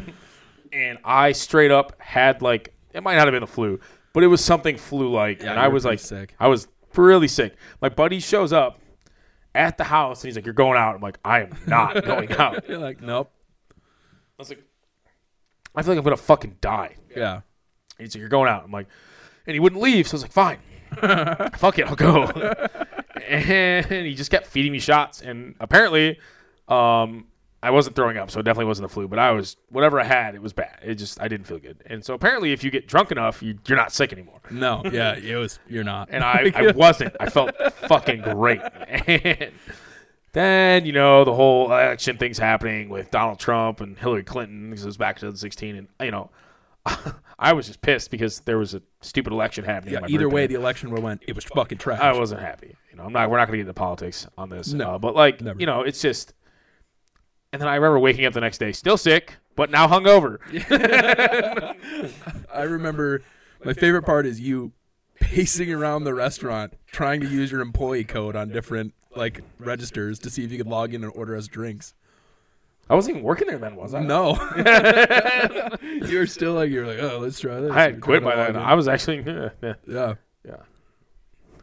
and 0.74 0.98
I 1.06 1.32
straight 1.32 1.72
up 1.72 2.00
had 2.02 2.42
like 2.42 2.74
it 2.94 3.02
might 3.02 3.16
not 3.16 3.28
have 3.28 3.34
been 3.34 3.42
the 3.42 3.48
flu, 3.48 3.80
but 4.14 4.24
it 4.24 4.28
was 4.28 4.44
something 4.44 4.78
flu 4.78 5.10
like, 5.12 5.42
Yeah, 5.42 5.52
and 5.52 5.60
I 5.60 5.70
was 5.70 5.86
like 5.86 6.00
sick. 6.00 6.36
I 6.40 6.48
was 6.50 6.68
really 7.04 7.28
sick. 7.28 7.56
My 7.82 7.90
buddy 7.90 8.20
shows 8.20 8.54
up 8.54 8.80
at 9.54 9.78
the 9.78 9.84
house 9.86 10.22
and 10.24 10.30
he's 10.30 10.36
like, 10.36 10.46
"You're 10.46 10.54
going 10.54 10.78
out." 10.78 10.96
I'm 10.96 11.02
like, 11.02 11.18
"I 11.24 11.42
am 11.42 11.56
not 11.68 12.04
going 12.06 12.32
out." 12.34 12.68
You're 12.68 12.78
like, 12.78 13.02
nope. 13.02 13.32
I 13.72 13.76
was 14.38 14.50
like, 14.50 14.64
"I 15.76 15.82
feel 15.82 15.92
like 15.92 15.98
I'm 15.98 16.04
gonna 16.04 16.18
fucking 16.18 16.58
die." 16.62 16.96
Yeah. 17.16 17.42
He's 17.98 18.16
like, 18.16 18.20
"You're 18.20 18.30
going 18.30 18.50
out." 18.50 18.64
I'm 18.64 18.72
like, 18.72 18.88
and 19.48 19.54
he 19.54 19.60
wouldn't 19.60 19.82
leave, 19.82 20.08
so 20.08 20.16
I 20.16 20.18
was 20.18 20.22
like, 20.24 20.32
"Fine, 20.32 21.52
fuck 21.58 21.80
it, 21.80 21.88
I'll 21.88 21.96
go." 21.96 22.24
and 23.28 23.86
he 24.06 24.14
just 24.14 24.32
kept 24.32 24.48
feeding 24.48 24.72
me 24.72 24.80
shots, 24.80 25.22
and 25.22 25.56
apparently, 25.60 26.20
um, 26.68 27.28
I 27.66 27.72
wasn't 27.72 27.96
throwing 27.96 28.18
up, 28.18 28.30
so 28.30 28.40
it 28.40 28.44
definitely 28.44 28.66
wasn't 28.66 28.88
the 28.88 28.94
flu. 28.94 29.08
But 29.08 29.18
I 29.18 29.32
was 29.32 29.58
whatever 29.70 30.00
I 30.00 30.04
had, 30.04 30.36
it 30.36 30.42
was 30.42 30.54
bad. 30.54 30.80
It 30.84 30.96
just 30.96 31.20
I 31.20 31.28
didn't 31.28 31.48
feel 31.48 31.58
good, 31.58 31.82
and 31.88 32.06
so 32.06 32.14
apparently, 32.14 32.54
if 32.54 32.64
you 32.64 32.70
get 32.70 32.88
drunk 32.88 33.12
enough, 33.12 33.42
you, 33.42 33.58
you're 33.68 33.78
not 33.78 33.92
sick 33.92 34.14
anymore. 34.14 34.40
No. 34.52 34.84
Yeah. 34.92 35.16
It 35.16 35.36
was. 35.36 35.60
You're 35.68 35.84
not. 35.84 36.10
And 36.12 36.24
I, 36.24 36.52
I 36.56 36.72
wasn't. 36.72 37.16
I 37.20 37.30
felt 37.30 37.52
fucking 37.88 38.22
great. 38.22 38.62
And 38.62 39.52
then 40.34 40.86
you 40.86 40.92
know 40.94 41.24
the 41.26 41.34
whole 41.34 41.66
election 41.66 42.18
things 42.18 42.38
happening 42.38 42.90
with 42.90 43.10
Donald 43.10 43.40
Trump 43.40 43.82
and 43.82 43.98
Hillary 43.98 44.24
Clinton 44.24 44.70
because 44.70 44.84
it 44.84 44.88
was 44.88 44.98
back 44.98 45.16
to 45.18 45.22
2016, 45.22 45.76
and 45.76 45.88
you 46.02 46.12
know. 46.12 46.30
I 47.40 47.54
was 47.54 47.66
just 47.68 47.82
pissed 47.82 48.12
because 48.12 48.42
there 48.42 48.60
was 48.60 48.76
a 48.76 48.82
stupid 49.02 49.34
election 49.34 49.66
happening. 49.66 49.96
yeah. 49.96 50.08
Either 50.08 50.30
way, 50.30 50.46
the 50.48 50.54
election 50.54 50.92
went. 50.92 51.24
It 51.28 51.36
was 51.36 51.44
fucking 51.44 51.80
trash. 51.80 52.00
I 52.00 52.14
wasn't 52.14 52.42
happy. 52.42 52.76
You 52.92 52.98
know, 52.98 53.04
I'm 53.06 53.12
not. 53.12 53.30
We're 53.30 53.38
not 53.38 53.48
going 53.48 53.58
to 53.58 53.64
get 53.64 53.70
into 53.70 53.74
politics 53.74 54.28
on 54.38 54.50
this. 54.50 54.72
No, 54.72 54.92
uh, 54.92 54.98
but 55.00 55.16
like, 55.16 55.42
never. 55.42 55.60
you 55.60 55.66
know, 55.66 55.82
it's 55.82 56.00
just. 56.00 56.34
And 57.56 57.62
then 57.62 57.70
I 57.70 57.76
remember 57.76 58.00
waking 58.00 58.26
up 58.26 58.34
the 58.34 58.42
next 58.42 58.58
day, 58.58 58.74
still 58.74 58.98
sick, 58.98 59.38
but 59.56 59.72
now 59.72 59.88
hungover. 59.88 60.40
I 62.54 62.64
remember 62.64 63.22
my 63.64 63.72
favorite 63.72 64.04
part 64.04 64.26
is 64.26 64.42
you 64.42 64.74
pacing 65.22 65.72
around 65.72 66.04
the 66.04 66.14
restaurant 66.14 66.74
trying 66.88 67.22
to 67.22 67.30
use 67.30 67.54
your 67.54 67.62
employee 67.62 68.04
code 68.04 68.36
on 68.36 68.50
different 68.50 68.94
like 69.16 69.40
registers 69.58 70.20
to 70.20 70.30
see 70.30 70.44
if 70.44 70.52
you 70.52 70.58
could 70.58 70.68
log 70.68 70.94
in 70.94 71.02
and 71.02 71.14
order 71.16 71.34
us 71.34 71.48
drinks. 71.48 71.94
I 72.90 72.96
wasn't 72.96 73.16
even 73.16 73.24
working 73.24 73.48
there 73.48 73.58
then, 73.58 73.78
was 73.78 73.94
I? 73.94 74.04
No. 74.04 74.34
you 76.10 76.20
were 76.20 76.28
still 76.28 76.56
like 76.56 76.70
you're 76.70 76.86
like, 76.86 77.00
oh, 77.00 77.20
let's 77.20 77.40
try 77.40 77.62
this. 77.62 77.72
I 77.72 77.84
had 77.84 78.02
quit 78.02 78.22
by 78.22 78.36
to 78.36 78.52
then. 78.52 78.58
I 78.58 78.74
was 78.74 78.90
actually, 78.90 79.20
yeah, 79.26 79.50
yeah. 79.62 79.74
Yeah. 79.88 80.14
yeah. 80.44 80.58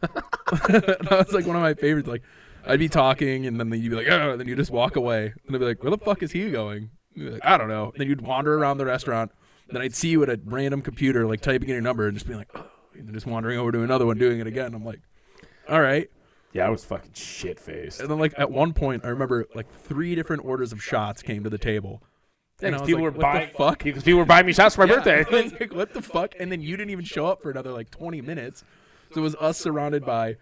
that 0.01 1.23
was 1.27 1.33
like 1.33 1.45
one 1.45 1.55
of 1.55 1.61
my 1.61 1.75
favorites. 1.75 2.07
Like, 2.07 2.23
I'd 2.65 2.79
be 2.79 2.89
talking, 2.89 3.45
and 3.45 3.59
then 3.59 3.71
you'd 3.73 3.89
be 3.89 3.95
like, 3.95 4.07
"Oh," 4.09 4.31
and 4.31 4.39
then 4.39 4.47
you 4.47 4.55
just 4.55 4.71
walk 4.71 4.95
away, 4.95 5.33
and 5.45 5.55
I'd 5.55 5.59
be 5.59 5.65
like, 5.65 5.83
"Where 5.83 5.91
the 5.91 5.97
fuck 5.97 6.23
is 6.23 6.31
he 6.31 6.49
going?" 6.51 6.89
You'd 7.13 7.25
be 7.25 7.31
like, 7.31 7.45
I 7.45 7.57
don't 7.57 7.67
know. 7.67 7.85
And 7.91 7.99
then 8.01 8.07
you'd 8.07 8.21
wander 8.21 8.57
around 8.57 8.77
the 8.77 8.85
restaurant. 8.85 9.31
Then 9.69 9.81
I'd 9.81 9.93
see 9.95 10.09
you 10.09 10.23
at 10.23 10.29
a 10.29 10.39
random 10.45 10.81
computer, 10.81 11.25
like 11.27 11.41
typing 11.41 11.69
in 11.69 11.73
your 11.75 11.81
number, 11.81 12.07
and 12.07 12.15
just 12.15 12.25
being 12.27 12.39
like, 12.39 12.49
oh, 12.55 12.65
and 12.95 13.07
then 13.07 13.13
just 13.13 13.25
wandering 13.25 13.59
over 13.59 13.71
to 13.71 13.81
another 13.83 14.05
one, 14.05 14.17
doing 14.17 14.39
it 14.39 14.47
again. 14.47 14.73
I'm 14.73 14.83
like, 14.85 14.99
all 15.69 15.81
right. 15.81 16.09
Yeah, 16.53 16.67
I 16.67 16.69
was 16.69 16.83
fucking 16.85 17.13
shit 17.13 17.59
faced. 17.59 17.99
And 17.99 18.09
then 18.09 18.19
like 18.19 18.33
at 18.37 18.51
one 18.51 18.73
point, 18.73 19.03
I 19.05 19.07
remember 19.09 19.45
like 19.55 19.71
three 19.71 20.13
different 20.15 20.45
orders 20.45 20.71
of 20.71 20.83
shots 20.83 21.21
came 21.21 21.43
to 21.43 21.49
the 21.49 21.57
table. 21.57 22.03
And 22.61 22.75
I 22.75 22.79
was 22.79 22.87
people 22.87 23.01
like, 23.03 23.03
were 23.03 23.09
what 23.11 23.15
the 23.17 23.21
buying 23.21 23.49
fuck? 23.57 23.83
because 23.83 24.03
people 24.03 24.19
were 24.19 24.25
buying 24.25 24.45
me 24.45 24.53
shots 24.53 24.75
for 24.75 24.85
my 24.85 24.93
Yeah. 25.05 25.23
birthday. 25.23 25.25
I 25.37 25.57
like, 25.59 25.73
what 25.73 25.93
the 25.93 26.01
fuck? 26.01 26.35
And 26.39 26.51
then 26.51 26.61
you 26.61 26.77
didn't 26.77 26.91
even 26.91 27.05
show 27.05 27.25
up 27.25 27.41
for 27.41 27.49
another 27.49 27.71
like 27.71 27.89
20 27.89 28.21
minutes. 28.21 28.63
So 29.13 29.21
it 29.21 29.23
was 29.23 29.35
us 29.35 29.57
surrounded 29.57 30.05
by 30.05 30.35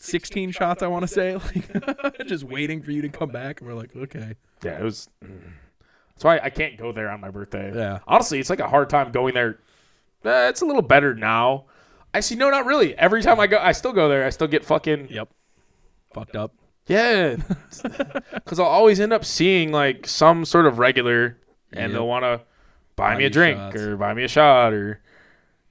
16 0.00 0.50
shots, 0.52 0.82
I 0.82 0.86
want 0.88 1.02
to 1.02 1.08
say, 1.08 1.36
like 1.36 2.26
just 2.26 2.44
waiting 2.44 2.82
for 2.82 2.90
you 2.90 3.02
to 3.02 3.08
come 3.08 3.28
back. 3.30 3.60
And 3.60 3.68
we're 3.68 3.76
like, 3.76 3.94
okay. 3.94 4.34
yeah, 4.64 4.78
it 4.78 4.82
was. 4.82 5.08
mm. 5.24 5.40
That's 6.14 6.24
why 6.24 6.40
I 6.42 6.50
can't 6.50 6.76
go 6.76 6.92
there 6.92 7.08
on 7.10 7.20
my 7.20 7.30
birthday. 7.30 7.72
Yeah. 7.74 8.00
Honestly, 8.06 8.38
it's 8.40 8.50
like 8.50 8.60
a 8.60 8.68
hard 8.68 8.90
time 8.90 9.10
going 9.12 9.34
there. 9.34 9.58
Eh, 10.24 10.48
it's 10.48 10.60
a 10.60 10.66
little 10.66 10.82
better 10.82 11.14
now. 11.14 11.64
Actually, 12.12 12.36
no, 12.38 12.50
not 12.50 12.66
really. 12.66 12.96
Every 12.98 13.22
time 13.22 13.40
I 13.40 13.46
go, 13.46 13.58
I 13.58 13.72
still 13.72 13.92
go 13.92 14.08
there. 14.08 14.24
I 14.26 14.30
still 14.30 14.48
get 14.48 14.64
fucking 14.64 15.08
Yep. 15.10 15.28
Fucked 16.12 16.36
up. 16.36 16.52
yeah. 16.86 17.36
Because 18.34 18.58
I'll 18.58 18.66
always 18.66 19.00
end 19.00 19.12
up 19.12 19.24
seeing 19.24 19.70
like 19.72 20.06
some 20.06 20.44
sort 20.44 20.66
of 20.66 20.78
regular, 20.78 21.38
and 21.72 21.84
Yep. 21.84 21.92
they'll 21.92 22.08
want 22.08 22.24
to 22.24 22.40
buy 22.96 23.12
Buy 23.14 23.18
me 23.18 23.24
a 23.26 23.30
drink 23.30 23.56
shots. 23.58 23.76
or 23.80 23.96
buy 23.96 24.12
me 24.12 24.24
a 24.24 24.28
shot, 24.28 24.72
or 24.74 25.00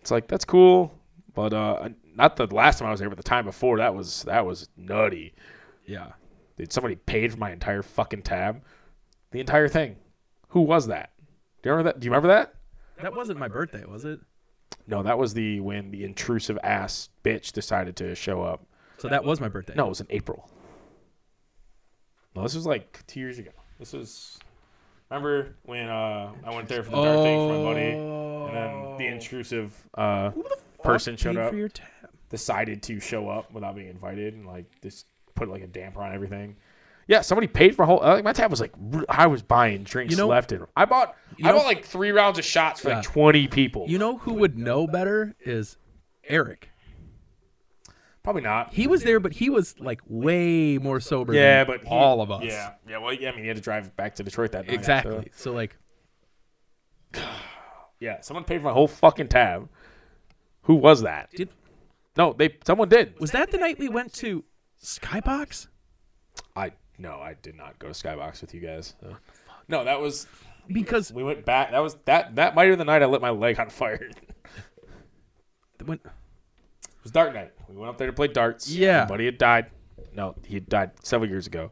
it's 0.02 0.12
like 0.12 0.28
that's 0.28 0.46
cool. 0.46 0.96
But 1.36 1.54
uh, 1.54 1.90
not 2.20 2.36
the 2.36 2.48
last 2.54 2.80
time 2.80 2.88
I 2.88 2.92
was 2.92 3.00
there, 3.00 3.10
but 3.10 3.18
the 3.18 3.24
time 3.24 3.46
before 3.46 3.78
that 3.78 3.96
was 3.96 4.24
that 4.24 4.46
was 4.46 4.70
nutty. 4.78 5.34
Yeah. 5.86 6.12
Did 6.58 6.74
somebody 6.74 6.96
paid 6.96 7.32
for 7.32 7.40
my 7.40 7.52
entire 7.52 7.82
fucking 7.82 8.24
tab? 8.24 8.62
The 9.32 9.40
entire 9.40 9.70
thing. 9.70 9.96
Who 10.50 10.62
was 10.62 10.88
that? 10.88 11.12
Do 11.62 11.70
you 11.70 11.72
remember 11.72 11.92
that? 11.92 12.00
Do 12.00 12.06
you 12.06 12.12
remember 12.12 12.28
that? 12.28 12.56
That 13.02 13.16
wasn't 13.16 13.40
my 13.40 13.48
birthday, 13.48 13.86
was 13.86 14.04
it? 14.04 14.20
No, 14.86 15.04
that 15.04 15.18
was 15.18 15.34
the 15.34 15.62
when 15.62 15.92
the 15.92 16.04
intrusive 16.04 16.60
ass 16.64 17.10
bitch 17.24 17.54
decided 17.54 17.96
to 17.98 18.14
show 18.16 18.44
up. 18.44 18.66
So 18.98 19.08
that 19.08 19.24
was 19.24 19.40
my 19.40 19.48
birthday. 19.48 19.74
No, 19.76 19.86
it 19.86 19.90
was 19.90 20.02
in 20.02 20.08
April. 20.10 20.50
No, 22.36 22.44
this 22.44 22.56
was 22.56 22.66
like 22.66 23.06
two 23.08 23.20
years 23.20 23.40
ago. 23.40 23.52
This 23.80 23.94
was. 23.94 24.38
Remember 25.10 25.56
when 25.64 25.88
uh, 25.88 26.34
I 26.46 26.54
went 26.54 26.68
there 26.68 26.84
for 26.84 26.92
the 26.92 27.02
dart 27.02 27.24
thing 27.24 27.50
for 27.50 27.58
my 27.58 27.64
buddy, 27.64 27.92
and 27.92 28.56
then 28.56 28.98
the 28.98 29.08
intrusive 29.08 29.74
uh, 29.96 30.32
person 30.84 31.18
showed 31.18 31.36
Paid 31.36 31.42
up, 31.42 31.50
for 31.52 31.56
your 31.58 31.70
tab. 31.70 31.88
Decided 32.30 32.84
to 32.84 33.00
show 33.00 33.28
up 33.30 33.52
without 33.54 33.76
being 33.76 33.90
invited, 33.90 34.34
and 34.34 34.46
like 34.46 34.66
just 34.82 35.06
put 35.36 35.50
like 35.50 35.62
a 35.62 35.68
damper 35.68 36.02
on 36.02 36.14
everything. 36.14 36.56
Yeah, 37.08 37.22
somebody 37.22 37.48
paid 37.48 37.76
for 37.76 37.84
a 37.84 37.86
whole. 37.88 37.98
Like 38.02 38.24
my 38.24 38.34
tab 38.34 38.52
was 38.52 38.62
like 38.62 38.74
I 39.10 39.26
was 39.28 39.42
buying 39.42 39.84
drinks 39.84 40.12
You 40.12 40.18
know- 40.18 40.28
left 40.28 40.52
and 40.52 40.66
I 40.76 40.86
bought. 40.86 41.16
I 41.44 41.48
know- 41.50 41.58
bought 41.58 41.66
like 41.66 41.84
three 41.86 42.12
rounds 42.12 42.38
of 42.38 42.46
shots 42.46 42.82
for 42.82 42.90
Yeah. 42.90 42.96
like 42.98 43.04
twenty 43.06 43.48
people. 43.48 43.86
You 43.88 43.98
know 43.98 44.18
who 44.20 44.34
would 44.36 44.58
know 44.58 44.86
better 44.86 45.36
is 45.40 45.78
Eric. 46.24 46.70
Probably 48.22 48.42
not. 48.44 48.74
He 48.74 48.86
was 48.86 49.02
there, 49.04 49.20
but 49.20 49.32
he 49.34 49.50
was 49.50 49.80
like 49.80 50.02
way 50.06 50.78
more 50.78 51.00
sober 51.00 51.34
Yeah, 51.34 51.64
than 51.64 51.78
but 51.78 51.88
he- 51.88 51.90
all 51.90 52.22
of 52.22 52.30
us. 52.30 52.44
Yeah, 52.44 52.74
yeah. 52.88 52.98
Well, 53.00 53.14
yeah. 53.14 53.30
I 53.30 53.32
mean, 53.32 53.42
he 53.42 53.48
had 53.48 53.58
to 53.58 53.64
drive 53.64 53.96
back 53.96 54.14
to 54.16 54.24
Detroit 54.24 54.52
that 54.52 54.68
night. 54.68 54.74
so- 54.74 54.80
Exactly. 54.80 55.32
So 55.36 55.52
like 55.54 55.78
Yeah, 58.00 58.22
someone 58.22 58.44
paid 58.44 58.60
for 58.60 58.66
my 58.68 58.72
whole 58.74 58.88
fucking 58.88 59.28
tab. 59.30 59.68
Who 60.64 60.76
was 60.76 61.02
that? 61.02 61.32
Did- 61.32 61.50
no, 62.20 62.34
they 62.34 62.56
someone 62.66 62.90
did. 62.90 63.20
was 63.20 63.32
that 63.32 63.50
the 63.52 63.58
night 63.58 63.80
we 63.80 63.90
went 63.90 64.14
to 64.16 64.44
Skybox? 64.84 65.68
I 66.56 66.74
no, 67.00 67.14
I 67.20 67.36
did 67.42 67.56
not 67.56 67.80
go 67.80 67.88
to 67.88 67.94
Skybox 67.94 68.42
with 68.42 68.54
you 68.54 68.60
guys. 68.62 68.94
so. 69.02 69.16
No, 69.68 69.84
that 69.86 70.00
was 70.02 70.28
Because 70.68 71.12
we 71.14 71.24
went 71.24 71.46
back. 71.46 71.72
That 71.72 71.80
was 71.80 71.96
that 72.06 72.36
that 72.36 72.54
might 72.56 72.66
have 72.66 72.74
been 72.74 72.80
the 72.80 72.92
night 72.92 73.02
I 73.02 73.06
lit 73.06 73.22
my 73.22 73.30
leg 73.30 73.60
on 73.60 73.70
fire. 73.70 74.10
when 75.86 75.98
it 76.04 77.04
was 77.04 77.12
dark 77.12 77.34
night. 77.34 77.54
We 77.70 77.78
went 77.78 77.90
up 77.90 77.98
there 77.98 78.08
to 78.08 78.14
play 78.14 78.28
darts. 78.28 78.70
Yeah. 78.70 79.02
my 79.02 79.06
buddy 79.06 79.26
had 79.26 79.38
died. 79.38 79.68
No, 80.14 80.36
he 80.46 80.56
had 80.56 80.68
died 80.68 80.92
several 81.04 81.30
years 81.30 81.48
ago. 81.48 81.72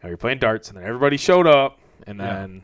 And 0.00 0.08
we 0.08 0.12
were 0.12 0.16
playing 0.18 0.38
darts, 0.38 0.68
and 0.68 0.76
then 0.78 0.84
everybody 0.84 1.16
showed 1.16 1.46
up, 1.48 1.80
and 2.06 2.18
Yeah. 2.18 2.26
then 2.34 2.62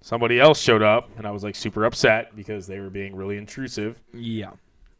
somebody 0.00 0.40
else 0.40 0.58
showed 0.60 0.80
up, 0.82 1.10
and 1.18 1.26
I 1.26 1.30
was 1.30 1.42
like 1.44 1.54
super 1.56 1.84
upset 1.84 2.34
because 2.34 2.66
they 2.66 2.78
were 2.80 2.88
being 2.90 3.14
really 3.14 3.36
intrusive. 3.36 4.00
yeah, 4.14 4.52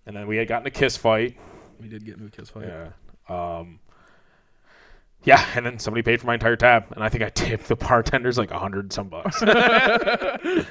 And 0.07 0.17
then 0.17 0.27
we 0.27 0.37
had 0.37 0.49
gotten 0.49 0.67
a 0.67 0.71
kiss 0.71 0.97
fight. 0.97 1.37
we 1.81 1.89
did 1.89 2.05
get 2.05 2.15
into 2.15 2.27
a 2.27 2.31
kiss 2.31 2.51
fight. 2.51 2.67
Yeah. 2.69 2.89
Um, 3.29 3.79
yeah, 5.25 5.43
and 5.55 5.65
then 5.65 5.79
somebody 5.79 6.03
paid 6.03 6.21
for 6.21 6.27
my 6.27 6.35
entire 6.35 6.57
tab, 6.57 6.85
and 6.91 7.03
I 7.03 7.09
think 7.09 7.25
I 7.25 7.31
tipped 7.31 7.69
the 7.69 7.77
bartenders 7.77 8.37
like 8.37 8.51
a 8.51 8.59
hundred 8.59 8.93
some 8.93 9.09
bucks. 9.09 9.39
it's 9.43 10.67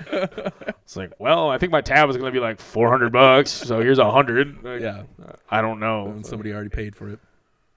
like, 0.96 1.12
well, 1.20 1.50
I 1.50 1.58
think 1.58 1.72
my 1.72 1.82
tab 1.82 2.08
was 2.08 2.18
gonna 2.18 2.30
be 2.32 2.40
like 2.40 2.60
four 2.60 2.90
hundred 2.90 3.12
bucks, 3.12 3.50
so 3.52 3.80
here's 3.80 3.98
a 4.00 4.12
hundred. 4.12 4.64
Like, 4.64 4.82
Yeah, 4.82 5.04
I 5.50 5.62
don't 5.62 5.80
know. 5.80 6.08
and 6.08 6.24
somebody 6.26 6.54
already 6.54 6.70
paid 6.70 6.96
for 6.96 7.10
it. 7.10 7.20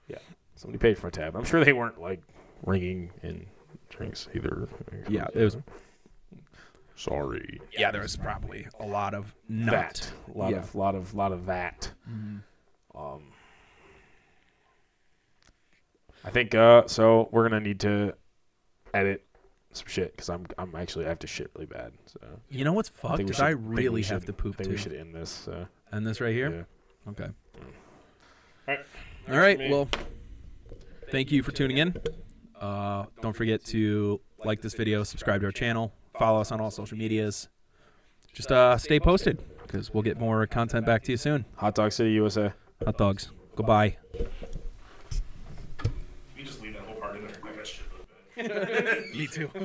Yeah, 0.07 0.19
somebody 0.55 0.77
paid 0.79 0.97
for 0.99 1.07
my 1.07 1.11
tab. 1.11 1.35
I'm 1.35 1.45
sure 1.45 1.63
they 1.65 1.73
weren't 1.73 1.99
like 1.99 2.21
ringing 2.63 3.09
in 3.23 3.47
drinks 3.89 4.27
either. 4.35 4.67
Yeah, 5.09 5.25
it 5.33 5.43
was. 5.43 5.57
Sorry. 6.97 7.61
Yeah, 7.77 7.91
there 7.91 8.01
was 8.01 8.17
probably 8.17 8.67
a 8.79 8.85
lot 8.85 9.13
of 9.13 9.33
not. 9.47 9.71
That. 9.71 10.11
A 10.33 10.37
lot 10.37 10.51
Yeah. 10.51 10.57
of, 10.57 10.75
lot 10.75 10.95
of, 10.95 11.13
lot 11.13 11.31
of 11.31 11.45
that. 11.45 11.91
Mhm. 12.09 12.41
Um, 12.95 13.31
I 16.23 16.29
think 16.31 16.55
uh, 16.55 16.87
so. 16.87 17.29
We're 17.31 17.47
gonna 17.47 17.61
need 17.61 17.79
to 17.81 18.13
edit 18.93 19.23
some 19.73 19.87
shit 19.87 20.11
because 20.11 20.29
I'm 20.29 20.45
I'm 20.57 20.75
actually 20.75 21.05
I 21.05 21.09
have 21.09 21.19
to 21.19 21.27
shit 21.27 21.51
really 21.55 21.67
bad. 21.67 21.93
So 22.07 22.19
You 22.49 22.63
know 22.65 22.73
what's 22.73 22.89
I 22.89 22.93
fucked 22.93 23.17
think 23.17 23.27
we 23.27 23.31
is 23.31 23.37
should- 23.37 23.45
I 23.45 23.49
think 23.53 23.67
we 23.69 23.75
really 23.75 24.01
should- 24.01 24.13
have 24.13 24.25
to 24.25 24.33
poop 24.33 24.55
I 24.55 24.57
think 24.57 24.69
too. 24.69 24.71
we 24.71 24.77
should 24.77 24.93
end 24.93 25.13
this. 25.13 25.29
So. 25.29 25.67
And 25.91 26.05
this 26.05 26.19
right 26.19 26.33
here. 26.33 26.65
Yeah. 27.05 27.11
Okay. 27.11 27.29
All 27.55 27.63
right. 28.67 28.79
All 29.29 29.37
right. 29.37 29.59
me. 29.59 29.69
Well, 29.69 29.87
thank 31.11 31.31
you 31.31 31.43
for 31.43 31.51
tuning 31.51 31.77
in. 31.77 31.95
Uh, 32.59 33.05
don't 33.21 33.33
forget 33.35 33.63
to 33.65 34.19
like 34.43 34.61
this 34.61 34.73
video, 34.73 35.03
subscribe 35.03 35.41
to 35.41 35.45
our 35.45 35.51
channel, 35.51 35.93
follow 36.17 36.41
us 36.41 36.51
on 36.51 36.59
all 36.61 36.71
social 36.71 36.97
medias. 36.97 37.47
Just 38.33 38.51
uh, 38.51 38.77
stay 38.77 38.99
posted 38.99 39.41
because 39.63 39.93
we'll 39.93 40.03
get 40.03 40.19
more 40.19 40.45
content 40.47 40.85
back 40.85 41.03
to 41.03 41.11
you 41.11 41.17
soon. 41.17 41.45
Hot 41.55 41.75
Dog 41.75 41.91
City, 41.91 42.11
USA. 42.11 42.53
Hot 42.85 42.97
dogs. 42.97 43.29
Goodbye. 43.55 43.97
You 44.13 44.27
just 46.43 46.61
leave 46.61 46.73
that 46.73 46.83
whole 46.83 46.95
part 46.95 47.15
in 47.17 47.25
there. 47.25 47.35
I 47.43 47.55
got 47.55 47.67
shit. 47.67 49.15
Me 49.17 49.27
too. 49.27 49.49